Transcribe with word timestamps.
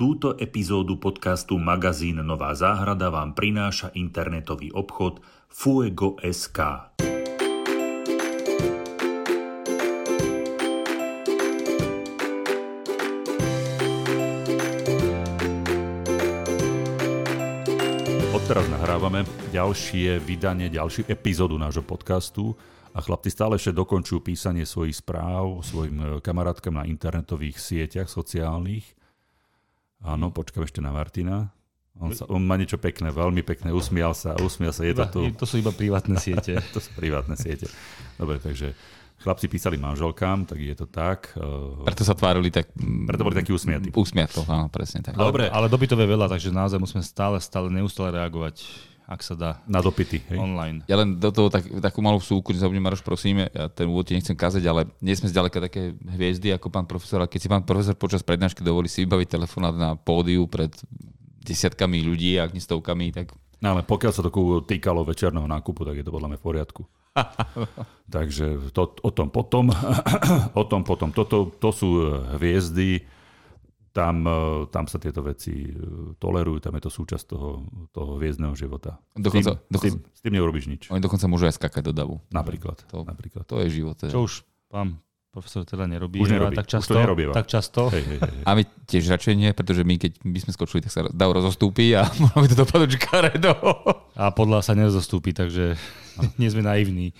Túto 0.00 0.32
epizódu 0.40 0.96
podcastu 0.96 1.60
Magazín 1.60 2.24
Nová 2.24 2.56
záhrada 2.56 3.12
vám 3.12 3.36
prináša 3.36 3.92
internetový 3.92 4.72
obchod 4.72 5.20
Fuego.sk. 5.52 6.56
Odteraz 18.32 18.66
nahrávame 18.72 19.28
ďalšie 19.52 20.16
vydanie, 20.24 20.72
ďalšiu 20.72 21.12
epizódu 21.12 21.60
nášho 21.60 21.84
podcastu 21.84 22.56
a 22.96 23.04
chlapci 23.04 23.28
stále 23.28 23.60
ešte 23.60 23.76
dokončujú 23.76 24.24
písanie 24.24 24.64
svojich 24.64 25.04
správ 25.04 25.60
svojim 25.60 26.24
kamarátkam 26.24 26.80
na 26.80 26.88
internetových 26.88 27.60
sieťach 27.60 28.08
sociálnych 28.08 28.96
Áno, 30.00 30.32
počkám 30.32 30.64
ešte 30.64 30.80
na 30.80 30.90
Martina. 30.90 31.52
On, 32.00 32.08
sa, 32.16 32.24
on 32.32 32.40
má 32.40 32.56
niečo 32.56 32.80
pekné, 32.80 33.12
veľmi 33.12 33.44
pekné, 33.44 33.76
usmial 33.76 34.16
sa, 34.16 34.32
usmial 34.40 34.72
sa, 34.72 34.88
je 34.88 34.96
to 34.96 35.04
tu. 35.12 35.20
To 35.36 35.44
sú 35.44 35.60
iba 35.60 35.68
privátne 35.68 36.16
siete. 36.24 36.56
to 36.72 36.80
sú 36.80 36.88
privátne 36.96 37.36
siete. 37.36 37.68
Dobre, 38.16 38.40
takže 38.40 38.72
chlapci 39.20 39.52
písali 39.52 39.76
manželkám, 39.76 40.48
tak 40.48 40.56
je 40.64 40.72
to 40.72 40.88
tak. 40.88 41.36
Eh, 41.36 41.84
Preto 41.84 42.08
sa 42.08 42.16
tvárili 42.16 42.48
tak... 42.48 42.72
Preto 43.04 43.20
boli 43.20 43.36
takí 43.36 43.52
usmiatí. 43.52 43.92
Usmiatko, 43.92 44.48
áno, 44.48 44.72
presne 44.72 45.04
tak. 45.04 45.12
Dobre. 45.12 45.52
Ale, 45.52 45.68
ale 45.68 45.72
dopytov 45.72 46.00
je 46.00 46.08
veľa, 46.08 46.32
takže 46.32 46.48
naozaj 46.48 46.80
musíme 46.80 47.04
stále, 47.04 47.36
stále, 47.36 47.68
neustále 47.68 48.16
reagovať 48.16 48.64
ak 49.10 49.26
sa 49.26 49.34
dá. 49.34 49.50
Na 49.66 49.82
dopity. 49.82 50.22
Hej? 50.30 50.38
Online. 50.38 50.86
Ja 50.86 50.94
len 50.94 51.18
do 51.18 51.34
toho 51.34 51.50
tak, 51.50 51.66
takú 51.82 51.98
malú 51.98 52.22
vsúku, 52.22 52.54
nezabudnem, 52.54 52.78
Maroš, 52.78 53.02
prosím, 53.02 53.42
ja 53.50 53.66
ten 53.66 53.90
úvod 53.90 54.06
ti 54.06 54.14
nechcem 54.14 54.38
kázať, 54.38 54.62
ale 54.70 54.86
nie 55.02 55.18
sme 55.18 55.26
zďaleka 55.26 55.58
také 55.58 55.98
hviezdy 55.98 56.54
ako 56.54 56.70
pán 56.70 56.86
profesor, 56.86 57.18
ale 57.18 57.26
keď 57.26 57.40
si 57.42 57.48
pán 57.50 57.66
profesor 57.66 57.98
počas 57.98 58.22
prednášky 58.22 58.62
dovolí 58.62 58.86
si 58.86 59.02
vybaviť 59.02 59.34
telefonát 59.34 59.74
na 59.74 59.98
pódiu 59.98 60.46
pred 60.46 60.70
desiatkami 61.42 62.06
ľudí, 62.06 62.38
ak 62.38 62.54
nie 62.54 62.62
stovkami, 62.62 63.10
tak... 63.10 63.34
No 63.58 63.74
ale 63.74 63.82
pokiaľ 63.82 64.12
sa 64.14 64.22
to 64.22 64.30
týkalo 64.62 65.02
večerného 65.02 65.50
nákupu, 65.50 65.82
tak 65.82 65.98
je 65.98 66.06
to 66.06 66.14
podľa 66.14 66.30
mňa 66.30 66.38
v 66.38 66.46
poriadku. 66.46 66.82
Takže 68.14 68.70
to, 68.70 68.94
o 68.94 69.10
tom 69.10 69.34
potom, 69.34 69.74
o 70.60 70.64
tom 70.70 70.86
potom. 70.86 71.10
Toto, 71.10 71.50
to 71.50 71.74
sú 71.74 71.88
hviezdy, 72.38 73.02
tam, 73.90 74.22
e, 74.22 74.40
tam 74.70 74.86
sa 74.86 75.02
tieto 75.02 75.20
veci 75.22 75.66
e, 75.66 75.74
tolerujú, 76.16 76.62
tam 76.62 76.78
je 76.78 76.82
to 76.86 76.90
súčasť 76.90 77.24
toho, 77.26 77.66
toho 77.90 78.16
hviezdneho 78.22 78.54
života. 78.54 79.02
Dokonca, 79.18 79.58
s, 79.58 79.62
tým, 79.62 79.70
dokonca, 79.70 79.78
s, 79.78 79.94
tým, 79.98 80.14
s 80.14 80.20
tým 80.22 80.34
neurobiš 80.38 80.64
nič. 80.70 80.82
Oni 80.94 81.02
dokonca 81.02 81.26
môžu 81.26 81.50
aj 81.50 81.58
skakať 81.58 81.82
do 81.90 81.92
davu. 81.94 82.14
Napríklad. 82.30 82.86
To, 82.94 83.02
napríklad. 83.02 83.44
to 83.46 83.58
je 83.66 83.82
život. 83.82 83.98
Teda. 83.98 84.14
Čo 84.14 84.26
už 84.26 84.32
pán 84.70 85.02
profesor 85.30 85.62
teda 85.62 85.86
nerobí. 85.86 86.18
Už 86.18 86.34
nerobí. 86.34 86.58
Tak 86.58 86.66
často, 86.66 86.90
už 86.90 86.98
to 86.98 87.02
nerobí. 87.06 87.22
tak 87.30 87.46
často. 87.46 87.80
Hej, 87.94 88.02
hej, 88.02 88.18
hej. 88.18 88.42
A 88.42 88.50
my 88.58 88.62
tiež 88.90 89.04
radšej 89.14 89.34
nie, 89.38 89.50
pretože 89.54 89.86
my 89.86 89.94
keď 89.94 90.12
by 90.26 90.38
sme 90.42 90.52
skočili, 90.54 90.82
tak 90.82 90.90
sa 90.90 91.06
dav 91.06 91.30
rozostúpi 91.30 91.94
a 91.94 92.10
by 92.42 92.48
to 92.50 92.58
dopadnúť 92.58 92.92
karedo. 92.98 93.54
A 94.18 94.34
podľa 94.34 94.66
sa 94.66 94.74
nerozostúpi, 94.74 95.30
takže 95.30 95.78
nie 96.40 96.50
sme 96.50 96.66
naivní. 96.66 97.14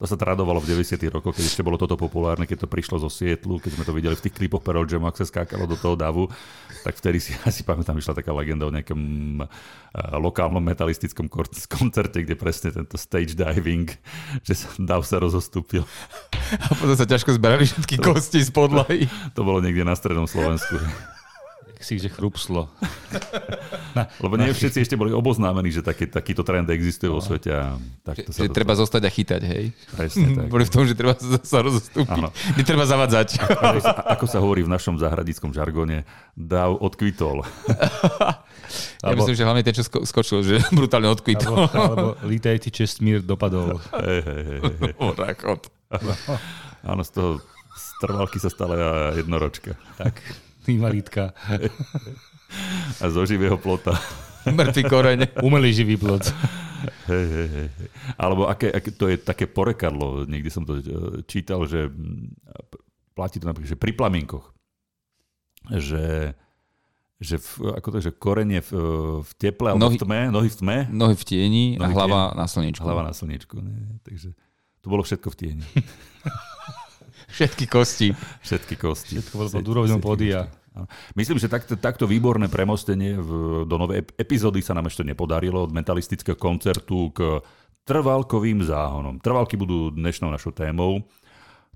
To 0.00 0.08
sa 0.08 0.16
tradovalo 0.16 0.64
v 0.64 0.80
90. 0.80 0.96
rokoch, 1.12 1.36
keď 1.36 1.44
ešte 1.44 1.60
bolo 1.60 1.76
toto 1.76 1.92
populárne, 1.92 2.48
keď 2.48 2.64
to 2.64 2.72
prišlo 2.72 2.96
zo 3.04 3.12
Sietlu, 3.12 3.60
keď 3.60 3.76
sme 3.76 3.84
to 3.84 3.92
videli 3.92 4.16
v 4.16 4.24
tých 4.24 4.32
klipoch 4.32 4.64
Pearl 4.64 4.88
Jam, 4.88 5.04
ak 5.04 5.20
sa 5.20 5.28
skákalo 5.28 5.68
do 5.68 5.76
toho 5.76 5.92
davu, 5.92 6.24
tak 6.80 6.96
vtedy 6.96 7.20
si 7.20 7.36
asi 7.48 7.60
pamätám, 7.68 8.00
išla 8.00 8.16
taká 8.16 8.32
legenda 8.32 8.64
o 8.64 8.72
nejakom 8.72 9.00
uh, 9.44 10.16
lokálnom 10.16 10.64
metalistickom 10.64 11.28
koncerte, 11.68 12.24
kde 12.24 12.32
presne 12.32 12.72
tento 12.72 12.96
stage 12.96 13.36
diving, 13.36 13.92
že 14.40 14.64
sa 14.64 14.72
dav 14.80 15.04
sa 15.04 15.20
rozostúpil. 15.20 15.84
A 16.48 16.72
potom 16.72 16.96
sa 16.96 17.04
ťažko 17.04 17.36
zberali 17.36 17.68
všetky 17.68 18.00
kosti 18.00 18.40
z 18.40 18.48
podlahy. 18.56 19.04
To 19.36 19.44
bolo 19.44 19.60
niekde 19.60 19.84
na 19.84 19.92
strednom 19.92 20.24
Slovensku 20.24 20.80
si 21.80 21.96
že 21.98 22.12
chrupslo. 22.12 22.68
Na, 23.96 24.06
Lebo 24.22 24.38
nie 24.38 24.52
všetci 24.52 24.86
ešte 24.86 24.94
boli 24.94 25.10
oboznámení, 25.10 25.74
že 25.74 25.82
taký, 25.82 26.06
takýto 26.06 26.46
trend 26.46 26.70
existuje 26.70 27.10
vo 27.10 27.18
svete. 27.18 27.50
A 27.50 27.74
tak 28.06 28.22
to 28.22 28.30
že, 28.30 28.46
že 28.46 28.54
treba 28.54 28.78
zostať 28.78 29.02
a 29.02 29.10
chytať, 29.10 29.42
hej? 29.42 29.64
Presne 29.96 30.26
tak. 30.36 30.46
Boli 30.46 30.64
v 30.68 30.72
tom, 30.72 30.84
že 30.86 30.94
treba 30.94 31.18
sa 31.42 31.58
rozostúpiť. 31.64 32.22
Netreba 32.54 32.86
zavadzať. 32.86 33.42
Ako, 33.42 33.66
ako 34.14 34.24
sa 34.30 34.38
hovorí 34.38 34.62
v 34.62 34.70
našom 34.70 35.00
zahradickom 35.00 35.50
žargone, 35.50 36.06
dav 36.38 36.76
odkvitol. 36.78 37.42
Ja 39.02 39.10
alebo, 39.10 39.26
myslím, 39.26 39.34
že 39.34 39.42
hlavne 39.42 39.66
ten, 39.66 39.74
čo 39.74 39.82
skočil, 39.82 40.46
že 40.46 40.54
brutálne 40.78 41.10
odkvitol. 41.10 41.56
Alebo, 41.56 41.74
alebo 41.74 42.08
lítajte 42.22 42.70
Čestmír 42.70 43.18
dopadol. 43.18 43.82
Hej, 43.98 44.20
hej, 44.22 44.42
hej. 44.46 44.58
Áno, 46.86 47.02
z 47.02 47.10
toho 47.10 47.30
strvalky 47.74 48.38
sa 48.38 48.46
stala 48.46 49.10
jednoročka. 49.18 49.74
Tak 49.98 50.14
invalitka. 50.68 51.32
A 52.98 53.04
zo 53.08 53.22
živého 53.24 53.56
plota. 53.56 53.94
Mŕtvý 54.48 54.82
koreň. 54.88 55.18
Umelý 55.44 55.70
živý 55.72 56.00
plot. 56.00 56.32
Hej, 57.06 57.26
hej, 57.28 57.48
hej. 57.48 57.68
Alebo 58.16 58.48
aké, 58.48 58.72
aké, 58.72 58.88
to 58.96 59.12
je 59.12 59.20
také 59.20 59.44
porekadlo, 59.44 60.24
niekde 60.24 60.48
som 60.48 60.64
to 60.64 60.80
e, 60.80 60.84
čítal, 61.28 61.68
že 61.68 61.92
platí 63.12 63.36
to 63.36 63.44
napríklad, 63.44 63.76
že 63.76 63.80
pri 63.80 63.92
plamienkoch, 63.92 64.46
že 65.76 66.32
že 67.20 67.36
v, 67.36 67.76
ako 67.76 67.88
to, 67.92 67.98
že 68.00 68.16
korenie 68.16 68.64
v, 68.64 68.72
v 69.20 69.30
teple 69.36 69.76
alebo 69.76 69.92
nohy, 69.92 70.00
v 70.00 70.08
tme, 70.08 70.20
nohy 70.32 70.48
v 70.48 70.56
tme. 70.56 70.78
Nohy 70.88 71.14
v 71.20 71.24
tieni 71.28 71.64
nohy 71.76 71.92
a 71.92 71.92
hlava 71.92 72.20
tieni, 72.32 72.40
na 72.40 72.46
slniečku. 72.48 72.80
Hlava 72.80 73.02
na 73.04 73.12
slniečku. 73.12 73.56
Ne? 73.60 74.00
Takže 74.08 74.32
to 74.80 74.86
bolo 74.88 75.04
všetko 75.04 75.28
v 75.28 75.36
tieni. 75.36 75.66
Všetky 77.30 77.64
kosti. 77.70 78.08
Všetky 78.42 78.74
kosti. 78.76 79.14
Všetko 79.18 79.34
bolo 79.38 79.50
pod 79.50 79.66
úrovňou 79.66 80.00
podia. 80.02 80.50
Myslím, 81.18 81.42
že 81.42 81.50
takto, 81.50 81.74
takto 81.74 82.06
výborné 82.06 82.46
premostenie 82.46 83.18
v, 83.18 83.30
do 83.66 83.76
novej 83.76 84.06
epizódy 84.14 84.62
sa 84.62 84.72
nám 84.72 84.86
ešte 84.86 85.02
nepodarilo 85.02 85.66
od 85.66 85.74
mentalistického 85.74 86.38
koncertu 86.38 87.10
k 87.10 87.42
trvalkovým 87.82 88.62
záhonom. 88.62 89.18
Trvalky 89.18 89.58
budú 89.58 89.90
dnešnou 89.90 90.30
našou 90.30 90.54
témou, 90.54 91.02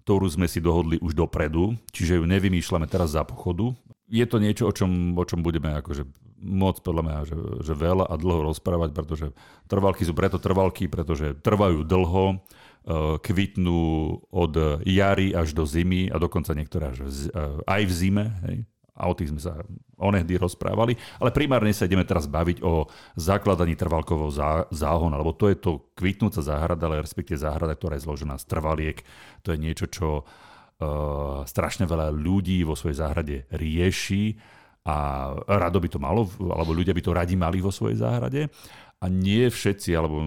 ktorú 0.07 0.31
sme 0.31 0.47
si 0.47 0.63
dohodli 0.63 1.01
už 1.03 1.17
dopredu, 1.17 1.75
čiže 1.91 2.23
ju 2.23 2.25
nevymýšľame 2.29 2.87
teraz 2.87 3.19
za 3.19 3.27
pochodu. 3.27 3.75
Je 4.07 4.23
to 4.29 4.39
niečo, 4.39 4.69
o 4.69 4.73
čom, 4.73 5.17
o 5.17 5.25
čom 5.27 5.43
budeme 5.43 5.75
akože 5.81 6.07
môcť 6.45 6.81
podľa 6.85 7.03
mňa, 7.03 7.19
že, 7.25 7.37
že 7.65 7.73
veľa 7.73 8.05
a 8.05 8.15
dlho 8.21 8.53
rozprávať, 8.53 8.93
pretože 8.93 9.27
trvalky 9.67 10.05
sú 10.05 10.13
preto 10.13 10.37
trvalky, 10.37 10.87
pretože 10.87 11.35
trvajú 11.41 11.83
dlho, 11.83 12.39
kvitnú 13.25 13.81
od 14.29 14.85
jary 14.85 15.33
až 15.33 15.57
do 15.57 15.65
zimy 15.65 16.13
a 16.13 16.21
dokonca 16.21 16.53
niektoré 16.53 16.93
až 16.93 17.09
eh, 17.09 17.31
aj 17.65 17.83
v 17.89 17.93
zime. 17.93 18.25
Hej. 18.45 18.57
A 18.95 19.11
o 19.11 19.17
tých 19.17 19.35
sme 19.35 19.43
sa 19.43 19.59
onehdy 19.99 20.39
rozprávali. 20.39 20.95
Ale 21.19 21.35
primárne 21.35 21.75
sa 21.75 21.91
ideme 21.91 22.07
teraz 22.07 22.31
baviť 22.31 22.63
o 22.63 22.87
zakladaní 23.19 23.75
trvalkového 23.75 24.31
zá, 24.31 24.71
záhona, 24.71 25.19
lebo 25.19 25.35
to 25.35 25.51
je 25.51 25.59
to 25.59 25.91
kvitnúca 25.99 26.39
záhrada, 26.39 26.87
ale 26.87 27.03
respektíve 27.03 27.43
záhrada, 27.43 27.75
ktorá 27.75 27.99
je 27.99 28.07
zložená 28.07 28.39
z 28.39 28.47
trvaliek. 28.47 29.03
To 29.43 29.51
je 29.51 29.59
niečo, 29.59 29.91
čo 29.91 30.23
uh, 30.23 31.43
strašne 31.43 31.91
veľa 31.91 32.15
ľudí 32.15 32.63
vo 32.63 32.79
svojej 32.79 33.03
záhrade 33.03 33.51
rieši 33.51 34.39
a 34.87 34.97
rado 35.49 35.83
by 35.83 35.89
to 35.91 35.99
malo, 35.99 36.31
alebo 36.39 36.77
ľudia 36.77 36.95
by 36.95 37.03
to 37.03 37.17
radi 37.17 37.35
mali 37.35 37.59
vo 37.59 37.75
svojej 37.75 37.99
záhrade 37.99 38.47
a 39.05 39.13
nie 39.13 39.53
všetci, 39.53 39.93
alebo 39.93 40.25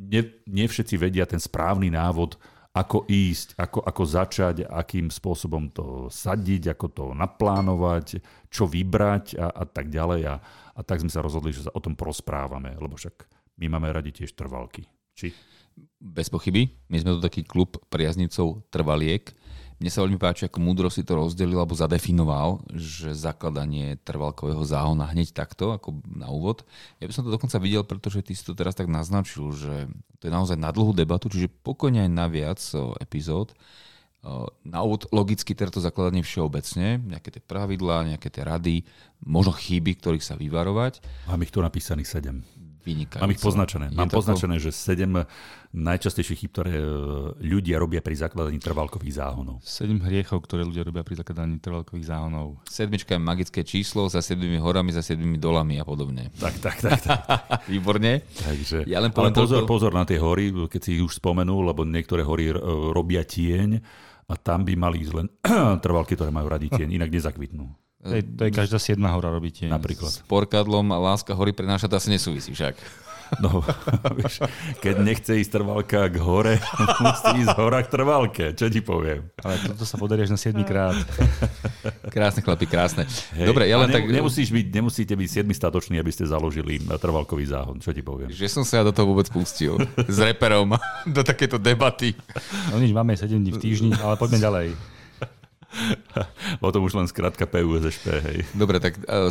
nie, 0.00 0.22
nie 0.48 0.66
všetci 0.66 0.96
vedia 0.96 1.28
ten 1.28 1.36
správny 1.36 1.92
návod, 1.92 2.40
ako 2.70 3.04
ísť, 3.10 3.58
ako, 3.58 3.82
ako 3.84 4.02
začať, 4.06 4.56
akým 4.64 5.12
spôsobom 5.12 5.68
to 5.74 6.06
sadiť, 6.08 6.72
ako 6.72 6.86
to 6.88 7.04
naplánovať, 7.12 8.22
čo 8.48 8.64
vybrať 8.64 9.36
a, 9.36 9.50
a 9.50 9.64
tak 9.66 9.92
ďalej. 9.92 10.20
A, 10.30 10.34
a 10.72 10.80
tak 10.80 11.02
sme 11.02 11.12
sa 11.12 11.20
rozhodli, 11.20 11.52
že 11.52 11.66
sa 11.66 11.74
o 11.74 11.82
tom 11.82 11.98
porozprávame, 11.98 12.72
lebo 12.78 12.94
však 12.94 13.26
my 13.60 13.66
máme 13.68 13.90
radi 13.90 14.14
tiež 14.14 14.32
trvalky. 14.38 14.86
Či? 15.18 15.34
Bez 15.98 16.30
pochyby. 16.30 16.70
My 16.88 17.02
sme 17.02 17.18
to 17.18 17.26
taký 17.26 17.42
klub 17.42 17.76
priaznicov 17.90 18.64
trvaliek 18.70 19.34
mne 19.80 19.88
sa 19.88 20.04
veľmi 20.04 20.20
páči, 20.20 20.44
ako 20.44 20.60
múdro 20.60 20.92
si 20.92 21.00
to 21.00 21.16
rozdelil 21.16 21.56
alebo 21.56 21.72
zadefinoval, 21.72 22.60
že 22.76 23.16
zakladanie 23.16 23.96
trvalkového 24.04 24.60
záhona 24.60 25.08
hneď 25.08 25.32
takto, 25.32 25.72
ako 25.72 26.04
na 26.04 26.28
úvod. 26.28 26.68
Ja 27.00 27.08
by 27.08 27.16
som 27.16 27.24
to 27.24 27.32
dokonca 27.32 27.56
videl, 27.56 27.80
pretože 27.88 28.20
ty 28.20 28.36
si 28.36 28.44
to 28.44 28.52
teraz 28.52 28.76
tak 28.76 28.92
naznačil, 28.92 29.48
že 29.56 29.88
to 30.20 30.28
je 30.28 30.32
naozaj 30.36 30.60
na 30.60 30.68
dlhú 30.68 30.92
debatu, 30.92 31.32
čiže 31.32 31.48
pokojne 31.48 32.04
aj 32.04 32.10
na 32.12 32.28
viac 32.28 32.60
epizód. 33.00 33.56
Na 34.68 34.84
úvod 34.84 35.08
logicky 35.16 35.56
teda 35.56 35.72
to 35.72 35.80
zakladanie 35.80 36.20
všeobecne, 36.20 37.00
nejaké 37.00 37.32
tie 37.32 37.40
pravidlá, 37.40 38.04
nejaké 38.04 38.28
tie 38.28 38.44
rady, 38.44 38.84
možno 39.24 39.56
chyby, 39.56 39.96
ktorých 39.96 40.20
sa 40.20 40.36
vyvarovať. 40.36 41.00
Mám 41.24 41.40
ich 41.40 41.50
tu 41.50 41.64
napísaných 41.64 42.20
sedem 42.20 42.44
vynikajúco. 42.82 43.24
Mám 43.24 43.32
ich 43.34 43.42
poznačené. 43.42 43.86
Je 43.92 43.98
Mám 43.98 44.10
poznačené, 44.10 44.54
to... 44.58 44.68
že 44.68 44.70
sedem 44.72 45.24
najčastejších 45.70 46.38
chyb, 46.46 46.50
ktoré 46.50 46.74
e, 46.82 46.84
ľudia 47.46 47.78
robia 47.78 48.02
pri 48.02 48.18
zakladaní 48.18 48.58
trvalkových 48.58 49.22
záhonov. 49.22 49.62
Sedem 49.62 50.02
hriechov, 50.02 50.42
ktoré 50.42 50.66
ľudia 50.66 50.82
robia 50.82 51.06
pri 51.06 51.22
zakladaní 51.22 51.62
trvalkových 51.62 52.10
záhonov. 52.10 52.58
Sedmička 52.66 53.14
je 53.14 53.22
magické 53.22 53.60
číslo 53.62 54.10
za 54.10 54.18
sedmými 54.18 54.58
horami, 54.58 54.90
za 54.90 55.04
sedmými 55.04 55.38
dolami 55.38 55.78
a 55.78 55.86
podobne. 55.86 56.34
Tak, 56.34 56.58
tak, 56.58 56.76
tak. 56.82 57.00
tak. 57.06 57.20
Výborne. 57.72 58.26
Takže, 58.26 58.88
ja 58.90 58.98
len 58.98 59.14
ale 59.14 59.30
pozor, 59.30 59.62
to... 59.62 59.70
pozor 59.70 59.92
na 59.94 60.02
tie 60.02 60.18
hory, 60.18 60.50
keď 60.66 60.80
si 60.82 60.98
ich 60.98 61.02
už 61.06 61.22
spomenul, 61.22 61.70
lebo 61.70 61.86
niektoré 61.86 62.26
hory 62.26 62.50
e, 62.50 62.58
robia 62.90 63.22
tieň 63.22 63.78
a 64.30 64.34
tam 64.38 64.62
by 64.62 64.74
mali 64.74 65.06
ísť 65.06 65.14
len 65.14 65.26
trvalky, 65.84 66.18
ktoré 66.18 66.34
majú 66.34 66.50
radi 66.50 66.66
tieň, 66.70 66.98
inak 66.98 67.10
nezakvitnú. 67.10 67.89
To 68.00 68.16
je, 68.16 68.22
to 68.24 68.42
je 68.48 68.50
každá 68.50 68.80
siedma 68.80 69.12
hora 69.12 69.28
robí 69.28 69.52
tieň. 69.52 69.76
Napríklad. 69.76 70.08
S 70.08 70.24
porkadlom 70.24 70.88
a 70.88 70.98
láska 70.98 71.36
hory 71.36 71.52
prenáša, 71.52 71.84
to 71.84 72.00
asi 72.00 72.08
nesúvisí 72.08 72.56
však. 72.56 72.80
No, 73.38 73.62
vieš, 74.18 74.42
keď 74.82 74.94
nechce 75.06 75.38
ísť 75.38 75.62
trvalka 75.62 76.10
k 76.10 76.18
hore, 76.18 76.58
musí 77.04 77.46
ísť 77.46 77.54
hora 77.54 77.78
k 77.86 77.88
trvalke. 77.92 78.44
Čo 78.58 78.66
ti 78.66 78.82
poviem? 78.82 79.30
Ale 79.38 79.54
toto 79.62 79.86
sa 79.86 79.94
podarí 79.94 80.26
až 80.26 80.34
na 80.34 80.40
7 80.40 80.58
krát. 80.66 80.98
Krásne 82.14 82.42
chlapi, 82.42 82.66
krásne. 82.66 83.06
Hej, 83.38 83.46
Dobre, 83.46 83.70
ja 83.70 83.78
len 83.78 83.86
ne, 83.86 83.94
tak... 83.94 84.02
Nemusíš 84.10 84.50
byť, 84.50 84.66
nemusíte 84.74 85.14
byť 85.14 85.28
siedmi 85.30 85.54
statoční, 85.54 86.02
aby 86.02 86.10
ste 86.10 86.26
založili 86.26 86.82
trvalkový 86.82 87.46
záhon. 87.46 87.78
Čo 87.78 87.94
ti 87.94 88.02
poviem? 88.02 88.34
Že 88.34 88.50
som 88.50 88.64
sa 88.66 88.82
ja 88.82 88.84
do 88.88 88.90
toho 88.90 89.14
vôbec 89.14 89.30
pustil. 89.30 89.78
S 89.94 90.18
reperom 90.18 90.74
do 91.06 91.22
takéto 91.22 91.54
debaty. 91.54 92.18
No 92.74 92.82
nič, 92.82 92.90
máme 92.90 93.14
7 93.14 93.30
dní 93.30 93.54
v 93.54 93.62
týždni, 93.62 93.94
ale 93.94 94.18
poďme 94.18 94.42
ďalej. 94.42 94.68
Potom 96.64 96.82
už 96.82 96.98
len 96.98 97.06
skratka 97.06 97.46
PUSŠP, 97.46 98.04
hej. 98.26 98.38
Dobre, 98.54 98.82
tak 98.82 98.98
7 99.06 99.30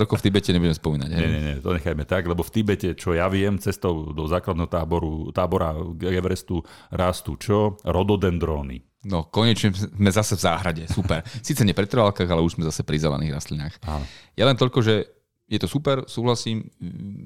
rokov 0.00 0.22
v 0.22 0.30
Tibete 0.30 0.50
nebudem 0.54 0.76
spomínať. 0.76 1.10
Hej? 1.10 1.20
Nie, 1.20 1.30
nie, 1.30 1.42
nie, 1.42 1.56
to 1.58 1.74
nechajme 1.74 2.04
tak, 2.06 2.30
lebo 2.30 2.46
v 2.46 2.50
Tibete, 2.54 2.94
čo 2.94 3.12
ja 3.12 3.26
viem, 3.26 3.58
cestou 3.58 4.14
do 4.14 4.24
základného 4.30 4.70
táboru, 4.70 5.12
tábora 5.34 5.74
Everestu 6.06 6.62
rastú 6.94 7.34
čo? 7.36 7.78
Rododendróny. 7.82 8.90
No, 9.00 9.32
konečne 9.32 9.72
sme 9.72 10.10
zase 10.12 10.36
v 10.36 10.44
záhrade. 10.44 10.84
Super. 10.86 11.24
Síce 11.46 11.64
nie 11.64 11.72
pri 11.72 11.88
trvalkách, 11.88 12.28
ale 12.28 12.44
už 12.44 12.60
sme 12.60 12.68
zase 12.68 12.84
pri 12.84 13.00
zelených 13.00 13.32
rastlinách. 13.32 13.74
Áno. 13.88 14.04
Ja 14.36 14.44
len 14.44 14.60
toľko, 14.60 14.84
že 14.84 15.08
je 15.50 15.58
to 15.58 15.66
super, 15.66 16.06
súhlasím. 16.06 16.68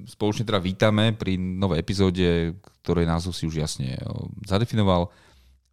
Spoločne 0.08 0.48
teda 0.48 0.56
vítame 0.56 1.12
pri 1.12 1.36
novej 1.36 1.82
epizóde, 1.82 2.56
ktorej 2.80 3.04
názov 3.04 3.36
si 3.36 3.44
už 3.44 3.60
jasne 3.60 4.00
zadefinoval 4.48 5.12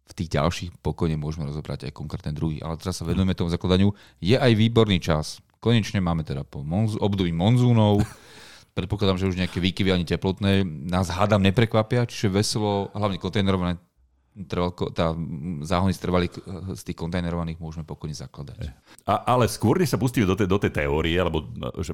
v 0.02 0.12
tých 0.12 0.28
ďalších 0.34 0.70
pokojne 0.82 1.14
môžeme 1.16 1.46
rozobrať 1.48 1.88
aj 1.88 1.92
konkrétne 1.94 2.34
druhy. 2.34 2.58
Ale 2.60 2.76
teraz 2.76 3.00
sa 3.00 3.06
venujeme 3.06 3.38
tomu 3.38 3.48
zakladaniu. 3.48 3.94
Je 4.18 4.34
aj 4.34 4.52
výborný 4.52 4.98
čas. 4.98 5.38
Konečne 5.62 6.02
máme 6.02 6.26
teda 6.26 6.42
po 6.42 6.66
monz- 6.66 6.98
období 6.98 7.30
monzúnov, 7.30 8.02
predpokladám, 8.76 9.20
že 9.20 9.28
už 9.30 9.38
nejaké 9.38 9.62
výkyvy 9.62 9.94
ani 9.94 10.06
teplotné 10.08 10.66
nás 10.66 11.12
hádam 11.12 11.44
neprekvapia, 11.44 12.08
čiže 12.08 12.32
veselo, 12.32 12.90
hlavne 12.96 13.22
kontajnerované 13.22 13.78
trvalko, 14.32 14.88
tá 14.96 15.12
záhony 15.60 15.92
z, 15.92 16.00
trvalých, 16.00 16.32
z 16.72 16.82
tých 16.88 16.98
kontajnerovaných 16.98 17.60
môžeme 17.60 17.84
pokojne 17.84 18.16
zakladať. 18.16 18.72
A, 19.04 19.28
ale 19.28 19.44
skôr, 19.44 19.76
než 19.76 19.92
sa 19.92 20.00
pustíme 20.00 20.24
do 20.24 20.32
tej, 20.32 20.48
do 20.48 20.56
tej 20.56 20.72
teórie, 20.72 21.20
alebo 21.20 21.44
že, 21.84 21.92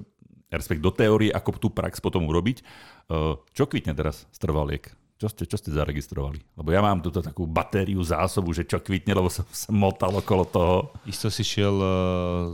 respekt 0.48 0.80
do 0.80 0.94
teórie, 0.94 1.34
ako 1.34 1.58
tú 1.58 1.68
prax 1.74 1.98
potom 1.98 2.24
urobiť, 2.30 2.62
čo 3.52 3.64
kvitne 3.66 3.92
teraz 3.92 4.24
z 4.30 4.38
trvaliek? 4.38 4.86
Čo 5.18 5.26
ste, 5.34 5.50
čo 5.50 5.58
ste 5.58 5.74
zaregistrovali? 5.74 6.38
Lebo 6.54 6.70
ja 6.70 6.78
mám 6.78 7.02
túto 7.02 7.18
takú 7.18 7.42
batériu 7.42 7.98
zásobu, 8.06 8.54
že 8.54 8.62
čo 8.62 8.78
kvitne, 8.78 9.18
lebo 9.18 9.26
som 9.26 9.42
sa 9.50 9.74
motal 9.74 10.14
okolo 10.14 10.46
toho. 10.46 10.94
Isto 11.10 11.26
si 11.26 11.42
šiel 11.42 11.74
uh, 11.74 11.90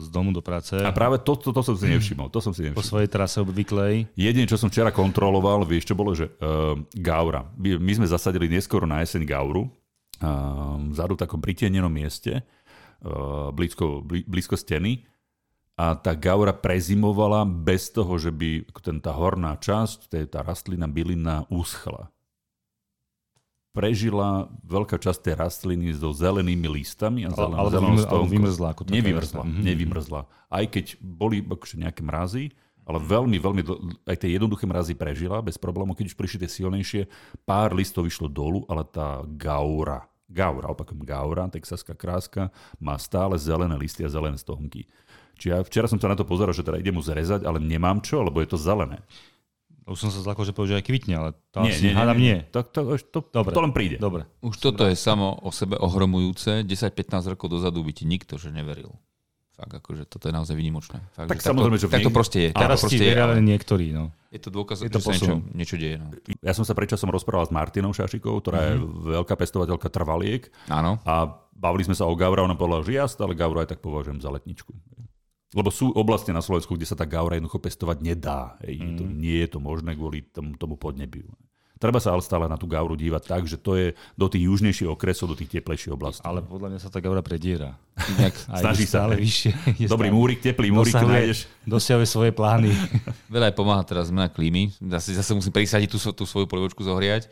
z 0.00 0.08
domu 0.08 0.32
do 0.32 0.40
práce. 0.40 0.72
A 0.80 0.88
práve 0.88 1.20
to, 1.20 1.36
to, 1.36 1.52
to 1.52 1.60
som 1.60 1.76
si 1.76 1.92
nevšimol. 1.92 2.32
To 2.32 2.40
som 2.40 2.56
si 2.56 2.64
nevšimol. 2.64 2.80
Po 2.80 2.88
svojej 2.88 3.12
trase 3.12 3.44
obvyklej. 3.44 4.08
Jediné, 4.16 4.48
čo 4.48 4.56
som 4.56 4.72
včera 4.72 4.88
kontroloval, 4.96 5.68
vieš, 5.68 5.92
čo 5.92 5.94
bolo, 5.94 6.16
že 6.16 6.32
uh, 6.40 6.72
Gaura. 6.96 7.44
My, 7.60 7.76
my 7.76 7.92
sme 8.00 8.08
zasadili 8.08 8.48
neskoro 8.48 8.88
na 8.88 9.04
jeseň 9.04 9.28
Gauru, 9.28 9.68
uh, 9.68 10.80
vzadu 10.88 11.20
v 11.20 11.20
takom 11.20 11.44
pritienenom 11.44 11.92
mieste, 11.92 12.40
uh, 13.04 13.52
blízko, 13.52 14.00
blízko 14.08 14.56
steny. 14.56 15.04
A 15.76 15.92
tá 15.98 16.14
gaura 16.14 16.54
prezimovala 16.54 17.42
bez 17.42 17.90
toho, 17.90 18.14
že 18.14 18.30
by 18.32 18.62
ten, 18.78 19.02
tá 19.02 19.10
horná 19.10 19.58
časť, 19.58 20.06
tá 20.30 20.40
rastlina, 20.40 20.86
bylina 20.88 21.44
uschla 21.50 22.14
prežila 23.74 24.46
veľká 24.62 25.02
časť 25.02 25.20
tej 25.28 25.34
rastliny 25.34 25.90
so 25.98 26.14
zelenými 26.14 26.70
listami 26.70 27.26
a 27.26 27.34
zelen, 27.34 27.58
ale, 27.58 27.68
zelenou 27.74 28.06
ale 28.06 28.24
vymrzla. 28.30 28.68
Ako 28.70 28.86
nevymrzla, 28.86 29.42
mm-hmm. 29.42 29.64
nevymrzla. 29.66 30.20
Aj 30.46 30.64
keď 30.70 30.94
boli 31.02 31.42
akože 31.42 31.82
nejaké 31.82 32.06
mrazy, 32.06 32.54
ale 32.86 33.02
veľmi, 33.02 33.36
veľmi, 33.42 33.62
aj 34.06 34.16
tie 34.22 34.38
jednoduché 34.38 34.64
mrazy 34.70 34.94
prežila 34.94 35.42
bez 35.42 35.58
problémov. 35.58 35.98
Keď 35.98 36.14
už 36.14 36.16
prišli 36.16 36.46
tie 36.46 36.50
silnejšie, 36.62 37.02
pár 37.42 37.74
listov 37.74 38.06
vyšlo 38.06 38.30
dolu, 38.30 38.62
ale 38.70 38.86
tá 38.86 39.26
gaura, 39.26 40.06
gaura, 40.30 40.70
opakujem 40.70 41.02
gaura, 41.02 41.50
texaská 41.50 41.98
kráska, 41.98 42.54
má 42.78 42.94
stále 43.00 43.34
zelené 43.40 43.74
listy 43.74 44.06
a 44.06 44.12
zelené 44.12 44.38
stonky. 44.38 44.86
Čiže 45.34 45.50
ja 45.50 45.58
včera 45.66 45.90
som 45.90 45.98
sa 45.98 46.06
na 46.06 46.14
to 46.14 46.22
pozeral, 46.22 46.54
že 46.54 46.62
teda 46.62 46.78
idem 46.78 46.94
mu 46.94 47.02
zrezať, 47.02 47.42
ale 47.42 47.58
nemám 47.58 47.98
čo, 47.98 48.22
lebo 48.22 48.38
je 48.38 48.54
to 48.54 48.58
zelené. 48.60 49.02
Už 49.84 50.00
som 50.00 50.08
sa 50.08 50.24
zlakol, 50.24 50.48
že 50.48 50.56
povedal, 50.56 50.76
že 50.76 50.78
aj 50.80 50.86
kvitne, 50.88 51.14
ale 51.20 51.28
to 51.52 51.60
nie, 51.60 51.76
asi 51.76 51.92
nie, 51.92 51.92
nie, 51.92 52.16
nie. 52.16 52.38
To, 52.56 52.64
to, 52.64 52.96
to, 52.96 53.18
Dobre. 53.28 53.52
to 53.52 53.60
len 53.60 53.72
príde. 53.76 53.96
Dobre. 54.00 54.24
Už 54.40 54.56
toto 54.56 54.88
je 54.88 54.96
samo 54.96 55.36
o 55.44 55.52
sebe 55.52 55.76
ohromujúce. 55.76 56.64
10-15 56.64 57.36
rokov 57.36 57.52
dozadu 57.52 57.84
by 57.84 57.92
ti 57.92 58.08
nikto 58.08 58.40
že 58.40 58.48
neveril. 58.48 58.96
Fakt, 59.54 59.70
akože 59.70 60.10
toto 60.10 60.26
je 60.26 60.34
naozaj 60.34 60.56
vynimočné. 60.58 60.98
Fakt, 61.14 61.30
Tak 61.30 61.38
že 61.38 61.46
samozrejme, 61.46 61.78
takto, 61.78 61.84
že 61.84 61.86
v 61.86 61.94
takto 61.94 62.10
niek- 62.10 62.18
proste 62.18 62.38
je. 62.42 62.48
Teraz 62.50 62.78
ti 62.80 62.84
proste 62.90 63.04
je, 63.06 63.10
veria 63.14 63.22
ale 63.22 63.32
len 63.38 63.46
niektorí. 63.46 63.86
No. 63.94 64.10
je 64.34 64.40
to 64.42 64.50
dôkaz, 64.50 64.82
Je 64.82 64.90
to 64.90 64.98
že 64.98 65.06
sa 65.06 65.12
niečo, 65.14 65.34
niečo 65.54 65.76
deje. 65.78 65.96
No. 66.02 66.10
Ja 66.42 66.52
som 66.58 66.66
sa 66.66 66.74
predčasom 66.74 67.06
rozprával 67.06 67.46
s 67.46 67.54
Martinou 67.54 67.94
Šašikovou, 67.94 68.42
ktorá 68.42 68.58
mm-hmm. 68.66 68.82
je 69.06 69.14
veľká 69.14 69.34
pestovateľka 69.38 69.86
trvaliek 69.94 70.50
Áno. 70.66 70.98
a 71.06 71.38
bavili 71.54 71.86
sme 71.86 71.94
sa 71.94 72.10
o 72.10 72.14
Gaura, 72.18 72.42
ona 72.42 72.58
povedala, 72.58 72.82
že 72.82 72.98
ja 72.98 73.06
stále 73.06 73.38
Gauru 73.38 73.62
aj 73.62 73.70
tak 73.70 73.78
považujem 73.78 74.18
za 74.18 74.34
letničku. 74.34 74.74
Lebo 75.54 75.70
sú 75.70 75.94
oblasti 75.94 76.34
na 76.34 76.42
Slovensku, 76.42 76.74
kde 76.74 76.90
sa 76.90 76.98
tá 76.98 77.06
Gaura 77.06 77.38
jednoducho 77.38 77.62
pestovať 77.62 78.02
nedá. 78.02 78.58
Hej. 78.66 78.82
Mm. 78.82 78.96
To, 78.98 79.02
nie 79.06 79.38
je 79.46 79.48
to 79.54 79.58
možné 79.62 79.94
kvôli 79.94 80.26
tomu, 80.34 80.58
tomu 80.58 80.74
podnebiu. 80.74 81.30
Treba 81.74 82.00
sa 82.00 82.14
ale 82.14 82.22
stále 82.24 82.46
na 82.48 82.56
tú 82.56 82.64
Gauru 82.64 82.96
dívať 82.96 83.22
tak, 83.28 83.42
že 83.44 83.60
to 83.60 83.76
je 83.76 83.92
do 84.14 84.26
tých 84.30 84.46
južnejších 84.46 84.88
okresov, 84.88 85.34
do 85.34 85.36
tých 85.36 85.58
teplejších 85.58 85.92
oblastí. 85.92 86.22
Ale 86.24 86.40
podľa 86.40 86.74
mňa 86.74 86.80
sa 86.80 86.88
tá 86.88 87.02
gaura 87.02 87.20
prediera. 87.20 87.76
A 88.48 88.56
Snaží 88.62 88.88
sa, 88.88 89.04
stále 89.04 89.20
hej. 89.20 89.26
vyššie. 89.26 89.50
Dobrý 89.90 90.08
stále- 90.08 90.16
múrik, 90.16 90.38
teplý 90.40 90.72
múrik, 90.72 90.94
nájdeš. 90.96 91.50
Dosiahuje 91.66 92.08
svoje 92.08 92.32
plány. 92.32 92.72
veľa 93.34 93.52
aj 93.52 93.54
pomáha 93.58 93.82
teraz 93.84 94.08
zmena 94.08 94.32
klímy. 94.32 94.72
Zase, 94.96 95.18
zase 95.18 95.34
musím 95.36 95.52
prisadiť 95.52 95.88
tú, 95.92 95.98
tú 96.16 96.24
svoju 96.24 96.46
polivočku 96.48 96.80
zohriať. 96.80 97.28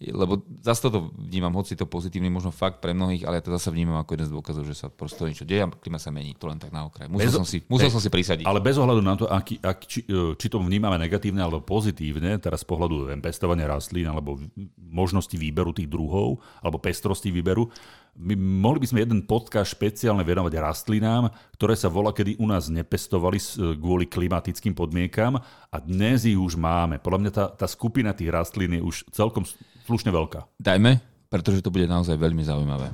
Lebo 0.00 0.40
zase 0.64 0.88
toto 0.88 1.12
vnímam, 1.12 1.52
hoci 1.52 1.76
to 1.76 1.84
pozitívny 1.84 2.32
možno 2.32 2.48
fakt 2.48 2.80
pre 2.80 2.96
mnohých, 2.96 3.28
ale 3.28 3.36
ja 3.36 3.44
to 3.44 3.52
zase 3.52 3.68
vnímam 3.68 4.00
ako 4.00 4.16
jeden 4.16 4.28
z 4.28 4.32
dôkazov, 4.32 4.64
že 4.64 4.72
sa 4.72 4.88
prosto 4.88 5.28
niečo 5.28 5.44
deje 5.44 5.60
a 5.60 5.68
klima 5.68 6.00
sa 6.00 6.08
mení. 6.08 6.32
To 6.40 6.48
len 6.48 6.56
tak 6.56 6.72
na 6.72 6.88
okraj. 6.88 7.04
Musel, 7.04 7.28
Bez- 7.28 7.36
som 7.36 7.44
si, 7.44 7.60
musel 7.68 7.92
Hej, 7.92 8.00
som 8.00 8.00
si 8.00 8.08
prisadiť. 8.08 8.48
Ale 8.48 8.64
bez 8.64 8.80
ohľadu 8.80 9.02
na 9.04 9.12
to, 9.20 9.28
aký, 9.28 9.60
ak, 9.60 9.84
či, 9.84 10.08
či 10.08 10.46
to 10.48 10.56
vnímame 10.56 10.96
negatívne 10.96 11.44
alebo 11.44 11.60
pozitívne, 11.60 12.40
teraz 12.40 12.64
z 12.64 12.72
pohľadu 12.72 13.12
pestovania 13.20 13.68
rastlín 13.68 14.08
alebo 14.08 14.40
možnosti 14.80 15.36
výberu 15.36 15.76
tých 15.76 15.92
druhov 15.92 16.40
alebo 16.64 16.80
pestrosti 16.80 17.28
výberu, 17.28 17.68
my 18.16 18.34
mohli 18.34 18.82
by 18.82 18.86
sme 18.90 19.02
jeden 19.04 19.20
podcast 19.24 19.74
špeciálne 19.74 20.26
venovať 20.26 20.52
rastlinám, 20.58 21.30
ktoré 21.54 21.78
sa 21.78 21.86
volá, 21.86 22.10
kedy 22.10 22.40
u 22.42 22.46
nás 22.50 22.66
nepestovali 22.66 23.38
s- 23.38 23.58
kvôli 23.58 24.10
klimatickým 24.10 24.74
podmienkam 24.74 25.38
a 25.70 25.76
dnes 25.78 26.26
ich 26.26 26.38
už 26.38 26.58
máme. 26.58 26.98
Podľa 26.98 27.20
mňa 27.20 27.32
tá, 27.32 27.44
tá 27.54 27.66
skupina 27.70 28.10
tých 28.10 28.32
rastlín 28.34 28.76
je 28.76 28.82
už 28.82 29.08
celkom 29.14 29.46
slušne 29.86 30.10
veľká. 30.10 30.46
Dajme, 30.58 30.98
pretože 31.30 31.62
to 31.62 31.70
bude 31.70 31.86
naozaj 31.86 32.18
veľmi 32.18 32.42
zaujímavé. 32.42 32.90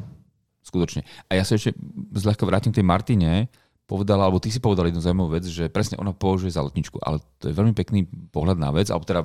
Skutočne. 0.67 1.07
A 1.31 1.39
ja 1.39 1.47
sa 1.47 1.55
ešte 1.55 1.73
zľahka 2.13 2.43
vrátim 2.43 2.75
k 2.75 2.83
tej 2.83 2.87
Martine, 2.87 3.47
povedala, 3.87 4.27
alebo 4.27 4.43
ty 4.43 4.51
si 4.51 4.59
povedal 4.59 4.91
jednu 4.91 4.99
zaujímavú 4.99 5.39
vec, 5.39 5.47
že 5.47 5.71
presne 5.71 5.95
ona 5.95 6.11
považuje 6.11 6.51
za 6.51 6.67
letničku, 6.67 6.99
ale 6.99 7.23
to 7.39 7.47
je 7.47 7.55
veľmi 7.55 7.71
pekný 7.71 8.03
pohľad 8.35 8.59
na 8.59 8.75
vec, 8.75 8.91
alebo 8.91 9.07
teda 9.07 9.23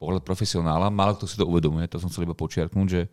pohľad 0.00 0.22
profesionála, 0.24 0.94
málo 0.94 1.18
kto 1.18 1.26
si 1.28 1.36
to 1.36 1.44
uvedomuje, 1.44 1.90
to 1.90 2.00
som 2.00 2.08
chcel 2.08 2.24
iba 2.24 2.32
počiarknúť, 2.32 2.86
že 2.88 3.10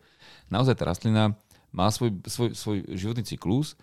naozaj 0.48 0.78
tá 0.78 0.88
rastlina 0.88 1.34
má 1.76 1.92
svoj, 1.92 2.16
svoj, 2.24 2.50
svoj 2.56 2.78
životný 2.96 3.22
cyklus, 3.28 3.76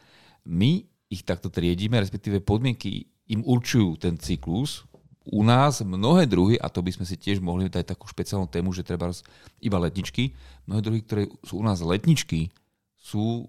my 0.43 0.83
ich 1.13 1.21
takto 1.21 1.53
triedíme, 1.53 2.01
respektíve 2.01 2.41
podmienky 2.41 3.05
im 3.29 3.45
určujú 3.45 4.01
ten 4.01 4.17
cyklus, 4.17 4.83
u 5.23 5.39
nás 5.39 5.79
mnohé 5.79 6.27
druhy, 6.27 6.59
a 6.59 6.67
to 6.67 6.83
by 6.83 6.91
sme 6.91 7.07
si 7.07 7.15
tiež 7.15 7.39
mohli 7.39 7.71
dať 7.71 7.95
takú 7.95 8.11
špeciálnu 8.11 8.51
tému, 8.51 8.75
že 8.75 8.83
treba 8.83 9.07
iba 9.63 9.77
letničky, 9.79 10.35
mnohé 10.67 10.81
druhy, 10.83 10.99
ktoré 11.05 11.23
sú 11.47 11.61
u 11.61 11.63
nás 11.63 11.79
letničky, 11.79 12.51
sú 12.99 13.47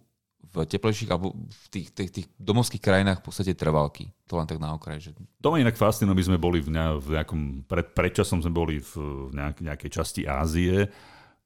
v 0.55 0.63
teplejších 0.63 1.11
alebo 1.11 1.35
v 1.35 1.67
tých, 1.67 1.91
tých, 1.91 2.11
tých 2.15 2.27
domovských 2.39 2.79
krajinách 2.79 3.19
v 3.19 3.27
podstate 3.27 3.59
trvalky. 3.59 4.07
To 4.31 4.39
len 4.39 4.47
tak 4.47 4.63
na 4.63 4.71
okraj. 4.71 5.03
Že... 5.03 5.11
To 5.43 5.51
ma 5.51 5.59
inak 5.59 5.75
fascinuje, 5.75 6.15
my 6.15 6.25
sme 6.31 6.39
boli 6.39 6.63
v, 6.63 6.71
ne, 6.71 6.95
v 7.03 7.19
nejakom, 7.19 7.67
pred, 7.67 7.91
predčasom 7.91 8.39
sme 8.39 8.55
boli 8.55 8.79
v, 8.79 8.93
nejak, 9.35 9.67
nejakej 9.67 9.91
časti 9.91 10.23
Ázie 10.31 10.87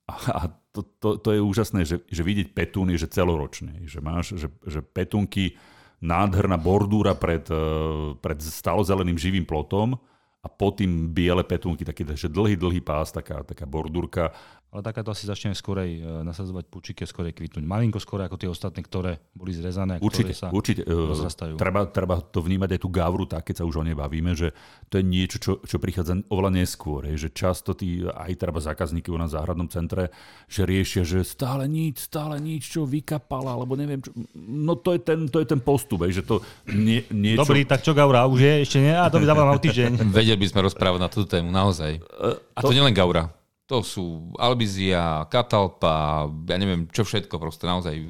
a, 0.05 0.15
a 0.29 0.43
to, 0.79 0.83
to, 1.03 1.09
to 1.19 1.29
je 1.35 1.41
úžasné, 1.43 1.83
že, 1.83 2.07
že 2.07 2.23
vidieť 2.23 2.55
petún 2.55 2.95
je 2.95 3.03
že 3.03 3.11
celoročný, 3.11 3.91
že 3.91 3.99
máš, 3.99 4.39
že, 4.39 4.47
že 4.63 4.79
petúnky, 4.79 5.59
nádherná 5.99 6.55
bordúra 6.55 7.19
pred, 7.19 7.43
eh, 7.51 8.15
pred 8.23 8.39
stalozeleným 8.39 9.19
živým 9.19 9.43
plotom 9.43 9.99
a 10.39 10.47
pod 10.47 10.79
tým 10.79 11.11
biele 11.11 11.43
petúnky, 11.43 11.83
taký 11.83 12.07
že 12.15 12.31
dlhý, 12.31 12.55
dlhý 12.55 12.79
pás, 12.79 13.11
taká, 13.11 13.43
taká 13.43 13.67
bordúrka 13.67 14.31
ale 14.69 14.85
takáto 14.85 15.09
asi 15.09 15.25
začne 15.25 15.57
skorej 15.57 15.97
e, 15.97 16.01
nasadzovať 16.29 16.69
pučiky 16.69 17.09
skorej 17.09 17.33
kvitnúť. 17.33 17.65
Malinko 17.65 17.97
skôr 17.97 18.21
ako 18.21 18.37
tie 18.37 18.53
ostatné, 18.53 18.85
ktoré 18.85 19.17
boli 19.33 19.57
zrezané 19.57 19.97
určite, 19.97 20.37
ktoré 20.37 20.37
sa 20.37 20.49
určite. 20.53 20.83
e, 20.85 20.93
rozrastajú. 20.93 21.57
Treba, 21.57 21.89
treba 21.89 22.21
to 22.21 22.45
vnímať 22.45 22.77
aj 22.77 22.81
tú 22.85 22.93
gavru 22.93 23.25
tak, 23.25 23.49
keď 23.49 23.65
sa 23.65 23.65
už 23.65 23.81
o 23.81 23.85
nej 23.89 23.97
bavíme, 23.97 24.37
že 24.37 24.53
to 24.93 25.01
je 25.01 25.05
niečo, 25.09 25.41
čo, 25.41 25.53
čo 25.65 25.81
prichádza 25.81 26.21
oveľa 26.29 26.61
neskôr. 26.61 27.09
Je, 27.09 27.17
že 27.17 27.29
často 27.33 27.73
tí, 27.73 28.05
aj 28.05 28.37
treba 28.37 28.61
zákazníky 28.61 29.09
u 29.09 29.17
nás 29.17 29.33
v 29.33 29.41
záhradnom 29.41 29.73
centre, 29.73 30.13
že 30.53 30.69
riešia, 30.69 31.01
že 31.01 31.25
stále 31.25 31.65
nič, 31.65 32.05
stále 32.05 32.37
nič, 32.37 32.69
čo 32.69 32.85
vykapala, 32.85 33.57
alebo 33.57 33.73
neviem 33.73 34.05
čo. 34.05 34.13
No 34.37 34.77
to 34.77 34.93
je 34.93 35.01
ten, 35.01 35.33
to 35.33 35.41
je 35.41 35.49
ten 35.49 35.65
postup, 35.65 36.05
hej, 36.05 36.21
že 36.21 36.29
to 36.29 36.45
nie, 36.69 37.09
niečo... 37.09 37.41
Dobrý, 37.41 37.65
tak 37.65 37.81
čo 37.81 37.97
Gaura, 37.97 38.29
už 38.29 38.45
je? 38.45 38.55
Ešte 38.69 38.85
nie? 38.85 38.93
A 38.93 39.09
to 39.09 39.17
by 39.17 39.25
dával 39.25 39.49
o 39.49 39.57
týždeň. 39.57 39.97
Vedeli 40.13 40.37
by 40.37 40.47
sme 40.53 40.61
rozprávať 40.69 41.01
na 41.01 41.09
túto 41.09 41.25
tému, 41.25 41.49
naozaj. 41.49 42.05
A 42.53 42.61
to 42.61 42.77
nielen 42.77 42.93
Gaura. 42.93 43.38
To 43.69 43.85
sú 43.85 44.33
albizia, 44.41 45.29
katalpa, 45.29 46.25
ja 46.49 46.57
neviem 46.57 46.89
čo 46.89 47.05
všetko, 47.05 47.37
proste 47.37 47.69
naozaj 47.69 48.01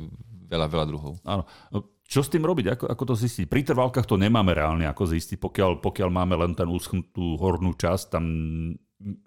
veľa, 0.46 0.66
veľa 0.70 0.86
druhov. 0.86 1.18
Áno. 1.26 1.42
No, 1.74 1.98
Čo 2.08 2.22
s 2.24 2.30
tým 2.32 2.46
robiť? 2.46 2.78
Ako, 2.78 2.84
ako 2.88 3.04
to 3.10 3.14
zistiť? 3.18 3.50
Pri 3.50 3.66
trvalkách 3.66 4.06
to 4.06 4.16
nemáme 4.16 4.54
reálne 4.54 4.86
ako 4.86 5.10
zistiť, 5.10 5.36
pokiaľ, 5.36 5.82
pokiaľ 5.82 6.08
máme 6.08 6.38
len 6.38 6.54
ten 6.54 6.70
uschnutú 6.70 7.36
hornú 7.36 7.74
časť, 7.74 8.04
tam 8.16 8.24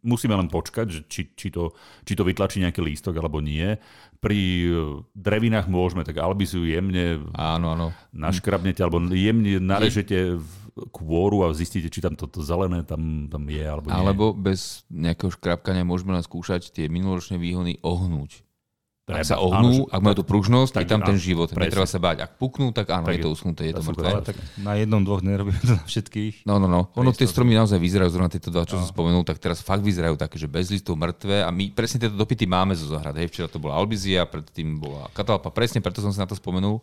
musíme 0.02 0.36
len 0.36 0.52
počkať, 0.52 0.88
že 0.90 1.02
či, 1.08 1.22
či, 1.32 1.48
to, 1.48 1.72
či 2.04 2.16
to 2.16 2.28
vytlačí 2.28 2.60
nejaký 2.60 2.84
lístok 2.84 3.16
alebo 3.16 3.40
nie. 3.40 3.78
Pri 4.20 4.68
drevinách 5.16 5.72
môžeme, 5.72 6.04
tak 6.04 6.20
albiziu 6.20 6.68
jemne 6.68 7.24
Áno, 7.36 7.76
áno. 7.76 7.88
naškrabnete 8.12 8.84
alebo 8.84 9.00
jemne 9.12 9.60
narežete 9.64 10.36
v 10.36 10.61
kôru 10.90 11.46
a 11.46 11.54
zistíte, 11.54 11.88
či 11.88 12.00
tam 12.00 12.14
toto 12.14 12.42
zelené 12.42 12.82
tam, 12.82 13.28
tam 13.28 13.44
je 13.46 13.62
alebo 13.62 13.88
nie. 13.88 13.94
Alebo 13.94 14.26
bez 14.32 14.82
nejakého 14.88 15.30
škrapkania 15.30 15.84
môžeme 15.84 16.12
len 16.12 16.22
skúšať 16.22 16.72
tie 16.72 16.88
minuloročné 16.88 17.38
výhony 17.38 17.78
ohnúť. 17.80 18.42
Ak 19.12 19.28
sa 19.28 19.44
ohnú, 19.44 19.84
áno, 19.84 19.92
ak 19.92 20.00
majú 20.00 20.16
tú 20.16 20.26
pružnosť, 20.26 20.72
tak, 20.72 20.82
je 20.82 20.88
tam 20.88 21.04
ten 21.04 21.20
život. 21.20 21.52
presne. 21.52 21.68
Netreba 21.68 21.84
sa 21.84 22.00
báť. 22.00 22.18
Ak 22.24 22.40
puknú, 22.40 22.72
tak 22.72 22.88
áno, 22.88 23.12
Tak 23.12 23.12
je 23.12 23.20
je- 23.20 23.26
to 23.28 23.30
uschnuté, 23.30 23.62
je 23.68 23.74
to 23.76 23.84
mŕtve. 23.84 24.08
Ale 24.08 24.24
tak 24.24 24.38
na 24.56 24.74
jednom, 24.80 25.04
dvoch 25.04 25.20
nerobíme 25.20 25.60
to 25.60 25.76
na 25.76 25.84
všetkých. 25.84 26.48
No, 26.48 26.56
no, 26.56 26.72
no. 26.72 26.88
Ono 26.96 27.12
tie 27.12 27.28
stromy 27.28 27.52
naozaj 27.52 27.76
vyzerajú, 27.76 28.08
zrovna 28.08 28.32
tieto 28.32 28.48
dva, 28.48 28.64
čo 28.64 28.80
No. 28.80 28.86
som 28.86 28.96
spomenul, 28.96 29.28
tak 29.28 29.44
teraz 29.44 29.60
fakt 29.60 29.84
vyzerajú 29.84 30.16
také, 30.16 30.40
že 30.40 30.48
bez 30.48 30.72
listov 30.72 30.96
mŕtve 30.96 31.44
a 31.44 31.52
my 31.52 31.76
presne 31.76 32.00
tieto 32.00 32.16
dopity 32.16 32.48
máme 32.48 32.72
zo 32.72 32.88
zahrad. 32.88 33.12
Hej, 33.14 33.28
včera 33.28 33.52
to 33.52 33.60
bola 33.60 33.76
albizia, 33.76 34.24
predtým 34.24 34.80
bola 34.80 35.12
katalpa, 35.12 35.52
presne 35.52 35.84
preto 35.84 36.00
som 36.00 36.16
si 36.16 36.22
na 36.22 36.30
to 36.30 36.38
spomenul. 36.38 36.80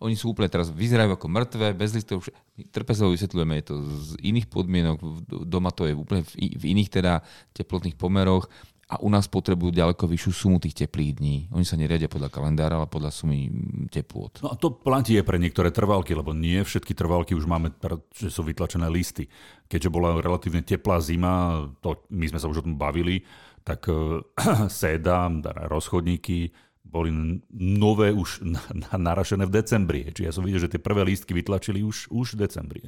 Oni 0.00 0.16
sú 0.16 0.32
úplne 0.32 0.48
teraz 0.48 0.72
vyzerajú 0.72 1.12
ako 1.12 1.28
mŕtve, 1.28 1.76
bez 1.76 1.92
listov. 1.92 2.24
Trpezlivo 2.72 3.12
vysvetľujeme, 3.12 3.54
je 3.60 3.64
to 3.68 3.74
z 3.84 4.10
iných 4.24 4.48
podmienok, 4.48 4.96
doma 5.44 5.68
to 5.68 5.84
je 5.84 5.92
úplne 5.92 6.24
v, 6.24 6.64
iných 6.64 6.88
teda 6.88 7.20
teplotných 7.52 8.00
pomeroch 8.00 8.48
a 8.90 8.98
u 8.98 9.06
nás 9.06 9.30
potrebujú 9.30 9.70
ďaleko 9.70 10.02
vyššiu 10.02 10.32
sumu 10.34 10.58
tých 10.58 10.74
teplých 10.74 11.22
dní. 11.22 11.36
Oni 11.54 11.62
sa 11.62 11.78
neriadia 11.78 12.10
podľa 12.10 12.26
kalendára, 12.26 12.74
ale 12.74 12.90
podľa 12.90 13.14
sumy 13.14 13.46
mm, 13.46 13.86
teplôt. 13.94 14.34
No 14.42 14.50
a 14.50 14.58
to 14.58 14.74
platí 14.74 15.14
aj 15.14 15.30
pre 15.30 15.38
niektoré 15.38 15.70
trvalky, 15.70 16.10
lebo 16.10 16.34
nie 16.34 16.58
všetky 16.58 16.90
trvalky 16.98 17.38
už 17.38 17.46
máme, 17.46 17.70
že 18.10 18.34
sú 18.34 18.42
vytlačené 18.42 18.90
listy. 18.90 19.30
Keďže 19.70 19.94
bola 19.94 20.18
relatívne 20.18 20.66
teplá 20.66 20.98
zima, 20.98 21.62
to, 21.78 22.02
my 22.10 22.26
sme 22.26 22.42
sa 22.42 22.50
už 22.50 22.64
o 22.64 22.66
tom 22.66 22.74
bavili, 22.74 23.22
tak 23.62 23.86
uh, 23.94 24.26
séda, 24.66 25.30
teda 25.30 25.70
rozchodníky, 25.70 26.50
boli 26.90 27.14
nové 27.54 28.10
už 28.10 28.42
na, 28.42 28.58
na, 28.74 28.90
narašené 28.98 29.46
v 29.46 29.54
decembri. 29.54 30.10
Čiže 30.10 30.26
ja 30.26 30.34
som 30.34 30.42
videl, 30.42 30.58
že 30.58 30.74
tie 30.74 30.82
prvé 30.82 31.06
lístky 31.06 31.30
vytlačili 31.30 31.86
už, 31.86 32.10
už 32.10 32.34
v 32.34 32.40
decembri. 32.42 32.82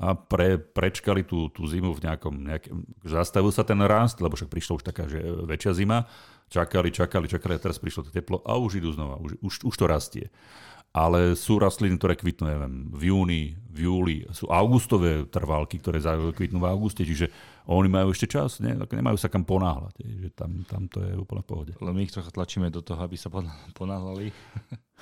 A 0.00 0.16
pre, 0.16 0.56
prečkali 0.56 1.24
tú, 1.24 1.52
tú 1.52 1.64
zimu 1.68 1.92
v 1.96 2.04
nejakom, 2.04 2.34
nejakom... 2.40 2.88
Zastavil 3.04 3.52
sa 3.52 3.64
ten 3.64 3.80
rast, 3.84 4.20
lebo 4.20 4.36
však 4.36 4.48
prišla 4.48 4.76
už 4.80 4.84
taká, 4.84 5.04
že 5.08 5.20
väčšia 5.24 5.72
zima. 5.76 6.08
Čakali, 6.48 6.88
čakali, 6.88 7.28
čakali 7.28 7.52
a 7.56 7.60
teraz 7.60 7.76
prišlo 7.80 8.08
to 8.08 8.10
teplo 8.12 8.40
a 8.44 8.56
už 8.56 8.80
idú 8.80 8.92
znova, 8.96 9.20
už, 9.20 9.36
už, 9.44 9.54
už 9.68 9.74
to 9.76 9.84
rastie. 9.84 10.26
Ale 10.90 11.38
sú 11.38 11.62
rastliny, 11.62 11.94
ktoré 12.00 12.18
kvitnú, 12.18 12.50
neviem, 12.50 12.74
v 12.90 13.14
júni, 13.14 13.42
v 13.70 13.78
júli. 13.86 14.16
Sú 14.34 14.50
augustové 14.50 15.22
trvalky, 15.30 15.78
ktoré 15.78 16.02
kvitnú 16.34 16.58
v 16.58 16.66
auguste, 16.66 17.06
čiže 17.06 17.30
oni 17.70 17.86
majú 17.86 18.10
ešte 18.10 18.26
čas, 18.26 18.58
ne? 18.58 18.74
Tak 18.74 18.90
nemajú 18.98 19.14
sa 19.14 19.30
kam 19.30 19.46
ponáhľať. 19.46 19.94
je, 20.02 20.26
Že 20.26 20.30
tam, 20.34 20.50
tam 20.66 20.82
to 20.90 20.98
je 21.06 21.14
úplne 21.14 21.42
v 21.44 21.48
pohode. 21.48 21.72
Len 21.78 21.94
my 21.94 22.02
ich 22.02 22.10
trocha 22.10 22.34
tlačíme 22.34 22.66
do 22.66 22.82
toho, 22.82 22.98
aby 22.98 23.14
sa 23.14 23.30
poná- 23.30 23.54
ponáhľali. 23.78 24.34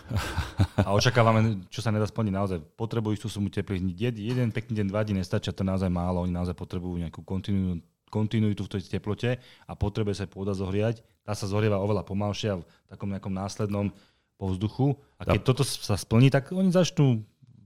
A 0.86 0.92
očakávame, 0.92 1.64
čo 1.72 1.80
sa 1.80 1.88
nedá 1.88 2.04
splniť 2.04 2.34
naozaj. 2.34 2.58
Potrebujú 2.76 3.16
istú 3.16 3.28
sumu 3.32 3.48
teplých 3.48 3.80
dní. 3.80 3.92
Jed, 3.96 4.16
jeden 4.20 4.48
pekný 4.52 4.84
deň, 4.84 4.86
dva 4.88 5.00
dní 5.04 5.20
nestačia, 5.20 5.52
to 5.52 5.64
naozaj 5.64 5.88
málo. 5.88 6.24
Oni 6.24 6.32
naozaj 6.32 6.56
potrebujú 6.56 7.00
nejakú 7.00 7.24
kontinuitu, 7.24 7.84
kontinuitu 8.08 8.64
v 8.64 8.72
tej 8.72 8.88
teplote 8.88 9.36
a 9.40 9.72
potrebuje 9.76 10.24
sa 10.24 10.24
pôda 10.24 10.56
zohriať. 10.56 11.04
Tá 11.28 11.36
sa 11.36 11.44
zohrieva 11.44 11.76
oveľa 11.76 12.08
pomalšie 12.08 12.48
a 12.56 12.60
v 12.60 12.64
takom 12.88 13.12
nejakom 13.12 13.32
následnom 13.32 13.92
povzduchu. 14.40 14.96
A 15.20 15.28
keď 15.28 15.40
toto 15.44 15.62
sa 15.66 15.98
splní, 15.98 16.32
tak 16.32 16.54
oni 16.56 16.72
začnú, 16.72 17.20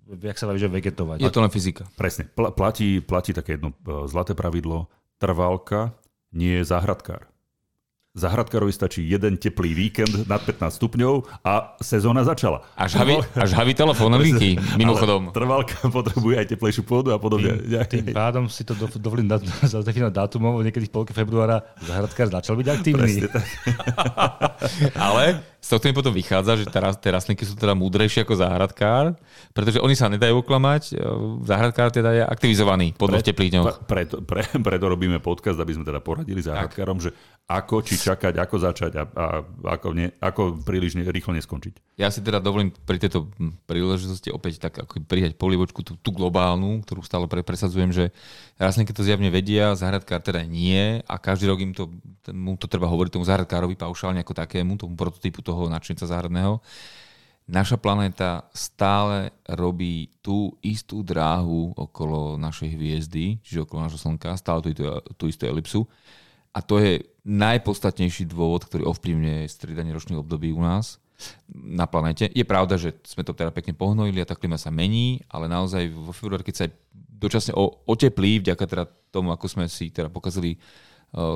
jak 0.08 0.36
sa 0.36 0.44
vraví, 0.46 0.60
že 0.60 0.68
vegetovať. 0.68 1.18
Je 1.20 1.30
to 1.30 1.40
len 1.40 1.52
fyzika. 1.52 1.84
Presne. 1.94 2.26
Pl- 2.28 2.52
platí, 2.52 3.00
platí 3.00 3.30
také 3.32 3.56
jedno 3.56 3.72
e, 3.72 4.06
zlaté 4.06 4.34
pravidlo. 4.34 4.90
Trvalka 5.16 5.94
nie 6.32 6.60
je 6.60 6.64
záhradkár. 6.66 7.28
Záhradkárovi 8.12 8.76
stačí 8.76 9.08
jeden 9.08 9.40
teplý 9.40 9.72
víkend 9.72 10.28
nad 10.28 10.44
15 10.44 10.68
stupňov 10.76 11.40
a 11.48 11.72
sezóna 11.80 12.20
začala. 12.20 12.60
Až 12.76 13.00
haví, 13.00 13.16
až 13.32 13.56
haví 13.56 13.72
telefón 13.72 14.12
linky, 14.20 14.60
mimochodom. 14.80 15.32
Ale 15.32 15.32
trvalka 15.32 15.88
potrebuje 15.88 16.44
aj 16.44 16.46
teplejšiu 16.52 16.84
pôdu 16.84 17.08
a 17.08 17.16
podobne. 17.16 17.56
Tým 17.88 18.12
pádom 18.12 18.52
si 18.52 18.68
to 18.68 18.76
do- 18.76 18.92
dovolím 19.00 19.32
zadefinovať 19.64 20.12
dátumov, 20.28 20.60
niekedy 20.60 20.92
v 20.92 20.92
polke 20.92 21.16
februára 21.16 21.64
záhradkár 21.88 22.28
začal 22.28 22.60
byť 22.60 22.66
aktívny. 22.68 23.00
Presne 23.16 23.28
tak. 23.32 23.44
Ale 24.92 25.40
z 25.62 25.68
toho 25.70 25.78
mi 25.86 25.94
potom 25.94 26.10
vychádza, 26.10 26.58
že 26.58 26.66
teraz 26.66 26.98
tie 26.98 27.14
rastlinky 27.14 27.46
sú 27.46 27.54
teda 27.54 27.78
múdrejšie 27.78 28.26
ako 28.26 28.34
záhradkár, 28.34 29.14
pretože 29.54 29.78
oni 29.78 29.94
sa 29.94 30.10
nedajú 30.10 30.42
oklamať. 30.42 30.82
e, 30.90 31.06
Záhradkár 31.46 31.94
teda 31.94 32.10
je 32.18 32.22
aktivizovaný 32.26 32.98
po 32.98 33.06
dvoch 33.06 33.22
teplých 33.22 33.54
dňoch. 33.54 33.86
Pre, 33.86 33.86
preto, 33.86 34.14
pre, 34.26 34.42
preto 34.66 34.90
robíme 34.90 35.22
podcast, 35.22 35.62
aby 35.62 35.78
sme 35.78 35.86
teda 35.86 36.02
poradili 36.02 36.42
záhradkárom, 36.42 36.98
že 36.98 37.14
ako 37.46 37.84
či 37.86 37.94
čakať, 37.94 38.42
ako 38.42 38.56
začať 38.58 38.92
a, 38.96 39.04
a 39.06 39.26
ako, 39.76 39.88
ne, 39.94 40.10
ako 40.18 40.62
príliš 40.66 40.96
ne, 40.98 41.04
rýchlo 41.06 41.36
neskončiť. 41.36 42.00
Ja 42.00 42.08
si 42.08 42.24
teda 42.24 42.40
dovolím 42.40 42.72
pri 42.72 42.96
tejto 42.96 43.28
príležitosti 43.68 44.32
opäť 44.32 44.66
tak 44.66 44.82
ako 44.82 45.04
prijať 45.04 45.36
polievočku 45.36 45.84
tú, 45.84 45.94
tú 46.00 46.10
globálnu, 46.10 46.80
ktorú 46.82 47.04
stále 47.04 47.28
pre, 47.28 47.44
presadzujem, 47.44 47.92
že 47.92 48.04
rastlinky 48.56 48.96
to 48.96 49.04
zjavne 49.04 49.28
vedia, 49.28 49.76
záhradkár 49.76 50.24
teda 50.24 50.42
nie 50.48 51.04
a 51.04 51.14
každý 51.20 51.52
rok 51.52 51.60
im 51.60 51.76
to, 51.76 51.92
mu 52.32 52.56
to 52.56 52.64
treba 52.64 52.88
hovoriť 52.88 53.10
tomu 53.12 53.28
záhradkárovi 53.28 53.76
paušálne 53.76 54.24
ako 54.24 54.32
takému, 54.32 54.80
tomu 54.80 54.96
prototypu 54.96 55.44
toho 55.44 55.51
nadšenca 55.68 56.08
záhradného. 56.08 56.60
Naša 57.50 57.74
planéta 57.76 58.46
stále 58.54 59.34
robí 59.50 60.08
tú 60.22 60.54
istú 60.62 61.02
dráhu 61.02 61.74
okolo 61.74 62.38
našej 62.38 62.70
hviezdy, 62.78 63.42
čiže 63.42 63.66
okolo 63.66 63.84
nášho 63.84 63.98
Slnka, 63.98 64.38
stále 64.38 64.62
tú, 64.62 64.70
tú, 64.72 64.84
tú 65.18 65.24
istú 65.26 65.44
elipsu. 65.50 65.80
A 66.54 66.62
to 66.62 66.78
je 66.78 67.02
najpodstatnejší 67.26 68.30
dôvod, 68.30 68.68
ktorý 68.68 68.86
ovplyvňuje 68.88 69.48
striedanie 69.50 69.90
ročných 69.90 70.20
období 70.20 70.54
u 70.54 70.62
nás 70.62 71.02
na 71.50 71.86
planete. 71.86 72.30
Je 72.30 72.42
pravda, 72.46 72.78
že 72.78 72.94
sme 73.06 73.22
to 73.22 73.34
teda 73.34 73.54
pekne 73.54 73.74
pohnojili 73.74 74.22
a 74.22 74.28
tá 74.28 74.34
klima 74.34 74.58
sa 74.58 74.74
mení, 74.74 75.22
ale 75.30 75.46
naozaj 75.46 75.90
vo 75.90 76.10
februári, 76.14 76.46
keď 76.46 76.56
sa 76.56 76.66
dočasne 76.94 77.54
oteplí, 77.86 78.42
vďaka 78.42 78.64
teda 78.66 78.84
tomu, 79.14 79.30
ako 79.30 79.46
sme 79.46 79.64
si 79.70 79.94
teda 79.94 80.10
pokazili 80.10 80.58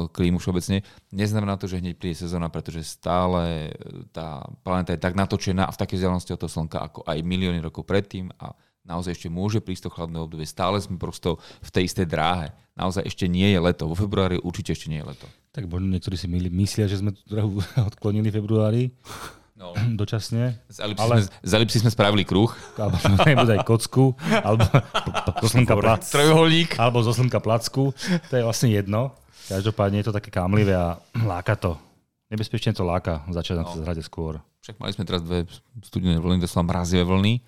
klímu 0.08 0.40
všeobecne, 0.40 0.80
neznamená 1.12 1.60
to, 1.60 1.68
že 1.68 1.84
hneď 1.84 2.00
príde 2.00 2.16
sezóna, 2.16 2.48
pretože 2.48 2.80
stále 2.82 3.68
e, 3.68 4.08
tá 4.08 4.40
planéta 4.64 4.96
je 4.96 5.04
tak 5.04 5.12
natočená 5.12 5.68
a 5.68 5.74
v 5.74 5.80
takej 5.80 6.00
vzdialenosti 6.00 6.32
od 6.32 6.40
toho 6.40 6.52
Slnka, 6.52 6.78
ako 6.80 7.04
aj 7.04 7.20
milióny 7.20 7.60
rokov 7.60 7.84
predtým 7.84 8.32
a 8.40 8.56
naozaj 8.88 9.12
ešte 9.18 9.28
môže 9.28 9.60
prísť 9.60 9.88
to 9.88 9.94
chladné 9.94 10.16
obdobie. 10.16 10.48
Stále 10.48 10.80
sme 10.80 10.96
prosto 10.96 11.36
v 11.60 11.70
tej 11.70 11.92
istej 11.92 12.06
dráhe. 12.08 12.56
Naozaj 12.72 13.04
ešte 13.04 13.28
nie 13.28 13.52
je 13.52 13.60
leto. 13.60 13.84
Vo 13.88 13.96
februári 13.96 14.40
určite 14.40 14.72
ešte 14.72 14.88
nie 14.88 15.04
je 15.04 15.12
leto. 15.12 15.26
Tak 15.52 15.68
možno 15.68 15.92
niektorí 15.92 16.16
si 16.16 16.28
myslia, 16.28 16.88
že 16.88 17.00
sme 17.00 17.12
tú 17.12 17.20
drahu 17.28 17.60
odklonili 17.90 18.32
v 18.32 18.36
februári 18.40 18.84
No. 19.56 19.72
dočasne. 20.00 20.60
Z 20.68 20.84
elipsy, 20.84 21.00
Ale- 21.02 21.24
sme, 21.24 21.32
z 21.32 21.52
elipsy 21.56 21.76
sme 21.80 21.90
spravili 21.90 22.22
kruh. 22.28 22.52
Alebo 22.76 23.52
aj 23.56 23.64
kocku, 23.64 24.12
alebo 24.44 24.64
zo 25.42 25.48
slnka, 25.48 25.72
pla, 25.74 25.96
Trojuholník. 25.96 26.76
alebo 26.76 27.00
zo 27.00 27.16
slnka 27.16 27.40
placku. 27.40 27.96
To 28.28 28.32
je 28.36 28.44
vlastne 28.44 28.68
jedno. 28.68 29.16
Každopádne 29.46 30.02
je 30.02 30.06
to 30.10 30.16
také 30.16 30.30
kámlivé 30.34 30.74
a 30.74 30.98
láka 31.30 31.54
to. 31.54 31.78
Nebezpečne 32.26 32.74
to 32.74 32.82
láka 32.82 33.22
začať 33.30 33.62
na 33.62 33.64
to 33.64 33.78
zhrade 33.78 34.02
skôr. 34.02 34.42
Však 34.66 34.82
mali 34.82 34.90
sme 34.90 35.06
teraz 35.06 35.22
dve 35.22 35.46
studené 35.86 36.18
vlny, 36.18 36.42
doslova 36.42 36.74
mrazivé 36.74 37.06
vlny. 37.06 37.38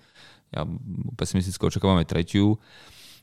Ja 0.55 0.63
pesimisticky 1.19 1.59
očakávam 1.59 1.99
aj 1.99 2.07
tretiu. 2.07 2.55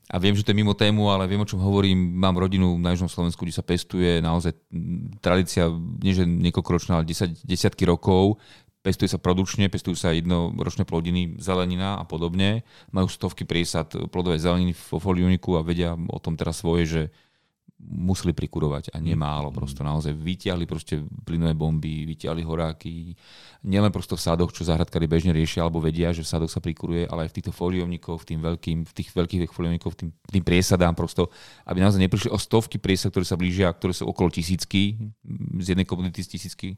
A 0.06 0.23
viem, 0.23 0.38
že 0.38 0.47
to 0.47 0.54
je 0.54 0.61
mimo 0.62 0.71
tému, 0.76 1.11
ale 1.11 1.26
viem, 1.26 1.42
o 1.42 1.49
čom 1.49 1.59
hovorím. 1.59 1.99
Mám 1.99 2.38
rodinu 2.38 2.78
na 2.78 2.95
Južnom 2.95 3.11
Slovensku, 3.11 3.42
kde 3.42 3.59
sa 3.59 3.66
pestuje 3.66 4.23
naozaj 4.23 4.54
mm, 4.71 5.18
tradícia, 5.18 5.66
nie 5.99 6.14
že 6.14 6.23
niekoľkoročná, 6.23 7.02
ale 7.02 7.09
10, 7.09 7.42
desiatky 7.42 7.83
rokov. 7.88 8.38
Pestuje 8.87 9.11
sa 9.11 9.18
produkčne, 9.18 9.66
pestujú 9.66 9.99
sa 9.99 10.14
jednoročné 10.14 10.87
plodiny, 10.87 11.42
zelenina 11.42 11.99
a 11.99 12.06
podobne. 12.06 12.62
Majú 12.95 13.11
stovky 13.11 13.42
prísad 13.42 13.90
plodovej 14.14 14.47
zeleniny 14.47 14.78
vo 14.78 15.02
foliuniku 15.02 15.59
a 15.59 15.66
vedia 15.66 15.99
o 15.99 16.18
tom 16.23 16.38
teraz 16.38 16.62
svoje, 16.62 16.85
že 16.87 17.02
museli 17.76 18.33
prikurovať 18.33 18.88
a 18.92 18.99
nemálo 18.99 19.52
prosto. 19.52 19.85
Naozaj 19.85 20.16
vytiahli 20.16 20.64
proste 20.64 21.04
plynové 21.28 21.52
bomby, 21.52 22.09
vytiahli 22.09 22.40
horáky. 22.40 23.12
Nielen 23.68 23.92
prosto 23.92 24.16
v 24.16 24.25
sádoch, 24.25 24.49
čo 24.49 24.64
záhradkári 24.64 25.04
bežne 25.04 25.37
riešia 25.37 25.61
alebo 25.61 25.85
vedia, 25.85 26.09
že 26.16 26.25
v 26.25 26.30
sádoch 26.33 26.49
sa 26.49 26.64
prikuruje, 26.64 27.04
ale 27.04 27.28
aj 27.28 27.30
v 27.30 27.37
týchto 27.37 27.52
foliovníkoch, 27.52 28.25
v, 28.25 28.26
tým 28.33 28.40
veľkým, 28.40 28.78
v 28.88 28.92
tých 28.97 29.09
veľkých 29.12 29.52
foliovníkoch, 29.52 29.92
tým, 29.92 30.09
tým 30.09 30.45
priesadám 30.45 30.97
prosto, 30.97 31.28
aby 31.68 31.85
naozaj 31.85 32.00
neprišli 32.00 32.33
o 32.33 32.40
stovky 32.40 32.80
priesad, 32.80 33.12
ktoré 33.12 33.28
sa 33.28 33.37
blížia, 33.37 33.68
ktoré 33.68 33.92
sú 33.92 34.09
okolo 34.09 34.33
tisícky, 34.33 34.97
z 35.61 35.66
jednej 35.76 35.85
komunity 35.85 36.25
z 36.25 36.28
tisícky, 36.33 36.68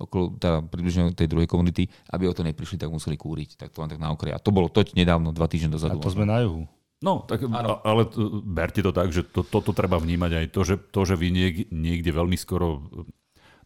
okolo 0.00 0.40
tá, 0.40 0.64
približne 0.64 1.12
tej 1.12 1.28
druhej 1.28 1.50
komunity, 1.50 1.84
aby 2.16 2.24
o 2.28 2.34
to 2.36 2.40
neprišli, 2.40 2.80
tak 2.80 2.88
museli 2.88 3.20
kúriť. 3.20 3.60
Tak 3.60 3.76
to 3.76 3.84
len 3.84 3.92
tak 3.92 4.00
na 4.00 4.08
okraj. 4.08 4.32
A 4.32 4.40
to 4.40 4.54
bolo 4.56 4.72
toť 4.72 4.96
nedávno, 4.96 5.36
dva 5.36 5.50
týždne 5.52 5.76
dozadu. 5.76 6.00
A 6.00 6.02
to 6.02 6.08
sme 6.08 6.24
na 6.24 6.40
juhu. 6.40 6.64
No, 7.04 7.28
tak, 7.28 7.44
ano. 7.44 7.84
ale 7.84 8.08
berte 8.40 8.80
to 8.80 8.88
tak, 8.88 9.12
že 9.12 9.28
to, 9.28 9.44
toto 9.44 9.76
treba 9.76 10.00
vnímať 10.00 10.32
aj 10.32 10.46
to, 10.48 10.60
že, 10.64 10.76
to, 10.88 11.00
že 11.04 11.14
vy 11.20 11.28
niek, 11.28 11.54
niekde 11.68 12.08
veľmi 12.08 12.40
skoro 12.40 12.88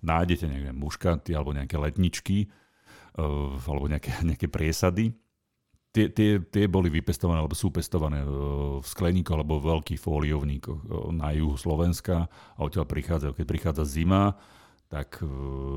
nájdete 0.02 0.50
nejaké 0.50 0.72
muškaty 0.74 1.30
alebo 1.38 1.54
nejaké 1.54 1.78
letničky 1.78 2.50
uh, 3.22 3.54
alebo 3.54 3.86
nejaké, 3.86 4.10
nejaké 4.34 4.50
priesady. 4.50 5.14
Tie, 5.90 6.06
tie, 6.10 6.38
tie 6.38 6.70
boli 6.70 6.86
vypestované 6.86 7.42
alebo 7.42 7.58
sú 7.58 7.74
pestované 7.74 8.22
v 8.22 8.82
skleníkoch 8.86 9.34
alebo 9.34 9.58
v 9.58 9.74
veľkých 9.74 9.98
fóliovníkoch 9.98 11.10
na 11.10 11.34
juhu 11.34 11.58
Slovenska 11.58 12.30
a 12.30 12.58
odtiaľ 12.62 12.86
prichádzajú. 12.86 13.34
Keď 13.34 13.46
prichádza 13.46 13.82
zima, 13.82 14.38
tak 14.90 15.22
e, 15.22 15.26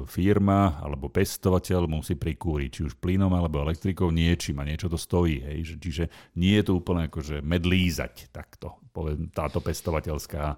firma 0.09 0.81
alebo 0.81 1.05
pestovateľ 1.05 1.85
musí 1.85 2.17
prikúriť 2.17 2.69
či 2.73 2.81
už 2.89 2.97
plynom 2.97 3.29
alebo 3.29 3.61
elektrikou 3.61 4.09
niečím 4.09 4.57
a 4.57 4.65
niečo 4.65 4.89
to 4.89 4.97
stojí. 4.97 5.37
Hej. 5.45 5.77
Čiže 5.77 6.03
nie 6.41 6.57
je 6.57 6.65
to 6.65 6.73
úplne 6.81 7.05
akože 7.05 7.45
medlízať 7.45 8.33
takto, 8.33 8.81
poviem, 8.89 9.29
táto 9.29 9.61
pestovateľská 9.61 10.57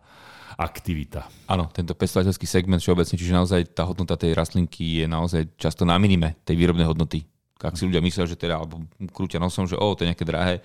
aktivita. 0.55 1.27
Áno, 1.51 1.67
tento 1.75 1.99
pestovateľský 1.99 2.47
segment 2.47 2.79
všeobecne, 2.79 3.19
čiže 3.19 3.35
naozaj 3.35 3.75
tá 3.75 3.83
hodnota 3.83 4.15
tej 4.15 4.31
rastlinky 4.31 5.03
je 5.03 5.05
naozaj 5.11 5.59
často 5.59 5.83
na 5.83 5.99
minime 5.99 6.39
tej 6.47 6.55
výrobnej 6.55 6.87
hodnoty. 6.87 7.27
Ak 7.59 7.75
si 7.75 7.83
ľudia 7.83 8.03
myslia, 8.03 8.29
že 8.29 8.39
teda, 8.39 8.61
alebo 8.61 8.87
krútia 9.11 9.41
nosom, 9.41 9.67
že 9.67 9.75
o, 9.75 9.87
to 9.95 10.05
je 10.05 10.11
nejaké 10.11 10.27
drahé, 10.27 10.63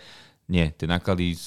nie, 0.51 0.67
tie 0.75 0.91
náklady, 0.91 1.39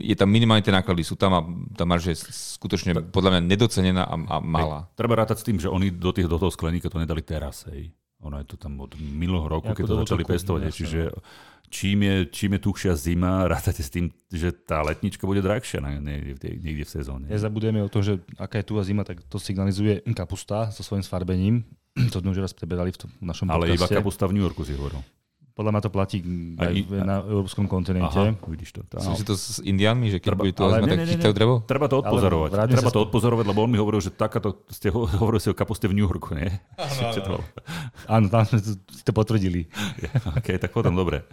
je 0.00 0.16
tam 0.16 0.32
minimálne 0.32 0.64
tie 0.64 0.72
náklady, 0.72 1.04
sú 1.04 1.20
tam 1.20 1.30
a 1.36 1.40
tá 1.76 1.84
marže 1.84 2.16
je 2.16 2.18
skutočne 2.56 2.96
podľa 3.12 3.36
mňa 3.36 3.42
nedocenená 3.44 4.08
a, 4.08 4.16
a 4.16 4.36
malá. 4.40 4.88
Hej, 4.88 4.96
treba 4.96 5.14
rátať 5.20 5.44
s 5.44 5.46
tým, 5.46 5.60
že 5.60 5.68
oni 5.68 5.92
do, 5.92 6.16
tých, 6.16 6.32
do 6.32 6.40
toho 6.40 6.48
skleníka 6.48 6.88
to 6.88 6.96
nedali 6.96 7.20
teraz. 7.20 7.68
Hej. 7.68 7.92
Ono 8.24 8.40
je 8.40 8.46
to 8.48 8.56
tam 8.56 8.80
od 8.80 8.96
minulého 8.96 9.50
roku, 9.50 9.76
keď 9.76 9.84
to 9.84 10.00
začali 10.06 10.24
pestovať. 10.24 10.62
Čiže 10.72 11.00
no. 11.12 11.20
čím 11.68 11.98
je, 12.08 12.16
čím 12.32 12.50
je 12.56 12.60
tuchšia 12.64 12.92
zima, 12.96 13.44
rátate 13.52 13.84
s 13.84 13.92
tým, 13.92 14.08
že 14.32 14.56
tá 14.56 14.80
letnička 14.80 15.28
bude 15.28 15.44
drahšia 15.44 15.84
niekde, 15.84 16.56
niekde 16.56 16.84
v 16.88 16.90
sezóne. 16.90 17.26
Nezabudujeme 17.28 17.84
o 17.84 17.90
to, 17.92 18.00
že 18.00 18.22
aká 18.40 18.64
je 18.64 18.66
tu 18.66 18.80
zima, 18.80 19.04
tak 19.04 19.20
to 19.28 19.36
signalizuje 19.36 20.00
kapusta 20.16 20.72
so 20.72 20.80
svojím 20.80 21.04
sfarbením. 21.04 21.56
To 22.16 22.24
sme 22.24 22.32
už 22.32 22.40
raz 22.40 22.56
preberali 22.56 22.88
v, 22.88 23.04
tom, 23.04 23.10
v 23.12 23.26
našom 23.28 23.52
Ale 23.52 23.68
podcaste. 23.68 23.92
iba 23.92 24.00
kapusta 24.00 24.24
v 24.24 24.40
New 24.40 24.44
Yorku 24.48 24.64
si 24.64 24.72
hovoril. 24.72 25.04
Podľa 25.52 25.70
mňa 25.76 25.82
to 25.84 25.90
platí 25.92 26.16
aj, 26.56 26.72
aj 26.72 27.04
na 27.04 27.16
európskom 27.28 27.68
kontinente. 27.68 28.16
Aha, 28.16 28.32
vidíš 28.48 28.72
to. 28.72 28.80
Tá. 28.88 29.04
Súvisí 29.04 29.24
to 29.28 29.36
s 29.36 29.60
Indiánmi, 29.60 30.08
že 30.08 30.16
keď 30.16 30.32
bude 30.32 30.56
to 30.56 30.64
ale 30.64 30.80
tak 30.80 31.04
chytajú 31.04 31.34
drevo? 31.36 31.54
Treba 31.68 31.92
to 31.92 32.00
odpozorovať. 32.00 32.50
Ale 32.56 32.72
Treba 32.72 32.88
to 32.88 33.00
odpozorovať, 33.04 33.44
lebo 33.52 33.60
on 33.60 33.70
mi 33.70 33.76
hovoril, 33.76 34.00
že 34.00 34.08
takáto, 34.08 34.64
ste 34.72 34.88
hovorili 34.92 35.44
si 35.44 35.52
o 35.52 35.56
kapuste 35.56 35.84
v 35.92 36.00
New 36.00 36.08
Yorku, 36.08 36.32
nie? 36.32 36.48
Áno, 36.80 37.44
áno. 38.08 38.26
tam 38.32 38.48
sme 38.48 38.58
si 38.64 39.02
to 39.04 39.12
potvrdili. 39.12 39.68
OK, 40.40 40.56
tak 40.56 40.72
potom 40.72 40.96
dobre. 40.96 41.28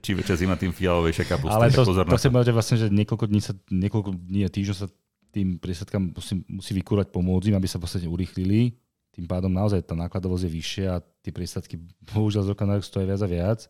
Čím 0.00 0.24
väčšia 0.24 0.48
zima, 0.48 0.56
tým 0.56 0.72
fialovejšia 0.72 1.28
kapusta. 1.28 1.60
Ale 1.60 1.68
to, 1.68 1.84
to 1.84 2.16
chcem 2.16 2.32
povedať 2.32 2.56
vlastne, 2.56 2.76
že 2.80 2.86
niekoľko 2.88 3.28
dní, 3.28 3.40
sa, 3.44 3.52
niekoľko 3.68 4.10
dní 4.16 4.48
a 4.48 4.50
týždňov 4.50 4.76
sa 4.80 4.88
tým 5.32 5.60
prísadkám 5.60 6.12
musí, 6.12 6.40
musí 6.48 6.72
vykúrať 6.72 7.12
pomôcť 7.12 7.52
im, 7.52 7.56
aby 7.56 7.68
sa 7.68 7.76
v 7.76 7.84
podstate 7.84 8.08
urýchlili 8.08 8.80
tým 9.12 9.28
pádom 9.28 9.52
naozaj 9.52 9.84
tá 9.84 9.92
nákladovosť 9.92 10.48
je 10.48 10.52
vyššia 10.56 10.86
a 10.96 11.04
tie 11.22 11.32
prísadky 11.32 11.78
bohužiaľ 12.12 12.42
z 12.46 12.50
roka 12.52 12.66
na 12.66 12.76
rok 12.78 12.84
stojí 12.84 13.06
viac 13.06 13.22
a 13.22 13.28
viac. 13.30 13.60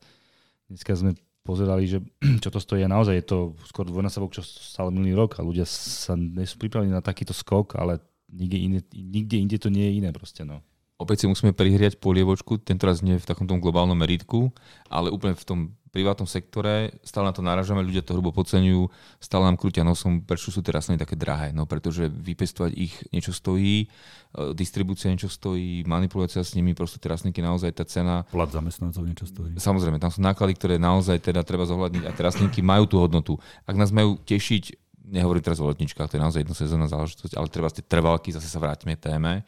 Dneska 0.73 0.93
sme 0.97 1.13
pozerali, 1.45 1.85
že 1.85 1.99
čo 2.43 2.49
to 2.49 2.59
stojí 2.59 2.81
a 2.83 2.91
naozaj 2.91 3.15
je 3.21 3.27
to 3.29 3.39
skôr 3.69 3.85
dvojnásobok, 3.85 4.33
čo 4.33 4.43
stále 4.43 4.89
minulý 4.89 5.15
rok 5.15 5.39
a 5.39 5.47
ľudia 5.47 5.69
sa 5.69 6.17
nie 6.17 6.49
pripravení 6.49 6.91
na 6.91 7.05
takýto 7.05 7.37
skok, 7.37 7.77
ale 7.77 8.01
nikde 8.33 8.59
inde, 8.59 8.81
nikde 8.97 9.37
inde 9.37 9.57
to 9.61 9.69
nie 9.69 9.85
je 9.85 9.97
iné 10.01 10.11
proste. 10.11 10.43
No. 10.49 10.65
Opäť 11.03 11.27
si 11.27 11.27
musíme 11.27 11.51
prihriať 11.51 11.99
polievočku, 11.99 12.63
tentoraz 12.63 13.03
nie 13.03 13.19
v 13.19 13.27
takomto 13.27 13.59
globálnom 13.59 13.99
meritku, 13.99 14.55
ale 14.87 15.11
úplne 15.11 15.35
v 15.35 15.43
tom 15.43 15.59
privátnom 15.93 16.25
sektore, 16.25 16.97
stále 17.05 17.29
na 17.29 17.37
to 17.37 17.45
naražame, 17.45 17.85
ľudia 17.85 18.01
to 18.01 18.17
hrubo 18.17 18.33
podceňujú, 18.33 18.89
stále 19.21 19.45
nám 19.45 19.61
krútia 19.61 19.85
nosom, 19.85 20.25
prečo 20.25 20.49
sú 20.49 20.65
tie 20.65 20.73
rastliny 20.73 20.97
také 20.97 21.21
drahé. 21.21 21.53
No 21.53 21.69
pretože 21.69 22.09
vypestovať 22.09 22.73
ich 22.73 22.97
niečo 23.13 23.37
stojí, 23.37 23.85
e, 23.85 23.87
distribúcia 24.57 25.13
niečo 25.13 25.29
stojí, 25.29 25.85
manipulácia 25.85 26.41
s 26.41 26.57
nimi, 26.57 26.73
proste 26.73 26.97
tie 26.97 27.13
rastlinky 27.13 27.45
naozaj 27.45 27.77
tá 27.77 27.85
cena... 27.85 28.25
Plat 28.33 28.49
zamestnancov 28.49 29.05
niečo 29.05 29.29
stojí. 29.29 29.61
Samozrejme, 29.61 30.01
tam 30.01 30.09
sú 30.09 30.25
náklady, 30.25 30.57
ktoré 30.57 30.75
naozaj 30.81 31.21
teda 31.21 31.45
treba 31.45 31.69
zohľadniť 31.69 32.09
a 32.09 32.15
tie 32.17 32.25
rastlinky 32.25 32.65
majú 32.65 32.89
tú 32.89 32.97
hodnotu. 32.97 33.37
Ak 33.69 33.77
nás 33.77 33.93
majú 33.93 34.17
tešiť, 34.25 34.73
nehovorím 35.13 35.45
teraz 35.45 35.61
o 35.61 35.69
letničkách, 35.69 36.09
to 36.09 36.17
je 36.17 36.25
naozaj 36.25 36.41
jednosezónna 36.41 36.89
záležitosť, 36.89 37.37
ale 37.37 37.53
treba 37.53 37.69
tie 37.69 37.85
trvalky, 37.85 38.33
zase 38.33 38.49
sa 38.49 38.57
vrátime 38.57 38.97
téme 38.97 39.45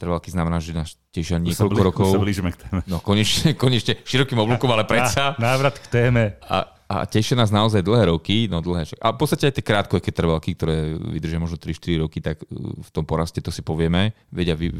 trvalky 0.00 0.32
znamená, 0.32 0.56
že 0.56 0.72
nás 0.72 0.96
tešia 1.12 1.36
niekoľko 1.36 1.76
blí, 1.76 1.84
rokov. 1.84 2.08
Sa 2.08 2.24
blížime 2.24 2.56
k 2.56 2.64
téme. 2.64 2.80
No 2.88 3.04
konečne, 3.04 3.52
konečne 3.68 4.00
širokým 4.00 4.40
oblúkom, 4.40 4.72
ale 4.72 4.88
predsa. 4.88 5.36
Návrat 5.36 5.76
k 5.76 5.86
téme. 5.92 6.40
A, 6.48 6.64
a 6.88 7.04
tešia 7.04 7.36
nás 7.36 7.52
naozaj 7.52 7.84
dlhé 7.84 8.08
roky, 8.08 8.48
no 8.48 8.64
dlhé. 8.64 8.96
A 9.04 9.12
v 9.12 9.18
podstate 9.20 9.52
aj 9.52 9.60
tie 9.60 9.64
krátkoveké 9.68 10.08
trvalky, 10.08 10.56
ktoré 10.56 10.96
vydržia 10.96 11.36
možno 11.36 11.60
3-4 11.60 12.00
roky, 12.00 12.24
tak 12.24 12.40
uh, 12.48 12.80
v 12.80 12.90
tom 12.90 13.04
poraste 13.04 13.44
to 13.44 13.52
si 13.52 13.60
povieme, 13.60 14.16
vedia 14.32 14.56
vy, 14.56 14.72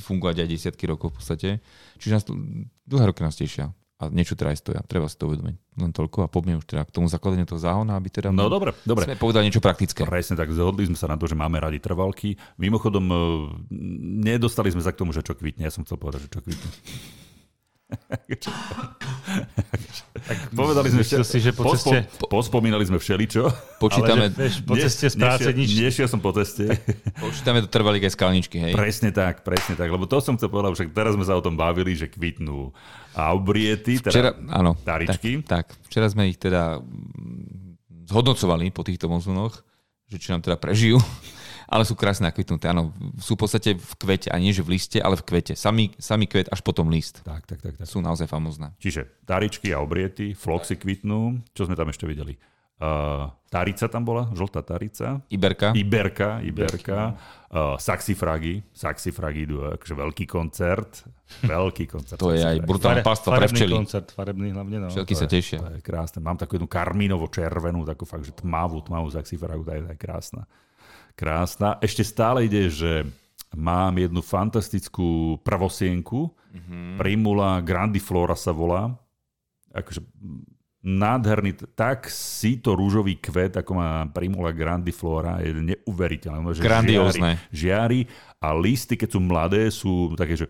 fungovať 0.00 0.40
aj 0.40 0.48
desiatky 0.48 0.88
rokov 0.88 1.12
v 1.12 1.16
podstate. 1.20 1.48
Čiže 2.00 2.12
nás, 2.16 2.24
dlhé 2.88 3.12
roky 3.12 3.20
nás 3.20 3.36
tešia 3.36 3.68
a 3.98 4.06
niečo 4.14 4.38
teda 4.38 4.54
aj 4.54 4.58
stoja. 4.62 4.80
Treba 4.86 5.10
si 5.10 5.18
to 5.18 5.26
uvedomiť. 5.26 5.58
Len 5.82 5.90
toľko 5.90 6.22
a 6.22 6.28
poďme 6.30 6.62
už 6.62 6.70
teda 6.70 6.86
k 6.86 6.94
tomu 6.94 7.10
zakladaniu 7.10 7.50
toho 7.50 7.58
záhona, 7.58 7.98
aby 7.98 8.06
teda 8.06 8.30
no, 8.30 8.46
dobre, 8.46 8.70
dobre. 8.86 9.10
sme 9.10 9.18
povedali 9.18 9.50
niečo 9.50 9.58
praktické. 9.58 10.06
Presne 10.06 10.38
tak, 10.38 10.54
zhodli 10.54 10.86
sme 10.86 10.94
sa 10.94 11.10
na 11.10 11.18
to, 11.18 11.26
že 11.26 11.34
máme 11.34 11.58
radi 11.58 11.82
trvalky. 11.82 12.38
Mimochodom, 12.62 13.04
e, 13.10 13.16
nedostali 14.22 14.70
sme 14.70 14.86
sa 14.86 14.94
k 14.94 15.02
tomu, 15.02 15.10
že 15.10 15.26
čo 15.26 15.34
kvitne. 15.34 15.66
Ja 15.66 15.74
som 15.74 15.82
chcel 15.82 15.98
povedať, 15.98 16.30
že 16.30 16.30
čo 16.30 16.40
kvitne. 16.46 16.70
Tak 17.88 18.20
povedali 20.60 20.92
sme 20.92 21.00
všel... 21.00 21.24
si, 21.24 21.40
že 21.40 21.56
po 21.56 21.72
ceste... 21.72 22.04
Pospo, 22.04 22.28
pospomínali 22.28 22.84
sme 22.84 23.00
všeličo. 23.00 23.48
Počítame... 23.80 24.28
Ale 24.28 24.36
že, 24.36 24.36
vieš, 24.36 24.60
po 24.68 24.76
ceste 24.76 25.08
z 25.08 25.16
práce 25.16 25.48
nič... 25.56 25.72
Nešiel 25.72 26.04
som 26.04 26.20
po 26.20 26.36
ceste. 26.36 26.68
Počítame 27.24 27.64
to 27.64 27.68
trvali 27.72 27.96
aj 28.04 28.12
skalničky, 28.12 28.60
hej? 28.60 28.76
Presne 28.76 29.08
tak, 29.08 29.40
presne 29.40 29.72
tak. 29.72 29.88
Lebo 29.88 30.04
to 30.04 30.20
som 30.20 30.36
chcel 30.36 30.52
povedať, 30.52 30.76
však 30.76 30.92
teraz 30.92 31.16
sme 31.16 31.24
sa 31.24 31.32
o 31.32 31.40
tom 31.40 31.56
bavili, 31.56 31.96
že 31.96 32.12
kvitnú 32.12 32.76
aubriety, 33.16 34.04
teda 34.04 34.12
včera, 34.12 34.36
áno, 34.52 34.76
taričky. 34.84 35.40
Tak, 35.42 35.72
tak, 35.72 35.80
včera 35.88 36.12
sme 36.12 36.28
ich 36.28 36.36
teda 36.36 36.84
zhodnocovali 38.04 38.68
po 38.68 38.84
týchto 38.84 39.08
monzunoch, 39.08 39.64
že 40.12 40.20
či 40.20 40.36
nám 40.36 40.44
teda 40.44 40.60
prežijú 40.60 41.00
ale 41.68 41.84
sú 41.84 41.92
krásne 41.92 42.32
nakvitnuté. 42.32 42.72
Áno, 42.72 42.96
sú 43.20 43.36
v 43.36 43.44
podstate 43.44 43.76
v 43.76 43.92
kvete, 44.00 44.32
a 44.32 44.40
nie 44.40 44.56
že 44.56 44.64
v 44.64 44.80
liste, 44.80 44.98
ale 44.98 45.20
v 45.20 45.24
kvete. 45.28 45.52
Samý, 45.52 45.92
samý 46.00 46.24
kvet 46.24 46.48
až 46.48 46.64
potom 46.64 46.88
list. 46.88 47.20
Tak, 47.22 47.44
tak, 47.44 47.60
tak, 47.60 47.76
tak. 47.76 47.84
Sú 47.84 48.00
naozaj 48.00 48.24
famózne. 48.24 48.72
Čiže 48.80 49.04
taričky 49.28 49.76
a 49.76 49.84
obriety, 49.84 50.32
floxy 50.32 50.80
kvitnú. 50.80 51.44
Čo 51.52 51.68
sme 51.68 51.76
tam 51.76 51.92
ešte 51.92 52.08
videli? 52.08 52.40
Uh, 52.78 53.26
tarica 53.50 53.90
tam 53.90 54.06
bola, 54.06 54.30
žltá 54.32 54.62
tarica. 54.62 55.18
Iberka. 55.28 55.74
Iberka, 55.74 56.40
Iberka. 56.40 57.18
Uh, 57.50 57.74
saxifragy. 57.74 58.62
Saxifragy 58.70 59.50
idú 59.50 59.66
akože 59.66 59.94
veľký 59.98 60.24
koncert. 60.30 61.04
Veľký 61.42 61.90
koncert. 61.90 62.16
to 62.22 62.32
je 62.32 62.40
aj 62.40 62.62
brutálna 62.62 63.02
pastva 63.02 63.34
pre 63.34 63.50
včely. 63.50 63.74
koncert, 63.74 64.14
farebný 64.14 64.54
hlavne. 64.54 64.86
No. 64.86 64.88
Včelky 64.94 65.18
sa 65.18 65.26
tešia. 65.26 65.58
To 65.58 65.74
je 65.74 65.82
krásne. 65.82 66.22
Mám 66.22 66.38
takú 66.38 66.54
jednu 66.54 66.70
karmínovo-červenú, 66.70 67.82
takú 67.82 68.06
fakt, 68.06 68.30
že 68.30 68.32
tmavú, 68.32 68.78
tmavú 68.80 69.10
saxifragu, 69.10 69.66
tá 69.66 69.74
je, 69.74 69.82
tá 69.82 69.92
je 69.92 70.00
krásna 70.00 70.46
krásna. 71.18 71.74
Ešte 71.82 72.06
stále 72.06 72.46
ide, 72.46 72.70
že 72.70 73.02
mám 73.58 73.98
jednu 73.98 74.22
fantastickú 74.22 75.42
prvosienku, 75.42 76.30
mm-hmm. 76.30 77.02
Primula 77.02 77.58
grandiflora 77.58 78.38
sa 78.38 78.54
volá. 78.54 78.94
Akože 79.74 80.06
nádherný, 80.78 81.58
tak 81.74 82.06
si 82.06 82.62
to 82.62 82.78
rúžový 82.78 83.18
kvet, 83.18 83.58
ako 83.58 83.72
má 83.74 84.06
Primula 84.14 84.54
grandiflora, 84.54 85.42
je 85.42 85.58
neuveriteľné. 85.58 86.62
Grandiózne. 86.62 87.50
Žiari, 87.50 88.06
žiari 88.06 88.38
a 88.38 88.54
listy, 88.54 88.94
keď 88.94 89.08
sú 89.10 89.20
mladé, 89.20 89.62
sú 89.74 90.14
také, 90.14 90.38
že 90.38 90.46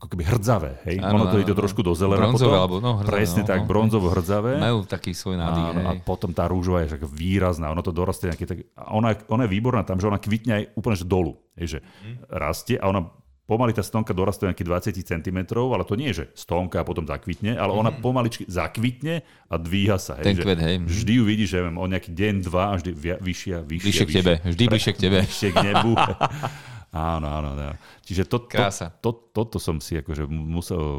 ako 0.00 0.16
keby 0.16 0.24
hrdzavé, 0.32 0.80
hej? 0.88 0.96
Ano, 1.04 1.20
ono 1.20 1.24
to 1.28 1.36
ide 1.44 1.52
trošku 1.52 1.84
do 1.84 1.92
zelena 1.92 2.32
bronzové, 2.32 2.56
potom. 2.56 2.56
Alebo, 2.56 2.76
no, 2.80 2.92
hrdavé, 3.04 3.20
Presne 3.20 3.44
no, 3.44 3.48
tak, 3.52 3.60
no. 3.60 3.66
bronzovo 3.68 4.08
hrdzavé. 4.08 4.56
Majú 4.56 4.88
taký 4.88 5.12
svoj 5.12 5.36
nádych. 5.36 5.64
A, 5.76 5.80
a 5.84 5.92
potom 6.00 6.32
tá 6.32 6.48
rúžová 6.48 6.88
je 6.88 6.96
však 6.96 7.04
výrazná, 7.04 7.68
ono 7.68 7.84
to 7.84 7.92
dorastie 7.92 8.32
nejaké 8.32 8.48
tak... 8.48 8.64
A 8.80 8.96
ona, 8.96 9.12
ona 9.28 9.44
je 9.44 9.52
výborná 9.52 9.84
tam, 9.84 10.00
že 10.00 10.08
ona 10.08 10.16
kvitne 10.16 10.52
aj 10.56 10.64
úplne 10.72 10.96
že 10.96 11.04
dolu, 11.04 11.36
hej, 11.60 11.76
že 11.76 11.78
mm. 11.84 12.32
rastie 12.32 12.80
a 12.80 12.88
ona 12.88 13.12
pomaly 13.44 13.74
tá 13.74 13.82
stonka 13.82 14.14
dorastuje 14.14 14.48
nejakých 14.48 14.94
20 14.94 15.10
cm, 15.10 15.38
ale 15.58 15.82
to 15.82 15.98
nie 15.98 16.14
je, 16.14 16.22
že 16.22 16.24
stonka 16.46 16.80
a 16.80 16.84
potom 16.86 17.02
zakvitne, 17.02 17.58
ale 17.58 17.74
ona 17.74 17.92
mm. 17.92 18.00
pomaličky 18.00 18.48
zakvitne 18.48 19.20
a 19.50 19.54
dvíha 19.60 20.00
sa. 20.00 20.16
Hej, 20.22 20.32
Ten 20.32 20.36
kvet, 20.38 20.60
hej. 20.64 20.76
Vždy 20.86 21.12
ju 21.18 21.22
vidíš, 21.28 21.48
že 21.52 21.58
viem, 21.66 21.76
o 21.76 21.84
nejaký 21.84 22.14
deň, 22.14 22.34
dva, 22.46 22.78
vždy 22.78 22.90
vyššia, 23.20 23.56
vyššia. 23.68 23.88
Vyššie 23.90 24.06
k 24.06 24.12
tebe, 24.16 24.32
vždy 24.48 24.64
vyššie 24.64 24.92
k 24.96 24.98
tebe. 25.02 25.18
Vyššie 25.28 25.50
k 25.50 25.56
nebu. 25.60 25.92
Áno, 26.90 27.26
áno, 27.30 27.54
áno. 27.54 27.78
Čiže 28.02 28.26
to, 28.26 28.50
to, 28.50 28.62
to, 28.98 29.10
toto 29.30 29.56
som 29.62 29.78
si 29.78 29.94
akože 29.94 30.26
musel, 30.26 30.98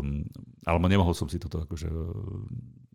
alebo 0.63 0.85
nemohol 0.87 1.11
som 1.11 1.27
si 1.27 1.35
toto 1.35 1.67
akože 1.67 1.91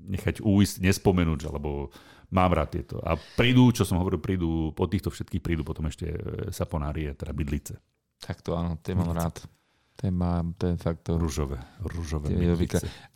nechať 0.06 0.40
újsť, 0.40 0.80
nespomenúť, 0.80 1.50
alebo 1.50 1.92
mám 2.32 2.56
rád 2.56 2.80
tieto. 2.80 2.96
A 3.04 3.20
prídu, 3.36 3.68
čo 3.74 3.84
som 3.84 4.00
hovoril, 4.00 4.22
prídu, 4.22 4.72
po 4.72 4.88
týchto 4.88 5.12
všetkých 5.12 5.44
prídu 5.44 5.62
potom 5.66 5.84
ešte 5.90 6.08
saponárie, 6.54 7.12
teda 7.12 7.36
bydlice. 7.36 7.76
Tak 8.22 8.40
to 8.40 8.56
áno, 8.56 8.80
tie 8.80 8.96
mám 8.96 9.12
rád. 9.12 9.44
Ten 9.96 10.12
má, 10.12 10.44
ten 10.60 10.76
fakt 10.76 11.08
to... 11.08 11.16
Rúžové, 11.16 11.56
rúžové 11.80 12.28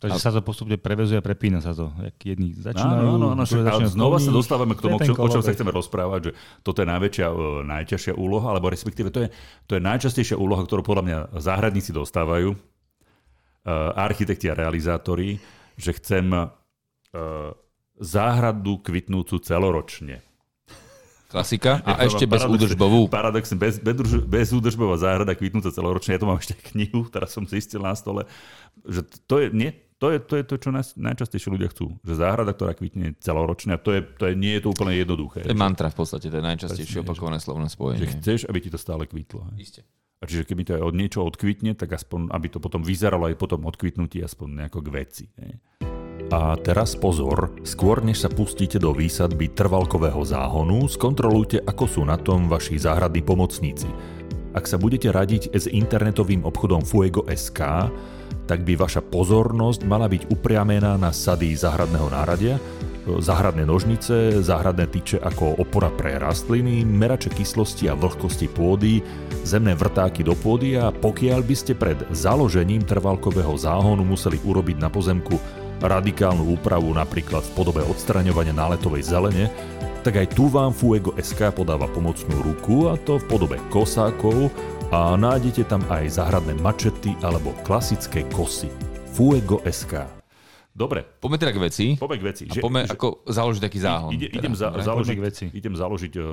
Takže 0.01 0.17
sa 0.17 0.33
to 0.33 0.41
postupne 0.41 0.81
prevezuje 0.81 1.21
a 1.21 1.23
prepína 1.23 1.61
sa 1.61 1.77
to. 1.77 1.93
Jak 2.01 2.17
jedni 2.25 2.57
začínajú, 2.57 3.05
no, 3.05 3.37
no, 3.37 3.37
no, 3.37 3.45
no, 3.45 3.85
znova 3.85 4.17
sa 4.17 4.33
dostávame 4.33 4.73
k 4.73 4.89
tomu, 4.89 4.97
čo, 4.97 5.13
o 5.13 5.27
čom 5.29 5.45
sa 5.45 5.53
chceme 5.53 5.69
rozprávať, 5.69 6.19
že 6.25 6.31
toto 6.65 6.81
je 6.81 6.89
najväčšia, 6.89 7.27
e, 7.29 7.45
najťažšia 7.69 8.13
úloha, 8.17 8.49
alebo 8.49 8.73
respektíve 8.73 9.13
to 9.13 9.23
je, 9.23 9.27
to 9.69 9.77
je 9.77 9.81
najčastejšia 9.85 10.41
úloha, 10.41 10.65
ktorú 10.65 10.81
podľa 10.81 11.03
mňa 11.05 11.17
záhradníci 11.37 11.93
dostávajú, 11.93 12.57
uh, 12.57 13.93
architekti 13.93 14.49
a 14.49 14.57
realizátori, 14.57 15.37
že 15.77 15.93
chcem 16.01 16.33
uh, 16.33 16.49
záhradu 18.01 18.81
kvitnúcu 18.81 19.37
celoročne. 19.37 20.25
Klasika. 21.31 21.79
A 21.87 22.03
ešte 22.03 22.27
bez 22.27 22.43
údržbovú. 22.43 23.07
Paradoxne, 23.07 23.55
bez, 23.55 23.79
bez, 23.79 23.95
bez 24.27 24.47
údržbová 24.51 24.99
záhrada 24.99 25.31
kvitnúca 25.31 25.71
celoročne. 25.71 26.19
Ja 26.19 26.19
to 26.19 26.27
mám 26.27 26.43
ešte 26.43 26.59
knihu, 26.75 27.07
teraz 27.07 27.31
som 27.31 27.47
zistil 27.47 27.79
na 27.79 27.95
stole. 27.95 28.27
Že 28.83 29.07
to 29.31 29.35
je, 29.39 29.47
nie, 29.55 29.71
to 29.95 30.11
je 30.11 30.19
to, 30.19 30.33
je 30.35 30.43
to 30.43 30.55
čo 30.59 30.69
nás, 30.75 30.91
najčastejšie 30.99 31.49
ľudia 31.55 31.71
chcú. 31.71 31.95
Že 32.03 32.19
záhrada, 32.19 32.51
ktorá 32.51 32.75
kvitne 32.75 33.15
celoročne, 33.23 33.77
a 33.77 33.79
to, 33.79 33.95
je, 33.95 34.03
to 34.03 34.27
je, 34.27 34.33
nie 34.35 34.59
je 34.59 34.61
to 34.67 34.75
úplne 34.75 34.91
jednoduché. 34.91 35.47
To 35.47 35.53
je 35.53 35.55
mantra 35.55 35.87
v 35.87 35.97
podstate, 36.03 36.27
to 36.27 36.35
je 36.35 36.43
najčastejšie 36.43 36.99
opakované 37.05 37.39
slovné 37.39 37.71
spojenie. 37.71 38.03
Že 38.03 38.11
chceš, 38.19 38.39
aby 38.51 38.59
ti 38.59 38.69
to 38.73 38.81
stále 38.81 39.07
kvitlo. 39.07 39.47
Isté. 39.55 39.87
A 40.21 40.29
čiže 40.29 40.45
keby 40.45 40.61
to 40.67 40.71
aj 40.77 40.83
od 40.83 40.95
niečo 40.99 41.25
odkvitne, 41.25 41.73
tak 41.73 41.97
aspoň, 41.97 42.29
aby 42.29 42.47
to 42.49 42.61
potom 42.61 42.85
vyzeralo 42.85 43.25
aj 43.31 43.39
potom 43.39 43.65
odkvitnutí, 43.65 44.21
aspoň 44.21 44.65
nejako 44.65 44.79
k 44.85 44.89
veci. 44.93 45.25
Hej. 45.37 45.57
A 46.29 46.53
teraz 46.61 46.93
pozor, 46.93 47.49
skôr 47.65 48.05
než 48.05 48.21
sa 48.21 48.29
pustíte 48.29 48.77
do 48.77 48.93
výsadby 48.93 49.49
trvalkového 49.57 50.21
záhonu, 50.21 50.85
skontrolujte, 50.85 51.65
ako 51.65 51.85
sú 51.89 52.01
na 52.05 52.19
tom 52.21 52.45
vaši 52.45 52.77
záhradní 52.77 53.25
pomocníci. 53.25 53.89
Ak 54.51 54.67
sa 54.67 54.75
budete 54.75 55.09
radiť 55.09 55.55
s 55.55 55.65
internetovým 55.71 56.43
obchodom 56.43 56.83
Fuego.sk, 56.83 57.59
tak 58.45 58.67
by 58.67 58.75
vaša 58.75 58.99
pozornosť 58.99 59.87
mala 59.87 60.11
byť 60.11 60.27
upriamená 60.27 60.99
na 60.99 61.15
sady 61.15 61.55
záhradného 61.55 62.11
náradia, 62.11 62.59
záhradné 63.07 63.65
nožnice, 63.65 64.43
záhradné 64.45 64.85
tyče 64.91 65.23
ako 65.23 65.57
opora 65.57 65.89
pre 65.89 66.19
rastliny, 66.21 66.85
merače 66.85 67.33
kyslosti 67.33 67.89
a 67.89 67.97
vlhkosti 67.97 68.51
pôdy, 68.51 69.01
zemné 69.47 69.73
vrtáky 69.73 70.21
do 70.21 70.37
pôdy 70.37 70.77
a 70.77 70.93
pokiaľ 70.93 71.41
by 71.41 71.55
ste 71.55 71.73
pred 71.73 71.97
založením 72.13 72.85
trvalkového 72.85 73.55
záhonu 73.57 74.05
museli 74.05 74.37
urobiť 74.45 74.77
na 74.77 74.89
pozemku 74.91 75.60
radikálnu 75.81 76.45
úpravu 76.55 76.93
napríklad 76.93 77.41
v 77.41 77.53
podobe 77.57 77.81
odstraňovania 77.81 78.53
náletovej 78.53 79.03
zelene, 79.09 79.49
tak 80.01 80.17
aj 80.17 80.33
tu 80.33 80.49
vám 80.49 80.73
Fuego 80.73 81.13
SK 81.17 81.53
podáva 81.53 81.85
pomocnú 81.89 82.41
ruku 82.41 82.89
a 82.89 82.97
to 82.97 83.21
v 83.21 83.25
podobe 83.29 83.57
kosákov 83.69 84.49
a 84.89 85.13
nájdete 85.13 85.69
tam 85.69 85.85
aj 85.93 86.17
záhradné 86.17 86.57
mačety 86.57 87.13
alebo 87.21 87.53
klasické 87.61 88.25
kosy. 88.33 88.69
Fuego 89.13 89.61
SK. 89.67 90.21
Dobre. 90.71 91.03
Poďme 91.03 91.37
teda 91.37 91.51
k 91.51 91.59
veci. 91.59 91.85
Poďme 91.99 92.17
k 92.17 92.23
veci. 92.31 92.43
A 92.47 92.53
že, 92.55 92.61
poďme 92.63 92.87
že, 92.87 92.95
ako 92.95 93.27
založiť 93.27 93.61
taký 93.61 93.79
záhon. 93.83 94.11
Ide, 94.15 94.31
idem, 94.31 94.53
teda, 94.55 94.79
za, 94.79 94.87
založiť, 94.87 95.17
veci. 95.19 95.45
idem 95.51 95.75
založiť 95.75 96.13
uh, 96.15 96.25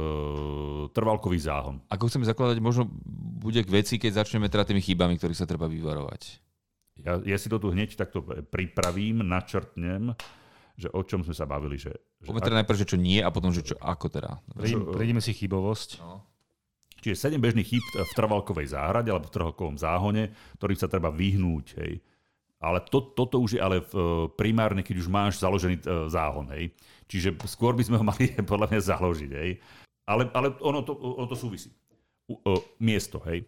trvalkový 0.94 1.38
záhon. 1.42 1.82
Ako 1.90 2.06
chceme 2.06 2.24
zakladať, 2.24 2.62
možno 2.62 2.86
bude 3.38 3.60
k 3.66 3.70
veci, 3.70 3.98
keď 3.98 4.22
začneme 4.24 4.46
teda 4.46 4.64
tými 4.64 4.78
chybami, 4.78 5.18
ktorých 5.18 5.38
sa 5.38 5.46
treba 5.46 5.66
vyvarovať. 5.66 6.47
Ja, 7.02 7.22
ja 7.22 7.36
si 7.38 7.46
to 7.46 7.62
tu 7.62 7.70
hneď 7.70 7.94
takto 7.94 8.24
pripravím, 8.50 9.22
načrtnem, 9.22 10.14
že 10.78 10.90
o 10.94 11.02
čom 11.02 11.26
sme 11.26 11.34
sa 11.34 11.46
bavili. 11.46 11.78
Že, 11.78 11.92
že 11.94 12.26
Poďme 12.30 12.42
teda 12.46 12.58
najprv, 12.62 12.78
že 12.78 12.90
čo 12.90 12.98
nie 12.98 13.18
a 13.18 13.30
potom, 13.34 13.50
že 13.50 13.66
čo 13.66 13.74
ako 13.78 14.06
teda. 14.10 14.38
Prejdeme 14.94 15.22
si 15.22 15.34
chybovosť. 15.34 16.02
No. 16.02 16.22
Čiže 16.98 17.30
7 17.30 17.38
bežných 17.38 17.66
chýb 17.66 17.84
v 17.94 18.12
trvalkovej 18.14 18.74
záhrade 18.74 19.10
alebo 19.14 19.30
v 19.30 19.34
trvalkovom 19.34 19.78
záhone, 19.78 20.34
ktorých 20.58 20.82
sa 20.82 20.90
treba 20.90 21.14
vyhnúť. 21.14 21.66
Hej. 21.78 22.02
Ale 22.58 22.82
to, 22.90 23.14
toto 23.14 23.38
už 23.38 23.54
je 23.54 23.60
ale 23.62 23.86
v, 23.86 23.94
primárne, 24.34 24.82
keď 24.82 25.06
už 25.06 25.08
máš 25.10 25.38
založený 25.38 25.78
uh, 25.86 26.10
záhon. 26.10 26.50
Hej. 26.50 26.74
Čiže 27.06 27.38
skôr 27.46 27.78
by 27.78 27.86
sme 27.86 28.02
ho 28.02 28.04
mali 28.10 28.34
podľa 28.42 28.66
mňa 28.74 28.80
založiť. 28.82 29.30
Hej. 29.30 29.50
Ale, 30.10 30.26
ale 30.34 30.58
ono, 30.58 30.82
to, 30.82 30.98
ono 30.98 31.26
to 31.30 31.38
súvisí. 31.38 31.70
U, 32.26 32.34
uh, 32.34 32.58
miesto, 32.82 33.22
hej. 33.30 33.46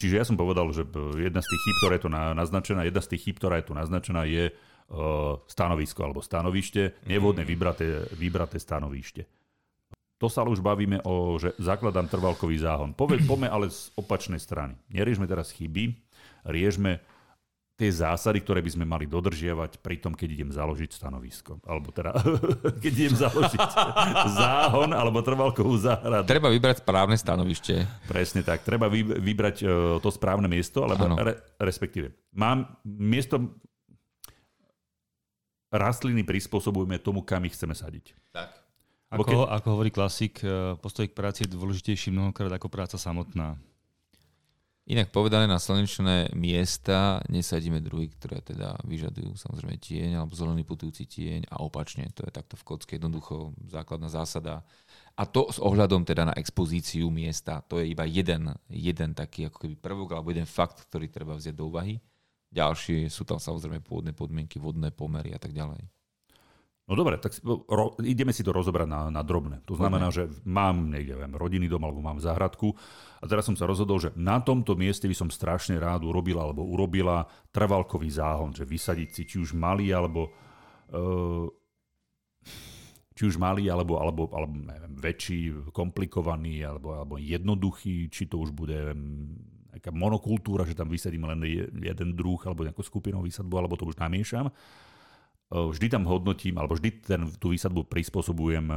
Čiže 0.00 0.16
ja 0.16 0.24
som 0.24 0.40
povedal, 0.40 0.72
že 0.72 0.88
e, 0.88 1.28
jedna 1.28 1.44
z 1.44 1.48
tých 1.52 1.60
chýb, 1.60 1.76
ktorá 1.84 1.92
je 2.00 2.04
tu 2.08 2.10
naznačená, 2.10 2.80
jedna 2.88 3.02
z 3.04 3.10
tých 3.12 3.22
chýb, 3.28 3.36
ktorá 3.36 3.60
je 3.60 3.66
tu 3.68 3.74
naznačená, 3.76 4.24
je 4.24 4.44
uh, 4.48 5.36
stanovisko 5.44 6.00
alebo 6.08 6.24
stanovište, 6.24 7.04
nevhodné 7.04 7.44
mhm. 7.44 7.50
vybraté, 7.52 7.86
vybraté 8.16 8.56
stanovište. 8.56 9.28
To 10.20 10.28
sa 10.28 10.44
už 10.44 10.60
bavíme 10.60 11.00
o, 11.08 11.40
že 11.40 11.56
zakladám 11.56 12.04
trvalkový 12.04 12.60
záhon. 12.60 12.92
Poďme 12.92 13.48
ale 13.48 13.72
z 13.72 13.88
opačnej 13.96 14.36
strany. 14.36 14.76
Neriešme 14.92 15.24
teraz 15.24 15.48
chyby, 15.48 15.96
riešme 16.44 17.00
tie 17.80 17.88
zásady, 17.88 18.44
ktoré 18.44 18.60
by 18.60 18.76
sme 18.76 18.84
mali 18.84 19.08
dodržiavať 19.08 19.80
pri 19.80 19.96
tom, 19.96 20.12
keď 20.12 20.28
idem 20.36 20.50
založiť 20.52 20.92
stanovisko. 20.92 21.64
Alebo 21.64 21.88
teda, 21.88 22.12
keď 22.84 22.92
idem 22.92 23.16
založiť 23.16 23.60
záhon 24.40 24.92
alebo 24.92 25.24
trvalkovú 25.24 25.80
záhradu. 25.80 26.28
Treba 26.28 26.52
vybrať 26.52 26.84
správne 26.84 27.16
stanovište. 27.16 27.88
Presne 28.04 28.44
tak. 28.44 28.60
Treba 28.60 28.92
vybrať 28.92 29.56
e, 29.64 29.66
to 30.04 30.08
správne 30.12 30.44
miesto, 30.52 30.84
alebo 30.84 31.16
re, 31.16 31.40
respektíve. 31.56 32.12
Mám 32.36 32.68
miesto 32.84 33.40
rastliny 35.72 36.20
prispôsobujeme 36.20 37.00
tomu, 37.00 37.24
kam 37.24 37.48
ich 37.48 37.56
chceme 37.56 37.72
sadiť. 37.72 38.12
Tak. 38.36 38.60
Ako, 39.10 39.24
keď... 39.24 39.36
ako 39.56 39.66
hovorí 39.72 39.90
klasik, 39.90 40.44
e, 40.44 40.76
postoj 40.76 41.08
k 41.08 41.16
práci 41.16 41.48
je 41.48 41.56
dôležitejší 41.56 42.12
mnohokrát 42.12 42.52
ako 42.52 42.68
práca 42.68 43.00
samotná. 43.00 43.56
Inak 44.90 45.14
povedané 45.14 45.46
na 45.46 45.62
slnečné 45.62 46.34
miesta 46.34 47.22
nesadíme 47.30 47.78
druhy, 47.78 48.10
ktoré 48.10 48.42
teda 48.42 48.74
vyžadujú 48.82 49.38
samozrejme 49.38 49.78
tieň 49.78 50.18
alebo 50.18 50.34
zelený 50.34 50.66
putujúci 50.66 51.06
tieň 51.06 51.46
a 51.46 51.62
opačne. 51.62 52.10
To 52.18 52.26
je 52.26 52.34
takto 52.34 52.58
v 52.58 52.66
kocke 52.66 52.98
jednoducho 52.98 53.54
základná 53.70 54.10
zásada. 54.10 54.66
A 55.14 55.30
to 55.30 55.46
s 55.46 55.62
ohľadom 55.62 56.02
teda 56.02 56.26
na 56.26 56.34
expozíciu 56.34 57.06
miesta. 57.06 57.62
To 57.70 57.78
je 57.78 57.94
iba 57.94 58.02
jeden, 58.02 58.50
jeden 58.66 59.14
taký 59.14 59.46
ako 59.46 59.62
keby 59.62 59.78
prvok 59.78 60.10
alebo 60.18 60.34
jeden 60.34 60.50
fakt, 60.50 60.82
ktorý 60.90 61.06
treba 61.06 61.38
vziať 61.38 61.54
do 61.54 61.70
úvahy. 61.70 62.02
Ďalšie 62.50 63.06
sú 63.06 63.22
tam 63.22 63.38
samozrejme 63.38 63.86
pôvodné 63.86 64.10
podmienky, 64.10 64.58
vodné 64.58 64.90
pomery 64.90 65.30
a 65.30 65.38
tak 65.38 65.54
ďalej. 65.54 65.86
No 66.90 66.98
dobre, 66.98 67.22
tak 67.22 67.38
ro, 67.46 67.94
ideme 68.02 68.34
si 68.34 68.42
to 68.42 68.50
rozobrať 68.50 68.90
na, 68.90 69.14
na 69.14 69.22
drobné. 69.22 69.62
To 69.70 69.78
znamená, 69.78 70.10
že 70.10 70.26
mám 70.42 70.90
niekde, 70.90 71.14
viem, 71.14 71.38
rodinný 71.38 71.70
dom 71.70 71.86
alebo 71.86 72.02
mám 72.02 72.18
záhradku 72.18 72.74
a 73.22 73.30
teraz 73.30 73.46
som 73.46 73.54
sa 73.54 73.70
rozhodol, 73.70 74.02
že 74.02 74.10
na 74.18 74.42
tomto 74.42 74.74
mieste 74.74 75.06
by 75.06 75.14
som 75.14 75.30
strašne 75.30 75.78
rád 75.78 76.02
urobil 76.02 76.42
alebo 76.42 76.66
urobila 76.66 77.30
trvalkový 77.54 78.10
záhon, 78.10 78.50
že 78.50 78.66
vysadiť 78.66 79.08
si 79.14 79.22
či 79.22 79.36
už 79.38 79.54
malý 79.54 79.94
alebo 79.94 80.34
uh, 80.90 81.46
či 83.14 83.22
už 83.22 83.38
malý 83.38 83.70
alebo, 83.70 83.94
alebo, 84.02 84.26
alebo 84.34 84.50
neviem, 84.50 84.94
väčší, 84.98 85.70
komplikovaný 85.70 86.66
alebo, 86.66 86.98
alebo 86.98 87.22
jednoduchý, 87.22 88.10
či 88.10 88.26
to 88.26 88.42
už 88.42 88.50
bude 88.50 88.74
neviem, 88.74 89.30
nejaká 89.70 89.94
monokultúra, 89.94 90.66
že 90.66 90.74
tam 90.74 90.90
vysadím 90.90 91.22
len 91.30 91.70
jeden 91.70 92.18
druh 92.18 92.42
alebo 92.42 92.66
nejakú 92.66 92.82
skupinovú 92.82 93.30
výsadbu, 93.30 93.54
alebo 93.54 93.78
to 93.78 93.86
už 93.86 93.94
namiešam 93.94 94.50
vždy 95.50 95.86
tam 95.90 96.06
hodnotím, 96.06 96.56
alebo 96.62 96.78
vždy 96.78 96.90
ten, 97.02 97.26
tú 97.42 97.50
výsadbu 97.50 97.90
prispôsobujem 97.90 98.70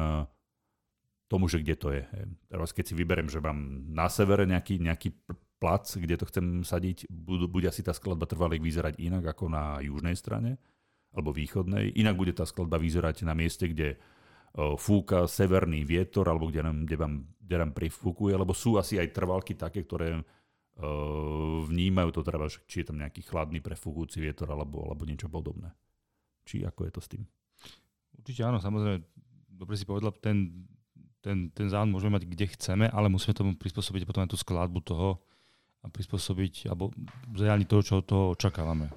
tomu, 1.29 1.45
že 1.45 1.61
kde 1.61 1.75
to 1.77 1.89
je. 1.93 2.03
Teraz 2.49 2.73
keď 2.73 2.83
si 2.89 2.93
vyberiem, 2.97 3.29
že 3.29 3.41
mám 3.41 3.57
na 3.89 4.09
severe 4.09 4.49
nejaký, 4.49 4.81
nejaký 4.81 5.13
plac, 5.61 5.87
kde 5.95 6.19
to 6.19 6.27
chcem 6.27 6.65
sadiť, 6.65 7.07
bude 7.47 7.65
asi 7.69 7.85
tá 7.85 7.95
skladba 7.95 8.27
trvalých 8.27 8.59
vyzerať 8.59 8.93
inak 8.99 9.37
ako 9.37 9.47
na 9.47 9.79
južnej 9.79 10.17
strane 10.17 10.57
alebo 11.13 11.29
východnej. 11.29 11.93
Inak 11.93 12.17
bude 12.17 12.33
tá 12.33 12.43
skladba 12.43 12.81
vyzerať 12.81 13.23
na 13.23 13.37
mieste, 13.37 13.69
kde 13.69 14.01
fúka 14.77 15.25
severný 15.25 15.85
vietor 15.85 16.29
alebo 16.29 16.49
kde 16.49 16.61
nám, 16.61 16.85
kde 16.85 16.97
vám, 16.97 17.13
kde 17.41 17.55
nám 17.57 17.71
prifúkuje, 17.73 18.33
lebo 18.37 18.53
sú 18.53 18.77
asi 18.77 19.01
aj 19.01 19.13
trvalky 19.13 19.57
také, 19.57 19.85
ktoré 19.85 20.21
vnímajú 21.69 22.09
to 22.13 22.21
treba, 22.25 22.49
či 22.49 22.81
je 22.81 22.87
tam 22.89 22.97
nejaký 22.97 23.25
chladný 23.25 23.61
prefúkujúci 23.61 24.21
vietor 24.21 24.49
alebo, 24.49 24.89
alebo 24.89 25.05
niečo 25.05 25.29
podobné. 25.29 25.69
Či 26.43 26.67
ako 26.67 26.87
je 26.87 26.91
to 26.91 27.01
s 27.01 27.07
tým? 27.11 27.23
Určite 28.19 28.41
áno, 28.43 28.59
samozrejme, 28.59 29.03
dobre 29.51 29.75
si 29.75 29.87
povedal, 29.87 30.15
ten, 30.19 30.67
ten, 31.23 31.51
ten 31.51 31.67
záhon 31.67 31.91
môžeme 31.91 32.19
mať 32.19 32.27
kde 32.27 32.45
chceme, 32.55 32.85
ale 32.87 33.11
musíme 33.11 33.35
tomu 33.35 33.55
prispôsobiť 33.55 34.07
potom 34.07 34.23
aj 34.23 34.31
tú 34.31 34.37
skladbu 34.39 34.79
toho, 34.83 35.19
a 35.83 35.91
prispôsobiť, 35.91 36.71
alebo 36.71 36.95
zreálniť 37.35 37.67
to, 37.67 37.77
čo 37.83 37.93
od 37.99 38.07
toho 38.07 38.23
očakávame. 38.31 38.87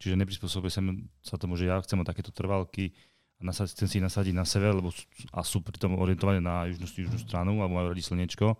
Čiže 0.00 0.16
neprispôsobuje 0.16 0.72
sa 1.20 1.36
tomu, 1.36 1.60
že 1.60 1.68
ja 1.68 1.76
chcem 1.84 2.00
mať 2.00 2.16
takéto 2.16 2.32
trvalky 2.32 2.96
a 3.36 3.44
nasad, 3.44 3.68
chcem 3.68 3.88
si 3.88 3.98
nasadiť 4.00 4.32
na 4.32 4.48
sever, 4.48 4.72
lebo 4.72 4.92
a 5.32 5.40
sú 5.44 5.60
pritom 5.60 5.96
orientované 6.00 6.40
na 6.40 6.64
južnú, 6.72 6.88
južnú 6.88 7.20
stranu, 7.20 7.60
alebo 7.60 7.76
majú 7.76 7.92
radi 7.92 8.00
slnečko, 8.00 8.56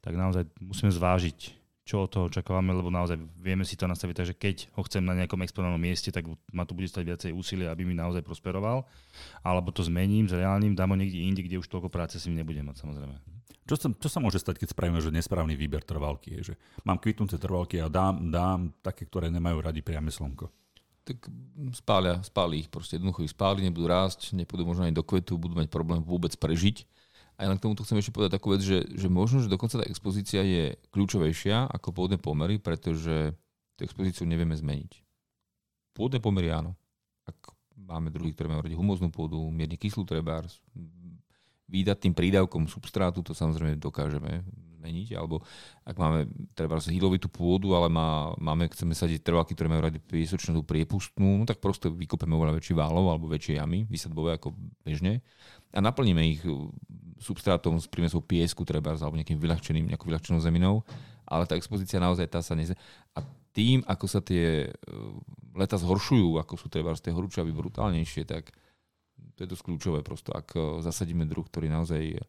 tak 0.00 0.16
naozaj 0.16 0.48
musíme 0.56 0.88
zvážiť, 0.88 1.59
čo 1.90 2.06
od 2.06 2.10
toho 2.14 2.30
očakávame, 2.30 2.70
lebo 2.70 2.86
naozaj 2.86 3.18
vieme 3.42 3.66
si 3.66 3.74
to 3.74 3.90
nastaviť 3.90 4.14
tak, 4.14 4.28
že 4.30 4.38
keď 4.38 4.56
ho 4.78 4.86
chcem 4.86 5.02
na 5.02 5.18
nejakom 5.18 5.42
exponovanom 5.42 5.82
mieste, 5.82 6.14
tak 6.14 6.22
ma 6.54 6.62
tu 6.62 6.78
bude 6.78 6.86
stať 6.86 7.02
viacej 7.02 7.30
úsilia, 7.34 7.74
aby 7.74 7.82
mi 7.82 7.98
naozaj 7.98 8.22
prosperoval, 8.22 8.86
alebo 9.42 9.74
to 9.74 9.82
zmením, 9.82 10.30
zreálnym, 10.30 10.78
dám 10.78 10.94
ho 10.94 10.96
niekde 10.96 11.18
inde, 11.18 11.42
kde 11.42 11.58
už 11.58 11.66
toľko 11.66 11.90
práce 11.90 12.22
si 12.22 12.30
nebudem 12.30 12.70
mať 12.70 12.86
samozrejme. 12.86 13.18
Čo 13.66 13.74
sa, 13.74 13.88
čo 13.90 14.08
sa 14.10 14.22
môže 14.22 14.38
stať, 14.38 14.62
keď 14.62 14.70
spravíme, 14.70 15.02
že 15.02 15.10
nesprávny 15.10 15.58
výber 15.58 15.82
trvalky 15.82 16.38
je, 16.38 16.54
že 16.54 16.54
mám 16.86 17.02
kvitnúce 17.02 17.34
trvalky 17.42 17.82
a 17.82 17.90
dám, 17.90 18.30
dám 18.30 18.70
také, 18.86 19.10
ktoré 19.10 19.26
nemajú 19.26 19.58
radi 19.58 19.82
priame 19.82 20.14
slnko? 20.14 20.46
Tak 21.06 21.26
spália, 21.74 22.22
spáli 22.22 22.66
ich 22.66 22.68
proste, 22.70 22.98
jednoducho 22.98 23.26
ich 23.26 23.34
spáli, 23.34 23.66
nebudú 23.66 23.90
rásť, 23.90 24.34
nepôjdu 24.38 24.62
možno 24.62 24.86
ani 24.86 24.94
do 24.94 25.02
kvetu, 25.02 25.34
budú 25.38 25.58
mať 25.58 25.66
problém 25.70 25.98
vôbec 26.02 26.30
prežiť. 26.38 26.86
A 27.40 27.48
ja 27.48 27.48
len 27.48 27.56
k 27.56 27.64
tomuto 27.64 27.88
chcem 27.88 27.96
ešte 27.96 28.12
povedať 28.12 28.36
takú 28.36 28.52
vec, 28.52 28.60
že, 28.60 28.84
že 28.84 29.08
možno, 29.08 29.40
že 29.40 29.48
dokonca 29.48 29.80
tá 29.80 29.84
expozícia 29.88 30.44
je 30.44 30.76
kľúčovejšia 30.92 31.72
ako 31.72 31.96
pôvodné 31.96 32.20
pomery, 32.20 32.60
pretože 32.60 33.32
tú 33.80 33.80
expozíciu 33.80 34.28
nevieme 34.28 34.52
zmeniť. 34.52 34.92
Pôvodné 35.96 36.20
pomery 36.20 36.52
áno. 36.52 36.76
Ak 37.24 37.56
máme 37.80 38.12
druhých, 38.12 38.36
ktoré 38.36 38.52
majú 38.52 38.68
radi 38.68 38.76
humoznú 38.76 39.08
pôdu, 39.08 39.40
mierne 39.48 39.80
kyslú 39.80 40.04
trebárs, 40.04 40.60
výdatným 41.64 42.12
prídavkom 42.12 42.68
substrátu, 42.68 43.24
to 43.24 43.32
samozrejme 43.32 43.80
dokážeme 43.80 44.44
zmeniť, 44.80 45.12
alebo 45.12 45.44
ak 45.84 45.96
máme 46.00 46.24
treba 46.56 46.80
hýlovitú 46.80 47.28
pôdu, 47.28 47.76
ale 47.76 47.92
má, 47.92 48.32
máme, 48.40 48.72
chceme 48.72 48.96
sadiť 48.96 49.20
trvalky, 49.20 49.52
ktoré 49.52 49.68
majú 49.68 49.84
radi 49.84 50.00
piesočnú 50.00 50.64
priepustnú, 50.64 51.40
no 51.40 51.44
tak 51.44 51.60
proste 51.60 51.92
vykopeme 51.92 52.32
oveľa 52.32 52.56
väčší 52.56 52.72
válov 52.72 53.12
alebo 53.12 53.28
väčšie 53.28 53.60
jamy, 53.60 53.84
vysadbové 53.84 54.40
ako 54.40 54.56
bežne 54.80 55.20
a 55.70 55.78
naplníme 55.78 56.22
ich 56.26 56.42
substrátom 57.20 57.78
s 57.78 57.86
prímesou 57.86 58.24
piesku 58.24 58.64
treba, 58.64 58.96
alebo 58.96 59.14
nejakým 59.20 59.38
vyľahčeným, 59.38 59.92
nejakou 59.92 60.08
vyľahčenou 60.08 60.40
zeminou, 60.40 60.82
ale 61.28 61.46
tá 61.46 61.54
expozícia 61.54 62.02
naozaj 62.02 62.26
tá 62.26 62.40
sa 62.42 62.56
neze... 62.58 62.74
A 63.14 63.22
tým, 63.54 63.84
ako 63.86 64.06
sa 64.06 64.18
tie 64.22 64.66
e, 64.66 64.96
leta 65.54 65.78
zhoršujú, 65.78 66.38
ako 66.38 66.54
sú 66.58 66.66
treba 66.70 66.94
z 66.94 67.06
tie 67.06 67.12
horúčavy 67.14 67.50
brutálnejšie, 67.50 68.22
tak 68.26 68.54
to 69.34 69.42
je 69.42 69.50
dosť 69.50 69.64
kľúčové 69.66 70.00
prosto. 70.06 70.30
Ak 70.34 70.54
e, 70.54 70.82
zasadíme 70.82 71.26
druh, 71.26 71.44
ktorý 71.46 71.70
naozaj 71.70 72.02
e, 72.14 72.20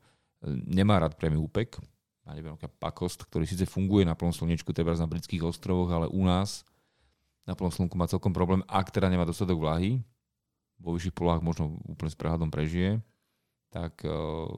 nemá 0.65 0.97
rád 1.01 1.17
priamy 1.17 1.37
úpek, 1.37 1.77
a 2.25 2.37
neviem, 2.37 2.53
pakost, 2.77 3.25
ktorý 3.25 3.49
síce 3.49 3.65
funguje 3.65 4.05
na 4.05 4.13
plnom 4.13 4.33
slnečku, 4.33 4.69
treba 4.71 4.93
na 4.93 5.09
britských 5.09 5.41
ostrovoch, 5.41 5.89
ale 5.89 6.07
u 6.07 6.21
nás 6.21 6.61
na 7.49 7.57
plnom 7.57 7.73
slnku 7.73 7.97
má 7.97 8.05
celkom 8.05 8.31
problém, 8.31 8.61
ak 8.69 8.93
teda 8.93 9.09
nemá 9.09 9.25
dostatok 9.25 9.57
vlahy, 9.57 10.05
vo 10.81 10.97
vyšších 10.97 11.13
polohách 11.13 11.45
možno 11.45 11.77
úplne 11.85 12.09
s 12.09 12.17
prehľadom 12.17 12.49
prežije, 12.49 13.01
tak 13.71 14.03
uh, 14.03 14.51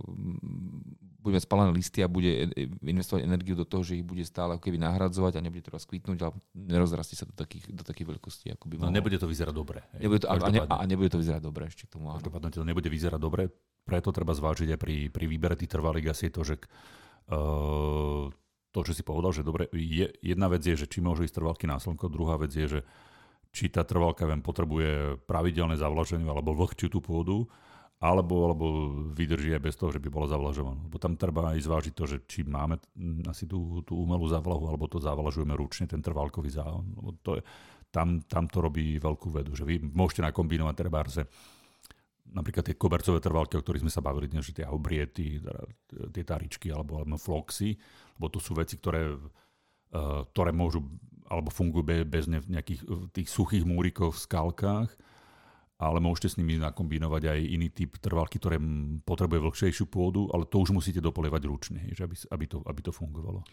budeme 1.21 1.39
spálené 1.39 1.69
listy 1.69 2.01
a 2.01 2.09
bude 2.09 2.49
investovať 2.81 3.21
energiu 3.23 3.53
do 3.53 3.63
toho, 3.63 3.85
že 3.85 4.01
ich 4.01 4.05
bude 4.05 4.25
stále 4.25 4.57
ako 4.57 4.65
keby 4.65 4.81
nahradzovať 4.81 5.37
a 5.37 5.43
nebude 5.45 5.61
to 5.61 5.71
rozkvitnúť, 5.71 6.17
ale 6.19 6.33
nerozrastie 6.57 7.13
sa 7.13 7.29
do 7.29 7.35
takých, 7.37 7.69
do 7.69 7.85
takých 7.85 8.17
veľkostí. 8.17 8.49
Ako 8.57 8.65
by 8.67 8.81
no 8.81 8.89
nebude 8.89 9.21
to 9.21 9.29
vyzerať 9.29 9.53
dobre. 9.53 9.85
Nebude 10.01 10.25
to, 10.25 10.27
a, 10.27 10.35
ne, 10.49 10.65
a 10.65 10.83
nebude 10.89 11.13
to 11.13 11.21
vyzerať 11.21 11.41
dobre 11.45 11.69
ešte 11.69 11.85
k 11.85 11.93
tomu. 11.93 12.09
Každopádne 12.09 12.49
to 12.51 12.65
nebude 12.65 12.89
vyzerať 12.89 13.21
dobre, 13.21 13.53
preto 13.85 14.09
treba 14.09 14.33
zvážiť 14.33 14.73
aj 14.73 14.79
pri, 14.81 14.95
pri 15.13 15.25
výbere 15.29 15.53
tých 15.53 15.71
trvalých 15.71 16.09
asi 16.09 16.33
to, 16.33 16.41
že 16.41 16.57
to, 18.73 18.79
čo 18.81 18.93
si 18.93 19.05
povedal, 19.05 19.31
že 19.31 19.45
dobre, 19.45 19.69
je, 19.71 20.09
jedna 20.19 20.49
vec 20.49 20.65
je, 20.65 20.73
že 20.73 20.89
či 20.89 20.99
môže 20.99 21.23
ísť 21.23 21.37
trvalky 21.37 21.65
na 21.69 21.77
slnko, 21.77 22.09
druhá 22.09 22.41
vec 22.41 22.51
je, 22.51 22.65
že 22.65 22.81
či 23.53 23.69
tá 23.69 23.85
trvalka 23.85 24.25
viem, 24.25 24.41
potrebuje 24.41 25.21
pravidelné 25.29 25.77
zavlaženie 25.77 26.25
alebo 26.25 26.57
vlhčiu 26.57 26.89
tú 26.89 26.99
pôdu, 26.99 27.45
alebo, 28.03 28.49
alebo 28.49 28.65
vydrží 29.15 29.55
aj 29.55 29.63
bez 29.63 29.79
toho, 29.79 29.93
že 29.95 30.01
by 30.03 30.09
bolo 30.11 30.27
zavlažované. 30.27 30.75
Lebo 30.89 30.99
tam 30.99 31.15
treba 31.15 31.55
aj 31.55 31.63
zvážiť 31.63 31.93
to, 31.95 32.03
že 32.03 32.17
či 32.27 32.43
máme 32.43 32.75
asi 33.31 33.47
tú, 33.47 33.79
tú 33.87 33.95
umelú 33.95 34.27
zavlahu, 34.27 34.67
alebo 34.67 34.91
to 34.91 34.99
zavlažujeme 34.99 35.55
ručne, 35.55 35.87
ten 35.87 36.03
trvalkový 36.03 36.51
záhon. 36.51 36.83
Lebo 36.99 37.15
to 37.23 37.39
je, 37.39 37.41
tam, 37.93 38.19
tam 38.27 38.49
to 38.51 38.59
robí 38.59 38.99
veľkú 38.99 39.31
vedu, 39.31 39.55
že 39.55 39.63
vy 39.63 39.79
môžete 39.79 40.25
nakombinovať 40.25 40.75
trebárze 40.75 41.23
napríklad 42.29 42.63
tie 42.63 42.79
kobercové 42.79 43.19
trvalky, 43.19 43.59
o 43.59 43.63
ktorých 43.63 43.83
sme 43.83 43.93
sa 43.93 44.05
bavili 44.05 44.31
dnes, 44.31 44.47
že 44.47 44.63
tie 44.63 44.67
obriety, 44.69 45.43
teda 45.43 45.63
tie 46.13 46.23
taričky 46.23 46.71
alebo, 46.71 47.03
alebo 47.03 47.19
floxy, 47.19 47.75
lebo 48.15 48.31
to 48.31 48.39
sú 48.39 48.55
veci, 48.55 48.79
ktoré, 48.79 49.11
uh, 49.11 50.23
ktoré 50.31 50.55
môžu 50.55 50.85
alebo 51.27 51.49
fungujú 51.49 51.87
bez 52.05 52.27
nejakých 52.29 52.83
tých 53.15 53.27
suchých 53.31 53.63
múrikov 53.65 54.13
v 54.13 54.23
skalkách 54.27 54.91
ale 55.83 55.99
môžete 55.99 56.33
s 56.33 56.37
nimi 56.39 56.55
nakombinovať 56.61 57.23
aj 57.27 57.39
iný 57.43 57.67
typ 57.73 57.99
trvalky, 57.99 58.39
ktoré 58.39 58.55
potrebuje 59.03 59.39
vlhšejšiu 59.43 59.85
pôdu, 59.91 60.31
ale 60.31 60.47
to 60.47 60.63
už 60.63 60.71
musíte 60.71 61.03
dopolievať 61.03 61.41
ručne, 61.43 61.81
že 61.91 62.07
aby, 62.07 62.15
aby, 62.31 62.45
to, 62.47 62.57
aby 62.63 62.79
to 62.79 62.91
fungovalo. 62.95 63.43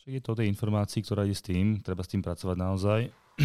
Však 0.00 0.12
je 0.20 0.22
to 0.22 0.38
tej 0.38 0.48
informácii, 0.48 1.00
ktorá 1.04 1.28
ide 1.28 1.36
s 1.36 1.44
tým, 1.44 1.84
treba 1.84 2.00
s 2.00 2.12
tým 2.12 2.24
pracovať 2.24 2.56
naozaj. 2.56 3.00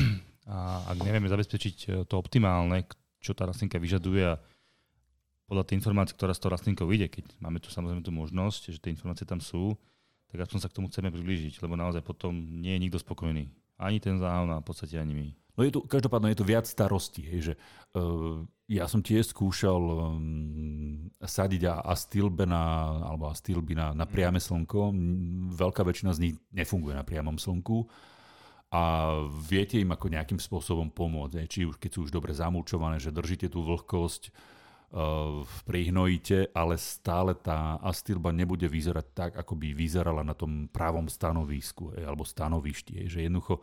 A 0.49 0.81
ak 0.89 0.97
nevieme 1.05 1.29
zabezpečiť 1.29 1.77
e, 1.77 1.87
to 2.09 2.17
optimálne, 2.17 2.81
čo 3.21 3.37
tá 3.37 3.45
rastlinka 3.45 3.77
vyžaduje 3.77 4.33
a 4.33 4.41
podľa 5.49 5.65
tej 5.65 5.81
informácie, 5.81 6.13
ktorá 6.13 6.37
z 6.37 6.45
toho 6.45 6.53
rastlinkou 6.53 6.85
ide, 6.93 7.09
keď 7.09 7.25
máme 7.41 7.57
tu 7.57 7.73
samozrejme 7.73 8.05
tú 8.05 8.13
možnosť, 8.13 8.69
že 8.69 8.77
tie 8.77 8.93
informácie 8.93 9.25
tam 9.25 9.41
sú, 9.41 9.73
tak 10.29 10.45
aspoň 10.45 10.59
sa 10.61 10.69
k 10.69 10.77
tomu 10.77 10.93
chceme 10.93 11.09
priblížiť, 11.09 11.57
lebo 11.65 11.73
naozaj 11.73 12.05
potom 12.05 12.37
nie 12.37 12.77
je 12.77 12.83
nikto 12.85 13.01
spokojný. 13.01 13.49
Ani 13.81 13.97
ten 13.97 14.21
záhon 14.21 14.53
a 14.53 14.61
v 14.61 14.67
podstate 14.69 15.01
ani 15.01 15.17
my. 15.17 15.27
No 15.57 15.65
je 15.65 15.73
tu, 15.73 15.83
každopádne 15.83 16.31
je 16.31 16.39
to 16.39 16.47
viac 16.47 16.69
starostí, 16.69 17.25
hej, 17.25 17.51
že 17.51 17.53
uh, 17.97 18.45
ja 18.69 18.85
som 18.85 19.01
tiež 19.01 19.33
skúšal 19.33 19.81
um, 19.81 21.09
sadiť 21.19 21.67
astilbe 21.83 22.45
na, 22.45 22.95
alebo 23.09 23.27
astilby 23.27 23.73
na, 23.73 23.91
na 23.97 24.05
priame 24.05 24.37
slnko. 24.37 24.93
Veľká 25.57 25.81
väčšina 25.81 26.13
z 26.13 26.29
nich 26.29 26.35
nefunguje 26.53 26.93
na 26.93 27.03
priamom 27.03 27.35
slnku 27.35 27.89
a 28.69 29.11
viete 29.49 29.81
im 29.81 29.89
ako 29.89 30.13
nejakým 30.13 30.37
spôsobom 30.37 30.93
pomôcť. 30.93 31.41
Hej, 31.41 31.47
či 31.49 31.59
už 31.65 31.81
keď 31.81 31.91
sú 31.91 31.99
už 32.05 32.13
dobre 32.13 32.31
zamúčované, 32.37 33.01
že 33.01 33.09
držíte 33.09 33.49
tú 33.49 33.65
vlhkosť, 33.65 34.29
uh, 34.93 35.45
prihnojíte, 35.65 36.53
ale 36.53 36.77
stále 36.77 37.37
tá 37.37 37.77
astilba 37.81 38.33
nebude 38.33 38.65
vyzerať 38.65 39.05
tak, 39.13 39.31
ako 39.37 39.53
by 39.57 39.73
vyzerala 39.73 40.21
na 40.25 40.33
tom 40.33 40.69
právom 40.69 41.05
stanovisku 41.09 41.93
alebo 41.97 42.25
stanovišti. 42.25 43.09
Že 43.09 43.29
jednoducho 43.29 43.61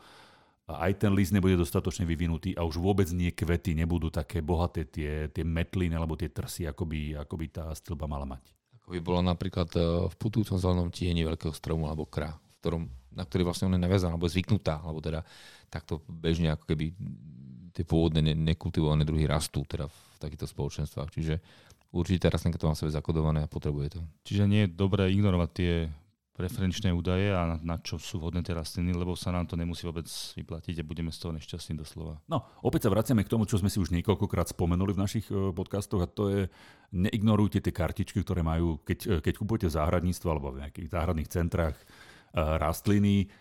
aj 0.66 0.98
ten 0.98 1.14
list 1.14 1.30
nebude 1.30 1.54
dostatočne 1.54 2.02
vyvinutý 2.02 2.58
a 2.58 2.66
už 2.66 2.82
vôbec 2.82 3.06
nie 3.14 3.30
kvety 3.30 3.78
nebudú 3.78 4.10
také 4.10 4.42
bohaté 4.42 4.82
tie, 4.82 5.30
tie 5.30 5.46
metliny 5.46 5.94
alebo 5.94 6.18
tie 6.18 6.26
trsy, 6.26 6.66
ako 6.66 6.82
by, 6.90 7.22
ako 7.22 7.34
by 7.38 7.46
tá 7.46 7.64
stilba 7.78 8.10
mala 8.10 8.26
mať. 8.26 8.50
Ako 8.82 8.90
by 8.90 9.00
bolo 9.02 9.22
napríklad 9.22 9.70
e, 9.78 10.10
v 10.10 10.14
putujúcom 10.18 10.58
zelenom 10.58 10.90
tieni 10.90 11.22
veľkého 11.22 11.54
stromu 11.54 11.86
alebo 11.86 12.02
kra, 12.10 12.34
v 12.34 12.54
ktorom, 12.58 12.82
na 13.14 13.22
ktorý 13.22 13.46
vlastne 13.46 13.70
ona 13.70 13.78
je 13.78 13.86
naviazaná, 13.86 14.18
alebo 14.18 14.26
je 14.26 14.34
zvyknutá, 14.34 14.82
alebo 14.82 14.98
teda 14.98 15.22
takto 15.70 16.02
bežne 16.10 16.50
ako 16.50 16.66
keby 16.66 16.94
tie 17.70 17.86
pôvodné 17.86 18.34
nekultivované 18.34 19.06
druhy 19.06 19.30
rastú 19.30 19.62
teda 19.62 19.86
v 19.86 19.98
takýchto 20.22 20.46
spoločenstvách. 20.48 21.10
Čiže 21.12 21.34
určite 21.92 22.28
rastlinka 22.28 22.60
to 22.60 22.68
má 22.68 22.74
sebe 22.76 22.92
zakodované 22.92 23.44
a 23.44 23.50
potrebuje 23.50 23.98
to. 23.98 24.00
Čiže 24.26 24.44
nie 24.48 24.66
je 24.66 24.74
dobré 24.74 25.12
ignorovať 25.12 25.50
tie 25.52 25.72
preferenčné 26.36 26.92
údaje 26.92 27.32
a 27.32 27.48
na, 27.48 27.56
na 27.64 27.76
čo 27.80 27.96
sú 27.96 28.20
vhodné 28.20 28.44
tie 28.44 28.52
rastliny, 28.52 28.92
lebo 28.92 29.16
sa 29.16 29.32
nám 29.32 29.48
to 29.48 29.56
nemusí 29.56 29.88
vôbec 29.88 30.04
vyplatiť 30.36 30.84
a 30.84 30.84
budeme 30.84 31.08
z 31.08 31.18
toho 31.24 31.32
nešťastní 31.32 31.80
doslova. 31.80 32.20
No, 32.28 32.44
opäť 32.60 32.86
sa 32.86 32.92
vraciame 32.92 33.24
k 33.24 33.32
tomu, 33.32 33.48
čo 33.48 33.56
sme 33.56 33.72
si 33.72 33.80
už 33.80 33.88
niekoľkokrát 33.96 34.52
spomenuli 34.52 34.92
v 34.92 35.00
našich 35.00 35.26
e, 35.32 35.56
podcastoch 35.56 36.04
a 36.04 36.12
to 36.12 36.28
je 36.28 36.42
neignorujte 36.92 37.64
tie 37.64 37.72
kartičky, 37.72 38.20
ktoré 38.20 38.44
majú, 38.44 38.84
keď, 38.84 38.98
e, 39.08 39.12
keď 39.24 39.34
kupujete 39.40 39.72
záhradníctvo 39.72 40.28
alebo 40.28 40.52
v 40.52 40.68
nejakých 40.68 40.92
záhradných 40.92 41.32
centrách 41.32 41.76
e, 41.80 41.84
rastliny, 42.36 43.32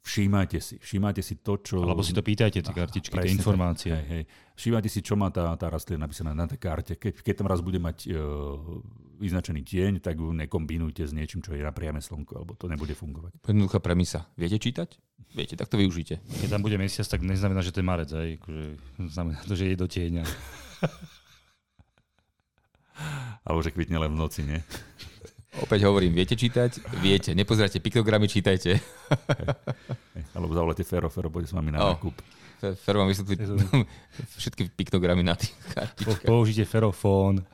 všímajte 0.00 0.58
si, 0.58 0.74
všímajte 0.80 1.22
si 1.22 1.34
to, 1.44 1.60
čo... 1.60 1.84
Alebo 1.84 2.00
si 2.00 2.16
to 2.16 2.24
pýtajte, 2.24 2.64
tie 2.64 2.74
kartičky, 2.74 3.12
tie 3.12 3.32
informácie. 3.32 3.92
Hej, 3.92 4.06
hej. 4.08 4.22
Všímajte 4.56 4.88
si, 4.88 5.00
čo 5.04 5.16
má 5.16 5.28
tá, 5.28 5.52
tá 5.56 5.68
rastlina 5.68 6.08
napísaná 6.08 6.32
na 6.32 6.48
tej 6.48 6.60
karte. 6.60 6.92
Keď, 6.96 7.20
keď 7.20 7.34
tam 7.40 7.48
raz 7.48 7.60
bude 7.60 7.80
mať 7.80 8.08
uh, 8.12 8.80
vyznačený 9.20 9.60
tieň, 9.60 9.92
tak 10.00 10.16
ju 10.16 10.32
nekombinujte 10.32 11.04
s 11.04 11.12
niečím, 11.12 11.44
čo 11.44 11.52
je 11.52 11.60
na 11.60 11.72
priame 11.72 12.00
slnko, 12.00 12.32
alebo 12.40 12.56
to 12.56 12.68
nebude 12.68 12.96
fungovať. 12.96 13.36
Jednoduchá 13.44 13.78
premisa. 13.84 14.28
Viete 14.40 14.56
čítať? 14.56 14.96
Viete, 15.36 15.54
tak 15.54 15.68
to 15.68 15.76
využite. 15.76 16.18
Keď 16.24 16.48
tam 16.48 16.64
bude 16.64 16.80
mesiac, 16.80 17.06
tak 17.06 17.20
neznamená, 17.20 17.60
že 17.60 17.70
to 17.70 17.84
je 17.84 17.86
marec, 17.86 18.10
aj, 18.10 18.40
akože, 18.40 18.64
znamená 19.12 19.38
to, 19.44 19.54
že 19.54 19.68
je 19.70 19.76
do 19.76 19.86
tieňa. 19.86 20.24
alebo 23.46 23.60
že 23.64 23.72
kvitne 23.72 23.96
len 24.00 24.12
v 24.12 24.20
noci, 24.20 24.40
nie? 24.44 24.60
Opäť 25.58 25.82
hovorím, 25.82 26.14
viete 26.14 26.38
čítať? 26.38 27.02
Viete. 27.02 27.34
Nepozerajte 27.34 27.82
piktogramy, 27.82 28.30
čítajte. 28.30 28.78
Alebo 30.30 30.54
zavolajte 30.54 30.86
Fero, 30.86 31.10
Fero 31.10 31.26
pôjde 31.26 31.50
s 31.50 31.54
vami 31.58 31.74
na 31.74 31.90
nákup. 31.90 32.14
Fero 32.60 33.02
vám 33.02 33.10
vysvetlí 33.10 33.34
všetky 34.38 34.70
piktogramy 34.78 35.26
na 35.26 35.34
tých 35.34 35.50
kartičkách. 35.74 36.22
Použite 36.22 36.62
ferofón. 36.68 37.40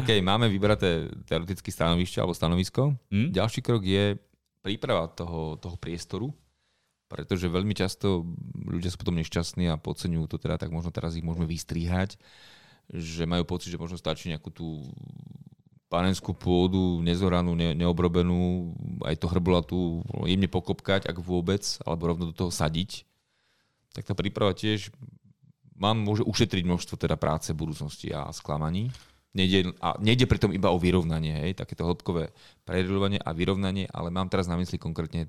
OK, 0.00 0.08
máme 0.22 0.48
vybraté 0.48 1.10
teoretické 1.28 1.68
stanovište 1.68 2.22
alebo 2.22 2.32
stanovisko. 2.32 2.96
Hmm? 3.12 3.28
Ďalší 3.34 3.60
krok 3.60 3.84
je 3.84 4.16
príprava 4.62 5.10
toho, 5.12 5.58
toho 5.58 5.76
priestoru, 5.76 6.30
pretože 7.10 7.50
veľmi 7.50 7.74
často 7.74 8.24
ľudia 8.64 8.88
sú 8.88 8.96
potom 9.02 9.18
nešťastní 9.18 9.68
a 9.68 9.76
podceňujú 9.76 10.24
to 10.30 10.38
teda, 10.38 10.56
tak 10.56 10.70
možno 10.70 10.94
teraz 10.94 11.18
ich 11.18 11.26
môžeme 11.26 11.44
vystrihať, 11.44 12.16
že 12.90 13.26
majú 13.26 13.42
pocit, 13.46 13.74
že 13.74 13.80
možno 13.80 13.98
stačí 13.98 14.30
nejakú 14.30 14.50
tú 14.54 14.86
panenskú 15.86 16.34
pôdu, 16.34 16.98
nezoranú, 17.02 17.54
ne, 17.54 17.74
neobrobenú, 17.74 18.74
aj 19.06 19.22
to 19.22 19.30
hrbolatu 19.30 20.02
jemne 20.26 20.50
pokopkať, 20.50 21.06
ak 21.06 21.22
vôbec, 21.22 21.62
alebo 21.86 22.10
rovno 22.10 22.30
do 22.30 22.34
toho 22.34 22.50
sadiť. 22.50 23.06
Tak 23.94 24.02
tá 24.10 24.14
príprava 24.18 24.50
tiež 24.52 24.90
mám, 25.78 25.96
môže 25.96 26.26
ušetriť 26.26 26.66
množstvo 26.66 26.98
teda 26.98 27.14
práce 27.14 27.54
v 27.54 27.60
budúcnosti 27.62 28.10
a 28.10 28.28
sklamaní. 28.34 28.90
Nejde, 29.36 29.76
a 29.84 30.00
nejde 30.00 30.24
pritom 30.24 30.48
iba 30.56 30.72
o 30.72 30.80
vyrovnanie, 30.80 31.44
hej, 31.44 31.52
takéto 31.60 31.84
hĺbkové 31.84 32.32
prerilovanie 32.64 33.20
a 33.20 33.36
vyrovnanie, 33.36 33.84
ale 33.92 34.08
mám 34.08 34.32
teraz 34.32 34.48
na 34.48 34.56
mysli 34.56 34.80
konkrétne 34.80 35.28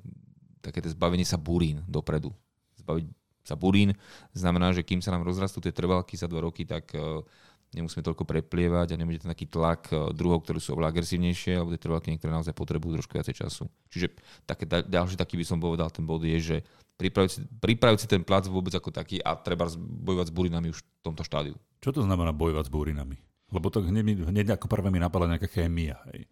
také 0.64 0.80
zbavenie 0.84 1.28
sa 1.28 1.36
burín 1.40 1.84
dopredu. 1.88 2.32
Zbaviť 2.80 3.06
sa 3.48 3.56
burín 3.56 3.96
znamená, 4.36 4.76
že 4.76 4.84
kým 4.84 5.00
sa 5.00 5.16
nám 5.16 5.24
rozrastú 5.24 5.64
tie 5.64 5.72
trvalky 5.72 6.20
za 6.20 6.28
dva 6.28 6.44
roky, 6.44 6.68
tak 6.68 6.92
uh, 6.92 7.24
nemusíme 7.72 8.04
toľko 8.04 8.28
preplievať 8.28 8.94
a 8.94 9.00
nebude 9.00 9.24
ten 9.24 9.32
taký 9.32 9.48
tlak 9.48 9.88
uh, 9.96 10.12
druhov, 10.12 10.44
ktoré 10.44 10.60
sú 10.60 10.76
oveľa 10.76 10.92
agresívnejšie, 10.92 11.56
alebo 11.56 11.72
tie 11.72 11.82
trvalky 11.82 12.12
niektoré 12.12 12.36
naozaj 12.36 12.52
potrebujú 12.52 13.00
trošku 13.00 13.16
viacej 13.16 13.48
času. 13.48 13.72
Čiže 13.88 14.08
také, 14.44 14.68
ďalší 14.68 15.16
taký 15.16 15.40
by 15.40 15.46
som 15.48 15.58
povedal, 15.64 15.88
ten 15.88 16.04
bod 16.04 16.28
je, 16.28 16.36
že 16.36 16.58
pripraviť 17.00 17.32
si, 17.32 17.40
pripraviť 17.48 18.00
si 18.04 18.08
ten 18.12 18.22
plac 18.28 18.50
vôbec 18.52 18.76
ako 18.76 18.92
taký 18.92 19.24
a 19.24 19.40
treba 19.40 19.72
bojovať 19.80 20.28
s 20.28 20.36
burinami 20.36 20.68
už 20.76 20.84
v 20.84 20.88
tomto 21.08 21.24
štádiu. 21.24 21.56
Čo 21.80 21.96
to 21.96 22.02
znamená 22.04 22.36
bojovať 22.36 22.68
s 22.68 22.74
burinami? 22.74 23.18
Lebo 23.48 23.72
to 23.72 23.80
hneď, 23.80 24.28
hneď 24.28 24.60
ako 24.60 24.68
prvé 24.68 24.92
mi 24.92 25.00
napadla 25.00 25.38
nejaká 25.38 25.48
chémia. 25.48 25.96
Hej. 26.12 26.28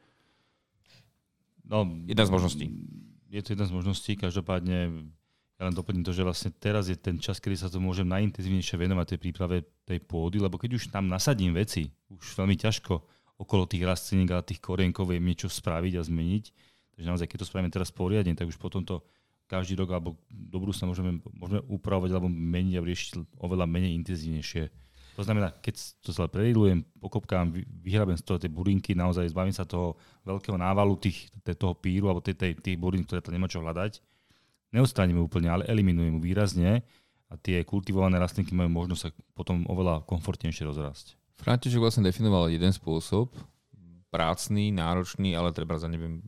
No, 1.63 1.87
jedna 2.03 2.27
z 2.27 2.31
možností 2.33 2.65
je 3.35 3.41
to 3.43 3.51
jedna 3.51 3.67
z 3.67 3.75
možností. 3.75 4.15
Každopádne 4.15 5.11
ja 5.55 5.71
len 5.71 5.75
doplním 5.75 6.03
to, 6.03 6.11
že 6.11 6.27
vlastne 6.27 6.51
teraz 6.51 6.91
je 6.91 6.99
ten 6.99 7.15
čas, 7.15 7.39
kedy 7.39 7.55
sa 7.55 7.71
to 7.71 7.79
môžem 7.79 8.03
najintenzívnejšie 8.11 8.75
venovať 8.75 9.15
tej 9.15 9.19
príprave 9.23 9.57
tej 9.87 10.03
pôdy, 10.03 10.43
lebo 10.43 10.59
keď 10.59 10.75
už 10.75 10.91
tam 10.91 11.07
nasadím 11.07 11.55
veci, 11.55 11.87
už 12.11 12.35
veľmi 12.35 12.59
ťažko 12.59 12.93
okolo 13.39 13.63
tých 13.63 13.87
rastliník 13.87 14.35
a 14.35 14.43
tých 14.43 14.59
korienkov 14.59 15.07
viem 15.07 15.23
niečo 15.23 15.47
spraviť 15.47 15.93
a 15.95 16.03
zmeniť. 16.03 16.43
Takže 16.95 17.07
naozaj, 17.07 17.27
keď 17.27 17.37
to 17.43 17.47
spravíme 17.47 17.71
teraz 17.71 17.91
poriadne, 17.91 18.35
tak 18.35 18.51
už 18.51 18.59
potom 18.59 18.83
to 18.83 19.03
každý 19.47 19.79
rok 19.79 19.95
alebo 19.95 20.19
do 20.27 20.57
budúcna 20.59 20.91
môžeme, 20.91 21.11
môžeme 21.31 21.61
upravovať 21.71 22.11
alebo 22.11 22.27
meniť 22.27 22.73
a 22.75 22.81
riešiť 22.83 23.09
oveľa 23.39 23.65
menej 23.67 23.95
intenzívnejšie. 23.95 24.63
To 25.15 25.23
znamená, 25.23 25.55
keď 25.63 25.79
to 26.03 26.11
celé 26.11 26.27
prerilujem, 26.27 26.83
pokopkám, 26.99 27.55
vyhrabem 27.79 28.19
z 28.19 28.23
toho 28.27 28.35
tie 28.35 28.51
burinky, 28.51 28.91
naozaj 28.91 29.31
zbavím 29.31 29.55
sa 29.55 29.63
toho 29.63 29.95
veľkého 30.27 30.59
návalu 30.59 30.99
tých, 30.99 31.31
toho 31.55 31.71
píru 31.79 32.11
alebo 32.11 32.19
tej, 32.19 32.35
tej, 32.35 32.51
tých 32.59 32.75
burín, 32.75 33.07
ktoré 33.07 33.23
tam 33.23 33.31
nemá 33.31 33.47
čo 33.47 33.63
hľadať. 33.63 34.03
Neodstraníme 34.75 35.23
úplne, 35.23 35.47
ale 35.47 35.63
eliminujem 35.71 36.19
výrazne 36.19 36.83
a 37.31 37.39
tie 37.39 37.63
kultivované 37.63 38.19
rastlinky 38.19 38.51
majú 38.51 38.67
možnosť 38.75 39.01
sa 39.01 39.09
potom 39.31 39.63
oveľa 39.71 40.03
komfortnejšie 40.03 40.67
rozrásť. 40.67 41.15
František 41.39 41.79
vlastne 41.79 42.03
definoval 42.03 42.51
jeden 42.51 42.75
spôsob, 42.75 43.31
prácný, 44.11 44.71
náročný, 44.71 45.35
ale 45.35 45.51
treba 45.51 45.75
za 45.75 45.91
neviem, 45.91 46.23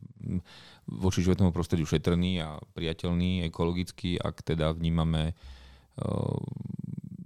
voči 0.84 1.24
životnému 1.24 1.52
prostrediu 1.52 1.88
šetrný 1.88 2.40
a 2.44 2.60
priateľný, 2.76 3.48
ekologický, 3.48 4.20
ak 4.20 4.44
teda 4.44 4.72
vnímame 4.76 5.32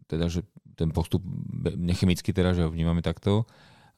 teda, 0.07 0.27
že 0.31 0.47
ten 0.79 0.91
postup 0.95 1.21
nechemicky 1.77 2.33
teda, 2.33 2.55
že 2.57 2.65
ho 2.65 2.71
vnímame 2.71 3.03
takto. 3.03 3.45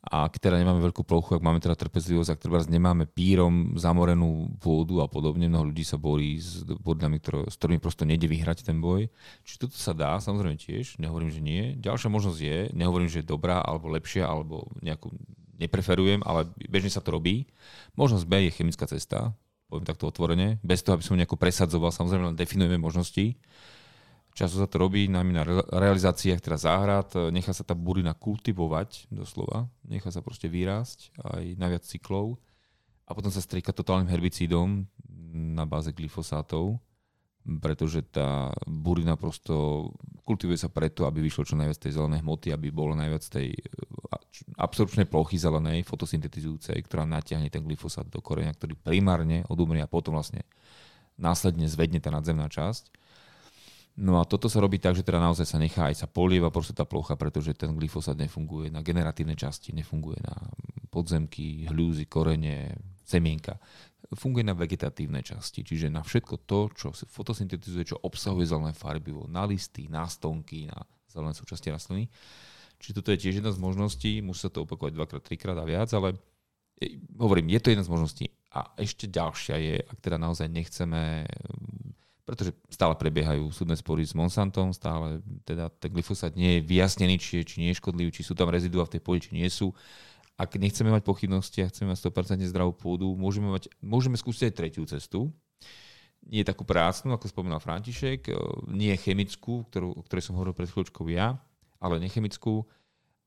A 0.04 0.28
teda 0.28 0.60
nemáme 0.60 0.84
veľkú 0.84 1.00
plochu, 1.00 1.40
ak 1.40 1.40
máme 1.40 1.64
teda 1.64 1.72
trpezlivosť, 1.80 2.36
ak 2.36 2.42
teda 2.44 2.68
nemáme 2.68 3.08
pírom 3.08 3.72
zamorenú 3.80 4.52
pôdu 4.60 5.00
a 5.00 5.08
podobne, 5.08 5.48
mnoho 5.48 5.72
ľudí 5.72 5.80
sa 5.80 5.96
borí 5.96 6.36
s 6.36 6.60
bodami, 6.84 7.16
ktoré, 7.16 7.48
s 7.48 7.56
ktorými 7.56 7.80
prosto 7.80 8.04
nejde 8.04 8.28
vyhrať 8.28 8.68
ten 8.68 8.84
boj. 8.84 9.08
Čiže 9.48 9.64
toto 9.64 9.76
sa 9.80 9.96
dá, 9.96 10.20
samozrejme 10.20 10.60
tiež, 10.60 11.00
nehovorím, 11.00 11.32
že 11.32 11.40
nie. 11.40 11.62
Ďalšia 11.80 12.12
možnosť 12.12 12.38
je, 12.38 12.58
nehovorím, 12.76 13.08
že 13.08 13.24
je 13.24 13.32
dobrá 13.32 13.64
alebo 13.64 13.88
lepšia, 13.96 14.28
alebo 14.28 14.68
nejakú 14.84 15.08
nepreferujem, 15.56 16.20
ale 16.20 16.52
bežne 16.68 16.92
sa 16.92 17.00
to 17.00 17.16
robí. 17.16 17.48
Možnosť 17.96 18.28
B 18.28 18.44
je 18.44 18.56
chemická 18.60 18.84
cesta, 18.84 19.32
poviem 19.72 19.88
takto 19.88 20.04
otvorene, 20.04 20.60
bez 20.60 20.84
toho, 20.84 21.00
aby 21.00 21.04
som 21.06 21.16
nejako 21.16 21.40
presadzoval, 21.40 21.96
samozrejme 21.96 22.34
len 22.34 22.36
definujeme 22.36 22.76
možnosti. 22.76 23.40
Často 24.34 24.58
sa 24.58 24.66
to 24.66 24.82
robí 24.82 25.06
najmä 25.06 25.30
na 25.30 25.46
realizáciách 25.78 26.42
teda 26.42 26.58
záhrad, 26.58 27.06
nechá 27.30 27.54
sa 27.54 27.62
tá 27.62 27.78
burina 27.78 28.18
kultivovať 28.18 29.06
doslova, 29.06 29.70
nechá 29.86 30.10
sa 30.10 30.26
proste 30.26 30.50
vyrásť 30.50 31.14
aj 31.22 31.54
na 31.54 31.70
viac 31.70 31.86
cyklov. 31.86 32.42
A 33.06 33.14
potom 33.14 33.30
sa 33.30 33.38
strieka 33.38 33.70
totálnym 33.70 34.10
herbicídom 34.10 34.90
na 35.54 35.62
báze 35.62 35.94
glyfosátov, 35.94 36.82
pretože 37.60 38.00
tá 38.10 38.50
burina 38.66 39.14
prosto 39.14 39.92
kultivuje 40.24 40.56
sa 40.56 40.72
preto, 40.72 41.04
aby 41.04 41.20
vyšlo 41.20 41.44
čo 41.44 41.54
najviac 41.54 41.78
tej 41.78 42.00
zelenej 42.00 42.24
hmoty, 42.24 42.50
aby 42.50 42.72
bolo 42.72 42.96
najviac 42.96 43.22
tej 43.28 43.52
absorpčnej 44.56 45.06
plochy 45.06 45.36
zelenej, 45.36 45.84
fotosyntetizujúcej, 45.86 46.80
ktorá 46.88 47.04
natiahne 47.06 47.52
ten 47.52 47.62
glyfosát 47.62 48.08
do 48.08 48.18
koreňa, 48.18 48.56
ktorý 48.56 48.74
primárne 48.80 49.44
odumrie 49.46 49.84
a 49.84 49.86
potom 49.86 50.16
vlastne 50.16 50.42
následne 51.20 51.68
zvedne 51.70 52.02
tá 52.02 52.10
nadzemná 52.10 52.50
časť. 52.50 53.03
No 53.94 54.18
a 54.18 54.26
toto 54.26 54.50
sa 54.50 54.58
robí 54.58 54.82
tak, 54.82 54.98
že 54.98 55.06
teda 55.06 55.22
naozaj 55.22 55.46
sa 55.46 55.58
nechá 55.62 55.86
aj 55.86 56.02
sa 56.02 56.06
polieva 56.10 56.50
proste 56.50 56.74
tá 56.74 56.82
plocha, 56.82 57.14
pretože 57.14 57.54
ten 57.54 57.70
glyfosát 57.70 58.18
nefunguje 58.18 58.66
na 58.66 58.82
generatívne 58.82 59.38
časti, 59.38 59.70
nefunguje 59.70 60.18
na 60.18 60.34
podzemky, 60.90 61.70
hľúzy, 61.70 62.10
korene, 62.10 62.74
semienka. 63.06 63.54
Funguje 64.18 64.42
na 64.42 64.54
vegetatívne 64.58 65.22
časti, 65.22 65.62
čiže 65.62 65.94
na 65.94 66.02
všetko 66.02 66.42
to, 66.42 66.74
čo 66.74 66.90
fotosyntetizuje, 66.90 67.94
čo 67.94 67.96
obsahuje 68.02 68.50
zelené 68.50 68.74
farbivo, 68.74 69.30
na 69.30 69.46
listy, 69.46 69.86
na 69.86 70.10
stonky, 70.10 70.66
na 70.66 70.78
zelené 71.06 71.34
súčasti 71.34 71.70
rastliny. 71.70 72.10
Čiže 72.82 72.98
toto 72.98 73.14
je 73.14 73.22
tiež 73.22 73.38
jedna 73.38 73.54
z 73.54 73.62
možností, 73.62 74.18
musí 74.20 74.44
sa 74.44 74.50
to 74.50 74.66
opakovať 74.66 74.92
dvakrát, 74.98 75.22
trikrát 75.22 75.58
a 75.58 75.64
viac, 75.66 75.88
ale 75.94 76.18
hovorím, 77.14 77.54
je 77.54 77.60
to 77.62 77.70
jedna 77.70 77.86
z 77.86 77.92
možností. 77.94 78.24
A 78.54 78.74
ešte 78.74 79.06
ďalšia 79.06 79.56
je, 79.58 79.74
ak 79.86 79.98
teda 80.02 80.18
naozaj 80.18 80.50
nechceme 80.50 81.26
pretože 82.24 82.56
stále 82.72 82.96
prebiehajú 82.96 83.52
súdne 83.52 83.76
spory 83.76 84.00
s 84.00 84.16
Monsantom, 84.16 84.72
stále 84.72 85.20
teda 85.44 85.68
ten 85.76 85.92
glyfosát 85.92 86.32
nie 86.32 86.58
je 86.58 86.60
vyjasnený, 86.64 87.20
či 87.20 87.32
je, 87.40 87.42
či 87.44 87.56
nie 87.60 87.70
je 87.70 87.80
škodlivý, 87.84 88.10
či 88.10 88.24
sú 88.24 88.32
tam 88.32 88.48
rezidua 88.48 88.88
v 88.88 88.96
tej 88.96 89.00
pôde, 89.04 89.20
či 89.28 89.36
nie 89.36 89.44
sú. 89.52 89.76
Ak 90.34 90.56
nechceme 90.56 90.88
mať 90.88 91.04
pochybnosti 91.04 91.62
a 91.62 91.70
chceme 91.70 91.92
mať 91.92 92.00
100% 92.10 92.40
zdravú 92.48 92.72
pôdu, 92.74 93.12
môžeme, 93.14 93.52
mať, 93.52 93.68
môžeme 93.84 94.16
skúsiť 94.16 94.50
aj 94.50 94.56
tretiu 94.56 94.84
cestu. 94.88 95.30
Nie 96.24 96.48
takú 96.48 96.64
prácnu, 96.64 97.12
ako 97.12 97.28
spomínal 97.28 97.60
František, 97.60 98.32
e, 98.32 98.34
nie 98.72 98.96
chemickú, 98.96 99.68
ktorú, 99.68 99.92
o 99.92 100.02
ktorej 100.08 100.24
som 100.24 100.34
hovoril 100.40 100.56
pred 100.56 100.72
chvíľočkou 100.72 101.04
ja, 101.12 101.36
ale 101.76 102.00
nechemickú. 102.00 102.64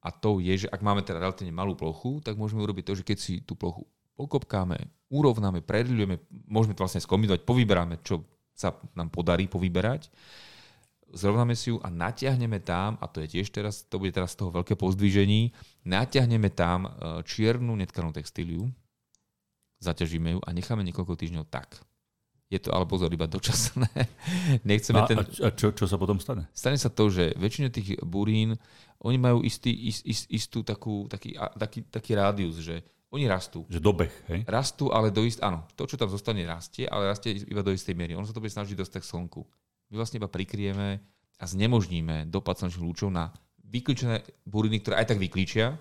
A 0.01 0.09
to 0.09 0.41
je, 0.41 0.65
že 0.65 0.67
ak 0.73 0.81
máme 0.81 1.05
teda 1.05 1.21
relatívne 1.21 1.53
malú 1.53 1.77
plochu, 1.77 2.17
tak 2.25 2.33
môžeme 2.33 2.65
urobiť 2.65 2.83
to, 2.89 2.93
že 2.97 3.03
keď 3.05 3.17
si 3.21 3.33
tú 3.45 3.53
plochu 3.53 3.85
pokopkáme, 4.17 4.81
urovnáme, 5.13 5.61
predľujeme, 5.61 6.17
môžeme 6.49 6.73
to 6.73 6.81
vlastne 6.81 7.05
skombinovať, 7.05 7.45
povyberáme, 7.45 8.01
čo 8.01 8.25
sa 8.57 8.73
nám 8.97 9.13
podarí 9.13 9.45
povyberať, 9.45 10.09
zrovnáme 11.13 11.55
si 11.55 11.69
ju 11.71 11.77
a 11.79 11.93
natiahneme 11.93 12.59
tam, 12.59 12.97
a 12.99 13.05
to 13.07 13.21
je 13.23 13.39
tiež 13.39 13.53
teraz, 13.53 13.85
to 13.85 14.01
bude 14.01 14.11
teraz 14.11 14.33
z 14.33 14.43
toho 14.43 14.51
veľké 14.51 14.75
pozdvížení, 14.75 15.53
natiahneme 15.85 16.49
tam 16.51 16.89
e, 16.89 17.21
čiernu 17.23 17.77
netkanú 17.77 18.11
textíliu, 18.11 18.67
zaťažíme 19.79 20.35
ju 20.35 20.39
a 20.41 20.49
necháme 20.51 20.81
niekoľko 20.83 21.13
týždňov 21.15 21.45
tak. 21.47 21.79
Je 22.47 22.63
to 22.63 22.71
ale 22.71 22.87
pozor 22.87 23.11
iba 23.11 23.27
dočasné. 23.27 23.91
Nechceme 24.67 25.03
a, 25.03 25.07
ten... 25.07 25.19
a 25.19 25.49
čo, 25.51 25.75
čo 25.75 25.83
sa 25.83 25.99
potom 25.99 26.15
stane? 26.17 26.47
Stane 26.55 26.79
sa 26.79 26.87
to, 26.87 27.11
že 27.11 27.35
väčšina 27.35 27.67
tých 27.69 27.99
burín, 28.07 28.55
oni 29.03 29.17
majú 29.19 29.43
istý, 29.43 29.69
ist, 29.91 30.01
ist, 30.07 30.25
istú 30.31 30.63
takú, 30.63 31.05
taký, 31.11 31.35
taký, 31.35 31.85
taký 31.91 32.11
rádius, 32.15 32.63
že 32.63 32.81
oni 33.07 33.23
rastú. 33.23 33.63
Že 33.71 33.79
dobeh, 33.79 34.13
hej? 34.27 34.43
Rastú, 34.43 34.91
ale 34.91 35.15
do 35.15 35.23
ist... 35.23 35.39
Áno, 35.39 35.63
to, 35.79 35.87
čo 35.87 35.95
tam 35.95 36.11
zostane, 36.11 36.43
rastie, 36.43 36.83
ale 36.83 37.07
rastie 37.07 37.39
iba 37.47 37.63
do 37.63 37.71
istej 37.71 37.95
miery. 37.95 38.19
On 38.19 38.27
sa 38.27 38.35
to 38.35 38.43
bude 38.43 38.51
snažiť 38.51 38.75
dostať 38.75 38.99
k 38.99 39.09
slnku. 39.15 39.47
My 39.91 39.95
vlastne 39.95 40.19
iba 40.19 40.27
prikrieme 40.27 40.99
a 41.39 41.45
znemožníme 41.47 42.27
dopad 42.27 42.59
slnečných 42.59 42.83
lúčov 42.83 43.07
na 43.07 43.31
vyklíčené 43.63 44.27
buriny, 44.43 44.83
ktoré 44.83 44.99
aj 44.99 45.15
tak 45.15 45.19
vyklíčia. 45.23 45.79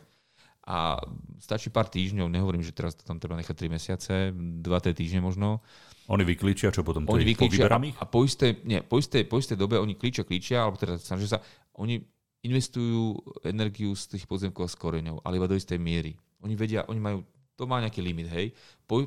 A 0.67 0.99
stačí 1.39 1.71
pár 1.71 1.87
týždňov, 1.87 2.27
nehovorím, 2.27 2.62
že 2.62 2.75
teraz 2.75 2.99
to 2.99 3.07
tam 3.07 3.23
treba 3.23 3.39
nechať 3.39 3.55
3 3.55 3.71
mesiace, 3.71 4.15
2-3 4.35 4.99
týždne 4.99 5.23
možno. 5.23 5.62
Oni 6.11 6.27
vyklíčia, 6.27 6.75
čo 6.75 6.83
potom? 6.83 7.07
Oni 7.07 7.23
vyklíčia 7.23 7.71
a, 7.71 7.79
a 7.79 8.05
po, 8.07 8.27
istej, 8.27 8.67
nie, 8.67 8.83
po, 8.83 8.99
istej, 8.99 9.31
po 9.31 9.39
istej 9.39 9.59
dobe 9.59 9.79
oni 9.79 9.95
klíčia, 9.95 10.27
klíčia, 10.27 10.67
alebo 10.67 10.75
teda 10.75 10.99
snažia 10.99 11.39
sa, 11.39 11.43
oni 11.79 12.03
investujú 12.47 13.15
energiu 13.47 13.95
z 13.95 14.19
tých 14.19 14.27
podzemkov 14.27 14.67
a 14.67 14.71
z 14.71 14.77
koreňov, 14.79 15.23
ale 15.23 15.39
iba 15.39 15.51
do 15.51 15.59
istej 15.59 15.79
miery. 15.79 16.19
Oni 16.47 16.55
vedia, 16.55 16.87
oni 16.87 17.03
majú, 17.03 17.27
to 17.59 17.67
má 17.67 17.83
nejaký 17.83 17.99
limit, 18.07 18.31
hej. 18.31 18.55
Po, 18.87 19.03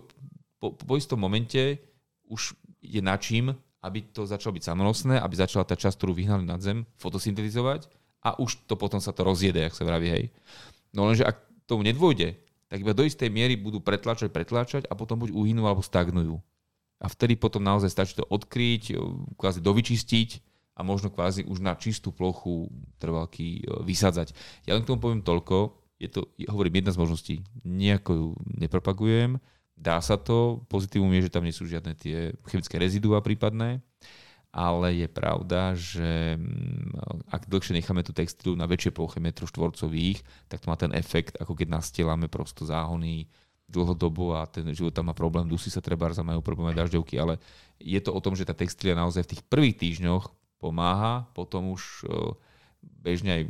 po, 0.60 0.76
po 0.76 0.94
istom 1.00 1.24
momente 1.24 1.80
už 2.28 2.60
je 2.84 3.00
na 3.00 3.16
čím, 3.16 3.56
aby 3.80 4.04
to 4.12 4.28
začalo 4.28 4.60
byť 4.60 4.64
samonosné, 4.68 5.16
aby 5.24 5.40
začala 5.40 5.64
tá 5.64 5.80
časť, 5.80 5.96
ktorú 5.96 6.12
vyhnali 6.12 6.44
nad 6.44 6.60
zem, 6.60 6.84
fotosyntetizovať 7.00 7.88
a 8.28 8.36
už 8.36 8.68
to 8.68 8.76
potom 8.76 9.00
sa 9.00 9.16
to 9.16 9.24
rozjede, 9.24 9.64
ak 9.64 9.72
sa 9.72 9.88
vraví, 9.88 10.12
hej. 10.12 10.36
No 10.92 11.08
lenže 11.08 11.24
ak 11.24 11.40
tomu 11.64 11.88
nedôjde, 11.88 12.36
tak 12.68 12.84
iba 12.84 12.92
do 12.92 13.08
istej 13.08 13.32
miery 13.32 13.56
budú 13.56 13.80
pretláčať, 13.80 14.36
pretláčať 14.36 14.84
a 14.92 15.00
potom 15.00 15.24
buď 15.24 15.32
uhynú 15.32 15.64
alebo 15.64 15.80
stagnujú. 15.80 16.38
a 17.00 17.08
vtedy 17.08 17.40
potom 17.40 17.64
naozaj 17.64 17.90
stačí 17.90 18.14
to 18.20 18.28
odkryť, 18.28 19.00
kvázi 19.40 19.64
dovyčistiť 19.64 20.30
a 20.76 20.84
možno 20.84 21.08
kvázi 21.08 21.48
už 21.48 21.64
na 21.64 21.76
čistú 21.80 22.12
plochu 22.12 22.68
trvalky 23.00 23.64
vysádzať. 23.84 24.36
Ja 24.68 24.76
len 24.76 24.84
k 24.84 24.90
tomu 24.92 25.00
poviem 25.00 25.24
toľko, 25.24 25.80
je 26.00 26.08
to, 26.08 26.32
hovorím, 26.48 26.80
jedna 26.80 26.96
z 26.96 27.02
možností. 27.04 27.36
Nejako 27.68 28.12
ju 28.16 28.28
nepropagujem, 28.56 29.38
dá 29.76 30.00
sa 30.00 30.16
to, 30.16 30.64
pozitívum 30.72 31.12
je, 31.20 31.28
že 31.28 31.34
tam 31.36 31.44
nie 31.44 31.56
sú 31.56 31.68
žiadne 31.68 31.96
tie 31.96 32.32
chemické 32.48 32.80
rezidua 32.80 33.20
prípadné, 33.20 33.84
ale 34.50 34.98
je 34.98 35.08
pravda, 35.12 35.78
že 35.78 36.40
mm, 36.40 37.30
ak 37.30 37.46
dlhšie 37.46 37.78
necháme 37.78 38.02
tú 38.02 38.16
textilu 38.16 38.58
na 38.58 38.66
väčšie 38.66 38.96
ploche 38.96 39.22
metrov 39.22 39.52
štvorcových, 39.52 40.26
tak 40.50 40.64
to 40.64 40.70
má 40.72 40.76
ten 40.80 40.96
efekt, 40.96 41.38
ako 41.38 41.54
keď 41.54 41.68
nastielame 41.70 42.26
prosto 42.26 42.66
záhony 42.66 43.30
dlhodobo 43.70 44.34
a 44.34 44.50
ten 44.50 44.66
život 44.74 44.90
tam 44.90 45.14
má 45.14 45.14
problém, 45.14 45.46
dusí 45.46 45.70
sa 45.70 45.84
treba 45.84 46.10
a 46.10 46.26
majú 46.26 46.42
problém 46.42 46.74
aj 46.74 46.90
dažďovky, 46.90 47.22
ale 47.22 47.38
je 47.78 48.02
to 48.02 48.10
o 48.10 48.20
tom, 48.20 48.34
že 48.34 48.50
tá 48.50 48.58
textilia 48.58 48.98
naozaj 48.98 49.30
v 49.30 49.32
tých 49.38 49.46
prvých 49.46 49.78
týždňoch 49.78 50.34
pomáha, 50.58 51.30
potom 51.38 51.78
už 51.78 52.10
bežne 52.82 53.32
aj 53.32 53.44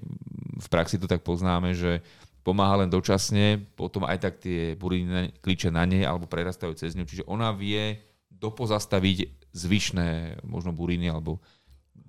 v 0.59 0.67
praxi 0.67 0.99
to 0.99 1.07
tak 1.07 1.23
poznáme, 1.23 1.71
že 1.71 2.03
pomáha 2.41 2.85
len 2.85 2.89
dočasne, 2.89 3.59
potom 3.75 4.07
aj 4.07 4.17
tak 4.19 4.33
tie 4.41 4.73
buriny 4.73 5.35
kliče 5.43 5.69
na 5.69 5.83
nej 5.83 6.07
alebo 6.07 6.25
prerastajú 6.25 6.73
cez 6.75 6.95
ňu, 6.95 7.05
čiže 7.05 7.27
ona 7.27 7.51
vie 7.51 7.99
dopozastaviť 8.31 9.51
zvyšné 9.51 10.39
možno 10.47 10.71
buriny 10.71 11.11
alebo 11.11 11.43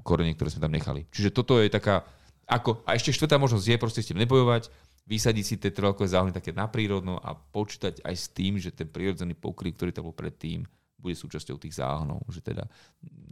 korene, 0.07 0.33
ktoré 0.33 0.49
sme 0.53 0.65
tam 0.65 0.75
nechali. 0.75 1.05
Čiže 1.11 1.35
toto 1.35 1.59
je 1.59 1.69
taká, 1.69 2.07
ako, 2.47 2.87
a 2.87 2.95
ešte 2.95 3.13
štvrtá 3.13 3.37
možnosť 3.37 3.67
je 3.67 3.83
proste 3.83 4.01
s 4.01 4.09
tým 4.09 4.23
nebojovať, 4.23 4.71
vysadiť 5.11 5.45
si 5.45 5.55
tie 5.59 5.75
trvalkové 5.75 6.07
záhony 6.07 6.31
také 6.31 6.55
naprírodno 6.55 7.19
a 7.19 7.35
počítať 7.35 8.07
aj 8.07 8.15
s 8.15 8.27
tým, 8.31 8.63
že 8.63 8.71
ten 8.71 8.87
prírodzený 8.87 9.35
pokryv, 9.35 9.75
ktorý 9.75 9.91
tam 9.91 10.07
bol 10.07 10.15
predtým, 10.15 10.63
bude 11.01 11.17
súčasťou 11.17 11.57
tých 11.57 11.81
záhonov, 11.81 12.23
že 12.29 12.45
teda 12.45 12.69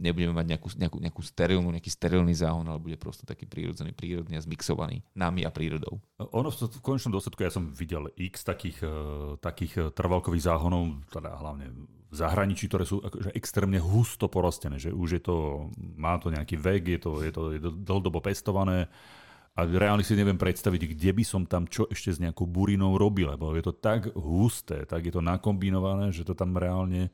nebudeme 0.01 0.33
mať 0.33 0.45
nejakú, 0.57 0.67
nejakú, 0.75 0.97
nejakú 0.99 1.21
sterilnú, 1.21 1.69
nejaký 1.69 1.91
sterilný 1.93 2.33
záhon, 2.33 2.65
ale 2.65 2.81
bude 2.81 2.97
prosto 2.97 3.23
taký 3.23 3.45
prírodzený, 3.45 3.93
prírodný 3.93 4.35
a 4.35 4.43
zmixovaný 4.43 5.05
nami 5.13 5.45
a 5.45 5.53
prírodou. 5.53 6.01
Ono 6.19 6.49
v, 6.49 6.57
v 6.67 6.81
konečnom 6.81 7.13
dôsledku, 7.13 7.45
ja 7.45 7.53
som 7.53 7.69
videl 7.69 8.09
x 8.17 8.41
takých, 8.41 8.81
uh, 8.83 9.37
takých 9.37 9.73
e, 9.77 9.81
trvalkových 9.93 10.49
záhonov, 10.49 11.05
teda 11.13 11.37
hlavne 11.37 11.69
v 12.09 12.15
zahraničí, 12.17 12.65
ktoré 12.65 12.89
sú 12.89 13.05
akože 13.05 13.37
extrémne 13.37 13.77
husto 13.77 14.25
porostené, 14.25 14.81
že 14.81 14.89
už 14.89 15.09
je 15.15 15.21
to, 15.21 15.69
má 15.93 16.17
to 16.17 16.33
nejaký 16.33 16.57
vek, 16.57 16.83
je 16.97 16.99
to, 16.99 17.11
je 17.21 17.31
to, 17.31 17.41
je 17.53 17.59
dlhodobo 17.61 18.17
pestované 18.17 18.89
a 19.53 19.67
reálne 19.67 20.01
si 20.01 20.15
neviem 20.15 20.39
predstaviť, 20.39 20.95
kde 20.95 21.11
by 21.13 21.23
som 21.27 21.43
tam 21.43 21.67
čo 21.67 21.85
ešte 21.91 22.15
s 22.15 22.21
nejakou 22.23 22.47
burinou 22.47 22.95
robil, 22.95 23.29
lebo 23.29 23.51
je 23.53 23.63
to 23.65 23.73
tak 23.75 24.09
husté, 24.15 24.87
tak 24.87 25.05
je 25.05 25.13
to 25.13 25.21
nakombinované, 25.21 26.09
že 26.15 26.23
to 26.23 26.31
tam 26.31 26.55
reálne 26.55 27.11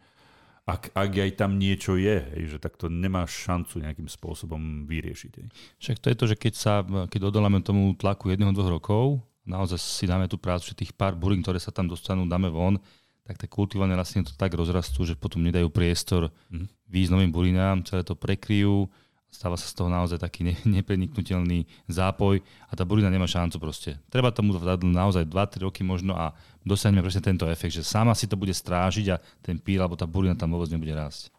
ak, 0.65 0.97
ak 0.97 1.11
aj 1.13 1.31
tam 1.37 1.61
niečo 1.61 1.93
je, 1.93 2.25
hej, 2.33 2.43
že 2.49 2.57
tak 2.57 2.73
to 2.73 2.89
nemáš 2.89 3.37
šancu 3.45 3.85
nejakým 3.85 4.09
spôsobom 4.09 4.89
vyriešiť. 4.89 5.31
Hej. 5.37 5.47
Však 5.77 5.97
to 6.01 6.07
je 6.09 6.17
to, 6.17 6.25
že 6.25 6.35
keď, 6.41 6.53
sa, 6.57 6.73
keď 6.81 7.29
odoláme 7.29 7.61
tomu 7.61 7.93
tlaku 7.93 8.33
jedného, 8.33 8.49
dvoch 8.49 8.81
rokov, 8.81 9.21
naozaj 9.45 9.77
si 9.77 10.09
dáme 10.09 10.25
tú 10.25 10.41
prácu, 10.41 10.73
že 10.73 10.75
tých 10.75 10.91
pár 10.97 11.13
burín, 11.13 11.45
ktoré 11.45 11.61
sa 11.61 11.69
tam 11.69 11.85
dostanú, 11.85 12.25
dáme 12.25 12.49
von, 12.49 12.81
tak 13.25 13.37
tie 13.37 13.49
kultivované 13.49 13.93
rastliny 13.93 14.25
to 14.25 14.33
tak 14.33 14.53
rozrastú, 14.57 15.05
že 15.05 15.13
potom 15.17 15.41
nedajú 15.45 15.69
priestor 15.69 16.33
mm. 16.49 16.89
výjsť 16.89 17.11
novým 17.13 17.31
burinám, 17.33 17.85
celé 17.85 18.01
to 18.01 18.17
prekryjú, 18.17 18.89
stáva 19.35 19.59
sa 19.59 19.67
z 19.67 19.75
toho 19.75 19.91
naozaj 19.91 20.23
taký 20.23 20.47
ne, 20.47 20.55
nepreniknutelný 20.79 21.67
zápoj 21.91 22.39
a 22.71 22.73
tá 22.73 22.87
burina 22.87 23.11
nemá 23.11 23.27
šancu 23.27 23.59
proste. 23.59 23.99
Treba 24.07 24.31
tomu 24.31 24.55
dať 24.55 24.87
naozaj 24.87 25.27
2-3 25.27 25.67
roky 25.67 25.83
možno 25.83 26.15
a 26.15 26.31
dosiahneme 26.63 27.03
presne 27.03 27.19
tento 27.19 27.43
efekt, 27.51 27.75
že 27.75 27.83
sama 27.83 28.15
si 28.15 28.31
to 28.31 28.39
bude 28.39 28.55
strážiť 28.55 29.05
a 29.11 29.19
ten 29.43 29.59
píl 29.59 29.83
alebo 29.83 29.99
tá 29.99 30.07
burina 30.07 30.39
tam 30.39 30.55
vôbec 30.55 30.71
nebude 30.71 30.95
rásť. 30.95 31.35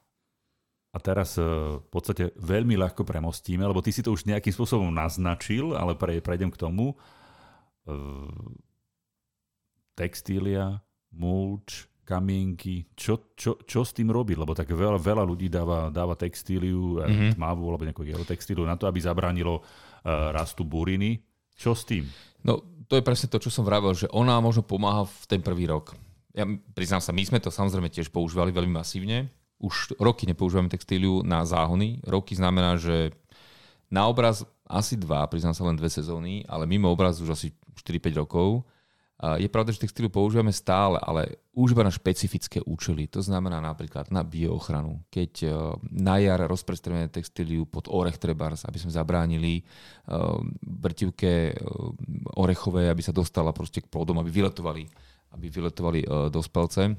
A 0.93 1.01
teraz 1.01 1.37
e, 1.37 1.45
v 1.77 1.89
podstate 1.93 2.33
veľmi 2.41 2.77
ľahko 2.77 3.05
premostíme, 3.05 3.61
lebo 3.65 3.85
ty 3.85 3.93
si 3.93 4.01
to 4.01 4.17
už 4.17 4.25
nejakým 4.25 4.53
spôsobom 4.53 4.89
naznačil, 4.89 5.77
ale 5.77 5.93
pre, 5.93 6.25
prejdem 6.25 6.49
k 6.49 6.57
tomu. 6.57 6.97
E, 7.85 7.97
textília, 9.93 10.81
mulč, 11.13 11.89
kamienky, 12.07 12.87
čo, 12.95 13.35
čo, 13.35 13.59
čo 13.67 13.83
s 13.83 13.91
tým 13.91 14.15
robiť? 14.15 14.39
Lebo 14.39 14.55
tak 14.55 14.71
veľa, 14.71 15.03
veľa 15.03 15.27
ľudí 15.27 15.51
dáva, 15.51 15.91
dáva 15.91 16.15
textíliu, 16.15 17.03
mm-hmm. 17.03 17.35
tmavú 17.35 17.67
alebo 17.67 17.83
nejakú 17.83 18.07
geotextíliu 18.07 18.63
na 18.63 18.79
to, 18.79 18.87
aby 18.87 19.03
zabránilo 19.03 19.59
uh, 19.59 20.31
rastu 20.31 20.63
buriny. 20.63 21.19
Čo 21.59 21.75
s 21.75 21.83
tým? 21.83 22.07
No, 22.47 22.63
to 22.87 22.95
je 22.95 23.03
presne 23.03 23.27
to, 23.27 23.43
čo 23.43 23.51
som 23.51 23.67
vravel, 23.67 23.91
že 23.91 24.07
ona 24.15 24.39
možno 24.39 24.63
pomáha 24.63 25.03
v 25.03 25.25
ten 25.27 25.43
prvý 25.43 25.67
rok. 25.67 25.99
Ja 26.31 26.47
priznám 26.77 27.03
sa, 27.03 27.11
my 27.11 27.27
sme 27.27 27.43
to 27.43 27.51
samozrejme 27.51 27.91
tiež 27.91 28.15
používali 28.15 28.55
veľmi 28.55 28.71
masívne. 28.71 29.27
Už 29.59 29.99
roky 29.99 30.29
nepoužívame 30.29 30.71
textíliu 30.71 31.27
na 31.27 31.43
záhony. 31.43 31.99
Roky 32.07 32.39
znamená, 32.39 32.79
že 32.79 33.11
na 33.91 34.07
obraz 34.07 34.47
asi 34.69 34.95
dva, 34.95 35.27
priznám 35.27 35.57
sa 35.57 35.67
len 35.67 35.79
dve 35.79 35.91
sezóny, 35.91 36.45
ale 36.47 36.69
mimo 36.69 36.91
obraz 36.91 37.19
už 37.19 37.35
asi 37.35 37.55
4-5 37.83 38.21
rokov. 38.23 38.67
Je 39.17 39.49
pravda, 39.49 39.73
že 39.73 39.81
textíliu 39.81 40.13
používame 40.13 40.53
stále, 40.53 41.01
ale 41.01 41.41
už 41.57 41.73
iba 41.73 41.81
na 41.81 41.89
špecifické 41.89 42.61
účely. 42.61 43.09
To 43.17 43.25
znamená 43.25 43.65
napríklad 43.65 44.13
na 44.13 44.21
bioochranu. 44.21 45.09
Keď 45.09 45.33
e, 45.41 45.49
na 45.89 46.21
jar 46.21 46.45
rozprestreme 46.45 47.09
textíliu 47.09 47.65
pod 47.65 47.89
orech 47.89 48.21
trebárs, 48.21 48.69
aby 48.69 48.77
sme 48.77 48.93
zabránili 48.93 49.53
e, 49.57 49.63
brtivke 50.61 51.33
e, 51.49 51.53
orechovej, 52.37 52.93
aby 52.93 53.01
sa 53.01 53.17
dostala 53.17 53.57
proste 53.57 53.81
k 53.81 53.89
plodom, 53.89 54.21
aby 54.21 54.29
vyletovali, 54.29 54.85
aby 55.33 55.47
vyletovali 55.49 56.05
dospelce. 56.29 56.93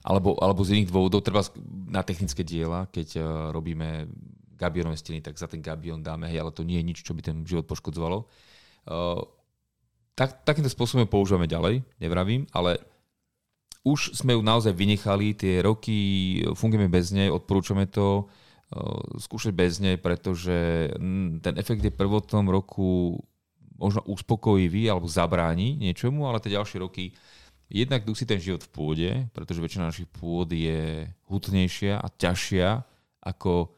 Alebo, 0.00 0.40
alebo 0.40 0.64
z 0.64 0.80
iných 0.80 0.88
dôvodov, 0.88 1.20
treba 1.20 1.44
na 1.92 2.00
technické 2.00 2.40
diela, 2.40 2.88
keď 2.88 3.20
robíme 3.52 4.08
gabionové 4.56 4.96
steny, 4.96 5.20
tak 5.20 5.36
za 5.36 5.44
ten 5.44 5.60
gabion 5.60 6.00
dáme, 6.00 6.32
hej, 6.32 6.40
ale 6.40 6.56
to 6.56 6.64
nie 6.64 6.80
je 6.80 6.88
nič, 6.88 6.98
čo 7.04 7.12
by 7.12 7.20
ten 7.20 7.44
život 7.44 7.68
poškodzovalo 7.68 8.24
tak, 10.16 10.42
takýmto 10.48 10.72
spôsobom 10.72 11.04
používame 11.04 11.44
ďalej, 11.44 11.84
nevravím, 12.00 12.48
ale 12.56 12.80
už 13.86 14.16
sme 14.18 14.34
ju 14.34 14.42
naozaj 14.42 14.74
vynechali, 14.74 15.36
tie 15.36 15.62
roky 15.62 16.40
fungujeme 16.58 16.90
bez 16.90 17.14
nej, 17.14 17.30
odporúčame 17.30 17.86
to 17.86 18.26
uh, 18.26 18.98
skúšať 19.20 19.52
bez 19.54 19.78
nej, 19.78 19.94
pretože 20.00 20.90
ten 21.44 21.54
efekt 21.54 21.84
je 21.84 21.94
prvotnom 21.94 22.48
roku 22.50 23.20
možno 23.76 24.02
uspokojivý 24.08 24.88
alebo 24.88 25.06
zabráni 25.06 25.76
niečomu, 25.76 26.26
ale 26.26 26.40
tie 26.42 26.56
ďalšie 26.56 26.80
roky 26.80 27.12
jednak 27.68 28.02
dusí 28.08 28.24
ten 28.24 28.40
život 28.40 28.64
v 28.64 28.72
pôde, 28.72 29.10
pretože 29.36 29.60
väčšina 29.60 29.92
našich 29.92 30.08
pôd 30.10 30.50
je 30.50 31.06
hutnejšia 31.28 32.00
a 32.00 32.08
ťažšia 32.10 32.82
ako 33.20 33.76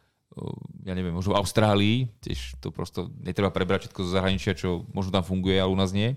ja 0.87 0.95
neviem, 0.95 1.15
možno 1.15 1.35
v 1.35 1.41
Austrálii, 1.41 1.97
tiež 2.23 2.63
to 2.63 2.71
prosto 2.71 3.11
netreba 3.23 3.51
prebrať 3.51 3.89
všetko 3.89 4.01
zo 4.07 4.15
zahraničia, 4.15 4.55
čo 4.55 4.87
možno 4.95 5.11
tam 5.19 5.25
funguje, 5.27 5.59
ale 5.59 5.73
u 5.73 5.79
nás 5.79 5.91
nie. 5.91 6.15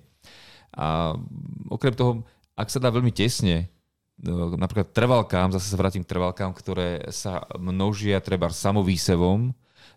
A 0.76 1.16
okrem 1.68 1.96
toho, 1.96 2.24
ak 2.56 2.72
sa 2.72 2.80
dá 2.80 2.88
veľmi 2.92 3.12
tesne, 3.12 3.68
no, 4.22 4.56
napríklad 4.56 4.96
trvalkám, 4.96 5.52
zase 5.56 5.72
sa 5.72 5.80
vrátim 5.80 6.04
k 6.04 6.12
trvalkám, 6.12 6.52
ktoré 6.56 7.12
sa 7.12 7.44
množia 7.60 8.24
treba 8.24 8.48
samovýsevom, 8.52 9.52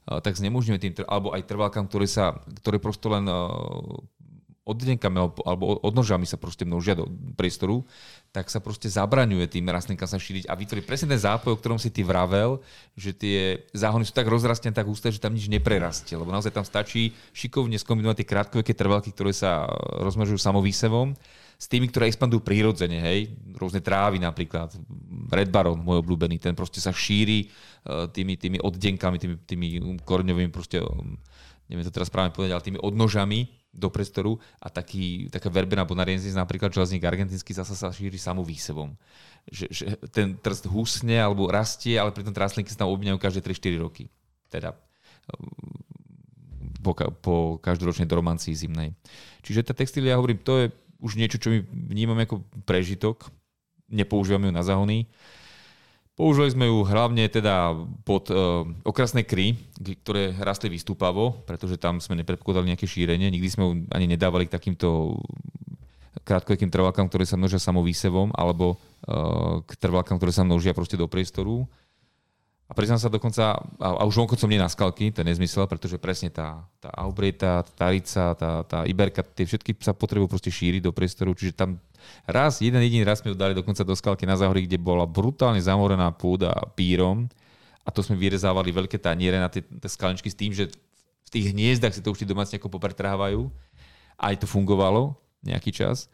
tak 0.05 0.37
znemožňuje 0.37 0.79
tým, 0.81 0.93
alebo 1.09 1.33
aj 1.33 1.49
trvalkám, 1.49 1.89
ktoré, 1.89 2.05
sa, 2.05 2.37
ktoré 2.61 2.77
prosto 2.77 3.09
len 3.09 3.25
oddenkami 4.65 5.17
alebo 5.45 5.77
odnožami 5.85 6.25
sa 6.25 6.41
proste 6.41 6.65
množia 6.65 6.97
do 6.97 7.05
priestoru, 7.37 7.85
tak 8.33 8.49
sa 8.49 8.65
proste 8.65 8.89
zabraňuje 8.89 9.45
tým 9.47 9.69
rastlinkám 9.69 10.09
sa 10.09 10.17
šíriť. 10.17 10.49
A 10.49 10.57
vytvorí 10.57 10.81
presne 10.81 11.13
ten 11.13 11.21
zápoj, 11.21 11.55
o 11.55 11.61
ktorom 11.61 11.77
si 11.77 11.93
ty 11.93 12.01
vravel, 12.01 12.65
že 12.97 13.13
tie 13.13 13.69
záhony 13.77 14.09
sú 14.09 14.17
tak 14.17 14.25
rozrastené, 14.25 14.73
tak 14.73 14.89
husté, 14.89 15.13
že 15.13 15.21
tam 15.21 15.37
nič 15.37 15.53
neprerastie, 15.53 16.17
lebo 16.17 16.33
naozaj 16.33 16.57
tam 16.57 16.65
stačí 16.65 17.13
šikovne 17.37 17.77
skombinovať 17.77 18.25
tie 18.25 18.31
krátkoveké 18.33 18.73
trvalky, 18.73 19.13
ktoré 19.13 19.37
sa 19.37 19.69
rozmnožujú 20.01 20.41
samovýsevom, 20.41 21.13
s 21.55 21.71
tými, 21.71 21.87
ktoré 21.87 22.11
expandujú 22.11 22.43
prírodzene, 22.43 22.99
hej, 22.99 23.31
rôzne 23.55 23.79
trávy 23.79 24.19
napríklad, 24.19 24.75
Red 25.31 25.55
Baron, 25.55 25.79
môj 25.79 26.03
obľúbený, 26.03 26.43
ten 26.43 26.53
proste 26.53 26.83
sa 26.83 26.91
šíri 26.91 27.47
uh, 27.47 28.11
tými, 28.11 28.35
tými 28.35 28.59
oddenkami, 28.59 29.17
tými, 29.23 29.37
tými 29.47 29.67
korňovými 30.03 30.51
proste, 30.51 30.83
neviem 31.71 31.87
to 31.87 31.95
teraz 31.95 32.11
správne 32.11 32.35
povedať, 32.35 32.53
ale 32.53 32.67
tými 32.67 32.81
odnožami, 32.83 33.64
do 33.75 33.91
priestoru 33.91 34.39
a 34.63 34.71
taký, 34.71 35.27
taká 35.29 35.51
verbena 35.51 35.83
bonariensis, 35.83 36.39
napríklad 36.39 36.71
železník 36.71 37.03
argentínsky, 37.03 37.51
zasa 37.51 37.75
sa 37.75 37.91
šíri 37.91 38.17
samou 38.17 38.47
výsevom. 38.47 38.95
Že, 39.51 39.67
že 39.75 39.85
ten 40.15 40.39
trst 40.39 40.71
husne 40.71 41.19
alebo 41.19 41.51
rastie, 41.51 41.99
ale 41.99 42.15
pritom 42.15 42.31
trastlinky 42.31 42.71
sa 42.71 42.87
tam 42.87 42.95
obňajú 42.95 43.19
každé 43.19 43.43
3-4 43.43 43.83
roky. 43.83 44.07
Teda 44.47 44.79
po, 46.85 46.93
po 47.19 47.35
každoročnej 47.59 48.07
doromancii 48.07 48.55
zimnej. 48.55 48.95
Čiže 49.43 49.67
tá 49.67 49.73
textília, 49.75 50.15
ja 50.15 50.21
hovorím, 50.21 50.39
to 50.45 50.55
je 50.63 50.67
už 51.01 51.17
niečo, 51.17 51.41
čo 51.41 51.51
my 51.51 51.59
vnímame 51.93 52.29
ako 52.29 52.45
prežitok. 52.69 53.29
Nepoužívame 53.89 54.49
ju 54.49 54.55
na 54.55 54.65
zahony. 54.65 55.09
Použili 56.15 56.47
sme 56.47 56.71
ju 56.71 56.87
hlavne 56.87 57.27
teda 57.27 57.75
pod 58.07 58.31
uh, 58.31 58.63
okrasné 58.87 59.27
kry, 59.27 59.59
ktoré 59.83 60.31
rastli 60.39 60.71
vystúpavo, 60.71 61.43
pretože 61.43 61.75
tam 61.75 61.99
sme 61.99 62.23
nepredpokladali 62.23 62.71
nejaké 62.71 62.87
šírenie. 62.87 63.35
Nikdy 63.35 63.49
sme 63.51 63.63
ju 63.67 63.73
ani 63.91 64.07
nedávali 64.07 64.47
k 64.47 64.55
takýmto 64.55 65.19
krátkovekým 66.23 66.71
trvalkám, 66.71 67.11
ktoré 67.11 67.27
sa 67.27 67.35
množia 67.35 67.59
samovýsevom, 67.59 68.31
alebo 68.31 68.79
uh, 68.79 69.59
k 69.67 69.75
trvalkám, 69.75 70.23
ktoré 70.23 70.31
sa 70.31 70.47
množia 70.47 70.71
proste 70.71 70.95
do 70.95 71.11
priestoru. 71.11 71.67
A 72.65 72.73
priznám 72.73 72.97
sa 72.97 73.13
dokonca, 73.13 73.61
a, 73.61 73.89
a 74.01 74.03
už 74.09 74.25
vonkoncom 74.25 74.49
nie 74.49 74.57
na 74.57 74.73
skalky, 74.73 75.13
to 75.13 75.21
je 75.21 75.29
nezmysel, 75.29 75.69
pretože 75.69 76.01
presne 76.01 76.33
tá, 76.33 76.65
tá 76.81 76.89
aubreta, 76.97 77.61
tá 77.61 77.73
tarica, 77.77 78.33
tá, 78.33 78.65
tá 78.65 78.79
iberka, 78.89 79.21
tie 79.21 79.45
všetky 79.45 79.77
sa 79.85 79.93
potrebujú 79.93 80.33
proste 80.33 80.49
šíriť 80.49 80.81
do 80.81 80.89
priestoru, 80.89 81.37
čiže 81.37 81.53
tam 81.53 81.77
raz, 82.25 82.65
jeden 82.65 82.81
jediný 82.81 83.05
raz 83.05 83.21
sme 83.21 83.33
ju 83.33 83.37
dali 83.37 83.53
dokonca 83.53 83.85
do 83.85 83.93
skalky 83.93 84.25
na 84.25 84.41
záhory, 84.41 84.65
kde 84.65 84.81
bola 84.81 85.05
brutálne 85.05 85.61
zamorená 85.61 86.09
pôda 86.17 86.57
pírom 86.73 87.29
a 87.85 87.93
to 87.93 88.01
sme 88.01 88.17
vyrezávali 88.17 88.73
veľké 88.73 88.97
taniere 88.97 89.37
na 89.37 89.53
tie, 89.53 89.61
tie 89.61 89.91
skalničky 89.93 90.33
s 90.33 90.41
tým, 90.41 90.57
že 90.57 90.73
v 91.25 91.29
tých 91.29 91.53
hniezdach 91.53 91.93
si 91.93 92.01
to 92.01 92.17
už 92.17 92.25
tí 92.25 92.27
domáci 92.29 92.57
ako 92.57 92.73
popretrhávajú. 92.73 93.53
Aj 94.17 94.33
to 94.41 94.49
fungovalo 94.49 95.21
nejaký 95.45 95.69
čas. 95.69 96.09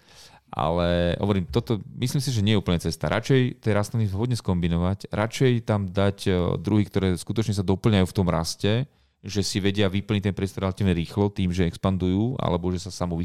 Ale 0.50 1.14
hovorím, 1.22 1.46
toto 1.46 1.78
myslím 2.02 2.18
si, 2.18 2.34
že 2.34 2.42
nie 2.42 2.58
je 2.58 2.62
úplne 2.62 2.82
cesta. 2.82 3.06
Radšej 3.06 3.62
tie 3.62 3.70
rastliny 3.70 4.10
hodne 4.10 4.34
skombinovať, 4.34 5.06
radšej 5.14 5.62
tam 5.62 5.86
dať 5.86 6.18
e, 6.26 6.30
druhy, 6.58 6.90
ktoré 6.90 7.14
skutočne 7.14 7.54
sa 7.54 7.62
doplňajú 7.62 8.06
v 8.10 8.16
tom 8.18 8.26
raste, 8.26 8.90
že 9.22 9.46
si 9.46 9.62
vedia 9.62 9.86
vyplniť 9.86 10.26
ten 10.26 10.34
priestor 10.34 10.66
relatívne 10.66 10.96
rýchlo 10.96 11.30
tým, 11.30 11.54
že 11.54 11.70
expandujú 11.70 12.34
alebo 12.40 12.72
že 12.74 12.82
sa 12.82 12.90
samo. 12.90 13.20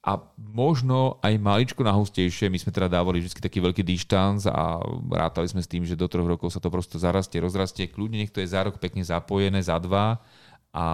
A 0.00 0.16
možno 0.40 1.20
aj 1.20 1.36
maličko 1.36 1.84
nahustejšie, 1.84 2.48
my 2.48 2.56
sme 2.56 2.72
teda 2.72 2.88
dávali 2.88 3.20
vždy 3.20 3.36
taký 3.36 3.60
veľký 3.60 3.84
dištanc 3.84 4.48
a 4.48 4.80
rátali 5.12 5.44
sme 5.44 5.60
s 5.60 5.68
tým, 5.68 5.84
že 5.84 5.92
do 5.92 6.08
troch 6.08 6.24
rokov 6.24 6.56
sa 6.56 6.62
to 6.62 6.72
prosto 6.72 6.96
zarastie, 6.96 7.36
rozrastie, 7.36 7.84
kľudne 7.84 8.16
nech 8.16 8.32
to 8.32 8.40
je 8.40 8.48
za 8.48 8.64
rok 8.64 8.80
pekne 8.80 9.04
zapojené, 9.04 9.60
za 9.60 9.76
dva 9.76 10.24
a 10.72 10.86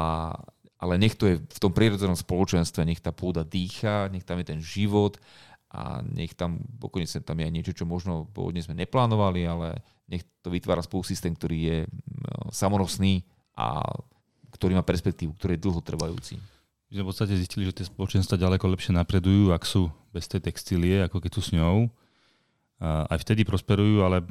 ale 0.76 1.00
nech 1.00 1.16
to 1.16 1.24
je 1.24 1.40
v 1.40 1.58
tom 1.60 1.72
prírodzenom 1.72 2.16
spoločenstve, 2.16 2.84
nech 2.84 3.00
tá 3.00 3.12
pôda 3.12 3.42
dýcha, 3.42 4.12
nech 4.12 4.24
tam 4.28 4.40
je 4.40 4.46
ten 4.52 4.60
život 4.60 5.16
a 5.72 6.04
nech 6.04 6.36
tam 6.36 6.60
pokojne 6.78 7.08
tam 7.24 7.36
je 7.40 7.44
aj 7.48 7.52
niečo, 7.52 7.72
čo 7.72 7.84
možno 7.88 8.28
pôvodne 8.30 8.60
sme 8.60 8.76
neplánovali, 8.76 9.48
ale 9.48 9.80
nech 10.06 10.22
to 10.44 10.52
vytvára 10.52 10.84
spolu-systém, 10.84 11.34
ktorý 11.34 11.58
je 11.58 11.78
samonosný 12.52 13.24
a 13.56 13.82
ktorý 14.52 14.78
má 14.78 14.84
perspektívu, 14.84 15.34
ktorý 15.36 15.56
je 15.56 15.64
dlhotrvajúci. 15.64 16.34
My 16.86 16.92
sme 16.94 17.02
v 17.02 17.10
podstate 17.10 17.34
zistili, 17.34 17.66
že 17.66 17.82
tie 17.82 17.90
spoločenstva 17.90 18.38
ďaleko 18.38 18.70
lepšie 18.70 18.94
napredujú, 18.94 19.50
ak 19.50 19.66
sú 19.66 19.90
bez 20.14 20.30
tej 20.30 20.38
textílie, 20.38 21.02
ako 21.02 21.18
keď 21.18 21.30
sú 21.34 21.42
s 21.42 21.50
ňou. 21.50 21.90
Aj 22.78 23.18
vtedy 23.18 23.42
prosperujú, 23.42 24.06
ale 24.06 24.22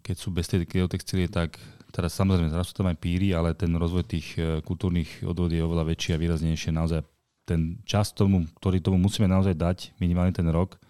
keď 0.00 0.16
sú 0.16 0.32
bez 0.32 0.48
tej 0.48 0.64
geotextílie, 0.64 1.28
tak 1.28 1.60
Teraz 1.92 2.16
samozrejme, 2.16 2.48
sú 2.64 2.72
tam 2.72 2.88
aj 2.88 2.96
píry, 2.96 3.36
ale 3.36 3.52
ten 3.52 3.68
rozvoj 3.76 4.08
tých 4.08 4.40
e, 4.40 4.64
kultúrnych 4.64 5.28
odvod 5.28 5.52
je 5.52 5.60
oveľa 5.60 5.92
väčší 5.92 6.16
a 6.16 6.20
výraznejšie. 6.24 6.72
Naozaj 6.72 7.04
ten 7.44 7.84
čas 7.84 8.16
tomu, 8.16 8.48
ktorý 8.56 8.80
tomu 8.80 8.96
musíme 8.96 9.28
naozaj 9.28 9.52
dať, 9.52 9.78
minimálne 10.00 10.32
ten 10.32 10.48
rok, 10.48 10.80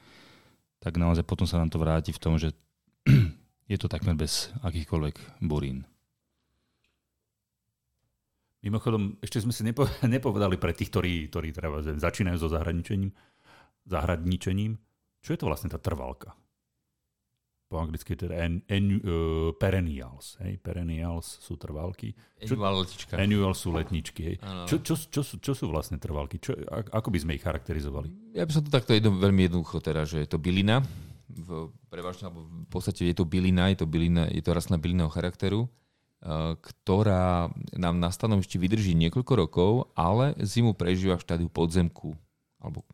tak 0.78 1.02
naozaj 1.02 1.26
potom 1.26 1.42
sa 1.42 1.58
nám 1.58 1.74
to 1.74 1.82
vráti 1.82 2.14
v 2.14 2.22
tom, 2.22 2.38
že 2.38 2.54
je 3.72 3.76
to 3.82 3.90
takmer 3.90 4.14
bez 4.14 4.54
akýchkoľvek 4.62 5.42
burín. 5.42 5.82
Mimochodom, 8.62 9.18
ešte 9.18 9.42
sme 9.42 9.50
si 9.50 9.66
nepo, 9.66 9.90
nepovedali 10.06 10.54
pre 10.54 10.70
tých, 10.70 10.94
ktorí, 10.94 11.26
ktorí 11.34 11.50
treba, 11.50 11.82
začínajú 11.82 12.38
so 12.38 12.46
zahradničením, 12.46 13.10
zahradničením, 13.90 14.78
čo 15.18 15.34
je 15.34 15.38
to 15.38 15.50
vlastne 15.50 15.66
tá 15.66 15.82
trvalka? 15.82 16.38
Po 17.72 17.80
anglicky 17.80 18.12
teda 18.12 18.36
en, 18.44 18.60
en, 18.68 18.84
uh, 19.00 19.50
perennials. 19.56 20.36
Hej? 20.44 20.60
Perennials 20.60 21.40
sú 21.40 21.56
trvalky. 21.56 22.12
Annual 22.44 22.84
letnička. 22.84 23.16
Annual 23.16 23.56
sú 23.56 23.72
letničky. 23.72 24.22
Hej? 24.28 24.36
Čo, 24.68 24.76
čo, 24.84 24.94
čo, 25.08 25.22
sú, 25.24 25.40
čo 25.40 25.52
sú 25.56 25.72
vlastne 25.72 25.96
trvalky? 25.96 26.36
Čo, 26.36 26.52
ako 26.92 27.08
by 27.08 27.18
sme 27.24 27.32
ich 27.40 27.40
charakterizovali? 27.40 28.36
Ja 28.36 28.44
by 28.44 28.52
som 28.52 28.62
to 28.68 28.68
takto 28.68 28.92
jedno, 28.92 29.16
veľmi 29.16 29.48
jednoducho 29.48 29.80
teda, 29.80 30.04
že 30.04 30.20
je 30.20 30.28
to 30.28 30.36
bylina. 30.36 30.84
V, 31.32 31.72
prevažne, 31.88 32.28
alebo 32.28 32.44
v 32.44 32.68
podstate 32.68 33.08
je 33.08 33.16
to 33.16 33.24
bylina, 33.24 33.72
je 33.72 33.80
to, 33.80 33.88
bylina, 33.88 34.28
je 34.28 34.44
to 34.44 34.52
rastlina 34.52 34.76
bylinného 34.76 35.08
charakteru, 35.08 35.64
uh, 35.64 36.60
ktorá 36.60 37.48
nám 37.72 37.96
na 37.96 38.12
stanovišti 38.12 38.60
vydrží 38.60 38.92
niekoľko 39.00 39.32
rokov, 39.32 39.72
ale 39.96 40.36
zimu 40.36 40.76
prežíva 40.76 41.16
v 41.16 41.24
štádiu 41.24 41.48
podzemku 41.48 42.12
alebo 42.62 42.86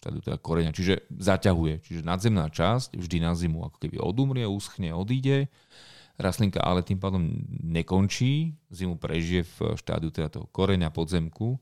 štádiu 0.00 0.24
teda 0.24 0.40
koreňa, 0.40 0.72
čiže 0.72 1.04
zaťahuje. 1.12 1.84
Čiže 1.84 2.00
nadzemná 2.00 2.48
časť 2.48 2.96
vždy 2.96 3.16
na 3.20 3.36
zimu 3.36 3.68
ako 3.68 3.76
keby 3.76 4.00
odumrie, 4.00 4.48
uschne, 4.48 4.96
odíde. 4.96 5.52
Rastlinka 6.16 6.60
ale 6.60 6.80
tým 6.80 7.00
pádom 7.00 7.28
nekončí, 7.60 8.56
zimu 8.72 8.96
prežije 8.96 9.44
v 9.44 9.76
štádiu 9.76 10.08
teda 10.12 10.32
toho 10.32 10.48
koreňa 10.52 10.92
podzemku 10.92 11.60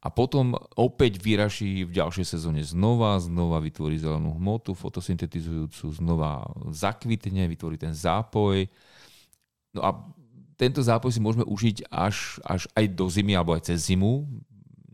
a 0.00 0.08
potom 0.08 0.56
opäť 0.80 1.20
vyraší 1.20 1.84
v 1.84 1.92
ďalšej 1.92 2.24
sezóne 2.24 2.64
znova, 2.64 3.20
znova 3.20 3.60
vytvorí 3.60 4.00
zelenú 4.00 4.32
hmotu, 4.32 4.72
fotosyntetizujúcu, 4.72 5.92
znova 5.92 6.48
zakvitne, 6.72 7.44
vytvorí 7.44 7.76
ten 7.76 7.92
zápoj. 7.92 8.64
No 9.76 9.80
a 9.84 10.00
tento 10.56 10.80
zápoj 10.80 11.12
si 11.12 11.20
môžeme 11.20 11.44
užiť 11.44 11.92
až, 11.92 12.40
až 12.48 12.64
aj 12.72 12.96
do 12.96 13.12
zimy 13.12 13.36
alebo 13.36 13.52
aj 13.52 13.68
cez 13.68 13.92
zimu. 13.92 14.24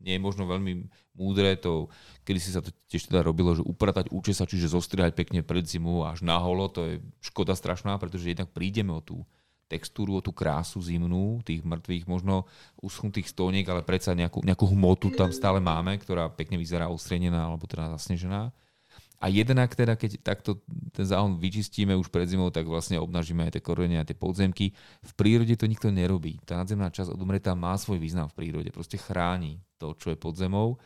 Nie 0.03 0.19
je 0.19 0.27
možno 0.27 0.51
veľmi 0.51 0.91
múdre, 1.15 1.55
to, 1.55 1.87
kedy 2.27 2.39
si 2.43 2.51
sa 2.51 2.59
to 2.59 2.75
tiež 2.91 3.07
teda 3.07 3.23
robilo, 3.23 3.55
že 3.55 3.63
upratať, 3.63 4.11
účesať, 4.11 4.51
čiže 4.51 4.75
zostrihať 4.75 5.15
pekne 5.15 5.47
pred 5.47 5.63
zimu 5.63 6.03
až 6.03 6.27
na 6.27 6.43
holo, 6.43 6.67
to 6.67 6.83
je 6.83 6.95
škoda 7.23 7.55
strašná, 7.55 7.95
pretože 8.03 8.27
jednak 8.27 8.51
prídeme 8.51 8.91
o 8.91 8.99
tú 8.99 9.23
textúru, 9.71 10.19
o 10.19 10.23
tú 10.23 10.35
krásu 10.35 10.83
zimnú, 10.83 11.43
tých 11.43 11.63
mŕtvych, 11.63 12.07
možno 12.11 12.47
uschnutých 12.83 13.31
stóniek, 13.31 13.67
ale 13.67 13.87
predsa 13.87 14.15
nejakú, 14.15 14.43
nejakú 14.43 14.67
hmotu 14.75 15.15
tam 15.15 15.31
stále 15.31 15.63
máme, 15.63 15.99
ktorá 16.03 16.31
pekne 16.31 16.59
vyzerá 16.59 16.91
ostrenená 16.91 17.47
alebo 17.47 17.67
teda 17.67 17.95
zasnežená. 17.99 18.55
A 19.17 19.33
jednak 19.33 19.73
teda, 19.73 19.97
keď 19.97 20.21
takto 20.21 20.61
ten 20.93 21.09
záhon 21.09 21.41
vyčistíme 21.41 21.97
už 21.97 22.13
pred 22.13 22.29
zimou, 22.29 22.53
tak 22.53 22.69
vlastne 22.69 23.01
obnažíme 23.01 23.49
aj 23.49 23.57
tie 23.57 23.63
korene 23.65 23.97
a 23.97 24.05
tie 24.05 24.13
podzemky. 24.13 24.77
V 25.01 25.13
prírode 25.17 25.57
to 25.57 25.65
nikto 25.65 25.89
nerobí. 25.89 26.37
Tá 26.45 26.61
nadzemná 26.61 26.93
časť 26.93 27.17
odumretá 27.17 27.57
má 27.57 27.73
svoj 27.81 27.97
význam 27.97 28.29
v 28.29 28.37
prírode. 28.37 28.69
Proste 28.69 29.01
chráni 29.01 29.65
to, 29.81 29.97
čo 29.97 30.13
je 30.13 30.21
pod 30.21 30.37
zemou 30.37 30.77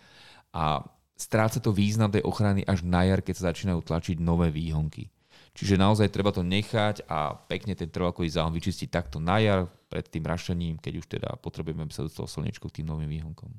a 0.54 0.78
stráca 1.20 1.60
to 1.60 1.70
význam 1.70 2.08
tej 2.08 2.24
ochrany 2.24 2.64
až 2.64 2.82
na 2.82 3.04
jar, 3.04 3.20
keď 3.20 3.34
sa 3.36 3.48
začínajú 3.52 3.84
tlačiť 3.84 4.16
nové 4.18 4.48
výhonky. 4.48 5.12
Čiže 5.52 5.76
naozaj 5.76 6.14
treba 6.14 6.32
to 6.32 6.46
nechať 6.46 7.04
a 7.10 7.34
pekne 7.36 7.74
ten 7.74 7.90
trvalkový 7.90 8.30
záhon 8.30 8.54
vyčistiť 8.54 8.88
takto 8.88 9.18
na 9.20 9.42
jar 9.42 9.60
pred 9.90 10.06
tým 10.06 10.24
rašením, 10.24 10.78
keď 10.78 10.92
už 11.02 11.06
teda 11.10 11.28
potrebujeme, 11.42 11.84
aby 11.84 11.92
sa 11.92 12.06
dostalo 12.06 12.30
slnečko 12.30 12.70
k 12.70 12.80
tým 12.80 12.86
novým 12.88 13.10
výhonkom. 13.10 13.50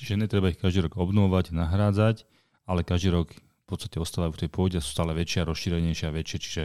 Čiže 0.00 0.20
netreba 0.20 0.52
ich 0.52 0.60
každý 0.60 0.88
rok 0.88 0.96
obnovovať, 0.96 1.52
nahrádzať, 1.52 2.24
ale 2.66 2.84
každý 2.84 3.12
rok 3.12 3.32
v 3.36 3.66
podstate 3.74 3.98
ostávajú 3.98 4.32
v 4.36 4.40
tej 4.46 4.50
pôde, 4.50 4.78
sú 4.78 4.94
stále 4.94 5.10
väčšie, 5.10 5.42
rozšírenejšie 5.42 6.06
a 6.06 6.14
väčšie, 6.14 6.38
čiže 6.38 6.62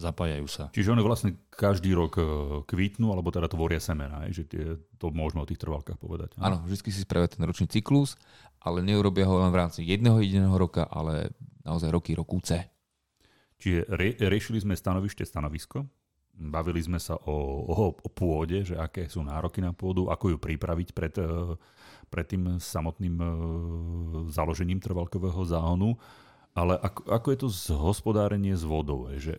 zapájajú 0.00 0.46
sa. 0.50 0.64
Čiže 0.74 0.96
oni 0.96 1.02
vlastne 1.04 1.30
každý 1.52 1.92
rok 1.92 2.18
e, 2.18 2.24
kvítnu, 2.66 3.12
alebo 3.12 3.28
teda 3.30 3.46
tvoria 3.46 3.78
semena, 3.78 4.24
že 4.32 4.48
tie, 4.48 4.80
to 4.96 5.12
môžeme 5.12 5.44
o 5.44 5.46
tých 5.46 5.60
trvalkách 5.60 6.00
povedať. 6.00 6.34
Áno, 6.40 6.64
vždy 6.64 6.90
si 6.90 7.04
spravia 7.04 7.30
ten 7.30 7.44
ročný 7.44 7.68
cyklus, 7.68 8.16
ale 8.60 8.84
neurobia 8.84 9.24
ho 9.24 9.40
len 9.40 9.50
v 9.52 9.60
rámci 9.60 9.80
jedného 9.84 10.20
jediného 10.20 10.56
roka, 10.56 10.84
ale 10.88 11.32
naozaj 11.64 11.88
roky, 11.88 12.12
rokúce. 12.12 12.68
Čiže 13.60 13.88
rie, 13.92 14.12
riešili 14.16 14.60
sme 14.60 14.76
stanovište, 14.76 15.24
stanovisko, 15.24 15.84
bavili 16.40 16.80
sme 16.80 16.96
sa 16.96 17.20
o, 17.20 17.36
o, 17.68 17.92
o 17.92 18.08
pôde, 18.08 18.64
že 18.64 18.76
aké 18.80 19.04
sú 19.08 19.20
nároky 19.20 19.60
na 19.60 19.76
pôdu, 19.76 20.08
ako 20.08 20.36
ju 20.36 20.38
pripraviť 20.40 20.88
pred, 20.96 21.14
e, 21.20 21.56
pred 22.08 22.26
tým 22.28 22.56
samotným 22.56 23.16
e, 23.20 23.26
založením 24.32 24.80
trvalkového 24.80 25.44
záhonu. 25.44 26.00
Ale 26.56 26.80
ako, 26.80 27.00
ako 27.12 27.26
je 27.30 27.38
to 27.38 27.48
z 27.52 27.64
hospodárenie 27.76 28.56
s 28.56 28.64
vodou? 28.64 29.06
Že 29.12 29.38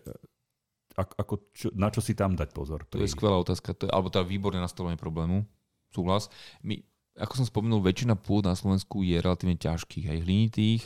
ako, 0.96 1.34
čo, 1.52 1.68
na 1.74 1.88
čo 1.90 2.00
si 2.04 2.14
tam 2.14 2.38
dať 2.38 2.52
pozor? 2.54 2.84
To 2.92 3.00
je 3.00 3.10
skvelá 3.10 3.36
otázka, 3.40 3.74
to 3.74 3.88
je, 3.88 3.90
alebo 3.92 4.12
teda 4.12 4.24
výborné 4.24 4.60
nastavenie 4.60 4.96
problému. 4.96 5.44
Súhlas. 5.92 6.32
My, 6.64 6.80
ako 7.18 7.32
som 7.42 7.46
spomenul, 7.46 7.84
väčšina 7.84 8.16
pôd 8.16 8.48
na 8.48 8.56
Slovensku 8.56 9.04
je 9.04 9.20
relatívne 9.20 9.58
ťažkých, 9.60 10.08
aj 10.08 10.18
hlinitých, 10.24 10.82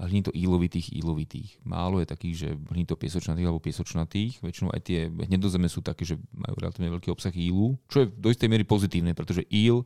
hlinito 0.00 0.32
ílovitých, 0.32 0.96
ílovitých. 0.96 1.60
Málo 1.64 2.00
je 2.00 2.08
takých, 2.08 2.34
že 2.36 2.48
hlinito 2.72 2.96
piesočnatých 2.96 3.44
alebo 3.44 3.60
piesočnatých. 3.60 4.40
Väčšinou 4.40 4.72
aj 4.72 4.80
tie 4.80 5.12
hnedozeme 5.12 5.68
sú 5.68 5.84
také, 5.84 6.08
že 6.08 6.16
majú 6.32 6.56
relatívne 6.56 6.88
veľký 6.96 7.12
obsah 7.12 7.32
ílu, 7.32 7.76
čo 7.92 8.04
je 8.04 8.06
do 8.08 8.32
istej 8.32 8.48
miery 8.48 8.64
pozitívne, 8.64 9.12
pretože 9.12 9.44
íl 9.52 9.84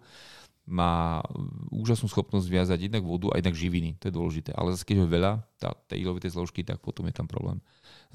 má 0.65 1.21
úžasnú 1.69 2.09
schopnosť 2.09 2.49
viazať 2.49 2.89
jednak 2.89 3.05
vodu 3.05 3.29
a 3.35 3.37
jednak 3.37 3.53
živiny. 3.53 4.01
To 4.01 4.09
je 4.09 4.15
dôležité. 4.17 4.51
Ale 4.57 4.73
zase 4.73 4.89
keď 4.89 5.05
ho 5.05 5.07
veľa, 5.11 5.33
tá, 5.61 5.77
tej 5.93 6.09
ílovité 6.09 6.33
zložky, 6.33 6.65
tak 6.65 6.81
potom 6.81 7.05
je 7.05 7.15
tam 7.15 7.29
problém 7.29 7.61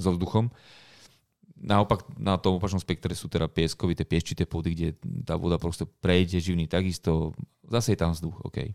so 0.02 0.10
vzduchom. 0.10 0.50
Naopak 1.60 2.08
na 2.16 2.40
tom 2.40 2.56
opačnom 2.56 2.80
spektre 2.80 3.12
sú 3.12 3.28
teda 3.28 3.52
pieskovité, 3.52 4.08
pieščité 4.08 4.48
pôdy, 4.48 4.72
kde 4.72 4.88
tá 5.28 5.36
voda 5.36 5.60
proste 5.60 5.84
prejde 5.84 6.40
živný 6.40 6.72
takisto. 6.72 7.36
Zase 7.68 7.94
je 7.94 8.00
tam 8.00 8.16
vzduch, 8.16 8.40
OK. 8.48 8.72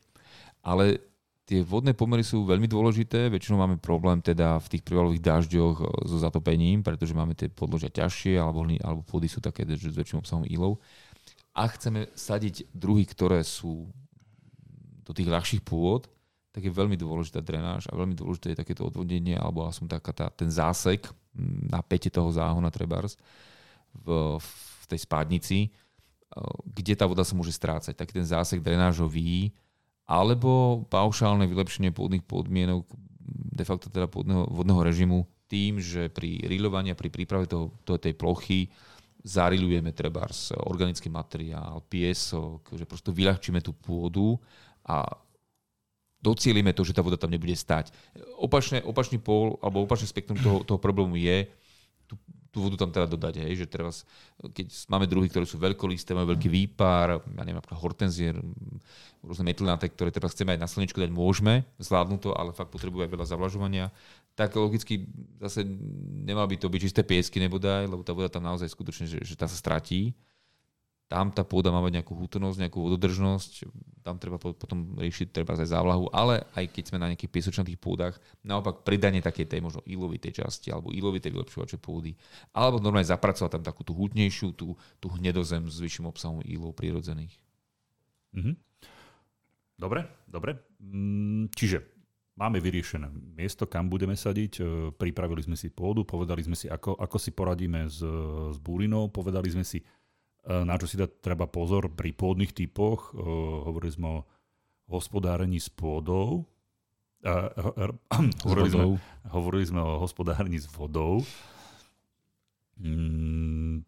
Ale 0.61 1.01
tie 1.45 1.61
vodné 1.64 1.93
pomery 1.97 2.24
sú 2.24 2.45
veľmi 2.45 2.68
dôležité. 2.68 3.28
Väčšinou 3.32 3.61
máme 3.61 3.76
problém 3.80 4.20
teda 4.20 4.61
v 4.61 4.66
tých 4.76 4.82
prívalových 4.85 5.24
dažďoch 5.24 5.76
eh, 5.80 5.87
so 6.09 6.16
zatopením, 6.20 6.85
pretože 6.85 7.16
máme 7.16 7.32
tie 7.32 7.49
podložia 7.49 7.89
ťažšie 7.89 8.37
alebo, 8.37 8.68
alebo 8.68 9.01
pôdy 9.05 9.28
sú 9.28 9.41
také 9.41 9.64
s 9.64 9.85
väčším 9.89 10.20
obsahom 10.20 10.45
ílov. 10.45 10.80
A 11.55 11.70
chceme 11.70 12.11
sadiť 12.12 12.68
druhy, 12.74 13.07
ktoré 13.07 13.41
sú 13.47 13.87
do 15.07 15.12
tých 15.14 15.30
ľahších 15.30 15.62
pôd, 15.62 16.11
tak 16.51 16.66
je 16.66 16.72
veľmi 16.72 16.99
dôležitá 16.99 17.43
drenáž 17.45 17.87
a 17.91 17.95
veľmi 17.95 18.14
dôležité 18.14 18.55
je 18.55 18.61
takéto 18.62 18.87
odvodnenie 18.87 19.39
alebo 19.39 19.66
aspoň 19.66 19.99
taká 20.01 20.12
tá, 20.14 20.26
ten 20.30 20.51
zásek 20.51 21.07
na 21.43 21.82
pete 21.82 22.09
toho 22.09 22.30
záhona 22.30 22.70
trebárs 22.70 23.18
v, 23.93 24.39
v 24.39 24.85
tej 24.87 25.01
spádnici, 25.03 25.59
e, 25.66 25.68
kde 26.66 26.95
tá 26.95 27.05
voda 27.05 27.26
sa 27.26 27.35
môže 27.35 27.55
strácať. 27.55 27.95
Taký 27.95 28.22
ten 28.22 28.26
zásek 28.26 28.62
drenážový 28.62 29.51
alebo 30.05 30.85
paušálne 30.93 31.49
vylepšenie 31.49 31.91
pôdnych 31.91 32.24
podmienok 32.24 32.85
de 33.55 33.64
facto 33.64 33.89
teda 33.89 34.05
pôdneho, 34.05 34.45
vodného 34.53 34.85
režimu 34.85 35.18
tým, 35.49 35.80
že 35.80 36.12
pri 36.12 36.45
rilovaní 36.45 36.93
a 36.93 36.99
pri 36.99 37.09
príprave 37.09 37.49
toho, 37.49 37.72
toho, 37.87 37.97
tej 37.97 38.12
plochy 38.16 38.68
zarilujeme 39.24 39.95
trebárs 39.97 40.53
organický 40.53 41.09
materiál, 41.09 41.80
piesok, 41.89 42.76
že 42.76 42.85
prosto 42.85 43.14
vyľahčíme 43.14 43.64
tú 43.64 43.72
pôdu 43.72 44.37
a 44.85 45.09
docielime 46.25 46.72
to, 46.72 46.81
že 46.89 46.97
tá 46.97 47.05
voda 47.05 47.20
tam 47.20 47.29
nebude 47.29 47.53
stať. 47.53 47.93
Opačné, 48.41 48.81
opačný 48.81 49.20
pól, 49.20 49.61
alebo 49.61 49.85
opačný 49.85 50.09
spektrum 50.09 50.41
toho, 50.41 50.64
toho 50.64 50.81
problému 50.81 51.20
je 51.20 51.45
tú, 52.09 52.16
tú 52.49 52.59
vodu 52.64 52.81
tam 52.81 52.89
teda 52.89 53.05
dodať, 53.05 53.45
hej, 53.45 53.64
že 53.64 53.66
teraz, 53.68 54.09
keď 54.41 54.72
máme 54.89 55.05
druhy, 55.05 55.29
ktoré 55.29 55.45
sú 55.45 55.61
veľkolisté, 55.61 56.16
majú 56.16 56.33
veľký 56.33 56.49
výpar, 56.49 57.20
ja 57.20 57.43
neviem, 57.45 57.61
napríklad 57.61 57.85
hortenzie, 57.85 58.33
rôzne 59.20 59.45
metylnáte, 59.45 59.93
ktoré 59.93 60.09
teraz 60.09 60.33
chceme 60.33 60.57
aj 60.57 60.61
na 60.64 60.68
slnečku 60.70 60.97
dať, 60.97 61.12
môžeme, 61.12 61.68
zvládnu 61.77 62.16
to, 62.20 62.33
ale 62.33 62.57
fakt 62.57 62.72
potrebujú 62.72 63.05
aj 63.05 63.12
veľa 63.12 63.27
zavlažovania, 63.29 63.87
tak 64.35 64.55
logicky 64.59 65.07
zase 65.39 65.62
nemá 66.27 66.43
by 66.49 66.59
to 66.59 66.66
byť 66.66 66.81
čisté 66.81 67.01
piesky 67.07 67.39
nebodaj, 67.39 67.87
lebo 67.87 68.03
tá 68.03 68.11
voda 68.11 68.27
tam 68.27 68.43
naozaj 68.43 68.66
skutočne, 68.66 69.07
že, 69.07 69.18
že 69.22 69.35
tá 69.39 69.47
sa 69.47 69.55
stratí 69.55 70.14
tam 71.14 71.30
tá 71.30 71.46
pôda 71.46 71.70
má 71.70 71.78
mať 71.78 72.02
nejakú 72.02 72.18
hútornosť, 72.18 72.58
nejakú 72.58 72.90
vododržnosť, 72.90 73.70
tam 74.02 74.18
treba 74.18 74.34
potom 74.34 74.98
riešiť 74.98 75.30
treba 75.30 75.54
aj 75.54 75.70
závlahu, 75.70 76.10
ale 76.10 76.42
aj 76.58 76.74
keď 76.74 76.90
sme 76.90 76.98
na 76.98 77.14
nejakých 77.14 77.30
piesočnatých 77.30 77.78
pôdach, 77.78 78.18
naopak 78.42 78.82
pridanie 78.82 79.22
takej 79.22 79.46
tej 79.46 79.62
možno 79.62 79.86
ílovitej 79.86 80.42
časti 80.42 80.74
alebo 80.74 80.90
ílovitej 80.90 81.30
vylepšovače 81.30 81.78
pôdy, 81.78 82.18
alebo 82.50 82.82
normálne 82.82 83.06
zapracovať 83.06 83.62
tam 83.62 83.62
takú 83.62 83.86
tú 83.86 83.94
hutnejšiu, 83.94 84.58
tú, 84.58 84.74
tú 84.98 85.06
hnedozem 85.14 85.70
s 85.70 85.78
vyšším 85.78 86.10
obsahom 86.10 86.42
ílov 86.42 86.74
prírodzených. 86.74 87.30
Mm-hmm. 88.34 88.54
Dobre, 89.78 90.10
dobre. 90.26 90.58
Mm, 90.82 91.46
čiže 91.54 91.94
máme 92.34 92.58
vyriešené 92.58 93.06
miesto, 93.38 93.70
kam 93.70 93.86
budeme 93.86 94.18
sadiť, 94.18 94.52
e, 94.58 94.62
pripravili 94.98 95.46
sme 95.46 95.54
si 95.54 95.70
pôdu, 95.70 96.02
povedali 96.02 96.42
sme 96.42 96.58
si, 96.58 96.66
ako, 96.66 96.98
ako 96.98 97.16
si 97.22 97.30
poradíme 97.30 97.86
s, 97.86 98.02
s 98.50 98.58
búlinou, 98.58 99.06
povedali 99.14 99.46
sme 99.46 99.62
si, 99.62 99.78
na 100.45 100.76
čo 100.76 100.84
si 100.84 101.01
dať 101.01 101.24
treba 101.24 101.49
pozor 101.49 101.88
pri 101.92 102.12
pôdnych 102.12 102.53
typoch. 102.53 103.12
Eh, 103.12 103.20
hovorili 103.64 103.92
sme 103.92 104.09
o 104.09 104.18
hospodárení 104.92 105.57
s 105.57 105.72
pôdou. 105.72 106.45
hovorili, 108.45 108.68
sme, 108.68 108.84
hovorili 109.32 109.64
sme 109.64 109.80
o 109.80 109.97
hospodárení 110.05 110.61
s 110.61 110.68
vodou. 110.68 111.24
Mm, 112.76 113.80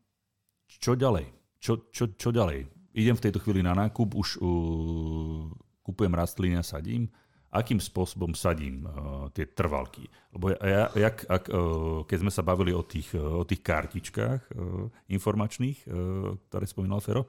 čo 0.73 0.97
ďalej? 0.97 1.29
Čo, 1.61 1.93
čo, 1.93 2.17
čo 2.17 2.33
ďalej? 2.33 2.65
Idem 2.97 3.13
v 3.13 3.25
tejto 3.29 3.45
chvíli 3.45 3.61
na 3.61 3.77
nákup, 3.77 4.17
už 4.17 4.41
uh, 4.41 5.53
kupujem 5.85 6.17
rastliny 6.17 6.57
a 6.57 6.65
sadím 6.65 7.13
akým 7.57 7.81
spôsobom 7.81 8.37
sadím 8.37 8.85
uh, 8.85 9.27
tie 9.33 9.49
trvalky. 9.49 10.05
Lebo 10.37 10.53
ja, 10.61 10.93
jak, 10.93 11.25
ak, 11.25 11.45
uh, 11.49 12.05
keď 12.05 12.19
sme 12.21 12.33
sa 12.33 12.45
bavili 12.45 12.77
o 12.77 12.85
tých, 12.85 13.17
uh, 13.17 13.41
o 13.41 13.45
tých 13.49 13.65
kartičkách 13.65 14.41
uh, 14.53 14.93
informačných, 15.09 15.89
uh, 15.89 16.37
ktoré 16.53 16.65
spomínal 16.69 17.01
Fero, 17.01 17.25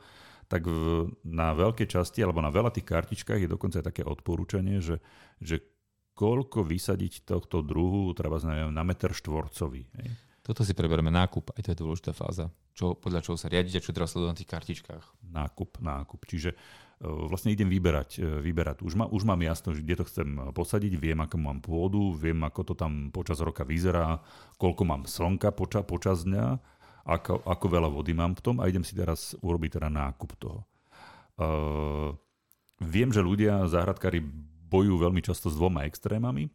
tak 0.47 0.63
v, 0.63 1.11
na 1.27 1.51
veľké 1.51 1.87
časti 1.87 2.23
alebo 2.23 2.39
na 2.39 2.51
veľa 2.51 2.71
tých 2.71 2.87
kartičkách 2.87 3.43
je 3.43 3.51
dokonca 3.51 3.83
také 3.83 4.03
odporúčanie, 4.03 4.79
že, 4.79 5.03
že 5.43 5.59
koľko 6.15 6.63
vysadiť 6.65 7.27
tohto 7.27 7.61
druhu 7.61 8.15
treba 8.17 8.39
neviem, 8.41 8.73
na 8.73 8.81
meter 8.81 9.11
štvorcový. 9.13 9.85
Hej. 10.01 10.09
Toto 10.41 10.63
si 10.63 10.71
preberieme 10.71 11.11
nákup, 11.11 11.51
aj 11.59 11.61
to 11.61 11.69
je 11.75 11.81
dôležitá 11.83 12.15
fáza. 12.15 12.47
Čo, 12.71 12.95
podľa 12.95 13.19
čoho 13.19 13.35
sa 13.35 13.51
riadiť 13.51 13.77
a 13.77 13.83
čo 13.83 13.91
treba 13.91 14.07
sledovať 14.07 14.31
na 14.31 14.39
tých 14.39 14.51
kartičkách. 14.55 15.05
Nákup, 15.35 15.83
nákup. 15.83 16.23
Čiže 16.23 16.55
vlastne 17.01 17.53
idem 17.53 17.69
vyberať. 17.69 18.09
E, 18.17 18.41
vyberať. 18.41 18.81
Už, 18.81 18.97
ma, 18.97 19.05
už 19.05 19.23
mám 19.23 19.37
jasno, 19.45 19.73
kde 19.73 20.01
to 20.01 20.07
chcem 20.09 20.53
posadiť, 20.53 20.93
viem, 20.97 21.19
ako 21.21 21.35
mám 21.37 21.59
pôdu, 21.61 22.13
viem, 22.17 22.37
ako 22.41 22.73
to 22.73 22.73
tam 22.73 23.13
počas 23.13 23.37
roka 23.41 23.61
vyzerá, 23.61 24.21
koľko 24.57 24.83
mám 24.85 25.01
slnka 25.05 25.53
poča, 25.53 25.85
počas 25.85 26.25
dňa, 26.25 26.57
ako, 27.07 27.45
ako 27.45 27.65
veľa 27.69 27.89
vody 27.93 28.11
mám 28.17 28.33
v 28.35 28.43
tom 28.43 28.55
a 28.59 28.67
idem 28.67 28.83
si 28.83 28.97
teraz 28.97 29.37
urobiť 29.39 29.79
teda 29.79 29.89
nákup 29.93 30.31
toho. 30.35 30.59
Uh, 31.37 32.17
viem, 32.81 33.13
že 33.13 33.21
ľudia, 33.21 33.69
záhradkári 33.69 34.19
bojujú 34.67 34.97
veľmi 34.99 35.21
často 35.23 35.47
s 35.47 35.55
dvoma 35.55 35.85
extrémami 35.85 36.49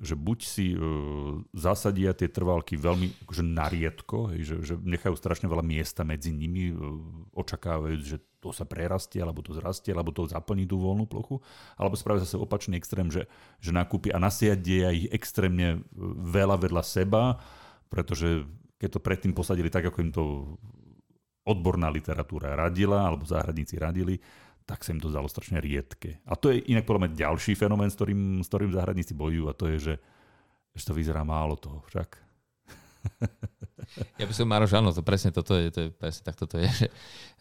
že 0.00 0.16
buď 0.16 0.38
si 0.40 0.72
uh, 0.72 1.44
zasadia 1.52 2.16
tie 2.16 2.32
trvalky 2.32 2.80
veľmi 2.80 3.28
akože 3.28 3.44
nariedko, 3.44 4.32
hej, 4.32 4.40
že, 4.48 4.56
že 4.64 4.74
nechajú 4.80 5.12
strašne 5.12 5.46
veľa 5.46 5.60
miesta 5.60 6.02
medzi 6.08 6.32
nimi, 6.32 6.72
uh, 6.72 6.80
očakávajú, 7.36 7.96
že 8.00 8.18
to 8.40 8.56
sa 8.56 8.64
prerastie, 8.64 9.20
alebo 9.20 9.44
to 9.44 9.52
zrastie, 9.52 9.92
alebo 9.92 10.16
to 10.16 10.24
zaplní 10.24 10.64
tú 10.64 10.80
voľnú 10.80 11.04
plochu, 11.04 11.44
alebo 11.76 12.00
spravia 12.00 12.24
zase 12.24 12.40
opačný 12.40 12.80
extrém, 12.80 13.12
že, 13.12 13.28
že 13.60 13.70
nakúpi 13.70 14.08
a 14.08 14.16
nasiadia 14.16 14.96
ich 14.96 15.12
extrémne 15.12 15.84
veľa 16.24 16.56
vedľa 16.64 16.80
seba, 16.80 17.36
pretože 17.92 18.48
keď 18.80 18.96
to 18.96 19.04
predtým 19.04 19.36
posadili 19.36 19.68
tak, 19.68 19.84
ako 19.92 19.98
im 20.00 20.10
to 20.10 20.24
odborná 21.44 21.92
literatúra 21.92 22.56
radila, 22.56 23.04
alebo 23.04 23.28
záhradníci 23.28 23.76
radili, 23.76 24.16
tak 24.70 24.86
sa 24.86 24.94
im 24.94 25.02
to 25.02 25.10
zdalo 25.10 25.26
strašne 25.26 25.58
riedke. 25.58 26.22
A 26.30 26.38
to 26.38 26.54
je 26.54 26.62
inak 26.70 26.86
podľa 26.86 27.10
mňa 27.10 27.18
ďalší 27.18 27.58
fenomén, 27.58 27.90
s 27.90 27.98
ktorým, 27.98 28.38
s 28.38 28.46
ktorým 28.46 28.70
záhradníci 28.70 29.18
bojujú 29.18 29.50
a 29.50 29.58
to 29.58 29.66
je, 29.74 29.76
že, 29.82 29.94
že 30.78 30.84
to 30.86 30.94
vyzerá 30.94 31.26
málo 31.26 31.58
toho 31.58 31.82
však. 31.90 32.08
Ja 34.20 34.28
by 34.28 34.34
som 34.36 34.46
Maroš, 34.46 34.76
áno, 34.78 34.94
to 34.94 35.02
presne 35.02 35.34
toto 35.34 35.58
je, 35.58 35.66
to 35.74 35.80
je 35.82 35.88
presne 35.90 36.22
tak 36.22 36.38
toto 36.38 36.54
je, 36.62 36.68
že 36.70 36.86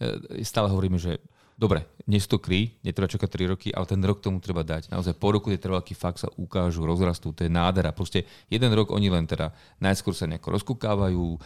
e, 0.01 0.41
stále 0.41 0.65
hovoríme, 0.65 0.97
že 0.97 1.21
dobre, 1.59 1.83
nie 2.07 2.23
sú 2.23 2.31
to 2.31 2.39
kry, 2.39 2.79
netreba 2.87 3.11
čakať 3.11 3.27
3 3.27 3.51
roky, 3.51 3.67
ale 3.75 3.83
ten 3.83 3.99
rok 3.99 4.23
tomu 4.23 4.39
treba 4.39 4.63
dať. 4.63 4.87
Naozaj 4.95 5.19
po 5.19 5.35
roku 5.35 5.51
tie 5.51 5.59
trvalky 5.59 5.91
fakt 5.91 6.23
sa 6.23 6.31
ukážu, 6.39 6.87
rozrastú, 6.87 7.35
to 7.35 7.43
je 7.43 7.51
nádhera. 7.51 7.91
Proste 7.91 8.23
jeden 8.47 8.71
rok 8.71 8.95
oni 8.95 9.11
len 9.11 9.27
teda 9.27 9.51
najskôr 9.83 10.15
sa 10.15 10.23
nejako 10.23 10.55
rozkúkávajú, 10.55 11.25
e, 11.35 11.39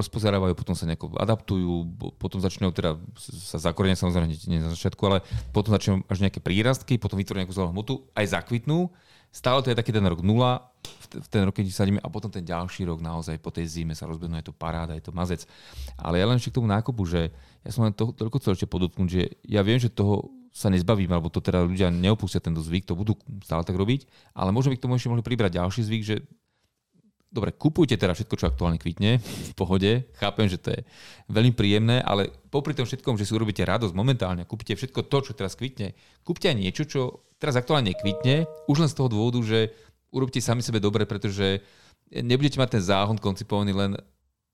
rozpozerávajú, 0.00 0.56
potom 0.56 0.72
sa 0.72 0.88
nejako 0.88 1.12
adaptujú, 1.20 1.84
potom 2.16 2.40
začnú 2.40 2.72
teda 2.72 2.96
sa 3.20 3.60
zakorenia 3.60 3.94
samozrejme 3.94 4.32
nie 4.48 4.64
na 4.64 4.72
začiatku, 4.72 5.02
ale 5.04 5.20
potom 5.52 5.76
začnú 5.76 6.00
až 6.08 6.24
nejaké 6.24 6.40
prírastky, 6.40 6.96
potom 6.96 7.20
vytvoria 7.20 7.44
nejakú 7.44 7.52
zelenú 7.52 7.76
hmotu, 7.76 8.08
aj 8.16 8.32
zakvitnú. 8.32 8.88
Stále 9.32 9.64
to 9.64 9.72
je 9.72 9.78
taký 9.80 9.96
ten 9.96 10.04
rok 10.04 10.20
nula, 10.20 10.68
v 11.12 11.28
ten 11.28 11.48
rok, 11.48 11.56
keď 11.56 11.72
sadíme 11.72 12.00
a 12.04 12.12
potom 12.12 12.28
ten 12.28 12.44
ďalší 12.44 12.84
rok 12.84 13.00
naozaj 13.00 13.40
po 13.40 13.48
tej 13.48 13.64
zime 13.64 13.96
sa 13.96 14.04
rozbehnú, 14.04 14.36
je 14.36 14.52
to 14.52 14.56
paráda, 14.56 14.92
je 14.92 15.04
to 15.04 15.16
mazec. 15.16 15.48
Ale 15.96 16.20
ja 16.20 16.28
len 16.28 16.36
ešte 16.36 16.52
k 16.52 16.60
tomu 16.60 16.68
nákupu, 16.68 17.02
že 17.08 17.32
ja 17.64 17.70
som 17.72 17.88
len 17.88 17.96
to, 17.96 18.12
toľko 18.12 18.36
chcel 18.44 18.52
ešte 18.56 18.68
podotknúť, 18.68 19.08
že 19.08 19.22
ja 19.48 19.64
viem, 19.64 19.80
že 19.80 19.88
toho 19.88 20.28
sa 20.52 20.68
nezbavím, 20.68 21.08
alebo 21.08 21.32
to 21.32 21.40
teda 21.40 21.64
ľudia 21.64 21.88
neopustia 21.88 22.44
tento 22.44 22.60
zvyk, 22.60 22.84
to 22.84 22.92
budú 22.92 23.16
stále 23.40 23.64
tak 23.64 23.72
robiť, 23.72 24.04
ale 24.36 24.52
možno 24.52 24.68
by 24.68 24.76
k 24.76 24.84
tomu 24.84 25.00
ešte 25.00 25.08
mohli 25.08 25.24
pribrať 25.24 25.56
ďalší 25.56 25.80
zvyk, 25.80 26.02
že 26.04 26.16
dobre, 27.32 27.56
kupujte 27.56 27.96
teda 27.96 28.12
všetko, 28.12 28.34
čo 28.36 28.46
aktuálne 28.52 28.76
kvitne, 28.76 29.16
v 29.18 29.52
pohode, 29.56 30.04
chápem, 30.20 30.46
že 30.52 30.60
to 30.60 30.68
je 30.76 30.80
veľmi 31.32 31.56
príjemné, 31.56 32.04
ale 32.04 32.28
popri 32.52 32.76
tom 32.76 32.84
všetkom, 32.84 33.16
že 33.16 33.24
si 33.24 33.32
urobíte 33.32 33.64
radosť 33.64 33.96
momentálne, 33.96 34.44
kúpite 34.44 34.76
všetko 34.76 35.08
to, 35.08 35.18
čo 35.24 35.32
teraz 35.32 35.56
kvitne, 35.56 35.96
kúpte 36.22 36.52
aj 36.52 36.56
niečo, 36.60 36.84
čo 36.84 37.00
teraz 37.40 37.56
aktuálne 37.56 37.96
kvitne, 37.96 38.44
už 38.68 38.84
len 38.84 38.90
z 38.92 38.96
toho 39.00 39.08
dôvodu, 39.08 39.40
že 39.40 39.72
urobte 40.12 40.44
sami 40.44 40.60
sebe 40.60 40.78
dobre, 40.78 41.08
pretože 41.08 41.64
nebudete 42.12 42.60
mať 42.60 42.78
ten 42.78 42.82
záhon 42.84 43.16
koncipovaný 43.16 43.72
len 43.72 43.92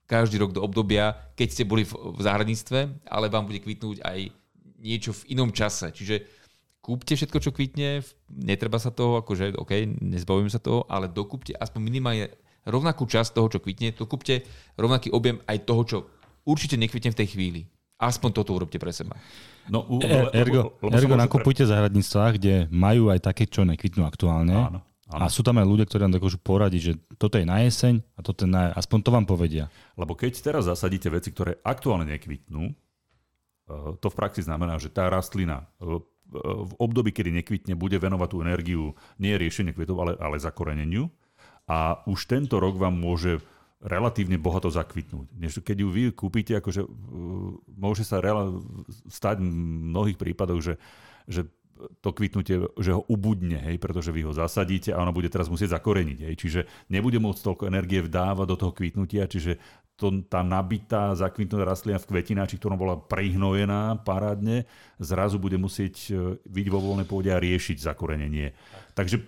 každý 0.09 0.41
rok 0.41 0.55
do 0.55 0.65
obdobia, 0.65 1.13
keď 1.37 1.49
ste 1.53 1.65
boli 1.69 1.85
v, 1.85 1.93
v 1.93 2.21
záhradníctve, 2.23 3.11
ale 3.11 3.29
vám 3.29 3.45
bude 3.45 3.61
kvitnúť 3.61 4.01
aj 4.07 4.33
niečo 4.81 5.13
v 5.13 5.37
inom 5.37 5.53
čase. 5.53 5.91
Čiže 5.93 6.25
kúpte 6.81 7.13
všetko, 7.13 7.39
čo 7.43 7.51
kvitne, 7.53 8.01
netreba 8.33 8.81
sa 8.81 8.89
toho, 8.89 9.21
akože 9.21 9.59
OK, 9.61 9.85
nezbavujeme 10.01 10.49
sa 10.49 10.63
toho, 10.63 10.89
ale 10.89 11.13
dokúpte 11.13 11.53
aspoň 11.53 11.81
minimálne 11.83 12.33
rovnakú 12.69 13.09
časť 13.09 13.33
toho, 13.33 13.49
čo 13.49 13.59
kvitne, 13.65 13.97
dokúpte 13.97 14.45
rovnaký 14.77 15.09
objem 15.11 15.41
aj 15.49 15.59
toho, 15.65 15.83
čo 15.89 15.97
určite 16.45 16.77
nekvitne 16.77 17.11
v 17.17 17.19
tej 17.25 17.29
chvíli. 17.35 17.61
Aspoň 17.99 18.31
toto 18.31 18.55
urobte 18.55 18.79
pre 18.79 18.95
seba. 18.95 19.19
No, 19.67 19.83
u, 19.91 19.99
e, 19.99 20.31
ergo, 20.31 20.79
ergo 20.87 21.19
nakupujte 21.19 21.67
pre... 21.67 21.71
záhradníctva, 21.75 22.25
kde 22.39 22.55
majú 22.71 23.11
aj 23.11 23.27
také, 23.27 23.51
čo 23.51 23.67
nekvitnú 23.67 24.07
aktuálne. 24.07 24.55
Áno. 24.55 24.81
Ano. 25.09 25.25
A 25.25 25.33
sú 25.33 25.41
tam 25.41 25.57
aj 25.57 25.65
ľudia, 25.65 25.89
ktorí 25.89 26.05
nám 26.05 26.21
dokážu 26.21 26.37
poradiť, 26.37 26.81
že 26.85 26.93
toto 27.17 27.41
je 27.41 27.49
na 27.49 27.65
jeseň 27.65 28.05
a 28.13 28.21
toto 28.21 28.45
je 28.45 28.53
na... 28.53 28.77
Aspoň 28.77 28.99
to 29.01 29.11
vám 29.11 29.25
povedia. 29.25 29.73
Lebo 29.97 30.13
keď 30.13 30.37
teraz 30.37 30.69
zasadíte 30.69 31.09
veci, 31.09 31.33
ktoré 31.33 31.57
aktuálne 31.65 32.05
nekvitnú, 32.13 32.69
eh, 32.69 32.73
to 34.05 34.07
v 34.13 34.15
praxi 34.21 34.45
znamená, 34.45 34.77
že 34.77 34.93
tá 34.93 35.09
rastlina 35.09 35.65
eh, 35.81 36.05
v 36.69 36.73
období, 36.77 37.09
kedy 37.09 37.41
nekvitne, 37.41 37.73
bude 37.73 37.97
venovať 37.97 38.29
tú 38.29 38.39
energiu 38.45 38.83
nie 39.17 39.33
riešenie 39.33 39.73
kvetov, 39.73 40.05
ale, 40.05 40.13
ale 40.21 40.37
zakoreneniu. 40.37 41.09
A 41.69 42.01
už 42.09 42.25
tento 42.25 42.57
rok 42.57 42.81
vám 42.81 42.97
môže 42.97 43.45
relatívne 43.79 44.41
bohato 44.41 44.73
zakvitnúť. 44.73 45.39
Keď 45.63 45.77
ju 45.79 45.89
vy 45.93 46.03
kúpite, 46.11 46.59
akože 46.59 46.83
eh, 46.83 46.89
môže 47.79 48.03
sa 48.03 48.19
stať 49.07 49.39
v 49.39 49.47
mnohých 49.95 50.19
prípadoch, 50.19 50.61
že, 50.65 50.75
že 51.31 51.47
to 52.03 52.11
kvitnutie, 52.11 52.59
že 52.79 52.91
ho 52.91 53.07
ubudne, 53.07 53.63
hej, 53.71 53.79
pretože 53.79 54.11
vy 54.11 54.27
ho 54.27 54.35
zasadíte 54.35 54.91
a 54.91 54.99
ono 54.99 55.15
bude 55.15 55.31
teraz 55.31 55.47
musieť 55.47 55.79
zakoreniť. 55.79 56.19
Hej. 56.27 56.35
Čiže 56.35 56.61
nebude 56.91 57.23
môcť 57.23 57.39
toľko 57.39 57.65
energie 57.71 58.03
vdávať 58.03 58.47
do 58.51 58.57
toho 58.59 58.73
kvitnutia, 58.75 59.31
čiže 59.31 59.63
to, 59.99 60.23
tá 60.31 60.47
nabitá, 60.47 61.15
zakvitnutá 61.19 61.67
rastlina 61.67 61.99
v 61.99 62.07
kvetináči, 62.07 62.59
ktorá 62.59 62.79
bola 62.79 62.99
prihnojená 62.99 63.99
parádne, 64.07 64.67
zrazu 65.03 65.43
bude 65.43 65.59
musieť 65.59 65.95
e, 66.11 66.39
byť 66.39 66.67
vo 66.71 66.79
voľnej 66.79 67.07
pôde 67.07 67.35
a 67.35 67.43
riešiť 67.43 67.83
zakorenenie. 67.83 68.55
Takže 68.95 69.27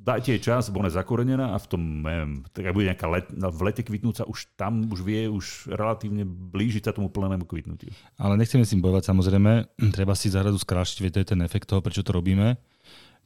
dajte 0.00 0.32
jej 0.32 0.40
čas, 0.40 0.72
ona 0.72 0.88
je 0.88 0.96
zakorenená 0.96 1.52
a 1.52 1.58
v 1.60 1.66
tom, 1.68 1.82
neviem, 2.00 2.32
tak 2.56 2.72
bude 2.72 2.88
nejaká 2.88 3.06
let, 3.12 3.26
v 3.28 3.60
lete 3.68 3.84
kvitnúca, 3.84 4.24
už 4.24 4.56
tam 4.56 4.88
už 4.88 5.04
vie 5.04 5.28
už 5.28 5.68
relatívne 5.76 6.24
blížiť 6.24 6.88
sa 6.88 6.96
tomu 6.96 7.12
plnému 7.12 7.44
kvitnutiu. 7.44 7.92
Ale 8.16 8.40
nechceme 8.40 8.64
s 8.64 8.72
tým 8.72 8.80
bojovať 8.80 9.12
samozrejme, 9.12 9.52
treba 9.92 10.16
si 10.16 10.32
zahradu 10.32 10.56
skrášiť, 10.56 11.12
je 11.12 11.36
ten 11.36 11.40
efekt 11.44 11.68
toho, 11.68 11.84
prečo 11.84 12.00
to 12.00 12.16
robíme 12.16 12.56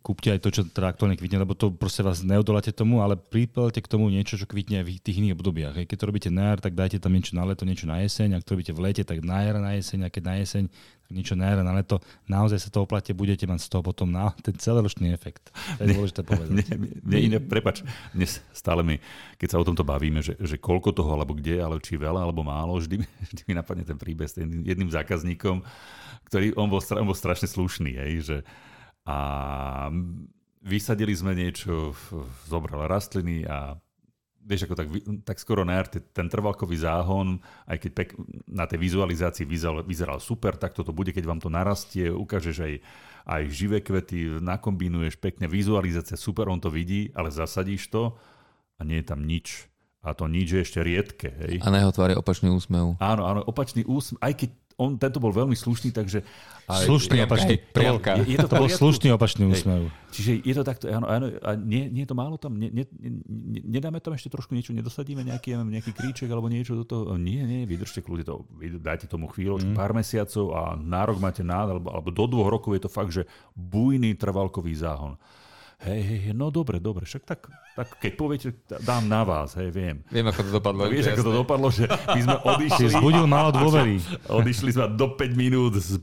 kúpte 0.05 0.29
aj 0.29 0.45
to, 0.45 0.53
čo 0.53 0.63
teda 0.69 0.93
aktuálne 0.93 1.17
kvitne, 1.17 1.41
lebo 1.41 1.57
to 1.57 1.73
proste 1.73 2.05
vás 2.05 2.21
neodoláte 2.21 2.77
tomu, 2.77 3.01
ale 3.01 3.17
pripelte 3.17 3.81
k 3.81 3.89
tomu 3.89 4.13
niečo, 4.13 4.37
čo 4.37 4.45
kvitne 4.45 4.85
v 4.85 5.01
tých 5.01 5.25
iných 5.25 5.33
obdobiach. 5.33 5.75
Keď 5.89 5.97
to 5.97 6.05
robíte 6.05 6.29
na 6.29 6.53
jar, 6.53 6.61
tak 6.61 6.77
dajte 6.77 7.01
tam 7.01 7.17
niečo 7.17 7.33
na 7.33 7.49
leto, 7.49 7.65
niečo 7.65 7.89
na 7.89 8.05
jeseň. 8.05 8.37
Ak 8.37 8.45
to 8.45 8.53
robíte 8.53 8.77
v 8.77 8.85
lete, 8.85 9.01
tak 9.01 9.25
na 9.25 9.41
jar, 9.41 9.57
na 9.57 9.73
jeseň. 9.81 10.05
A 10.05 10.09
keď 10.13 10.23
na 10.29 10.35
jeseň, 10.45 10.69
tak 11.09 11.13
niečo 11.17 11.33
na 11.41 11.49
jar, 11.49 11.65
na 11.65 11.73
leto. 11.73 12.05
Naozaj 12.29 12.61
sa 12.61 12.69
to 12.69 12.85
oplate, 12.85 13.17
budete 13.17 13.49
mať 13.49 13.65
z 13.65 13.69
toho 13.73 13.81
potom 13.81 14.13
na 14.13 14.29
ten 14.45 14.53
celoročný 14.61 15.09
efekt. 15.17 15.49
To 15.81 15.89
je 15.89 15.97
dôležité 15.97 16.21
povedať. 16.21 16.53
Nie, 17.09 17.41
prepač, 17.41 17.81
dnes 18.13 18.45
stále 18.53 18.85
mi, 18.85 19.01
keď 19.41 19.57
sa 19.57 19.61
o 19.61 19.65
tomto 19.65 19.89
bavíme, 19.89 20.21
že, 20.21 20.37
že 20.37 20.61
koľko 20.61 20.93
toho, 20.93 21.17
alebo 21.17 21.33
kde, 21.33 21.65
ale 21.65 21.81
či 21.81 21.97
veľa, 21.97 22.29
alebo 22.29 22.45
málo, 22.45 22.77
vždy, 22.77 23.01
vždy 23.33 23.43
mi 23.49 23.57
napadne 23.57 23.89
ten 23.89 23.97
príbeh 23.97 24.29
s 24.29 24.37
jedným 24.37 24.93
zákazníkom, 24.93 25.65
ktorý, 26.29 26.53
on 26.61 26.69
bol, 26.69 26.85
on 26.85 27.09
bol 27.09 27.17
strašne 27.17 27.49
slušný, 27.49 27.97
hej, 27.97 28.13
že 28.21 28.37
a 29.05 29.19
vysadili 30.65 31.13
sme 31.13 31.37
niečo, 31.37 31.93
zobral 32.49 32.89
rastliny 32.89 33.45
a 33.45 33.77
vieš, 34.45 34.69
ako 34.69 34.75
tak, 34.77 34.89
tak 35.25 35.37
skoro 35.41 35.65
na 35.65 35.81
jar 35.81 35.89
ten 35.89 36.29
trvalkový 36.29 36.77
záhon, 36.77 37.41
aj 37.65 37.81
keď 37.81 37.91
pek, 37.97 38.09
na 38.45 38.69
tej 38.69 38.77
vizualizácii 38.81 39.49
vyzeral, 39.49 39.81
vyzeral 39.85 40.21
super, 40.21 40.57
tak 40.61 40.77
toto 40.77 40.93
bude, 40.93 41.17
keď 41.17 41.25
vám 41.25 41.41
to 41.41 41.49
narastie, 41.49 42.13
ukážeš 42.13 42.57
aj, 42.61 42.75
aj 43.25 43.43
živé 43.49 43.81
kvety, 43.81 44.45
nakombinuješ 44.45 45.17
pekne, 45.17 45.49
vizualizácia 45.49 46.21
super, 46.21 46.53
on 46.53 46.61
to 46.61 46.69
vidí, 46.69 47.09
ale 47.17 47.33
zasadíš 47.33 47.89
to 47.89 48.13
a 48.77 48.85
nie 48.85 49.01
je 49.01 49.07
tam 49.09 49.25
nič. 49.25 49.69
A 50.05 50.13
to 50.13 50.29
nič 50.29 50.53
je 50.53 50.61
ešte 50.61 50.85
riedke. 50.85 51.33
Hej. 51.33 51.65
A 51.65 51.73
na 51.73 51.81
jeho 51.81 51.89
tvári 51.97 52.13
opačný 52.13 52.53
úsmev. 52.53 53.01
Áno, 53.01 53.25
áno, 53.25 53.41
opačný 53.49 53.89
úsmev, 53.89 54.21
aj 54.21 54.37
keď 54.37 54.51
on, 54.75 54.99
tento 54.99 55.23
bol 55.23 55.31
veľmi 55.31 55.55
slušný, 55.55 55.95
takže... 55.95 56.27
Aj, 56.65 56.83
slušný 56.83 57.23
opačný. 57.29 57.61
Priamka. 57.61 58.17
Je, 58.25 58.35
je 58.35 58.39
to, 58.41 58.49
to 58.49 58.57
bol 58.57 58.71
slušný 58.71 59.13
opačný 59.13 59.45
úsmev. 59.47 59.93
Čiže 60.11 60.41
je 60.41 60.55
to 60.57 60.63
takto, 60.65 60.85
áno, 60.89 61.05
áno, 61.05 61.27
a 61.45 61.55
nie, 61.59 61.93
nie 61.93 62.07
je 62.07 62.11
to 62.11 62.17
málo 62.17 62.41
tam? 62.41 62.57
Nie, 62.57 62.73
nie, 62.73 62.87
nedáme 63.67 64.01
tam 64.01 64.17
ešte 64.17 64.33
trošku 64.33 64.57
niečo, 64.57 64.73
nedosadíme 64.73 65.21
nejaký, 65.27 65.61
nejaký 65.61 65.93
kríček 65.93 66.31
alebo 66.33 66.49
niečo 66.49 66.79
do 66.79 66.85
toho? 66.89 67.21
Nie, 67.21 67.45
nie, 67.45 67.69
vydržte 67.69 68.01
kľudne 68.01 68.25
to, 68.25 68.49
dajte 68.81 69.11
tomu 69.11 69.29
chvíľočku, 69.29 69.75
mm. 69.75 69.79
pár 69.79 69.93
mesiacov 69.93 70.45
a 70.57 70.63
nárok 70.79 71.21
máte 71.21 71.45
nád, 71.45 71.77
alebo, 71.77 71.89
alebo 71.93 72.09
do 72.15 72.25
dvoch 72.31 72.49
rokov 72.49 72.73
je 72.79 72.83
to 72.83 72.91
fakt, 72.91 73.13
že 73.13 73.29
bujný 73.53 74.17
trvalkový 74.17 74.73
záhon. 74.73 75.21
Hej, 75.85 76.01
hej, 76.01 76.19
hej, 76.29 76.33
no 76.33 76.49
dobre, 76.49 76.81
dobre, 76.81 77.05
však 77.05 77.29
tak, 77.29 77.45
tak 77.77 78.01
keď 78.01 78.13
poviete, 78.17 78.49
dám 78.89 79.05
na 79.05 79.21
vás, 79.21 79.53
hej, 79.61 79.69
viem. 79.69 80.01
Viem, 80.09 80.33
ako 80.33 80.41
to 80.49 80.51
dopadlo. 80.57 80.89
Vieš, 80.89 81.13
ako 81.13 81.23
to 81.29 81.35
dopadlo, 81.45 81.69
že 81.69 81.85
my 81.85 82.21
sme 82.25 82.37
odišli. 82.57 82.85
Zbudil 82.89 83.27
málo 83.29 83.53
dôvery. 83.53 84.01
Odišli 84.33 84.71
sme 84.73 84.97
do 84.97 85.13
5 85.13 85.37
minút 85.37 85.77
z 85.77 86.01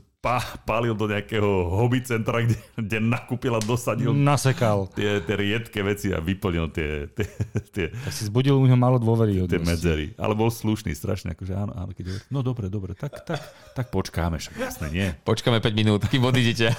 pálil 0.62 0.94
do 0.94 1.10
nejakého 1.10 1.66
hobby 1.66 1.98
centra, 1.98 2.46
kde, 2.46 2.54
kde 2.78 2.98
nakúpil 3.02 3.58
a 3.58 3.60
dosadil 3.60 4.14
Nasekal. 4.14 4.86
Tie, 4.94 5.18
tie 5.18 5.34
riedke 5.34 5.82
veci 5.82 6.14
a 6.14 6.22
vyplnil 6.22 6.70
tie, 6.70 7.10
tie, 7.10 7.26
tie 7.74 7.86
tak 7.90 8.14
si 8.14 8.30
zbudil 8.30 8.54
u 8.54 8.62
neho 8.62 8.78
málo 8.78 9.02
dôvery. 9.02 9.42
Tie 9.50 9.58
medzery. 9.58 10.14
Ale 10.14 10.38
bol 10.38 10.46
slušný 10.46 10.94
strašne. 10.94 11.34
Akože 11.34 11.58
áno, 11.58 11.74
áno, 11.74 11.90
keď 11.90 12.14
hovorí, 12.14 12.24
no 12.30 12.38
dobre, 12.46 12.70
dobre, 12.70 12.94
tak, 12.94 13.18
tak, 13.26 13.42
tak 13.74 13.90
počkáme, 13.90 14.38
však 14.38 14.54
jasné, 14.62 14.86
nie. 14.94 15.08
Počkáme 15.26 15.58
5 15.58 15.74
minút, 15.74 16.06
kým 16.06 16.22
odídete. 16.22 16.70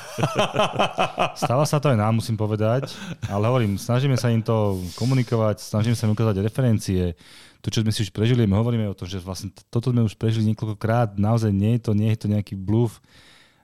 Stáva 1.43 1.67
sa 1.67 1.83
to 1.83 1.91
aj 1.91 1.99
nám, 1.99 2.23
musím 2.23 2.39
povedať, 2.39 2.95
ale 3.27 3.43
hovorím, 3.51 3.75
snažíme 3.75 4.15
sa 4.15 4.31
im 4.31 4.39
to 4.39 4.79
komunikovať, 4.95 5.59
snažíme 5.59 5.99
sa 5.99 6.07
im 6.07 6.15
ukázať 6.15 6.39
referencie, 6.39 7.19
to, 7.63 7.71
čo 7.71 7.79
sme 7.79 7.95
si 7.95 8.03
už 8.03 8.11
prežili, 8.11 8.43
my 8.43 8.59
hovoríme 8.59 8.91
o 8.91 8.95
tom, 8.95 9.07
že 9.07 9.23
vlastne 9.23 9.47
toto 9.71 9.95
sme 9.95 10.03
už 10.03 10.19
prežili 10.19 10.51
niekoľkokrát, 10.51 11.15
naozaj 11.15 11.47
nie 11.47 11.79
je 11.79 11.81
to, 11.87 11.91
nie 11.95 12.11
je 12.11 12.19
to 12.19 12.27
nejaký 12.27 12.59
bluff, 12.59 12.99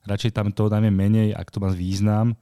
radšej 0.10 0.34
tam 0.34 0.50
toho 0.50 0.74
dáme 0.74 0.90
menej, 0.90 1.38
ak 1.38 1.54
to 1.54 1.62
má 1.62 1.70
význam, 1.70 2.34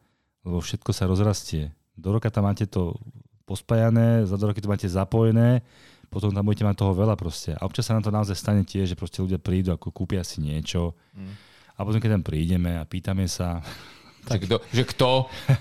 lebo 0.48 0.64
všetko 0.64 0.96
sa 0.96 1.04
rozrastie. 1.06 1.76
Do 2.00 2.16
roka 2.16 2.32
tam 2.32 2.48
máte 2.48 2.64
to 2.64 2.96
pospájané, 3.44 4.24
za 4.28 4.40
dva 4.40 4.52
roky 4.52 4.64
to 4.64 4.72
máte 4.72 4.88
zapojené, 4.88 5.64
potom 6.08 6.32
tam 6.32 6.44
budete 6.48 6.64
mať 6.64 6.76
toho 6.80 6.94
veľa 6.96 7.16
proste. 7.20 7.52
A 7.56 7.68
občas 7.68 7.88
sa 7.88 7.96
nám 7.96 8.04
to 8.04 8.16
naozaj 8.16 8.36
stane 8.36 8.64
tiež, 8.64 8.96
že 8.96 9.00
proste 9.00 9.20
ľudia 9.20 9.40
prídu, 9.40 9.76
ako 9.76 9.92
kúpia 9.92 10.24
si 10.24 10.40
niečo 10.40 10.96
mm. 11.16 11.34
a 11.76 11.80
potom 11.84 12.00
keď 12.00 12.20
tam 12.20 12.24
prídeme 12.24 12.80
a 12.80 12.88
pýtame 12.88 13.28
sa, 13.28 13.60
tak, 14.30 14.44
že, 14.44 14.48
kto, 14.48 14.56
že 14.72 14.84
kto, 14.84 15.12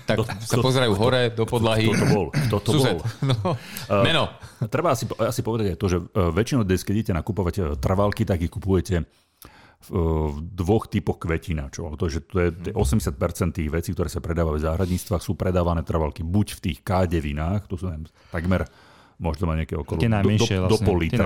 tak 0.03 0.17
kto, 0.23 0.43
sa 0.43 0.55
pozerajú 0.59 0.91
kto, 0.95 0.99
hore 0.99 1.23
do 1.31 1.43
podlahy. 1.47 1.87
Kto 1.87 1.99
to 1.99 2.07
bol? 2.11 2.25
Kto 2.31 2.57
to 2.59 2.71
Sused. 2.75 2.99
bol? 2.99 3.07
No. 3.31 3.35
Uh, 3.87 4.03
Meno. 4.03 4.23
Treba 4.67 4.91
asi, 4.91 5.07
asi 5.07 5.41
povedať 5.43 5.75
aj 5.75 5.77
to, 5.79 5.87
že 5.87 5.97
uh, 5.99 6.31
väčšinou 6.31 6.67
dnes, 6.67 6.83
keď 6.83 6.93
idete 6.95 7.13
nakupovať 7.15 7.55
uh, 7.59 7.65
trvalky, 7.79 8.27
tak 8.27 8.43
ich 8.43 8.51
kupujete 8.51 9.07
v, 9.77 9.89
uh, 9.93 10.33
v 10.33 10.37
dvoch 10.57 10.89
typoch 10.89 11.21
kvetináčov. 11.21 11.93
To, 11.95 12.05
že 12.09 12.25
to 12.25 12.49
je 12.49 12.49
80% 12.73 13.57
tých 13.57 13.69
vecí, 13.69 13.93
ktoré 13.93 14.09
sa 14.09 14.23
predávajú 14.23 14.57
v 14.57 14.65
záhradníctvách, 14.65 15.21
sú 15.21 15.37
predávané 15.37 15.85
trvalky 15.85 16.25
buď 16.25 16.57
v 16.57 16.59
tých 16.71 16.77
K9, 16.81 17.69
to 17.69 17.77
sú 17.77 17.85
neviem, 17.91 18.09
takmer 18.33 18.65
možno 19.17 19.49
má 19.49 19.57
nejaké 19.57 19.73
okolo 19.73 19.97
tie 19.97 20.09
do, 20.09 20.21
do, 20.21 20.45
vlastne, 20.45 20.69
do 20.69 20.77
pol 20.81 20.97
litra. 21.01 21.17
Tie 21.17 21.25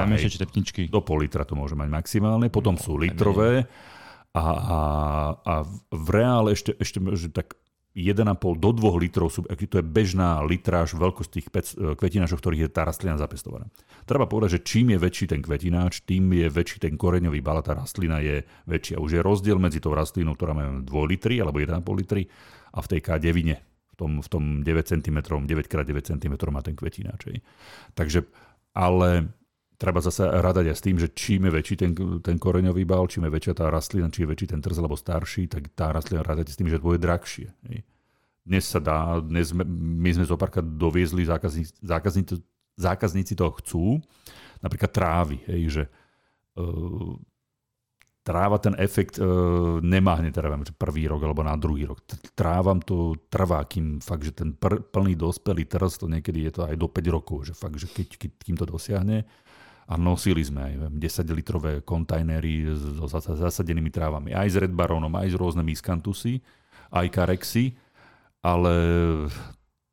Do 0.88 1.04
pol 1.04 1.28
litra 1.28 1.44
to 1.44 1.60
môže 1.60 1.76
mať 1.76 1.90
maximálne. 1.92 2.48
Potom 2.48 2.80
no, 2.80 2.82
sú 2.82 2.96
litrové. 2.96 3.68
A, 4.32 4.46
a, 4.48 4.80
a 5.44 5.54
v 5.92 6.08
reále 6.16 6.56
ešte, 6.56 6.72
ešte 6.80 7.04
tak 7.36 7.60
1,5 7.92 8.24
do 8.56 8.70
2 8.72 9.04
litrov 9.04 9.28
sú, 9.28 9.44
to 9.44 9.76
je 9.80 9.86
bežná 9.86 10.40
litráž 10.48 10.96
veľkosť 10.96 11.30
tých 11.32 11.48
e, 11.52 11.60
kvetináčov, 12.00 12.40
ktorých 12.40 12.64
je 12.64 12.70
tá 12.72 12.88
rastlina 12.88 13.20
zapestovaná. 13.20 13.68
Treba 14.08 14.32
povedať, 14.32 14.60
že 14.60 14.64
čím 14.64 14.96
je 14.96 14.98
väčší 15.04 15.26
ten 15.28 15.44
kvetináč, 15.44 16.08
tým 16.08 16.32
je 16.32 16.48
väčší 16.48 16.88
ten 16.88 16.96
koreňový 16.96 17.44
bal, 17.44 17.60
tá 17.60 17.76
rastlina 17.76 18.24
je 18.24 18.48
väčšia. 18.64 18.96
Už 18.96 19.20
je 19.20 19.22
rozdiel 19.22 19.60
medzi 19.60 19.84
tou 19.84 19.92
rastlinou, 19.92 20.40
ktorá 20.40 20.56
má 20.56 20.72
2 20.80 20.88
litry 21.12 21.44
alebo 21.44 21.60
1,5 21.60 21.84
litry 22.00 22.32
a 22.72 22.80
v 22.80 22.88
tej 22.88 23.00
K9 23.04 23.40
v 23.92 23.96
tom, 24.00 24.12
v 24.24 24.28
tom 24.32 24.44
9 24.64 24.88
cm, 24.88 25.18
9x9 25.28 26.00
cm 26.16 26.34
má 26.48 26.64
ten 26.64 26.80
kvetináč. 26.80 27.44
Takže, 27.92 28.24
ale 28.72 29.36
treba 29.82 29.98
zase 29.98 30.30
radať 30.30 30.70
aj 30.70 30.78
s 30.78 30.86
tým, 30.86 30.98
že 31.02 31.10
čím 31.10 31.50
je 31.50 31.58
väčší 31.58 31.76
ten, 31.82 31.98
ten 32.22 32.38
koreňový 32.38 32.86
bal, 32.86 33.10
čím 33.10 33.26
je 33.26 33.34
väčšia 33.34 33.58
tá 33.58 33.66
rastlina, 33.74 34.14
čím 34.14 34.30
je 34.30 34.32
väčší 34.38 34.54
ten 34.54 34.62
trz 34.62 34.78
alebo 34.78 34.94
starší, 34.94 35.50
tak 35.50 35.74
tá 35.74 35.90
rastlina 35.90 36.22
radať 36.22 36.54
s 36.54 36.58
tým, 36.62 36.70
že 36.70 36.78
bude 36.78 37.02
drahšie. 37.02 37.50
Hej. 37.66 37.82
Dnes 38.46 38.64
sa 38.70 38.78
dá, 38.78 39.18
dnes 39.18 39.50
sme, 39.50 39.66
my 39.66 40.10
sme 40.14 40.30
zo 40.30 40.38
parka 40.38 40.62
doviezli, 40.62 41.26
zákazníci, 41.26 41.82
zákazníci, 41.82 42.34
zákazníci 42.78 43.34
to 43.34 43.50
chcú, 43.58 43.86
napríklad 44.62 44.94
trávy, 44.94 45.42
hej, 45.50 45.62
že 45.82 45.84
uh, 46.62 47.18
tráva 48.22 48.62
ten 48.62 48.78
efekt 48.78 49.18
uh, 49.18 49.82
nemá 49.82 50.22
hneď, 50.22 50.38
teda 50.38 50.62
že 50.62 50.78
prvý 50.78 51.10
rok 51.10 51.26
alebo 51.26 51.42
na 51.42 51.58
druhý 51.58 51.90
rok. 51.90 52.06
Trávam 52.38 52.82
to 52.86 53.18
trvá, 53.34 53.66
kým 53.66 53.98
fakt, 53.98 54.30
že 54.30 54.34
ten 54.38 54.54
pr- 54.54 54.82
plný 54.82 55.18
dospelý 55.18 55.66
trz, 55.66 56.02
to 56.02 56.06
niekedy 56.06 56.46
je 56.50 56.54
to 56.54 56.62
aj 56.70 56.78
do 56.78 56.86
5 56.86 57.02
rokov, 57.18 57.50
že 57.50 57.54
fakt, 57.58 57.82
že 57.82 57.90
keď, 57.90 58.08
keď 58.22 58.32
kým 58.46 58.58
to 58.58 58.66
dosiahne, 58.70 59.26
a 59.92 60.00
nosili 60.00 60.40
sme 60.40 60.64
aj 60.64 60.74
10-litrové 60.96 61.84
kontajnery 61.84 62.64
so 62.72 63.12
zasadenými 63.12 63.92
trávami. 63.92 64.32
Aj 64.32 64.48
s 64.48 64.56
Red 64.56 64.72
Baronom, 64.72 65.12
aj 65.20 65.36
s 65.36 65.36
rôznymi 65.36 65.76
skantusy, 65.76 66.40
aj 66.96 67.12
karexy, 67.12 67.76
ale 68.40 68.74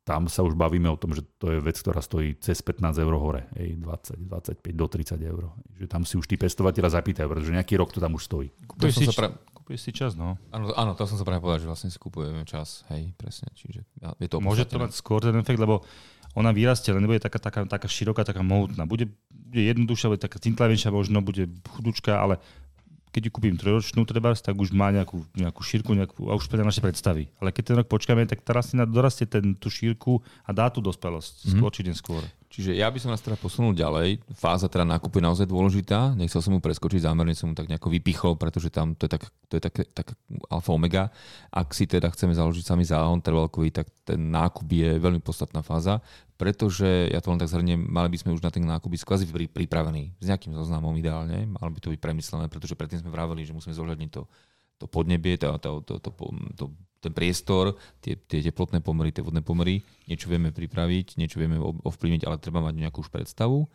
tam 0.07 0.25
sa 0.31 0.41
už 0.41 0.55
bavíme 0.55 0.87
o 0.89 0.97
tom, 0.97 1.11
že 1.11 1.21
to 1.37 1.51
je 1.53 1.59
vec, 1.61 1.75
ktorá 1.77 1.99
stojí 1.99 2.39
cez 2.39 2.63
15 2.63 2.95
eur 2.97 3.13
hore, 3.19 3.45
ej, 3.59 3.77
20, 3.77 4.23
25 4.25 4.73
do 4.73 4.87
30 4.87 5.19
eur. 5.21 5.53
Že 5.77 5.85
tam 5.91 6.01
si 6.07 6.15
už 6.15 6.25
tí 6.25 6.39
pestovateľa 6.39 6.97
zapýtajú, 6.97 7.27
pretože 7.29 7.53
nejaký 7.53 7.75
rok 7.75 7.91
to 7.93 7.99
tam 8.01 8.15
už 8.15 8.23
stojí. 8.25 8.49
Kúpuješ 8.71 9.03
si, 9.03 9.05
pra... 9.13 9.35
si 9.77 9.91
čas, 9.93 10.17
no. 10.17 10.39
Áno, 10.49 10.73
áno, 10.73 10.97
to 10.97 11.05
som 11.05 11.19
sa 11.19 11.27
práve 11.27 11.45
povedal, 11.45 11.61
že 11.61 11.69
vlastne 11.69 11.93
si 11.93 11.99
kupujeme 12.01 12.41
čas, 12.47 12.87
hej, 12.89 13.13
presne. 13.19 13.53
Čiže 13.53 13.85
je 14.17 14.27
to 14.31 14.41
Môže 14.41 14.65
to 14.65 14.81
mať 14.81 14.97
skôr 14.97 15.21
ten 15.21 15.35
efekt, 15.37 15.61
lebo 15.61 15.85
ona 16.37 16.53
vyrastie, 16.53 16.93
ale 16.93 17.01
nebude 17.01 17.19
taká, 17.19 17.41
taká, 17.41 17.65
taká 17.65 17.87
široká, 17.89 18.21
taká 18.23 18.45
mohutná. 18.45 18.85
Bude, 18.85 19.09
bude 19.31 19.61
jednoduchšia, 19.65 20.11
bude 20.13 20.21
taká 20.21 20.37
cinklavejšia, 20.37 20.93
možno 20.93 21.25
bude 21.25 21.49
chudučká, 21.65 22.21
ale 22.21 22.37
keď 23.09 23.29
ju 23.29 23.31
kúpim 23.33 23.57
trojročnú 23.57 24.05
trebárs, 24.05 24.37
tak 24.37 24.53
už 24.53 24.69
má 24.69 24.93
nejakú, 24.93 25.25
nejakú 25.33 25.61
šírku 25.65 25.97
nejakú, 25.97 26.29
a 26.29 26.37
už 26.37 26.45
pre 26.45 26.61
naše 26.61 26.77
predstavy. 26.77 27.25
Ale 27.41 27.49
keď 27.49 27.63
ten 27.65 27.75
rok 27.81 27.87
počkáme, 27.89 28.21
tak 28.29 28.45
tá 28.45 28.53
rastlina 28.53 28.85
dorastie 28.85 29.25
ten, 29.25 29.57
tú 29.57 29.73
šírku 29.73 30.21
a 30.45 30.53
dá 30.53 30.69
tú 30.69 30.77
dospelosť, 30.77 31.33
mm-hmm. 31.41 31.53
skôr 31.57 31.71
či 31.73 31.81
neskôr. 31.89 32.21
Čiže 32.49 32.73
ja 32.73 32.89
by 32.89 32.97
som 32.97 33.13
nás 33.13 33.21
teda 33.21 33.37
posunul 33.37 33.77
ďalej. 33.77 34.25
Fáza 34.33 34.65
teda 34.65 34.81
nákupu 34.81 35.21
je 35.21 35.27
naozaj 35.29 35.45
dôležitá. 35.45 36.17
Nechcel 36.17 36.41
som 36.41 36.57
mu 36.57 36.57
preskočiť, 36.57 37.05
zámerne 37.05 37.37
som 37.37 37.53
mu 37.53 37.55
tak 37.55 37.69
nejako 37.69 37.93
vypichol, 37.93 38.41
pretože 38.41 38.73
tam 38.73 38.97
to 38.97 39.05
je 39.05 39.11
tak, 39.13 39.29
to 39.45 39.53
je 39.57 39.61
tak, 39.61 39.75
tak 39.93 40.07
alfa 40.49 40.73
omega. 40.73 41.13
Ak 41.53 41.77
si 41.77 41.85
teda 41.85 42.09
chceme 42.09 42.33
založiť 42.33 42.65
sami 42.65 42.81
záhon 42.81 43.21
trvalkový, 43.21 43.69
tak 43.69 43.93
ten 44.01 44.33
nákup 44.33 44.65
je 44.65 44.97
veľmi 44.97 45.21
podstatná 45.21 45.61
fáza, 45.61 46.01
pretože, 46.41 47.13
ja 47.13 47.21
to 47.21 47.29
len 47.29 47.37
tak 47.37 47.53
zhrniem, 47.53 47.85
mali 47.85 48.09
by 48.09 48.17
sme 48.17 48.33
už 48.33 48.41
na 48.41 48.49
ten 48.49 48.65
nákup 48.65 48.89
byť 48.89 49.05
kvázi 49.05 49.29
pripravení. 49.29 50.17
S 50.17 50.25
nejakým 50.25 50.57
zoznamom 50.57 50.97
ideálne, 50.97 51.45
malo 51.45 51.69
by 51.69 51.79
to 51.85 51.93
byť 51.93 52.01
premyslené, 52.01 52.49
pretože 52.49 52.73
predtým 52.73 53.05
sme 53.05 53.13
vraveli, 53.13 53.45
že 53.45 53.53
musíme 53.53 53.77
zohľadniť 53.77 54.09
to 54.09 54.25
to 54.79 54.87
podnebie, 54.87 55.35
to, 55.35 55.59
to, 55.59 55.83
to, 55.83 55.99
to, 55.99 56.09
to, 56.55 56.65
ten 56.99 57.15
priestor, 57.15 57.79
tie, 58.03 58.19
tie 58.19 58.43
teplotné 58.43 58.83
pomery, 58.83 59.15
tie 59.15 59.23
vodné 59.23 59.39
pomery, 59.39 59.81
niečo 60.05 60.27
vieme 60.27 60.51
pripraviť, 60.51 61.15
niečo 61.15 61.39
vieme 61.39 61.59
ovplyvniť, 61.59 62.27
ale 62.27 62.39
treba 62.39 62.59
mať 62.59 62.75
nejakú 62.75 62.99
už 63.03 63.09
predstavu. 63.09 63.67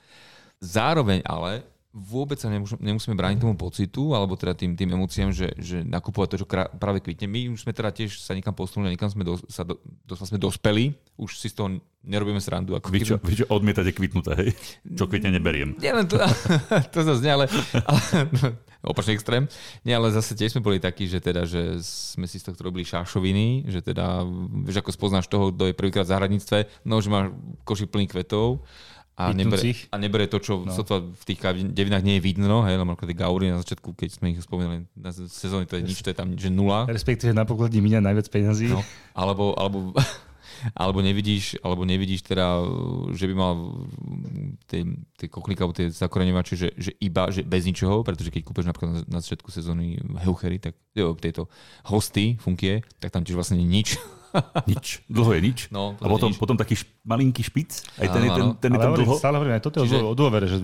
Zároveň 0.61 1.25
ale 1.25 1.65
vôbec 1.95 2.35
sa 2.43 2.51
nemusíme 2.51 3.15
brániť 3.15 3.39
tomu 3.39 3.55
pocitu, 3.55 4.19
alebo 4.19 4.35
teda 4.35 4.59
tým, 4.59 4.75
tým 4.75 4.99
emóciám, 4.99 5.31
že, 5.31 5.55
že 5.55 5.87
nakupovať 5.87 6.29
to, 6.35 6.41
čo 6.43 6.47
práve 6.75 6.99
kvitne. 6.99 7.31
My 7.31 7.47
už 7.55 7.63
sme 7.63 7.71
teda 7.71 7.95
tiež 7.95 8.19
sa 8.19 8.35
niekam 8.35 8.51
posunuli, 8.51 8.99
niekam 8.99 9.07
sme, 9.07 9.23
do, 9.23 9.39
sa 9.47 9.63
do, 9.63 9.79
do, 10.03 10.19
sme 10.19 10.43
dospeli, 10.43 10.91
už 11.15 11.39
si 11.39 11.47
z 11.47 11.55
toho 11.55 11.79
nerobíme 12.03 12.43
srandu. 12.43 12.75
Ako 12.75 12.91
vy, 12.91 13.07
čo, 13.07 13.15
vy 13.23 13.35
čo 13.39 13.47
odmietate 13.47 13.95
kvitnuté, 13.95 14.35
hej? 14.35 14.51
Čo 14.83 15.07
kvitne 15.07 15.39
neberiem. 15.39 15.79
Nie 15.79 15.95
len 15.95 16.11
to, 16.11 16.19
to 16.93 16.99
zase 17.07 17.23
nie, 17.23 17.31
ale, 17.31 17.47
ale 17.87 18.03
opačný 18.85 19.17
extrém. 19.17 19.49
Nie, 19.83 19.97
ale 19.97 20.13
zase 20.13 20.37
tiež 20.37 20.57
sme 20.57 20.63
boli 20.65 20.79
takí, 20.79 21.09
že 21.09 21.19
teda, 21.19 21.49
že 21.49 21.81
sme 21.83 22.29
si 22.29 22.39
z 22.39 22.49
toho 22.49 22.57
robili 22.61 22.85
šášoviny, 22.87 23.69
že 23.69 23.81
teda, 23.81 24.23
vieš, 24.65 24.85
ako 24.85 24.91
spoznáš 24.93 25.27
toho, 25.27 25.51
kto 25.51 25.73
je 25.73 25.75
prvýkrát 25.75 26.05
v 26.05 26.13
zahradníctve, 26.13 26.59
no, 26.87 27.01
že 27.01 27.09
má 27.09 27.33
koši 27.65 27.89
plný 27.89 28.07
kvetov 28.09 28.63
a 29.15 29.31
nebere, 29.31 29.63
a 29.95 29.97
nebere 29.97 30.27
to, 30.27 30.43
čo 30.43 30.67
no. 30.67 30.75
sotva 30.75 30.99
v 30.99 31.23
tých 31.23 31.39
devinách 31.71 32.03
nie 32.03 32.19
je 32.19 32.23
vidno, 32.27 32.67
hej, 32.67 32.75
lebo 32.75 32.99
tie 32.99 33.15
gaury 33.15 33.47
na 33.47 33.63
začiatku, 33.63 33.95
keď 33.95 34.11
sme 34.11 34.35
ich 34.35 34.43
spomínali 34.43 34.91
na 34.99 35.15
sezóne, 35.15 35.71
to 35.71 35.79
je 35.79 35.87
nič, 35.87 36.03
to 36.03 36.11
je 36.11 36.19
tam 36.19 36.35
že 36.35 36.51
nula. 36.51 36.91
Respektíve 36.91 37.31
na 37.31 37.47
pokladni 37.47 37.79
míňa 37.79 38.03
najviac 38.03 38.27
peniazí. 38.27 38.75
No, 38.75 38.83
alebo, 39.15 39.55
alebo 39.55 39.95
alebo 40.73 41.05
nevidíš, 41.05 41.61
alebo 41.61 41.85
nevidíš 41.85 42.25
teda, 42.25 42.65
že 43.13 43.29
by 43.29 43.35
mal 43.37 43.55
tie, 44.65 44.89
tie 45.21 45.29
kochlíky 45.29 45.61
alebo 45.61 45.77
tie 45.77 45.93
zakoreňovače, 45.93 46.55
že, 46.57 46.69
že 46.73 46.97
iba, 47.05 47.29
že 47.29 47.45
bez 47.45 47.69
ničoho, 47.69 48.01
pretože 48.01 48.33
keď 48.33 48.43
kúpeš 48.49 48.65
napríklad 48.65 48.91
na, 48.91 49.01
na 49.05 49.19
začiatku 49.21 49.53
sezóny 49.53 50.01
heuchery, 50.25 50.57
tak 50.57 50.79
jo, 50.97 51.13
tieto 51.21 51.53
hosty, 51.85 52.41
funkie, 52.41 52.81
tak 52.97 53.13
tam 53.13 53.21
tiež 53.21 53.37
vlastne 53.37 53.61
nič 53.61 54.01
nič. 54.71 55.03
Dlho 55.07 55.31
je 55.37 55.41
nič. 55.41 55.59
No, 55.71 55.95
a 55.99 56.07
potom, 56.07 56.31
nič. 56.31 56.39
potom 56.39 56.57
taký 56.59 56.75
šp- 56.79 56.91
malinký 57.07 57.43
špic. 57.47 57.71
Aj 57.99 58.09
ten, 58.11 58.23
je, 58.27 58.31
ten, 58.35 58.47
ten 58.59 58.71
je 58.75 58.79
tam 58.79 58.91
hovorím, 58.93 59.07
dlho. 59.07 59.15
Stále 59.19 59.35
hovorím, 59.39 59.55
aj 59.55 59.63
toto 59.63 59.79
Čiže... 59.87 59.97
je 59.97 60.03
o 60.03 60.15
dôvere, 60.15 60.47
že 60.51 60.59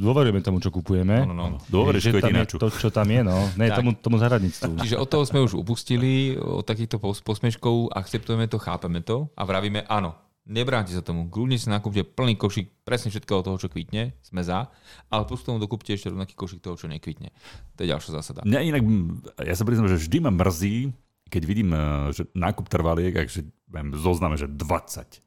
dôverujeme 0.00 0.40
tomu, 0.44 0.58
čo 0.60 0.68
kupujeme. 0.68 1.24
No, 1.24 1.34
no, 1.34 1.44
no. 1.56 1.58
Dôvere, 1.68 1.98
že 1.98 2.12
tam 2.12 2.34
je 2.34 2.46
to, 2.56 2.68
čo 2.68 2.88
tam 2.92 3.08
je, 3.08 3.20
no. 3.24 3.36
Ne, 3.56 3.72
tomu, 3.72 3.96
tomu 3.96 4.16
zahradníctvu. 4.20 4.84
Čiže 4.84 4.96
od 5.00 5.08
toho 5.08 5.24
sme 5.24 5.40
už 5.44 5.56
upustili, 5.56 6.36
od 6.36 6.64
takýchto 6.64 7.00
posmeškov, 7.00 7.92
akceptujeme 7.92 8.46
to, 8.46 8.60
chápeme 8.60 9.00
to 9.00 9.28
a 9.34 9.42
vravíme 9.48 9.88
áno. 9.88 10.14
Nebránte 10.44 10.92
sa 10.92 11.00
tomu. 11.00 11.24
Kľudne 11.32 11.56
si 11.56 11.72
nakúpte 11.72 12.04
plný 12.04 12.36
košík 12.36 12.84
presne 12.84 13.08
všetkého 13.08 13.40
toho, 13.40 13.56
čo 13.56 13.72
kvitne, 13.72 14.12
sme 14.20 14.44
za, 14.44 14.68
ale 15.08 15.24
plus 15.24 15.40
tomu 15.40 15.56
dokúpte 15.56 15.96
ešte 15.96 16.12
rovnaký 16.12 16.36
košík 16.36 16.60
toho, 16.60 16.76
čo 16.76 16.84
nekvitne. 16.84 17.32
To 17.80 17.80
je 17.80 17.88
ďalšia 17.88 18.12
zásada. 18.20 18.44
Mňa 18.44 18.60
inak, 18.60 18.82
ja 19.40 19.56
sa 19.56 19.64
priznám, 19.64 19.88
že 19.88 20.04
vždy 20.04 20.20
ma 20.20 20.28
mrzí, 20.28 20.92
keď 21.34 21.42
vidím, 21.42 21.74
eh, 21.74 21.82
že 22.14 22.22
nákup 22.38 22.70
trvaliek, 22.70 23.26
že 23.26 23.50
zozname, 23.98 24.38
že 24.38 24.46
20. 24.46 25.18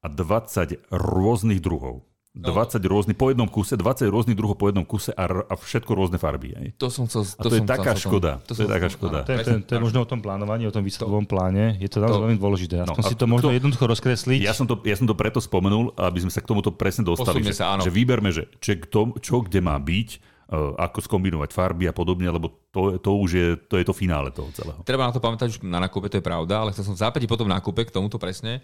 A 0.00 0.06
20 0.08 0.80
rôznych 0.88 1.60
druhov. 1.60 2.08
20 2.36 2.84
no. 2.84 2.88
rôznych, 2.92 3.16
po 3.16 3.32
jednom 3.32 3.48
kuse, 3.48 3.80
20 3.80 4.12
rôznych 4.12 4.36
druhov 4.36 4.60
po 4.60 4.68
jednom 4.68 4.84
kuse 4.84 5.08
a, 5.16 5.24
a 5.24 5.54
všetko 5.56 5.88
rôzne 5.96 6.20
farby. 6.20 6.52
Aj. 6.52 6.68
To 6.76 6.92
som 6.92 7.08
chcel, 7.08 7.24
to, 7.24 7.32
a 7.32 7.42
to 7.48 7.54
je 7.56 7.64
taká 7.64 7.96
škoda. 7.96 8.44
To, 8.44 8.52
to 8.52 8.60
je 8.60 8.68
taká 8.68 8.88
škoda. 8.92 9.24
To 9.24 9.32
je, 9.32 9.38
to, 9.40 9.50
to 9.64 9.72
je 9.72 9.80
možno 9.80 10.04
o 10.04 10.08
tom 10.08 10.20
plánovaní, 10.20 10.68
o 10.68 10.72
tom 10.72 10.84
výsledkovom 10.84 11.24
pláne. 11.24 11.80
Je 11.80 11.88
to 11.88 12.04
naozaj 12.04 12.28
veľmi 12.28 12.36
dôležité. 12.36 12.84
Aspoň 12.84 13.04
no, 13.08 13.08
si 13.08 13.16
to 13.16 13.24
možno 13.24 13.48
to, 13.48 13.56
jednoducho 13.56 13.84
rozkresliť. 13.88 14.40
Ja 14.44 14.52
som, 14.52 14.68
to, 14.68 14.76
ja 14.84 15.00
som 15.00 15.08
to 15.08 15.16
preto 15.16 15.40
spomenul, 15.40 15.96
aby 15.96 16.28
sme 16.28 16.32
sa 16.32 16.44
k 16.44 16.46
tomuto 16.52 16.76
presne 16.76 17.08
dostali. 17.08 17.40
že, 17.40 17.56
sa, 17.56 17.72
áno. 17.72 17.88
že 17.88 17.88
výberme, 17.88 18.28
že, 18.28 18.52
čo 18.60 19.36
kde 19.40 19.64
má 19.64 19.80
byť 19.80 20.35
ako 20.54 21.02
skombinovať 21.02 21.50
farby 21.50 21.90
a 21.90 21.94
podobne, 21.94 22.30
lebo 22.30 22.70
to, 22.70 23.02
to 23.02 23.10
už 23.18 23.30
je 23.34 23.48
to, 23.66 23.82
je 23.82 23.86
to 23.86 23.90
finále 23.90 24.30
toho 24.30 24.46
celého. 24.54 24.78
Treba 24.86 25.10
na 25.10 25.14
to 25.14 25.18
pamätať, 25.18 25.58
že 25.58 25.58
na 25.66 25.82
nákupe 25.82 26.06
to 26.06 26.22
je 26.22 26.24
pravda, 26.24 26.62
ale 26.62 26.70
chcel 26.70 26.86
som 26.86 26.94
zápäť 26.94 27.26
potom 27.26 27.50
nákupe 27.50 27.82
k 27.82 27.90
tomuto 27.90 28.14
presne. 28.14 28.62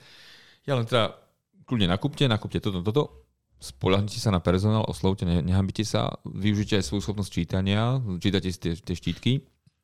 Ja 0.63 0.79
len 0.79 0.87
teda 0.87 1.19
kľudne 1.67 1.91
nakúpte, 1.91 2.31
nakúpte 2.31 2.63
toto, 2.63 2.87
toto, 2.87 3.27
spolahnite 3.59 4.19
sa 4.23 4.31
na 4.31 4.39
personál, 4.39 4.87
oslovte, 4.87 5.27
nehambite 5.27 5.83
sa, 5.83 6.23
využite 6.23 6.79
aj 6.79 6.87
svoju 6.87 7.03
schopnosť 7.03 7.31
čítania, 7.31 7.99
čítate 8.23 8.51
si 8.55 8.59
tie, 8.63 8.73
tie 8.79 8.95
štítky. 8.95 9.33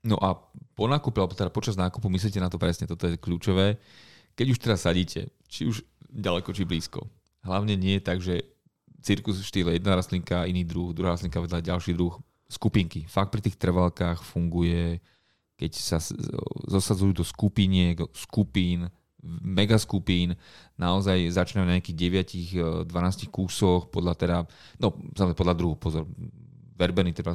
No 0.06 0.18
a 0.22 0.38
po 0.78 0.86
nákupe, 0.86 1.18
alebo 1.18 1.34
teda 1.34 1.50
počas 1.50 1.74
nákupu 1.74 2.06
myslíte 2.06 2.38
na 2.38 2.46
to 2.46 2.62
presne, 2.62 2.86
toto 2.86 3.10
je 3.10 3.18
kľúčové. 3.18 3.78
Keď 4.38 4.46
už 4.54 4.58
teraz 4.62 4.86
sadíte, 4.86 5.34
či 5.50 5.66
už 5.66 5.82
ďaleko, 6.10 6.54
či 6.54 6.62
blízko. 6.62 7.10
Hlavne 7.42 7.74
nie 7.74 7.98
je 7.98 8.02
tak, 8.02 8.22
že 8.22 8.46
cirkus 9.02 9.40
štýle 9.42 9.76
jedna 9.76 9.98
rastlinka, 9.98 10.48
iný 10.48 10.66
druh, 10.66 10.90
druhá 10.92 11.14
rastlinka 11.14 11.38
vedľa 11.38 11.62
ďalší 11.62 11.94
druh, 11.94 12.14
skupinky. 12.48 13.04
Fakt 13.06 13.30
pri 13.30 13.44
tých 13.44 13.60
trvalkách 13.60 14.24
funguje, 14.24 14.98
keď 15.60 15.72
sa 15.76 15.98
zosadzujú 16.66 17.12
do 17.20 17.24
skupiniek, 17.26 18.00
skupín, 18.16 18.88
megaskupín, 19.22 20.38
naozaj 20.78 21.28
začínajú 21.34 21.66
na 21.66 21.74
nejakých 21.78 22.24
9-12 22.86 22.86
eh, 22.88 23.28
kúsoch, 23.28 23.90
podľa 23.90 24.14
teda, 24.14 24.38
no 24.78 24.94
podľa 25.34 25.54
druhu, 25.58 25.74
pozor, 25.74 26.06
verbeny 26.78 27.10
treba 27.10 27.34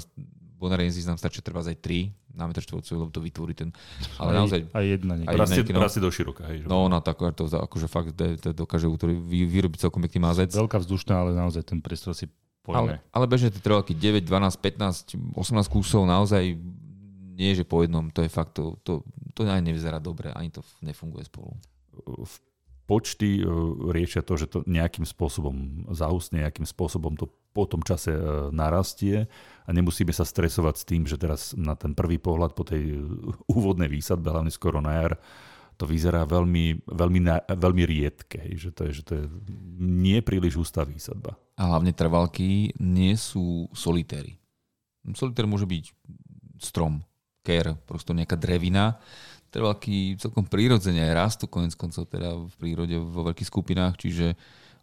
Bonariensis 0.63 1.03
nám 1.03 1.19
stačí 1.19 1.43
treba 1.43 1.59
aj 1.59 1.75
3 1.75 2.39
na 2.39 2.47
metr 2.47 2.63
štvorcový, 2.63 2.95
lebo 3.03 3.11
to 3.11 3.19
vytvorí 3.19 3.53
ten... 3.53 3.69
Ale 4.15 4.31
aj, 4.31 4.37
naozaj... 4.39 4.59
Aj 4.71 4.85
jedna 4.87 5.13
niekde. 5.19 5.35
Rastie, 5.35 5.61
no, 5.69 5.83
rastie 5.83 6.01
do 6.01 6.09
široka. 6.09 6.47
Hej, 6.47 6.63
no, 6.63 6.87
no, 6.87 6.97
tak 7.03 7.19
to 7.35 7.45
akože 7.45 7.87
fakt 7.91 8.15
de, 8.15 8.39
de, 8.39 8.55
dokáže 8.55 8.87
utvoriť, 8.87 9.19
vyrobiť 9.27 9.79
celkom 9.83 10.01
pekný 10.07 10.23
mázec. 10.23 10.49
Veľká 10.55 10.79
vzdušná, 10.79 11.13
ale 11.13 11.35
naozaj 11.35 11.67
ten 11.67 11.83
priestor 11.83 12.15
si 12.15 12.31
pojme. 12.63 12.97
Ale, 12.97 13.11
ale 13.11 13.25
bežne 13.27 13.51
tie 13.51 13.59
trvalky 13.59 13.93
9, 13.93 14.23
12, 14.23 15.19
15, 15.19 15.37
18 15.37 15.67
kusov 15.67 16.07
naozaj 16.07 16.57
nie, 17.33 17.51
že 17.53 17.67
po 17.67 17.83
jednom, 17.83 18.09
to 18.13 18.23
je 18.23 18.29
fakt, 18.31 18.55
to, 18.55 18.77
to, 18.85 19.01
to 19.33 19.43
ani 19.45 19.73
nevyzerá 19.73 19.97
dobre, 19.97 20.31
ani 20.31 20.53
to 20.53 20.61
nefunguje 20.79 21.25
spolu. 21.27 21.53
V 22.05 22.35
počty 22.83 23.39
e, 23.39 23.43
riešia 23.91 24.21
to, 24.23 24.33
že 24.35 24.47
to 24.51 24.59
nejakým 24.67 25.07
spôsobom 25.07 25.87
zaustne, 25.95 26.43
nejakým 26.43 26.67
spôsobom 26.67 27.15
to 27.15 27.31
po 27.53 27.69
tom 27.69 27.85
čase 27.85 28.11
e, 28.11 28.21
narastie 28.51 29.29
a 29.63 29.69
nemusíme 29.71 30.11
sa 30.11 30.27
stresovať 30.27 30.75
s 30.75 30.87
tým, 30.87 31.03
že 31.07 31.15
teraz 31.15 31.55
na 31.55 31.77
ten 31.77 31.95
prvý 31.95 32.19
pohľad 32.19 32.51
po 32.57 32.67
tej 32.67 33.03
úvodnej 33.47 33.87
výsadbe, 33.87 34.33
hlavne 34.33 34.51
skoro 34.51 34.83
na 34.83 34.99
jar, 34.99 35.13
to 35.77 35.89
vyzerá 35.89 36.23
veľmi, 36.29 36.85
veľmi, 36.85 37.19
veľmi 37.49 37.83
riedke, 37.83 38.45
že 38.53 38.69
to 38.69 38.89
je, 38.89 38.91
že 39.01 39.03
to 39.03 39.11
je 39.17 39.23
nie 39.81 40.21
príliš 40.21 40.69
ústa 40.69 40.85
výsadba. 40.85 41.33
A 41.57 41.69
hlavne 41.69 41.93
trvalky 41.93 42.73
nie 42.77 43.17
sú 43.17 43.69
solitéry. 43.73 44.37
Solitér 45.17 45.49
môže 45.49 45.65
byť 45.65 45.85
strom, 46.61 47.01
ker, 47.43 47.75
prosto 47.83 48.15
nejaká 48.15 48.37
drevina, 48.37 49.01
trvalky 49.53 50.17
celkom 50.17 50.49
prírodzene 50.49 51.05
aj 51.05 51.13
rastú 51.13 51.45
konec 51.45 51.77
koncov 51.77 52.09
teda 52.09 52.33
v 52.33 52.53
prírode 52.57 52.97
vo 52.97 53.29
veľkých 53.29 53.49
skupinách, 53.53 54.01
čiže 54.01 54.33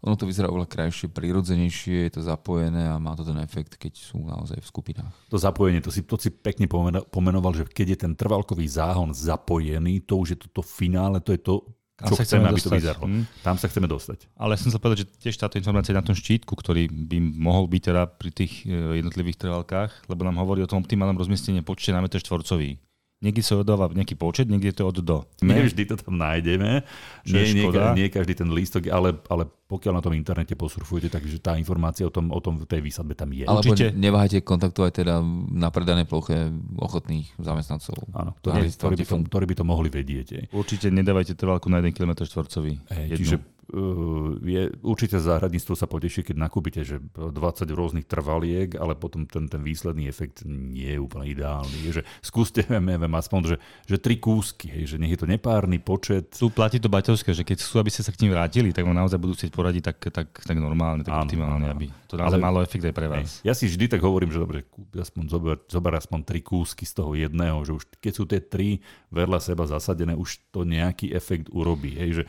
ono 0.01 0.17
to 0.17 0.25
vyzerá 0.25 0.49
oveľa 0.49 0.65
krajšie, 0.65 1.13
prírodzenejšie, 1.13 2.09
je 2.09 2.13
to 2.17 2.21
zapojené 2.25 2.89
a 2.89 2.97
má 2.97 3.13
to 3.13 3.21
ten 3.21 3.37
efekt, 3.45 3.77
keď 3.77 4.01
sú 4.01 4.25
naozaj 4.25 4.57
v 4.57 4.67
skupinách. 4.67 5.13
To 5.29 5.37
zapojenie, 5.37 5.85
to 5.85 5.93
si, 5.93 6.01
to 6.01 6.17
si 6.17 6.33
pekne 6.33 6.65
pomenoval, 7.13 7.53
že 7.53 7.69
keď 7.69 7.87
je 7.93 7.99
ten 8.09 8.13
trvalkový 8.17 8.65
záhon 8.65 9.13
zapojený, 9.13 10.01
to 10.09 10.17
už 10.17 10.29
je 10.33 10.39
toto 10.49 10.65
finále, 10.65 11.21
to 11.21 11.37
je 11.37 11.41
to, 11.45 11.55
čo 12.01 12.17
chceme, 12.17 12.25
chceme, 12.25 12.47
aby 12.49 12.61
to 12.65 12.71
vyzeralo. 12.73 13.05
Hmm. 13.05 13.25
Tam 13.45 13.61
sa 13.61 13.69
chceme 13.69 13.85
dostať. 13.85 14.33
Ale 14.41 14.57
chcem 14.57 14.73
sa 14.73 14.81
povedať, 14.81 15.05
že 15.05 15.07
tiež 15.21 15.37
táto 15.37 15.61
informácia 15.61 15.93
je 15.93 16.01
na 16.01 16.07
tom 16.07 16.17
štítku, 16.17 16.57
ktorý 16.57 16.89
by 16.89 17.21
mohol 17.21 17.69
byť 17.69 17.83
teda 17.93 18.03
pri 18.09 18.31
tých 18.33 18.65
e, 18.65 19.05
jednotlivých 19.05 19.37
trvalkách, 19.37 20.09
lebo 20.09 20.25
nám 20.25 20.41
hovorí 20.41 20.65
o 20.65 20.71
tom 20.71 20.81
optimálnom 20.81 21.21
rozmiestnení 21.21 21.61
počte 21.61 21.93
na 21.93 22.01
meter 22.01 22.17
štvorcový. 22.17 22.81
Niekde 23.21 23.45
sa 23.45 23.61
odáva 23.61 23.93
nejaký 23.93 24.17
počet, 24.17 24.49
niekde 24.49 24.73
to 24.73 24.89
od 24.89 24.97
do. 25.05 25.29
Nie 25.45 25.69
vždy 25.69 25.93
to 25.93 26.01
tam 26.01 26.17
nájdeme. 26.17 26.81
Nie, 27.29 27.53
nie, 27.53 27.69
nie 27.69 28.09
každý 28.09 28.33
ten 28.33 28.49
lístok, 28.49 28.89
ale, 28.89 29.13
ale 29.29 29.45
pokiaľ 29.45 30.01
na 30.01 30.03
tom 30.03 30.17
internete 30.17 30.57
posurfujete, 30.57 31.13
takže 31.13 31.37
tá 31.37 31.53
informácia 31.61 32.09
o 32.09 32.09
tom, 32.09 32.33
o 32.33 32.41
tom 32.41 32.65
tej 32.65 32.81
výsadbe 32.81 33.13
tam 33.13 33.29
je. 33.37 33.45
Alebo 33.45 33.77
Určite... 33.77 33.93
neváhajte 33.93 34.41
kontaktovať 34.41 35.05
teda 35.05 35.21
na 35.53 35.69
predanej 35.69 36.09
ploche 36.09 36.49
ochotných 36.81 37.29
zamestnancov. 37.37 38.09
Áno, 38.17 38.33
ktorí, 38.41 38.73
ktorí, 38.73 38.95
by 38.97 39.05
to, 39.05 39.17
ktorí 39.29 39.45
by 39.53 39.57
to 39.61 39.65
mohli 39.69 39.93
vedieť. 39.93 40.49
Určite 40.57 40.89
nedávajte 40.89 41.37
trvalku 41.37 41.69
na 41.69 41.85
1 41.85 41.93
km 41.93 42.25
štvorcový. 42.25 42.81
Čiže 42.89 43.37
je, 44.43 44.63
určite 44.83 45.17
záhradníctvo 45.23 45.75
sa 45.79 45.87
poteší, 45.87 46.27
keď 46.27 46.37
nakúpite 46.37 46.83
že 46.83 46.99
20 46.99 47.33
rôznych 47.71 48.07
trvaliek, 48.07 48.75
ale 48.75 48.99
potom 48.99 49.25
ten, 49.25 49.47
ten 49.47 49.63
výsledný 49.63 50.11
efekt 50.11 50.43
nie 50.47 50.97
je 50.97 50.99
úplne 50.99 51.31
ideálny. 51.31 51.77
Je, 51.87 51.91
že 52.01 52.03
skúste, 52.19 52.67
neviem, 52.71 53.15
aspoň, 53.15 53.55
že, 53.55 53.57
že 53.87 53.97
tri 54.03 54.19
kúsky, 54.19 54.67
hej, 54.71 54.95
že 54.95 54.97
nech 54.99 55.15
je 55.15 55.21
to 55.23 55.31
nepárny 55.31 55.79
počet. 55.79 56.35
Tu 56.35 56.51
platí 56.51 56.83
to 56.83 56.91
baťovské, 56.91 57.31
že 57.31 57.47
keď 57.47 57.63
chcú, 57.63 57.75
aby 57.79 57.91
ste 57.95 58.03
sa 58.03 58.11
k 58.11 58.27
ním 58.27 58.35
vrátili, 58.35 58.75
tak 58.75 58.83
vám 58.83 58.99
naozaj 58.99 59.19
budú 59.23 59.39
chcieť 59.39 59.51
poradiť 59.55 59.83
tak, 59.87 59.99
tak, 60.11 60.29
tak 60.43 60.57
normálne, 60.59 61.07
tak 61.07 61.15
áno, 61.15 61.25
optimálne, 61.31 61.67
áno. 61.71 61.75
aby 61.79 61.87
to 62.11 62.19
naozaj 62.19 62.43
ale, 62.43 62.47
malo 62.51 62.59
efekt 62.61 62.85
aj 62.85 62.95
pre 62.95 63.07
vás. 63.07 63.41
Hej, 63.41 63.47
ja 63.47 63.55
si 63.55 63.71
vždy 63.71 63.87
tak 63.87 64.03
hovorím, 64.03 64.35
že 64.35 64.43
dobre, 64.43 64.67
aspoň 64.99 65.25
zober, 65.31 65.57
zober 65.71 65.93
aspoň 65.95 66.21
tri 66.27 66.41
kúsky 66.43 66.83
z 66.83 66.93
toho 66.99 67.15
jedného, 67.15 67.63
že 67.63 67.73
už 67.79 67.85
keď 68.03 68.13
sú 68.13 68.25
tie 68.27 68.43
tri 68.43 68.83
vedľa 69.15 69.39
seba 69.39 69.65
zasadené, 69.71 70.19
už 70.19 70.43
to 70.51 70.67
nejaký 70.67 71.15
efekt 71.15 71.47
urobí. 71.55 71.95
Hej, 71.95 72.23
že 72.23 72.25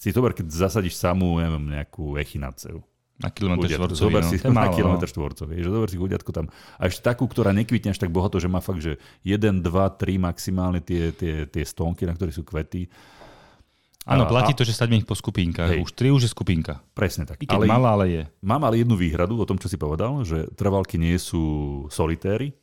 si 0.00 0.08
zober, 0.16 0.32
keď 0.32 0.48
zasadíš 0.48 0.96
samú, 0.96 1.36
neviem, 1.36 1.76
nejakú 1.76 2.16
echinaceu. 2.16 2.80
Na 3.20 3.28
kilometr 3.28 3.68
štvorcový. 3.68 4.00
Zober 4.00 4.22
no, 4.24 4.30
si 4.32 4.36
na 4.40 4.64
málo, 4.64 4.72
kilometr 4.72 5.04
no. 5.04 5.12
štvorcový. 5.12 5.54
Že 5.60 5.70
zober 5.76 5.88
si 5.92 5.96
chudiatko 6.00 6.30
tam. 6.32 6.46
A 6.80 6.88
ešte 6.88 7.04
takú, 7.04 7.28
ktorá 7.28 7.52
nekvitne 7.52 7.92
až 7.92 8.00
tak 8.00 8.08
bohato, 8.08 8.40
že 8.40 8.48
má 8.48 8.64
fakt, 8.64 8.80
že 8.80 8.96
1, 9.28 9.60
2, 9.60 9.60
3 9.60 10.16
maximálne 10.16 10.80
tie, 10.80 11.12
tie, 11.12 11.44
tie 11.44 11.64
stonky, 11.68 12.08
na 12.08 12.16
ktorých 12.16 12.36
sú 12.40 12.48
kvety. 12.48 12.88
Áno, 14.08 14.24
platí 14.24 14.56
to, 14.56 14.64
že 14.64 14.72
sadíme 14.72 15.04
ich 15.04 15.04
po 15.04 15.12
skupinkách. 15.12 15.76
Hej. 15.76 15.80
Už 15.84 15.92
tri 15.92 16.08
už 16.08 16.24
je 16.24 16.32
skupinka. 16.32 16.80
Presne 16.96 17.28
tak. 17.28 17.44
I 17.44 17.44
keď 17.44 17.60
ale, 17.60 17.64
malá, 17.68 17.92
ale 18.00 18.04
je. 18.08 18.22
Mám 18.40 18.64
ale 18.64 18.80
jednu 18.80 18.96
výhradu 18.96 19.36
o 19.36 19.44
tom, 19.44 19.60
čo 19.60 19.68
si 19.68 19.76
povedal, 19.76 20.24
že 20.24 20.48
trvalky 20.56 20.96
nie 20.96 21.20
sú 21.20 21.84
solitéry 21.92 22.56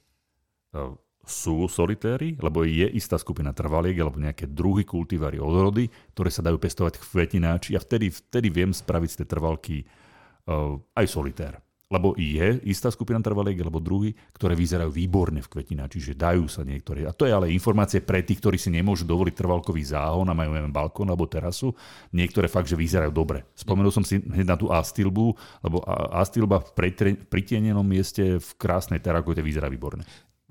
sú 1.28 1.68
solitéry, 1.68 2.40
lebo 2.40 2.64
je 2.64 2.88
istá 2.96 3.20
skupina 3.20 3.52
trvaliek 3.52 4.00
alebo 4.00 4.18
nejaké 4.18 4.48
druhy 4.48 4.88
kultivary 4.88 5.38
odrody, 5.38 5.92
ktoré 6.16 6.32
sa 6.32 6.40
dajú 6.40 6.56
pestovať 6.56 7.04
kvetináči 7.04 7.76
a 7.76 7.84
vtedy, 7.84 8.08
vtedy 8.08 8.48
viem 8.48 8.72
spraviť 8.72 9.10
z 9.12 9.18
tej 9.22 9.28
trvalky 9.28 9.78
uh, 9.84 10.80
aj 10.96 11.06
solitér. 11.06 11.60
Lebo 11.88 12.20
je 12.20 12.60
istá 12.68 12.92
skupina 12.92 13.24
trvaliek 13.24 13.64
alebo 13.64 13.80
druhy, 13.80 14.12
ktoré 14.36 14.60
vyzerajú 14.60 14.92
výborne 14.92 15.40
v 15.40 15.48
kvetináči, 15.48 16.04
že 16.04 16.20
dajú 16.20 16.44
sa 16.52 16.68
niektoré. 16.68 17.08
A 17.08 17.16
to 17.16 17.24
je 17.24 17.32
ale 17.32 17.48
informácie 17.48 18.04
pre 18.04 18.28
tých, 18.28 18.44
ktorí 18.44 18.60
si 18.60 18.68
nemôžu 18.68 19.08
dovoliť 19.08 19.32
trvalkový 19.32 19.88
záhon 19.88 20.28
a 20.28 20.36
majú 20.36 20.52
neviem, 20.52 20.72
balkón 20.72 21.08
alebo 21.08 21.32
terasu. 21.32 21.72
Niektoré 22.12 22.52
fakt, 22.52 22.68
že 22.68 22.76
vyzerajú 22.76 23.16
dobre. 23.16 23.48
Spomenul 23.56 23.96
som 23.96 24.04
si 24.04 24.20
hneď 24.20 24.48
na 24.48 24.60
tú 24.60 24.68
astilbu, 24.68 25.32
lebo 25.64 25.80
astilba 26.12 26.60
v 26.60 26.92
pritienenom 27.32 27.88
mieste 27.88 28.36
v 28.36 28.50
krásnej 28.60 29.00
terakote 29.00 29.40
vyzerá 29.40 29.72
výborne 29.72 30.04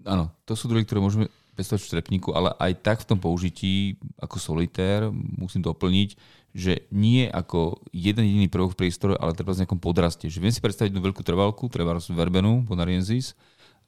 áno, 0.06 0.32
to 0.48 0.54
sú 0.54 0.70
druhy, 0.70 0.86
ktoré 0.86 1.02
môžeme 1.02 1.26
pestovať 1.58 1.80
v 1.82 1.88
štrepníku, 1.90 2.30
ale 2.36 2.52
aj 2.60 2.72
tak 2.84 2.98
v 3.02 3.08
tom 3.10 3.18
použití 3.18 3.96
ako 4.20 4.36
solitér 4.36 5.08
musím 5.12 5.64
doplniť, 5.64 6.14
že 6.56 6.88
nie 6.88 7.28
ako 7.28 7.84
jeden 7.92 8.24
jediný 8.24 8.48
prvok 8.48 8.72
v 8.72 8.88
priestore, 8.88 9.14
ale 9.20 9.36
treba 9.36 9.52
v 9.52 9.64
nejakom 9.64 9.80
podraste. 9.80 10.28
Že 10.32 10.40
viem 10.40 10.54
si 10.54 10.64
predstaviť 10.64 10.92
jednu 10.92 11.04
veľkú 11.04 11.20
trvalku, 11.20 11.68
treba 11.68 11.96
verbenu, 12.00 12.64
bonariensis, 12.64 13.36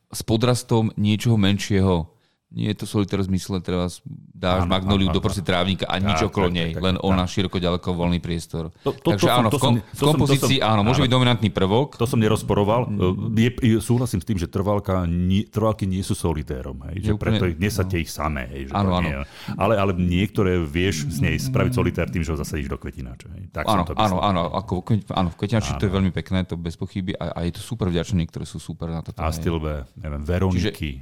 s 0.08 0.20
podrastom 0.24 0.92
niečoho 0.96 1.36
menšieho 1.36 2.08
nie 2.48 2.72
je 2.72 2.80
to 2.80 2.86
solitár 2.88 3.20
v 3.20 3.28
zmysle, 3.28 3.60
teraz 3.60 4.00
dáš 4.08 4.64
áno, 4.64 4.72
magnoliu 4.72 5.12
do 5.12 5.20
proste 5.20 5.44
trávnika 5.44 5.84
a 5.84 6.00
nič 6.00 6.24
tak, 6.24 6.32
okolo 6.32 6.48
tak, 6.48 6.56
nej, 6.56 6.70
tak, 6.72 6.80
len 6.80 6.96
tak, 6.96 7.04
ona 7.04 7.24
tak. 7.28 7.32
široko 7.36 7.56
ďaleko 7.60 7.88
voľný 7.92 8.18
priestor. 8.24 8.72
To, 8.88 8.96
to, 8.96 9.12
Takže 9.12 9.26
to 9.28 9.36
áno, 9.36 9.48
som, 9.48 9.52
to 9.52 9.58
v, 9.58 9.60
kom, 9.60 9.74
som, 9.76 9.84
v 9.84 10.08
kompozícii 10.16 10.56
to 10.56 10.64
som, 10.64 10.70
áno, 10.72 10.80
môže 10.80 11.00
áno, 11.00 11.04
byť 11.04 11.12
dominantný 11.12 11.50
prvok. 11.52 12.00
To 12.00 12.08
som 12.08 12.16
nerozporoval. 12.16 12.88
Mm. 12.88 13.36
Je, 13.36 13.50
súhlasím 13.84 14.24
s 14.24 14.26
tým, 14.26 14.40
že 14.40 14.48
trvalka, 14.48 15.04
nie, 15.04 15.44
trvalky 15.44 15.84
nie 15.84 16.00
sú 16.00 16.16
solitérom. 16.16 16.88
Hej, 16.88 16.96
že 17.04 17.10
úplne, 17.12 17.36
preto 17.36 17.44
ich 17.52 17.60
nesadte 17.60 18.00
no. 18.00 18.02
ich 18.02 18.08
samé. 18.08 18.48
Hej, 18.48 18.62
že 18.70 18.74
áno, 18.80 18.90
áno. 18.96 19.08
Nie, 19.12 19.16
ale, 19.52 19.74
ale 19.76 19.92
niektoré 19.92 20.56
vieš 20.64 21.04
z 21.12 21.20
nej 21.20 21.36
spraviť 21.36 21.72
solitér 21.76 22.08
tým, 22.08 22.24
že 22.24 22.32
ho 22.32 22.38
zasadíš 22.40 22.72
do 22.72 22.80
kvetináča. 22.80 23.28
Hej. 23.36 23.52
Tak 23.52 23.68
áno, 23.68 23.84
áno, 23.92 24.16
áno, 24.24 24.42
ako, 24.56 24.88
áno, 25.12 25.28
v 25.28 25.36
kvetináči 25.36 25.76
to 25.76 25.84
je 25.84 25.92
veľmi 25.92 26.16
pekné, 26.16 26.48
to 26.48 26.56
bez 26.56 26.80
pochyby 26.80 27.12
a, 27.12 27.36
a 27.36 27.44
je 27.44 27.60
to 27.60 27.60
super 27.60 27.92
vďačné, 27.92 28.24
ktoré 28.24 28.48
sú 28.48 28.56
super 28.56 28.88
na 28.88 29.04
toto. 29.04 29.20
Astilbe, 29.20 29.84
neviem, 30.00 30.24
Veroniky, 30.24 30.96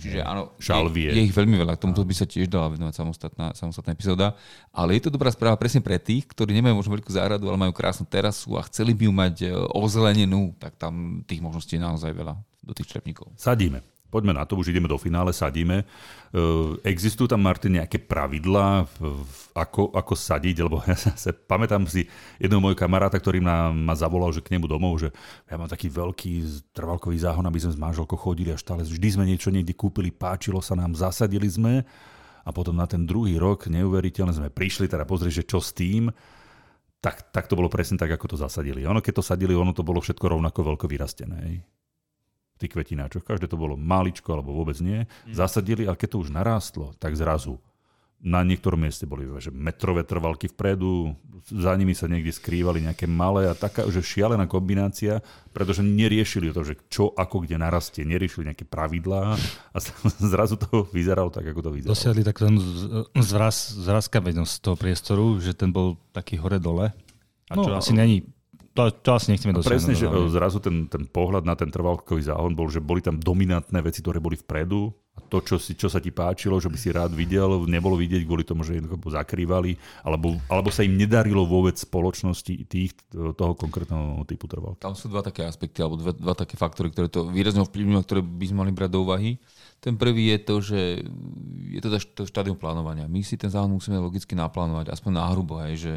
šalvie. 0.58 1.14
Je 1.14 1.22
ich 1.30 1.35
veľmi 1.36 1.56
veľa, 1.60 1.76
k 1.76 1.82
tomuto 1.84 2.00
by 2.00 2.14
sa 2.16 2.24
tiež 2.24 2.48
dala 2.48 2.72
venovať 2.72 2.94
samostatná, 2.96 3.52
samostatná 3.52 3.92
epizóda. 3.92 4.32
Ale 4.72 4.96
je 4.96 5.06
to 5.06 5.10
dobrá 5.12 5.28
správa 5.28 5.60
presne 5.60 5.84
pre 5.84 6.00
tých, 6.00 6.24
ktorí 6.24 6.56
nemajú 6.56 6.80
možno 6.80 6.92
veľkú 6.96 7.12
záhradu, 7.12 7.52
ale 7.52 7.60
majú 7.60 7.72
krásnu 7.76 8.08
terasu 8.08 8.56
a 8.56 8.64
chceli 8.66 8.96
by 8.96 9.04
ju 9.04 9.12
mať 9.12 9.34
e, 9.44 9.46
ozelenenú, 9.76 10.56
tak 10.56 10.80
tam 10.80 11.20
tých 11.28 11.44
možností 11.44 11.76
je 11.76 11.84
naozaj 11.84 12.10
veľa 12.16 12.34
do 12.64 12.72
tých 12.72 12.90
črepníkov. 12.90 13.30
Sadíme. 13.36 13.95
Poďme 14.16 14.32
na 14.32 14.48
to, 14.48 14.56
už 14.56 14.72
ideme 14.72 14.88
do 14.88 14.96
finále, 14.96 15.28
sadíme. 15.36 15.84
E, 15.84 16.40
existujú 16.88 17.28
tam, 17.28 17.44
Martin, 17.44 17.76
nejaké 17.76 18.00
pravidlá, 18.00 18.88
ako, 19.52 19.92
ako 19.92 20.12
sadiť? 20.16 20.64
Lebo 20.64 20.80
ja 20.88 20.96
sa 20.96 21.36
pamätám 21.36 21.84
si 21.84 22.08
jedného 22.40 22.64
môjho 22.64 22.80
kamaráta, 22.80 23.20
ktorý 23.20 23.44
ma, 23.44 23.68
ma 23.68 23.92
zavolal, 23.92 24.32
že 24.32 24.40
k 24.40 24.56
nemu 24.56 24.64
domov, 24.64 25.04
že 25.04 25.12
ja 25.44 25.60
mám 25.60 25.68
taký 25.68 25.92
veľký 25.92 26.32
trvalkový 26.72 27.20
záhon, 27.20 27.44
aby 27.44 27.60
sme 27.60 27.76
s 27.76 27.82
manželkou 27.84 28.16
chodili 28.16 28.48
a 28.48 28.56
stále 28.56 28.88
vždy 28.88 29.08
sme 29.20 29.28
niečo 29.28 29.52
niekde 29.52 29.76
kúpili, 29.76 30.08
páčilo 30.08 30.64
sa 30.64 30.72
nám, 30.72 30.96
zasadili 30.96 31.44
sme 31.44 31.84
a 32.40 32.48
potom 32.56 32.72
na 32.72 32.88
ten 32.88 33.04
druhý 33.04 33.36
rok 33.36 33.68
neuveriteľne 33.68 34.32
sme 34.32 34.48
prišli 34.48 34.88
teda 34.88 35.04
pozrieť, 35.04 35.44
že 35.44 35.44
čo 35.44 35.60
s 35.60 35.76
tým, 35.76 36.08
tak, 37.04 37.28
tak 37.36 37.52
to 37.52 37.58
bolo 37.60 37.68
presne 37.68 38.00
tak, 38.00 38.08
ako 38.16 38.32
to 38.32 38.36
zasadili. 38.40 38.88
Ono, 38.88 39.04
keď 39.04 39.20
to 39.20 39.28
sadili, 39.28 39.52
ono 39.52 39.76
to 39.76 39.84
bolo 39.84 40.00
všetko 40.00 40.24
rovnako 40.24 40.72
veľko 40.72 40.88
vyrastené 40.88 41.60
tých 42.56 42.72
kvetináčoch. 42.72 43.24
Každé 43.24 43.46
to 43.48 43.60
bolo 43.60 43.76
maličko 43.76 44.32
alebo 44.36 44.56
vôbec 44.56 44.76
nie. 44.80 45.04
Mm. 45.04 45.34
Zasadili, 45.36 45.84
ale 45.84 46.00
keď 46.00 46.16
to 46.16 46.22
už 46.24 46.32
narástlo, 46.32 46.96
tak 46.96 47.14
zrazu 47.16 47.60
na 48.16 48.40
niektorom 48.40 48.80
mieste 48.80 49.04
boli 49.04 49.28
že 49.36 49.52
metrové 49.52 50.00
trvalky 50.00 50.48
vpredu, 50.48 51.12
za 51.46 51.76
nimi 51.76 51.92
sa 51.92 52.08
niekde 52.08 52.32
skrývali 52.32 52.82
nejaké 52.82 53.04
malé 53.04 53.46
a 53.46 53.54
taká 53.54 53.84
že 53.92 54.00
šialená 54.00 54.48
kombinácia, 54.48 55.20
pretože 55.52 55.84
neriešili 55.84 56.50
to, 56.50 56.64
že 56.64 56.74
čo 56.88 57.12
ako 57.12 57.44
kde 57.44 57.60
narastie, 57.60 58.08
neriešili 58.08 58.48
nejaké 58.50 58.64
pravidlá 58.64 59.36
a 59.70 59.78
zrazu 60.32 60.56
to 60.56 60.88
vyzeralo 60.90 61.28
tak, 61.28 61.44
ako 61.44 61.60
to 61.60 61.70
vyzeralo. 61.76 61.92
Dosiahli 61.92 62.22
tak 62.24 62.40
ten 62.40 62.56
zraz, 63.20 63.76
zrazkavenosť 63.76 64.54
toho 64.64 64.76
priestoru, 64.80 65.36
že 65.38 65.52
ten 65.52 65.70
bol 65.70 66.00
taký 66.16 66.40
hore-dole. 66.40 66.96
A 67.46 67.54
čo 67.54 67.70
no, 67.70 67.78
asi 67.78 67.94
není 67.94 68.26
to, 68.76 68.92
to 68.92 69.10
asi 69.16 69.32
nechceme 69.32 69.56
dosiahnuť. 69.56 69.72
Presne, 69.72 69.94
že 69.96 70.06
zrazu 70.28 70.60
ten, 70.60 70.84
ten 70.86 71.08
pohľad 71.08 71.48
na 71.48 71.56
ten 71.56 71.72
trvalkový 71.72 72.20
záhon 72.20 72.52
bol, 72.52 72.68
že 72.68 72.84
boli 72.84 73.00
tam 73.00 73.16
dominantné 73.16 73.80
veci, 73.80 74.04
ktoré 74.04 74.20
boli 74.20 74.36
vpredu 74.36 74.92
a 75.16 75.24
to, 75.32 75.40
čo, 75.40 75.56
si, 75.56 75.72
čo 75.72 75.88
sa 75.88 75.96
ti 75.96 76.12
páčilo, 76.12 76.60
že 76.60 76.68
by 76.68 76.76
si 76.76 76.92
rád 76.92 77.16
videl, 77.16 77.64
nebolo 77.64 77.96
vidieť 77.96 78.28
kvôli 78.28 78.44
tomu, 78.44 78.68
že 78.68 78.76
jednoducho 78.76 79.16
zakrývali, 79.16 79.80
alebo, 80.04 80.36
alebo 80.52 80.68
sa 80.68 80.84
im 80.84 80.92
nedarilo 80.92 81.48
vôbec 81.48 81.72
spoločnosti 81.72 82.68
tých, 82.68 82.92
toho 83.12 83.52
konkrétneho 83.56 84.20
typu 84.28 84.44
trvalky. 84.44 84.84
Tam 84.84 84.92
sú 84.92 85.08
dva 85.08 85.24
také 85.24 85.48
aspekty, 85.48 85.80
alebo 85.80 85.96
dva, 85.96 86.12
dva 86.12 86.36
také 86.36 86.60
faktory, 86.60 86.92
ktoré 86.92 87.08
to 87.08 87.32
výrazne 87.32 87.64
ovplyvňujú, 87.64 88.04
ktoré 88.04 88.20
by 88.20 88.44
sme 88.44 88.68
mali 88.68 88.72
brať 88.76 88.90
do 88.92 89.08
úvahy. 89.08 89.40
Ten 89.80 89.96
prvý 89.96 90.36
je 90.36 90.38
to, 90.44 90.54
že 90.60 90.80
je 91.72 91.80
to 91.80 91.88
to 91.96 92.22
štádium 92.28 92.60
plánovania. 92.60 93.08
My 93.08 93.24
si 93.24 93.40
ten 93.40 93.48
záhon 93.48 93.72
musíme 93.72 93.96
logicky 93.96 94.36
naplánovať, 94.36 94.92
aspoň 94.92 95.12
náhrubo, 95.16 95.56
hej, 95.64 95.74
že 95.80 95.92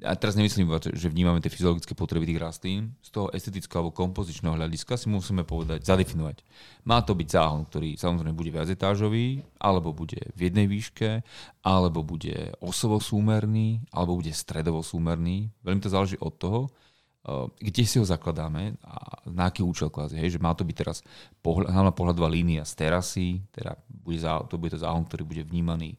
a 0.00 0.16
teraz 0.16 0.34
nemyslím, 0.34 0.66
že 0.96 1.12
vnímame 1.12 1.38
tie 1.44 1.52
fyziologické 1.52 1.92
potreby 1.92 2.24
tých 2.24 2.40
rastlín, 2.42 2.96
z 3.04 3.12
toho 3.12 3.28
estetického 3.30 3.84
alebo 3.84 3.94
kompozičného 3.94 4.56
hľadiska 4.56 4.96
si 4.96 5.06
musíme 5.12 5.44
povedať, 5.44 5.84
zadefinovať. 5.84 6.42
Má 6.88 7.04
to 7.04 7.12
byť 7.12 7.28
záhon, 7.28 7.68
ktorý 7.68 8.00
samozrejme 8.00 8.34
bude 8.34 8.50
viacetážový, 8.50 9.44
alebo 9.60 9.94
bude 9.94 10.18
v 10.34 10.40
jednej 10.50 10.66
výške, 10.66 11.22
alebo 11.62 12.02
bude 12.02 12.56
osovo 12.58 12.98
súmerný, 12.98 13.84
alebo 13.94 14.18
bude 14.18 14.34
stredovo 14.34 14.82
súmerný. 14.82 15.52
Veľmi 15.62 15.84
to 15.84 15.92
záleží 15.92 16.16
od 16.18 16.34
toho, 16.34 16.60
eh, 16.66 17.46
kde 17.62 17.82
si 17.86 17.96
ho 18.02 18.06
zakladáme 18.08 18.80
a 18.82 19.22
na 19.30 19.52
aký 19.52 19.62
účel 19.62 19.92
kvázi. 19.92 20.18
Hej, 20.18 20.38
že 20.38 20.42
má 20.42 20.56
to 20.56 20.66
byť 20.66 20.76
teraz 20.76 21.06
pohľad, 21.44 21.70
hlavná 21.70 21.92
pohľadová 21.94 22.32
línia 22.32 22.66
z 22.66 22.72
terasy, 22.74 23.28
teda 23.54 23.78
bude, 23.86 24.18
to 24.50 24.54
bude 24.58 24.72
to 24.74 24.82
záhon, 24.82 25.06
ktorý 25.06 25.22
bude 25.22 25.42
vnímaný 25.46 25.94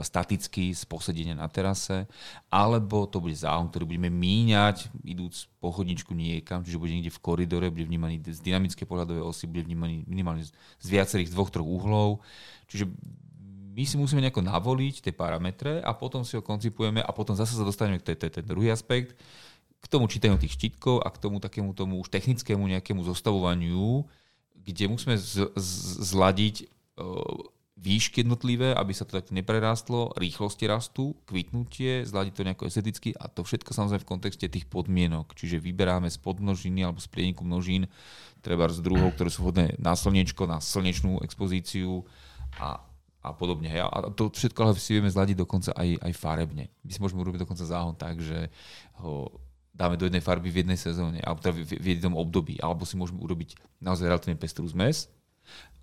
staticky 0.00 0.72
z 0.72 0.88
posedenia 0.88 1.36
na 1.36 1.44
terase, 1.52 2.08
alebo 2.48 3.04
to 3.04 3.20
bude 3.20 3.36
záhon, 3.36 3.68
ktorý 3.68 3.84
budeme 3.84 4.08
míňať, 4.08 4.88
idúc 5.04 5.52
po 5.60 5.68
chodničku 5.68 6.16
niekam, 6.16 6.64
čiže 6.64 6.80
bude 6.80 6.96
niekde 6.96 7.12
v 7.12 7.20
koridore, 7.20 7.68
bude 7.68 7.84
vnímaný 7.84 8.24
z 8.24 8.40
dynamické 8.40 8.88
pohľadové 8.88 9.20
osy, 9.20 9.44
bude 9.44 9.68
vnímaný 9.68 10.08
minimálne 10.08 10.48
z 10.80 10.88
viacerých 10.88 11.28
dvoch, 11.28 11.52
troch 11.52 11.68
uhlov. 11.68 12.24
Čiže 12.72 12.88
my 13.72 13.84
si 13.84 13.96
musíme 14.00 14.24
nejako 14.24 14.44
navoliť 14.44 15.04
tie 15.04 15.12
parametre 15.12 15.84
a 15.84 15.92
potom 15.92 16.24
si 16.24 16.36
ho 16.36 16.42
koncipujeme 16.44 17.04
a 17.04 17.10
potom 17.12 17.36
zase 17.36 17.52
sa 17.52 17.64
dostaneme 17.64 18.00
k 18.00 18.16
ten 18.16 18.44
druhý 18.44 18.72
aspekt, 18.72 19.16
k 19.82 19.86
tomu 19.90 20.06
čítaniu 20.06 20.38
tých 20.38 20.56
štítkov 20.56 21.02
a 21.02 21.10
k 21.10 21.20
tomu 21.20 21.36
takému 21.42 21.74
tomu 21.76 21.98
už 22.00 22.08
technickému 22.08 22.64
nejakému 22.78 23.02
zostavovaniu, 23.02 24.06
kde 24.62 24.84
musíme 24.86 25.18
z, 25.18 25.50
z, 25.58 25.70
zladiť 26.14 26.70
výšky 27.76 28.22
jednotlivé, 28.22 28.76
aby 28.76 28.92
sa 28.92 29.08
to 29.08 29.16
tak 29.16 29.32
neprerástlo, 29.32 30.12
rýchlosti 30.14 30.68
rastu, 30.68 31.16
kvitnutie, 31.24 32.04
zladiť 32.04 32.32
to 32.36 32.46
nejako 32.46 32.64
esteticky 32.68 33.10
a 33.16 33.26
to 33.32 33.42
všetko 33.42 33.72
samozrejme 33.72 34.04
v 34.04 34.10
kontexte 34.12 34.46
tých 34.46 34.68
podmienok. 34.68 35.32
Čiže 35.32 35.58
vyberáme 35.58 36.12
z 36.12 36.20
podmnožiny 36.20 36.84
alebo 36.84 37.00
z 37.00 37.08
prieniku 37.08 37.42
množín, 37.42 37.88
treba 38.44 38.68
z 38.68 38.84
druhov, 38.84 39.16
ktoré 39.16 39.32
sú 39.32 39.48
vhodné 39.48 39.80
na 39.80 39.96
slniečko, 39.96 40.44
na 40.44 40.60
slnečnú 40.60 41.24
expozíciu 41.24 42.04
a 42.60 42.82
a 43.22 43.30
podobne. 43.30 43.70
A 43.78 44.10
to 44.10 44.34
všetko 44.34 44.58
ale 44.66 44.72
si 44.82 44.98
vieme 44.98 45.06
zladiť 45.06 45.46
dokonca 45.46 45.70
aj, 45.78 45.94
aj 46.02 46.12
farebne. 46.18 46.74
My 46.82 46.90
si 46.90 46.98
môžeme 46.98 47.22
urobiť 47.22 47.46
dokonca 47.46 47.62
záhon 47.62 47.94
tak, 47.94 48.18
že 48.18 48.50
ho 48.98 49.30
dáme 49.70 49.94
do 49.94 50.04
jednej 50.10 50.20
farby 50.20 50.50
v 50.50 50.66
jednej 50.66 50.76
sezóne, 50.76 51.22
alebo 51.22 51.38
teda 51.38 51.54
v, 51.54 51.78
v 51.78 51.86
jednom 51.96 52.18
období, 52.18 52.58
alebo 52.58 52.82
si 52.82 52.98
môžeme 52.98 53.22
urobiť 53.22 53.56
naozaj 53.78 54.10
relatívne 54.10 54.36
pestrú 54.36 54.66
zmes, 54.66 55.06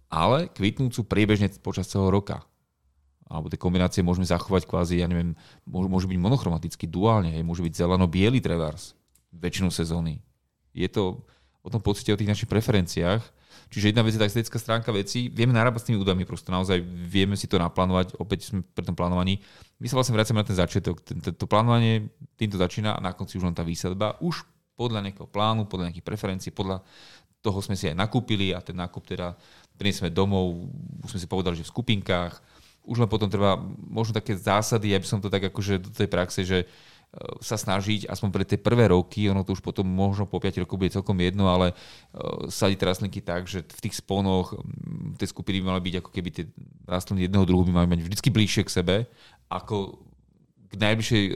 ale 0.09 0.49
kvitnúcu 0.51 1.05
priebežne 1.05 1.53
počas 1.61 1.87
celého 1.87 2.09
roka. 2.09 2.41
Alebo 3.29 3.45
tie 3.47 3.61
kombinácie 3.61 4.01
môžeme 4.01 4.25
zachovať 4.25 4.65
kvázi, 4.65 5.05
ja 5.05 5.07
neviem, 5.07 5.37
môže, 5.69 5.87
môže 5.87 6.07
byť 6.09 6.17
monochromaticky, 6.17 6.89
duálne, 6.89 7.29
hej, 7.29 7.45
môže 7.45 7.61
byť 7.61 7.73
zeleno-biely 7.77 8.41
trevars 8.41 8.97
väčšinu 9.29 9.69
sezóny. 9.69 10.17
Je 10.73 10.89
to 10.89 11.21
o 11.61 11.69
tom 11.69 11.77
pocite, 11.77 12.09
o 12.09 12.17
tých 12.17 12.29
našich 12.29 12.49
preferenciách 12.49 13.21
Čiže 13.69 13.93
jedna 13.93 14.01
vec 14.01 14.17
je 14.17 14.21
tá 14.21 14.25
estetická 14.25 14.57
stránka 14.57 14.89
veci. 14.89 15.29
Vieme 15.29 15.53
narábať 15.53 15.85
s 15.85 15.87
tými 15.91 16.01
údami, 16.01 16.25
prosto 16.25 16.49
naozaj 16.49 16.81
vieme 16.81 17.37
si 17.37 17.45
to 17.45 17.61
naplánovať, 17.61 18.17
opäť 18.17 18.49
sme 18.49 18.65
pri 18.65 18.81
tom 18.81 18.97
plánovaní. 18.97 19.37
My 19.77 19.85
sa 19.85 20.01
vlastne 20.01 20.17
vraciame 20.17 20.41
na 20.41 20.47
ten 20.49 20.57
začiatok. 20.57 21.05
To 21.37 21.45
plánovanie 21.45 22.09
týmto 22.33 22.57
začína 22.57 22.97
a 22.97 22.99
na 22.99 23.13
konci 23.13 23.37
už 23.37 23.45
len 23.45 23.53
tá 23.53 23.61
výsadba. 23.61 24.17
Už 24.25 24.41
podľa 24.73 25.05
nejakého 25.05 25.29
plánu, 25.29 25.69
podľa 25.69 25.93
nejakých 25.93 26.07
preferencií, 26.07 26.49
podľa 26.49 26.81
toho 27.45 27.61
sme 27.61 27.77
si 27.77 27.87
aj 27.87 27.95
nakúpili 27.95 28.57
a 28.57 28.59
ten 28.59 28.73
nákup 28.73 29.05
teda 29.05 29.37
priniesme 29.79 30.11
domov, 30.11 30.67
už 31.07 31.15
sme 31.15 31.23
si 31.23 31.31
povedali, 31.31 31.55
že 31.55 31.63
v 31.63 31.71
skupinkách. 31.71 32.43
Už 32.83 32.99
len 32.99 33.07
potom 33.07 33.31
treba 33.31 33.55
možno 33.87 34.19
také 34.19 34.35
zásady, 34.35 34.91
ja 34.91 34.99
by 34.99 35.07
som 35.07 35.23
to 35.23 35.31
tak 35.31 35.47
akože 35.47 35.79
do 35.79 35.91
tej 35.95 36.09
praxe, 36.11 36.43
že 36.43 36.67
E, 37.09 37.41
sa 37.41 37.57
snažiť, 37.57 38.05
aspoň 38.05 38.29
pre 38.29 38.45
tie 38.45 38.61
prvé 38.61 38.93
roky, 38.93 39.25
ono 39.25 39.41
to 39.41 39.57
už 39.57 39.65
potom 39.65 39.81
možno 39.81 40.29
po 40.29 40.37
5 40.37 40.61
rokoch 40.61 40.77
bude 40.77 40.93
celkom 40.93 41.17
jedno, 41.17 41.49
ale 41.49 41.73
e, 41.73 41.75
sadiť 42.53 42.85
rastlinky 42.85 43.17
tak, 43.25 43.49
že 43.49 43.65
v 43.65 43.79
tých 43.89 43.97
sponoch 43.97 44.53
tie 45.17 45.25
skupiny 45.25 45.57
by 45.57 45.65
mali 45.73 45.81
byť 45.89 45.95
ako 46.05 46.09
keby 46.13 46.29
tie 46.29 46.45
rastliny 46.85 47.25
jedného 47.25 47.49
druhu 47.49 47.65
by 47.65 47.81
mali 47.81 47.97
mať 47.97 47.99
vždy 48.05 48.29
bližšie 48.29 48.61
k 48.61 48.75
sebe, 48.77 48.95
ako 49.49 49.97
k 50.69 50.73
najbližšej 50.77 51.23
e, 51.25 51.35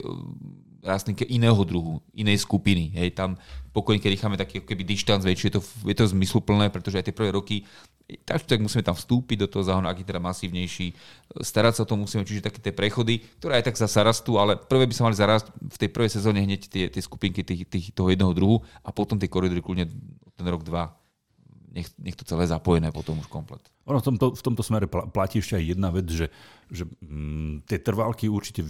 rastlinke 0.84 1.23
iného 1.23 1.57
druhu, 1.63 2.03
inej 2.11 2.43
skupiny. 2.43 2.91
Hej, 2.93 3.15
tam 3.15 3.39
pokojne, 3.71 4.03
keď 4.03 4.11
necháme 4.19 4.38
taký 4.38 4.61
keby 4.61 4.84
dištanc 4.84 5.23
väčší, 5.23 5.49
je 5.49 5.55
to, 5.57 5.61
je 5.88 5.95
to 5.95 6.11
zmysluplné, 6.11 6.67
pretože 6.69 6.99
aj 6.99 7.05
tie 7.09 7.15
prvé 7.15 7.31
roky 7.31 7.63
tak, 8.27 8.43
tak 8.43 8.59
musíme 8.59 8.84
tam 8.84 8.93
vstúpiť 8.93 9.39
do 9.39 9.47
toho 9.47 9.63
záhonu, 9.63 9.88
aký 9.88 10.03
teda 10.03 10.19
masívnejší, 10.19 10.91
starať 11.39 11.73
sa 11.79 11.81
o 11.88 11.89
to 11.89 11.95
musíme, 11.95 12.27
čiže 12.27 12.43
také 12.43 12.59
tie 12.59 12.75
prechody, 12.75 13.23
ktoré 13.39 13.63
aj 13.63 13.71
tak 13.71 13.75
sa 13.79 13.88
rastú, 14.03 14.36
ale 14.38 14.59
prvé 14.59 14.86
by 14.86 14.93
sa 14.93 15.07
mali 15.07 15.15
zarast 15.15 15.47
v 15.55 15.77
tej 15.79 15.89
prvej 15.89 16.11
sezóne 16.11 16.43
hneď 16.43 16.67
tie, 16.67 16.86
tie 16.91 17.01
skupinky 17.01 17.47
tých, 17.47 17.63
tých, 17.71 17.86
toho 17.95 18.11
jedného 18.11 18.36
druhu 18.36 18.59
a 18.84 18.91
potom 18.91 19.15
tie 19.15 19.31
koridory 19.31 19.63
kľudne 19.63 19.88
ten 20.36 20.45
rok, 20.51 20.67
dva. 20.67 20.99
Nech, 21.73 21.89
nech 21.97 22.13
to 22.13 22.21
celé 22.21 22.45
zapojené 22.45 22.93
potom 22.93 23.17
už 23.17 23.25
komplet. 23.25 23.63
Ono 23.89 23.97
v 23.97 24.05
tomto, 24.13 24.38
v 24.38 24.43
tomto 24.45 24.61
smere 24.61 24.86
platí 24.86 25.41
ešte 25.41 25.57
aj 25.57 25.65
jedna 25.73 25.89
vec, 25.89 26.05
že, 26.05 26.29
že 26.69 26.86
mm, 27.01 27.65
tie 27.65 27.81
trvalky 27.81 28.29
určite 28.29 28.61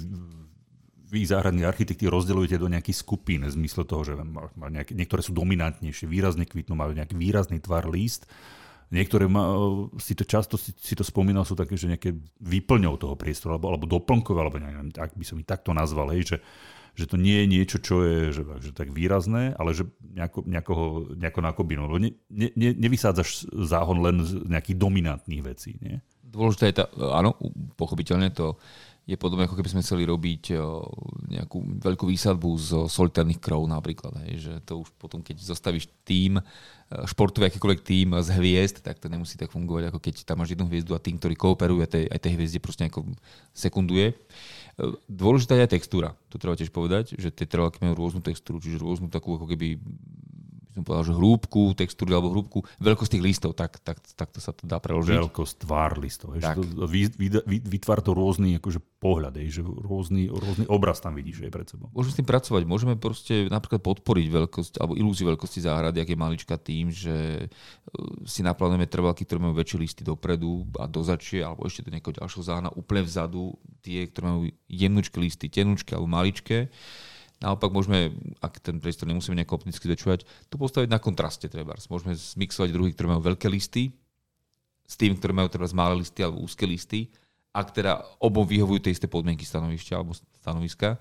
vy 1.13 1.29
záhradní 1.29 1.61
architekti 1.61 2.09
rozdeľujete 2.09 2.57
do 2.57 2.65
nejakých 2.65 2.97
skupín 3.05 3.45
v 3.45 3.53
zmysle 3.53 3.85
toho, 3.85 4.01
že 4.01 4.17
nejaké, 4.17 4.97
niektoré 4.97 5.21
sú 5.21 5.37
dominantnejšie, 5.37 6.09
výrazne 6.09 6.49
kvitnú, 6.49 6.73
majú 6.73 6.97
nejaký 6.97 7.13
výrazný 7.13 7.61
tvar 7.61 7.85
líst. 7.85 8.25
Niektoré 8.89 9.29
ma, 9.29 9.53
si 10.01 10.17
to 10.17 10.25
často 10.25 10.57
si, 10.57 10.73
si 10.73 10.93
to 10.97 11.05
spomínal, 11.05 11.45
sú 11.45 11.53
také, 11.53 11.77
že 11.77 11.89
nejaké 11.89 12.17
výplňou 12.41 12.97
toho 12.97 13.13
priestoru, 13.13 13.57
alebo, 13.57 13.69
alebo 13.69 13.85
doplnkové, 13.85 14.39
alebo 14.41 14.57
neviem, 14.57 14.89
tak 14.89 15.13
by 15.13 15.25
som 15.25 15.37
ich 15.37 15.49
takto 15.49 15.73
nazval, 15.73 16.13
hej, 16.13 16.33
že, 16.33 16.37
že 16.93 17.05
to 17.09 17.17
nie 17.17 17.41
je 17.41 17.47
niečo, 17.49 17.77
čo 17.81 18.05
je 18.05 18.17
že, 18.33 18.43
že 18.61 18.71
tak 18.73 18.93
výrazné, 18.93 19.57
ale 19.57 19.73
že 19.73 19.89
nejako, 20.01 20.45
nejakoho, 20.45 20.85
nejako 21.17 21.39
nakobinu. 21.41 21.89
Ne, 21.97 22.13
ne, 22.29 22.69
nevysádzaš 22.73 23.49
záhon 23.65 24.01
len 24.01 24.21
z 24.21 24.45
nejakých 24.45 24.77
dominantných 24.77 25.41
vecí. 25.41 25.77
Nie? 25.81 26.05
Dôležité 26.21 26.69
je, 26.69 26.77
tá, 26.81 26.85
áno, 27.13 27.37
pochopiteľne 27.77 28.29
to 28.29 28.61
je 29.03 29.19
podobné, 29.19 29.43
ako 29.43 29.59
keby 29.59 29.67
sme 29.67 29.83
chceli 29.83 30.07
robiť 30.07 30.55
nejakú 31.27 31.59
veľkú 31.83 32.07
výsadbu 32.07 32.49
z 32.55 32.69
solitárnych 32.87 33.35
krov 33.35 33.67
napríklad. 33.67 34.15
Hej, 34.23 34.47
že 34.47 34.53
to 34.63 34.79
už 34.79 34.95
potom, 34.95 35.19
keď 35.19 35.43
zostavíš 35.43 35.91
tým, 36.07 36.39
športový 36.87 37.51
akýkoľvek 37.51 37.83
tým 37.83 38.15
z 38.23 38.29
hviezd, 38.31 38.79
tak 38.79 39.03
to 39.03 39.11
nemusí 39.11 39.35
tak 39.35 39.51
fungovať, 39.51 39.91
ako 39.91 39.99
keď 39.99 40.23
tam 40.23 40.39
máš 40.39 40.55
jednu 40.55 40.71
hviezdu 40.71 40.95
a 40.95 41.03
tým, 41.03 41.19
ktorý 41.19 41.35
kooperuje, 41.35 41.83
tej, 41.83 42.05
aj 42.07 42.19
tej 42.23 42.31
hviezde 42.39 42.63
proste 42.63 42.87
nejako 42.87 43.11
sekunduje. 43.51 44.15
Dôležitá 45.11 45.59
je 45.59 45.65
aj 45.67 45.73
textúra. 45.75 46.15
To 46.31 46.39
treba 46.39 46.55
tiež 46.55 46.71
povedať, 46.71 47.19
že 47.19 47.27
tie 47.27 47.43
trvalky 47.43 47.83
majú 47.83 47.99
rôznu 47.99 48.23
textúru, 48.23 48.63
čiže 48.63 48.79
rôznu 48.79 49.11
takú 49.11 49.35
ako 49.35 49.51
keby 49.51 49.83
som 50.73 50.81
povedal, 50.81 51.05
že 51.05 51.13
hrúbku, 51.13 51.77
textúru 51.77 52.17
alebo 52.17 52.33
hrúbku, 52.33 52.65
veľkosť 52.81 53.11
tých 53.17 53.23
listov, 53.23 53.53
tak, 53.53 53.77
tak, 53.85 54.01
tak 54.17 54.33
to 54.33 54.41
sa 54.41 54.51
to 54.51 54.65
dá 54.65 54.81
preložiť. 54.81 55.21
Veľkosť, 55.21 55.53
tvár 55.61 56.01
listov. 56.01 56.33
Tak. 56.41 56.57
To, 56.57 56.89
vy, 56.89 57.13
vy, 57.13 57.27
vy, 57.45 57.57
vytvára 57.61 58.01
to 58.01 58.17
rôzny 58.17 58.57
akože 58.57 58.81
pohľad, 59.03 59.35
že 59.51 59.61
rôzny, 59.61 60.31
rôzny 60.31 60.65
obraz 60.71 61.03
tam 61.03 61.13
vidíš 61.13 61.45
aj 61.45 61.51
pred 61.51 61.67
sebou. 61.67 61.87
Môžeme 61.91 62.13
s 62.15 62.17
tým 62.23 62.27
pracovať, 62.27 62.63
môžeme 62.63 62.95
proste 62.95 63.51
napríklad 63.51 63.83
podporiť 63.83 64.27
veľkosť 64.31 64.73
alebo 64.79 64.95
ilúziu 64.95 65.27
veľkosti 65.27 65.59
záhrady, 65.59 65.99
ak 65.99 66.09
je 66.09 66.17
malička 66.17 66.55
tým, 66.55 66.87
že 66.87 67.15
e, 67.43 67.47
si 68.23 68.41
naplánujeme 68.41 68.87
trvalky, 68.87 69.27
ktoré 69.27 69.43
majú 69.43 69.59
väčšie 69.59 69.77
listy 69.77 70.01
dopredu 70.07 70.63
a 70.79 70.87
do 70.87 71.03
začie, 71.03 71.43
alebo 71.43 71.67
ešte 71.67 71.83
do 71.83 71.91
nejakého 71.91 72.17
ďalšieho 72.17 72.43
záhna 72.47 72.69
úplne 72.73 73.03
vzadu, 73.03 73.59
tie, 73.83 74.07
ktoré 74.07 74.25
majú 74.25 74.41
jemnučké 74.71 75.17
listy, 75.19 75.51
tenučké 75.51 75.99
alebo 75.99 76.07
maličké 76.07 76.71
Naopak 77.43 77.75
môžeme, 77.75 78.15
ak 78.39 78.63
ten 78.63 78.79
priestor 78.79 79.03
nemusíme 79.11 79.35
nejako 79.35 79.59
opticky 79.59 79.91
zväčšovať, 79.91 80.47
to 80.47 80.55
postaviť 80.55 80.87
na 80.87 81.03
kontraste 81.03 81.51
treba. 81.51 81.75
Môžeme 81.91 82.15
zmixovať 82.15 82.71
druhy, 82.71 82.95
ktoré 82.95 83.11
majú 83.11 83.35
veľké 83.35 83.51
listy 83.51 83.91
s 84.87 84.95
tým, 84.95 85.19
ktoré 85.19 85.35
majú 85.35 85.51
treba 85.51 85.67
malé 85.75 85.99
listy 85.99 86.23
alebo 86.23 86.39
úzke 86.39 86.63
listy, 86.63 87.11
ak 87.51 87.75
teda 87.75 87.99
obom 88.23 88.47
vyhovujú 88.47 88.87
tie 88.87 88.95
isté 88.95 89.05
podmienky 89.11 89.43
stanovišťa 89.43 89.93
alebo 89.93 90.15
stanoviska. 90.15 90.97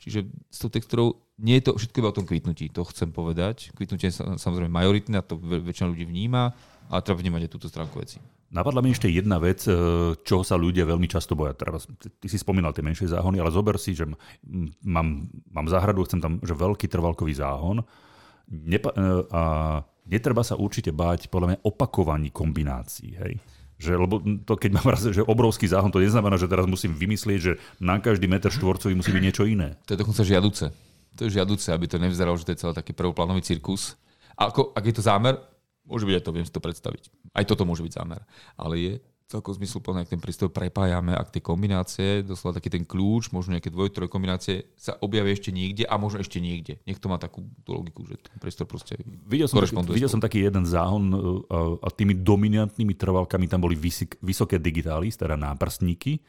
Čiže 0.00 0.26
s 0.50 0.58
tou 0.58 0.72
textúrou 0.72 1.20
nie 1.38 1.60
je 1.60 1.70
to 1.70 1.78
všetko 1.78 1.96
iba 2.02 2.10
o 2.10 2.16
tom 2.16 2.26
kvitnutí, 2.26 2.72
to 2.74 2.82
chcem 2.88 3.14
povedať. 3.14 3.70
Kvitnutie 3.76 4.10
je 4.10 4.18
samozrejme 4.18 4.72
majoritné 4.72 5.20
a 5.20 5.26
to 5.26 5.38
väčšina 5.38 5.92
ľudí 5.92 6.08
vníma, 6.08 6.56
ale 6.88 7.00
treba 7.04 7.20
vnímať 7.20 7.42
aj 7.46 7.52
túto 7.52 7.66
stránku 7.70 7.98
veci. 8.00 8.18
Napadla 8.52 8.84
mi 8.84 8.92
ešte 8.92 9.08
jedna 9.08 9.40
vec, 9.40 9.64
e, 9.64 9.72
čo 10.20 10.44
sa 10.44 10.60
ľudia 10.60 10.84
veľmi 10.84 11.08
často 11.08 11.32
boja. 11.32 11.56
Teraz, 11.56 11.88
ty 12.20 12.26
si 12.28 12.36
spomínal 12.36 12.76
tie 12.76 12.84
menšie 12.84 13.08
záhony, 13.08 13.40
ale 13.40 13.48
zober 13.48 13.80
si, 13.80 13.96
že 13.96 14.04
mám, 14.84 15.24
mám 15.48 15.66
záhradu, 15.72 16.04
chcem 16.04 16.20
tam 16.20 16.36
že 16.44 16.52
veľký 16.52 16.84
trvalkový 16.88 17.32
záhon 17.32 17.80
Nepa- 18.52 18.92
e, 18.92 19.24
a 19.32 19.42
netreba 20.04 20.44
sa 20.44 20.60
určite 20.60 20.92
báť 20.92 21.32
podľa 21.32 21.56
mňa 21.56 21.58
opakovaní 21.64 22.28
kombinácií. 22.28 23.16
Hej? 23.16 23.32
Že, 23.80 23.92
lebo 23.96 24.20
to, 24.44 24.54
keď 24.60 24.70
mám 24.76 24.88
raz, 24.92 25.02
že 25.08 25.24
obrovský 25.24 25.66
záhon, 25.66 25.88
to 25.88 25.98
neznamená, 26.04 26.36
že 26.36 26.46
teraz 26.46 26.68
musím 26.68 26.92
vymyslieť, 26.92 27.40
že 27.40 27.52
na 27.80 27.98
každý 27.98 28.28
meter 28.28 28.52
štvorcový 28.52 28.92
musí 28.92 29.10
byť 29.10 29.24
niečo 29.24 29.48
iné. 29.48 29.80
To 29.88 29.96
je 29.96 30.02
dokonca 30.04 30.22
žiaduce. 30.22 30.70
To 31.16 31.20
je 31.24 31.34
žiaduce, 31.34 31.72
aby 31.72 31.88
to 31.88 31.96
nevyzeralo, 31.96 32.36
že 32.36 32.46
to 32.46 32.52
je 32.52 32.60
celý 32.62 32.72
taký 32.76 32.92
prvoplánový 32.92 33.40
cirkus. 33.40 33.96
A 34.36 34.48
ako, 34.48 34.76
ak 34.76 34.84
je 34.86 34.94
to 34.96 35.02
zámer, 35.04 35.34
Môže 35.86 36.06
byť 36.06 36.14
aj 36.18 36.24
to, 36.24 36.30
viem 36.34 36.46
si 36.46 36.54
to 36.54 36.62
predstaviť. 36.62 37.04
Aj 37.34 37.44
toto 37.46 37.66
môže 37.66 37.82
byť 37.82 37.92
zámer. 37.92 38.22
Ale 38.54 38.74
je 38.78 38.92
celkom 39.32 39.56
zmysluplné, 39.56 40.04
ak 40.04 40.12
ten 40.12 40.20
prístroj 40.20 40.52
prepájame, 40.52 41.16
ak 41.16 41.32
tie 41.32 41.40
kombinácie, 41.40 42.20
doslova 42.20 42.60
taký 42.60 42.68
ten 42.68 42.84
kľúč, 42.84 43.32
možno 43.32 43.56
nejaké 43.56 43.72
dvoj, 43.72 43.88
troj 43.88 44.12
kombinácie 44.12 44.68
sa 44.76 45.00
objavia 45.00 45.32
ešte 45.32 45.48
niekde 45.48 45.88
a 45.88 45.96
možno 45.96 46.20
ešte 46.20 46.36
niekde. 46.36 46.76
Nech 46.84 47.00
to 47.00 47.08
má 47.08 47.16
takú 47.16 47.48
tú 47.64 47.72
logiku, 47.72 48.04
že 48.04 48.20
ten 48.20 48.36
prístroj 48.36 48.68
proste 48.68 49.00
videl 49.24 49.48
som, 49.48 49.64
taký, 49.64 49.88
videl 49.88 50.12
som 50.12 50.20
taký 50.20 50.44
jeden 50.44 50.68
záhon 50.68 51.04
e, 51.08 51.16
a, 51.80 51.88
tými 51.88 52.20
dominantnými 52.20 52.92
trvalkami 52.92 53.48
tam 53.48 53.64
boli 53.64 53.72
vysik, 53.72 54.20
vysoké 54.20 54.60
digitály, 54.60 55.08
teda 55.08 55.40
náprstníky 55.40 56.20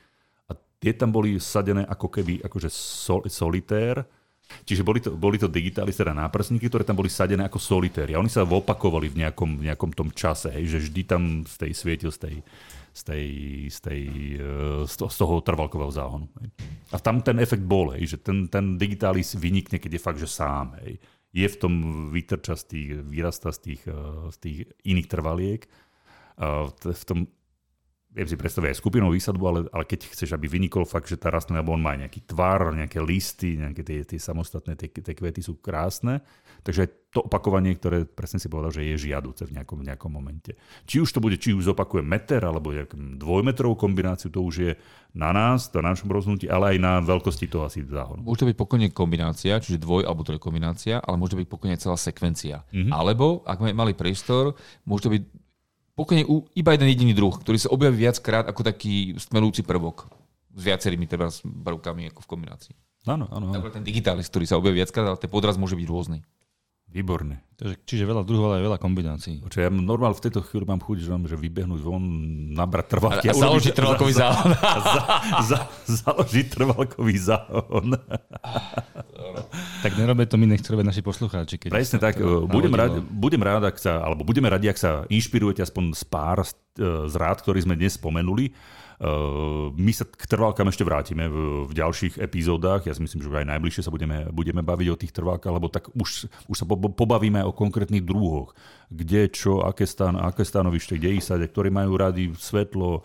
a 0.48 0.56
tie 0.80 0.96
tam 0.96 1.12
boli 1.12 1.36
sadené 1.44 1.84
ako 1.84 2.08
keby 2.08 2.40
akože 2.48 2.72
sol, 2.72 3.28
solitér 3.28 4.08
Čiže 4.64 4.86
boli 4.86 5.00
to, 5.04 5.12
boli 5.16 5.36
to 5.36 5.52
digitály, 5.52 5.92
teda 5.92 6.16
náprsníky, 6.16 6.70
ktoré 6.72 6.88
tam 6.88 7.00
boli 7.00 7.12
sadené 7.12 7.48
ako 7.48 7.60
solitéry. 7.60 8.16
A 8.16 8.22
oni 8.22 8.32
sa 8.32 8.48
opakovali 8.48 9.12
v 9.12 9.26
nejakom, 9.26 9.60
v 9.60 9.66
nejakom 9.72 9.92
tom 9.92 10.14
čase, 10.14 10.54
hej, 10.54 10.78
že 10.78 10.88
vždy 10.88 11.02
tam 11.04 11.22
z 11.44 11.56
tej 11.58 11.72
svietil 11.74 12.12
z 12.14 12.20
tej, 12.22 12.36
z, 12.94 13.02
tej, 13.04 13.26
z, 13.68 13.80
tej, 13.82 14.02
e, 14.40 14.88
z, 14.88 14.96
toho 14.96 15.42
trvalkového 15.42 15.92
záhonu. 15.92 16.28
Hej. 16.40 16.48
A 16.94 16.98
tam 17.02 17.20
ten 17.26 17.42
efekt 17.42 17.66
bol, 17.66 17.92
hej, 17.98 18.16
že 18.16 18.18
ten, 18.22 18.48
ten 18.48 18.78
digitális 18.80 19.36
vynikne, 19.36 19.82
keď 19.82 19.92
je 19.98 20.06
fakt, 20.06 20.22
že 20.22 20.30
sám. 20.30 20.78
Hej. 20.86 21.02
Je 21.34 21.48
v 21.50 21.58
tom 21.58 21.74
vytrča 22.14 22.54
z 22.54 22.64
tých, 22.70 22.90
vyrasta 23.04 23.50
z 23.52 23.60
tých, 23.60 23.82
e, 23.90 24.00
z 24.30 24.38
tých 24.40 24.58
iných 24.86 25.10
trvaliek. 25.10 25.64
V 26.82 27.04
tom 27.06 27.30
viem 28.14 28.30
si 28.30 28.38
predstaviť 28.38 28.70
aj 28.70 28.78
skupinovú 28.78 29.18
výsadbu, 29.18 29.44
ale, 29.50 29.60
ale 29.74 29.84
keď 29.90 30.14
chceš, 30.14 30.38
aby 30.38 30.46
vynikol 30.46 30.86
fakt, 30.86 31.10
že 31.10 31.18
tá 31.18 31.34
rastlina, 31.34 31.66
lebo 31.66 31.74
on 31.74 31.82
má 31.82 31.98
nejaký 31.98 32.30
tvar, 32.30 32.70
nejaké 32.70 33.02
listy, 33.02 33.58
nejaké 33.58 33.82
tie, 33.82 34.00
tie 34.06 34.20
samostatné, 34.22 34.78
tie, 34.78 34.94
tie 34.94 35.18
kvety 35.18 35.42
sú 35.42 35.58
krásne, 35.58 36.22
takže 36.62 36.86
aj 36.86 36.90
to 37.14 37.20
opakovanie, 37.26 37.78
ktoré 37.78 38.10
presne 38.10 38.42
si 38.42 38.50
povedal, 38.50 38.74
že 38.74 38.90
je 38.90 39.10
žiaduce 39.10 39.46
v 39.46 39.54
nejakom, 39.54 39.86
nejakom 39.86 40.10
momente. 40.10 40.58
Či 40.90 41.06
už 41.06 41.10
to 41.14 41.22
bude, 41.22 41.38
či 41.38 41.54
už 41.54 41.74
zopakuje 41.74 42.02
meter, 42.02 42.42
alebo 42.42 42.74
dvojmetrovú 42.94 43.78
kombináciu, 43.78 44.34
to 44.34 44.42
už 44.42 44.56
je 44.58 44.72
na 45.14 45.30
nás, 45.30 45.70
na 45.78 45.94
našom 45.94 46.10
rozhodnutí, 46.10 46.50
ale 46.50 46.74
aj 46.74 46.78
na 46.82 46.94
veľkosti 47.06 47.46
toho 47.46 47.70
asi 47.70 47.86
záhonu. 47.86 48.26
Môže 48.26 48.46
to 48.46 48.50
byť 48.50 48.58
pokojne 48.58 48.88
kombinácia, 48.90 49.62
čiže 49.62 49.78
dvoj 49.78 50.10
alebo 50.10 50.26
troj 50.26 50.42
kombinácia, 50.42 50.98
ale 50.98 51.22
môže 51.22 51.38
to 51.38 51.42
byť 51.46 51.50
pokojne 51.54 51.78
celá 51.78 51.98
sekvencia. 52.02 52.66
Mm-hmm. 52.74 52.90
Alebo, 52.90 53.46
ak 53.46 53.62
máme 53.62 53.78
malý 53.78 53.94
priestor, 53.94 54.58
môže 54.90 55.06
to 55.06 55.14
byť 55.14 55.43
pokojne 55.94 56.26
iba 56.54 56.70
jeden 56.74 56.90
jediný 56.90 57.14
druh, 57.14 57.34
ktorý 57.38 57.58
sa 57.58 57.74
objaví 57.74 58.06
viackrát 58.06 58.46
ako 58.50 58.62
taký 58.66 59.18
stmelúci 59.18 59.62
prvok 59.66 60.10
s 60.54 60.62
viacerými 60.62 61.10
teda 61.10 61.34
prvkami 61.42 62.14
ako 62.14 62.20
v 62.22 62.30
kombinácii. 62.30 62.76
Áno, 63.10 63.28
áno, 63.30 63.52
áno. 63.52 63.56
Napríklad 63.58 63.82
ten 63.82 63.86
digitalist, 63.86 64.32
ktorý 64.32 64.46
sa 64.48 64.56
objaví 64.56 64.80
viackrát, 64.80 65.06
ale 65.10 65.20
ten 65.20 65.28
podraz 65.28 65.60
môže 65.60 65.76
byť 65.76 65.88
rôzny. 65.90 66.20
Výborne. 66.94 67.42
Takže, 67.58 67.76
čiže 67.90 68.04
veľa 68.06 68.22
druhov, 68.22 68.54
ale 68.54 68.62
aj 68.62 68.66
veľa 68.70 68.80
kombinácií. 68.82 69.42
Čiže 69.42 69.66
ja 69.66 69.72
normálne 69.74 70.14
v 70.14 70.30
tejto 70.30 70.46
chvíli 70.46 70.66
mám 70.70 70.78
chuť, 70.78 70.98
že, 71.02 71.10
mám, 71.10 71.26
že 71.26 71.34
vybehnúť 71.34 71.82
von, 71.82 72.06
nabrať 72.54 72.86
A, 72.86 72.92
trvalky. 72.94 73.26
a 73.30 73.34
založiť 73.34 73.74
trvalkový 73.74 74.14
záhon. 74.14 74.54
za, 74.94 75.02
za, 75.42 75.60
založiť 75.90 76.46
trvalkový 76.54 77.18
záhon. 77.18 77.98
Tak 79.82 79.92
nerobia 79.98 80.30
to 80.30 80.38
my, 80.38 80.46
nech 80.46 80.62
to 80.62 80.78
naši 80.78 81.02
poslucháči. 81.02 81.58
Keď 81.58 81.70
Presne 81.74 81.98
tak. 81.98 82.22
to 82.22 82.46
Budem 82.46 82.78
rád, 82.78 83.02
budem 83.10 83.42
rád, 83.42 83.66
ak 83.66 83.82
sa, 83.82 84.06
alebo 84.06 84.22
budeme 84.22 84.54
radi, 84.54 84.70
ak 84.70 84.78
sa 84.78 84.92
inšpirujete 85.10 85.66
aspoň 85.66 85.98
z 85.98 86.04
pár 86.06 86.46
z, 86.46 86.54
z 87.10 87.16
rád, 87.18 87.42
ktorý 87.42 87.66
sme 87.66 87.74
dnes 87.74 87.98
spomenuli. 87.98 88.54
Uh, 89.02 89.74
my 89.74 89.90
sa 89.90 90.06
k 90.06 90.26
trvalkám 90.30 90.70
ešte 90.70 90.86
vrátime 90.86 91.26
v, 91.26 91.66
v 91.66 91.74
ďalších 91.74 92.22
epizódach. 92.22 92.86
Ja 92.86 92.94
si 92.94 93.02
myslím, 93.02 93.26
že 93.26 93.34
aj 93.34 93.50
najbližšie 93.58 93.86
sa 93.86 93.92
budeme, 93.94 94.30
budeme 94.30 94.62
baviť 94.62 94.88
o 94.94 95.00
tých 95.00 95.14
trvalkách, 95.14 95.54
lebo 95.54 95.68
tak 95.70 95.90
už, 95.94 96.30
už 96.50 96.56
sa 96.58 96.66
po, 96.66 96.78
pobavíme 96.78 97.42
o 97.42 97.56
konkrétnych 97.56 98.06
druhoch. 98.06 98.54
Kde, 98.94 99.30
čo, 99.34 99.66
aké, 99.66 99.90
stan, 99.90 100.14
aké 100.20 100.46
stanovište, 100.46 101.02
kde 101.02 101.18
sade, 101.24 101.50
ktorí 101.50 101.74
majú 101.74 101.98
rady 101.98 102.34
svetlo, 102.38 103.02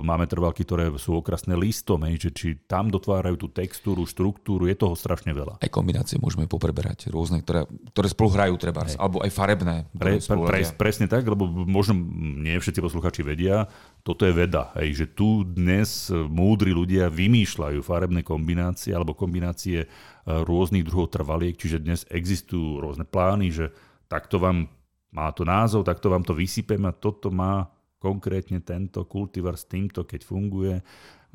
máme 0.00 0.24
trvalky, 0.24 0.64
ktoré 0.64 0.88
sú 0.96 1.20
okrasné 1.20 1.52
listom, 1.52 2.00
hej, 2.08 2.16
že 2.16 2.30
či 2.32 2.46
tam 2.64 2.88
dotvárajú 2.88 3.36
tú 3.36 3.48
textúru, 3.52 4.08
štruktúru, 4.08 4.64
je 4.64 4.72
toho 4.72 4.96
strašne 4.96 5.36
veľa. 5.36 5.60
Aj 5.60 5.68
kombinácie 5.68 6.16
môžeme 6.16 6.48
popreberať, 6.48 7.12
rôzne, 7.12 7.44
ktoré, 7.44 7.68
ktoré 7.92 8.08
spolu 8.08 8.28
hrajú 8.32 8.54
treba, 8.56 8.88
alebo 8.96 9.20
aj 9.20 9.30
farebné. 9.30 9.84
Pre, 9.92 10.16
pre, 10.16 10.36
pre, 10.48 10.60
presne 10.80 11.06
tak, 11.12 11.28
lebo 11.28 11.44
možno 11.44 11.92
nie 12.40 12.56
všetci 12.56 12.80
posluchači 12.80 13.20
vedia, 13.20 13.68
toto 14.00 14.24
je 14.24 14.32
veda, 14.32 14.72
hej, 14.80 15.04
že 15.04 15.06
tu 15.12 15.44
dnes 15.44 16.08
múdri 16.08 16.72
ľudia 16.72 17.12
vymýšľajú 17.12 17.84
farebné 17.84 18.24
kombinácie 18.24 18.96
alebo 18.96 19.12
kombinácie 19.12 19.84
e, 19.84 19.86
rôznych 20.24 20.88
druhov 20.88 21.12
trvaliek, 21.12 21.60
čiže 21.60 21.84
dnes 21.84 22.08
existujú 22.08 22.80
rôzne 22.80 23.04
plány, 23.04 23.52
že 23.52 23.66
takto 24.08 24.40
vám 24.40 24.72
má 25.12 25.28
to 25.36 25.44
názov, 25.44 25.84
takto 25.84 26.08
vám 26.08 26.24
to 26.24 26.32
vysypem 26.32 26.80
a 26.88 26.96
toto 26.96 27.28
má 27.28 27.68
konkrétne 28.00 28.64
tento 28.64 29.04
kultivar 29.04 29.60
s 29.60 29.68
týmto, 29.68 30.08
keď 30.08 30.20
funguje. 30.24 30.80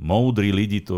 Moudri 0.01 0.49
lidi 0.51 0.81
to 0.83 0.97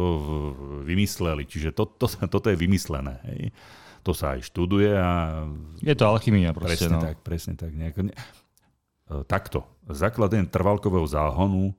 vymysleli, 0.81 1.45
čiže 1.45 1.76
to, 1.76 1.85
to, 1.99 2.07
toto 2.07 2.48
je 2.49 2.57
vymyslené. 2.57 3.19
Hej. 3.27 3.53
To 4.02 4.15
sa 4.15 4.39
aj 4.39 4.48
študuje 4.48 4.95
a 4.95 5.44
Je 5.84 5.91
to 5.91 6.07
alchymia 6.07 6.56
proste. 6.56 6.88
Presne 6.88 6.95
no. 6.95 7.03
tak, 7.03 7.15
presne 7.22 7.53
tak. 7.60 7.76
Nejako, 7.76 8.07
ne... 8.07 8.15
E, 8.15 9.22
Takto. 9.27 9.68
Zakladenie 9.91 10.48
trvalkového 10.48 11.06
záhonu 11.06 11.76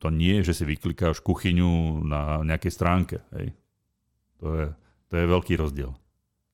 to 0.00 0.08
nie 0.08 0.40
je, 0.40 0.50
že 0.50 0.62
si 0.62 0.64
vyklikáš 0.64 1.20
kuchyňu 1.20 2.02
na 2.08 2.40
nejakej 2.42 2.72
stránke. 2.72 3.16
Hej. 3.36 3.52
To, 4.40 4.46
je, 4.56 4.66
to 5.10 5.14
je 5.20 5.24
veľký 5.28 5.54
rozdiel. 5.60 5.92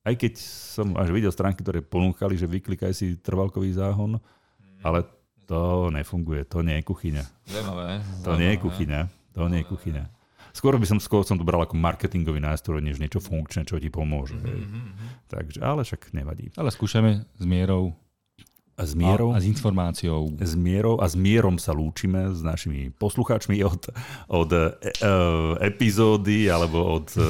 Aj 0.05 0.13
keď 0.17 0.37
som 0.43 0.97
až 1.01 1.09
videl 1.13 1.33
stránky, 1.33 1.65
ktoré 1.65 1.81
ponúkali, 1.81 2.37
že 2.37 2.51
vyklikaj 2.51 2.93
si 2.93 3.17
trvalkový 3.21 3.73
záhon, 3.73 4.21
ale 4.85 5.09
to 5.45 5.93
nefunguje. 5.93 6.49
To 6.51 6.65
nie 6.65 6.81
je 6.81 6.85
kuchyňa. 6.85 7.25
Zaujímavé. 7.49 7.89
To 8.25 8.33
nie 8.37 8.51
je 8.53 8.59
kuchyňa. 8.61 9.01
To 9.35 9.43
nie 9.51 9.61
je 9.63 9.67
kuchyňa. 9.69 10.05
Skôr 10.55 10.79
by 10.79 10.87
som, 10.87 11.03
skôr 11.03 11.27
som 11.27 11.35
to 11.35 11.43
bral 11.43 11.67
ako 11.67 11.75
marketingový 11.75 12.39
nástroj, 12.39 12.79
než 12.79 13.03
niečo 13.03 13.19
funkčné, 13.19 13.67
čo 13.67 13.83
ti 13.83 13.91
pomôže. 13.91 14.39
Hej. 14.39 14.63
Takže, 15.27 15.59
ale 15.59 15.83
však 15.83 16.15
nevadí. 16.15 16.55
Ale 16.55 16.71
skúšame 16.71 17.27
s 17.27 17.45
mierou 17.45 17.99
A 18.75 18.83
s 18.83 18.99
mierou? 18.99 19.31
a, 19.31 19.39
a 19.39 19.41
s 19.41 19.47
informáciou. 19.47 20.35
s 20.43 20.55
mierou 20.59 20.99
a 20.99 21.07
s 21.07 21.15
mierom 21.15 21.63
sa 21.63 21.71
lúčime 21.71 22.35
s 22.35 22.43
našimi 22.43 22.91
poslucháčmi 22.91 23.63
od, 23.63 23.87
od 24.27 24.51
e, 24.51 24.75
e, 24.83 25.13
epizódy 25.63 26.51
alebo 26.51 26.83
od 26.83 27.07
e, 27.15 27.23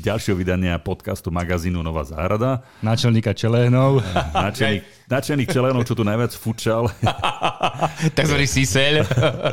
ďalšieho 0.00 0.40
vydania 0.40 0.80
podcastu 0.80 1.28
magazínu 1.28 1.84
Nová 1.84 2.08
záhrada. 2.08 2.64
Náčelníka 2.80 3.36
Čelénov. 3.36 4.00
Načelník, 4.32 4.88
načelník 5.04 5.52
Čelenov, 5.52 5.84
čo 5.84 5.92
tu 5.92 6.00
najviac 6.00 6.32
fučal, 6.32 6.88
Takzvaný 8.18 8.48
siseľ. 8.48 9.04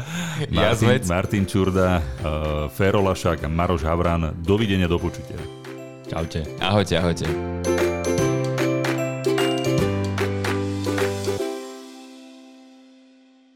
Martin. 0.56 1.04
Martin 1.12 1.44
Čurda, 1.44 2.00
e, 2.00 2.04
Fero 2.72 3.04
Lašák 3.04 3.44
a 3.44 3.50
Maroš 3.52 3.84
Havran. 3.84 4.32
Dovidenia, 4.40 4.88
do 4.88 4.96
počutia. 4.96 5.36
Čaute. 6.08 6.48
Ahojte, 6.64 6.96
ahojte. 6.96 7.85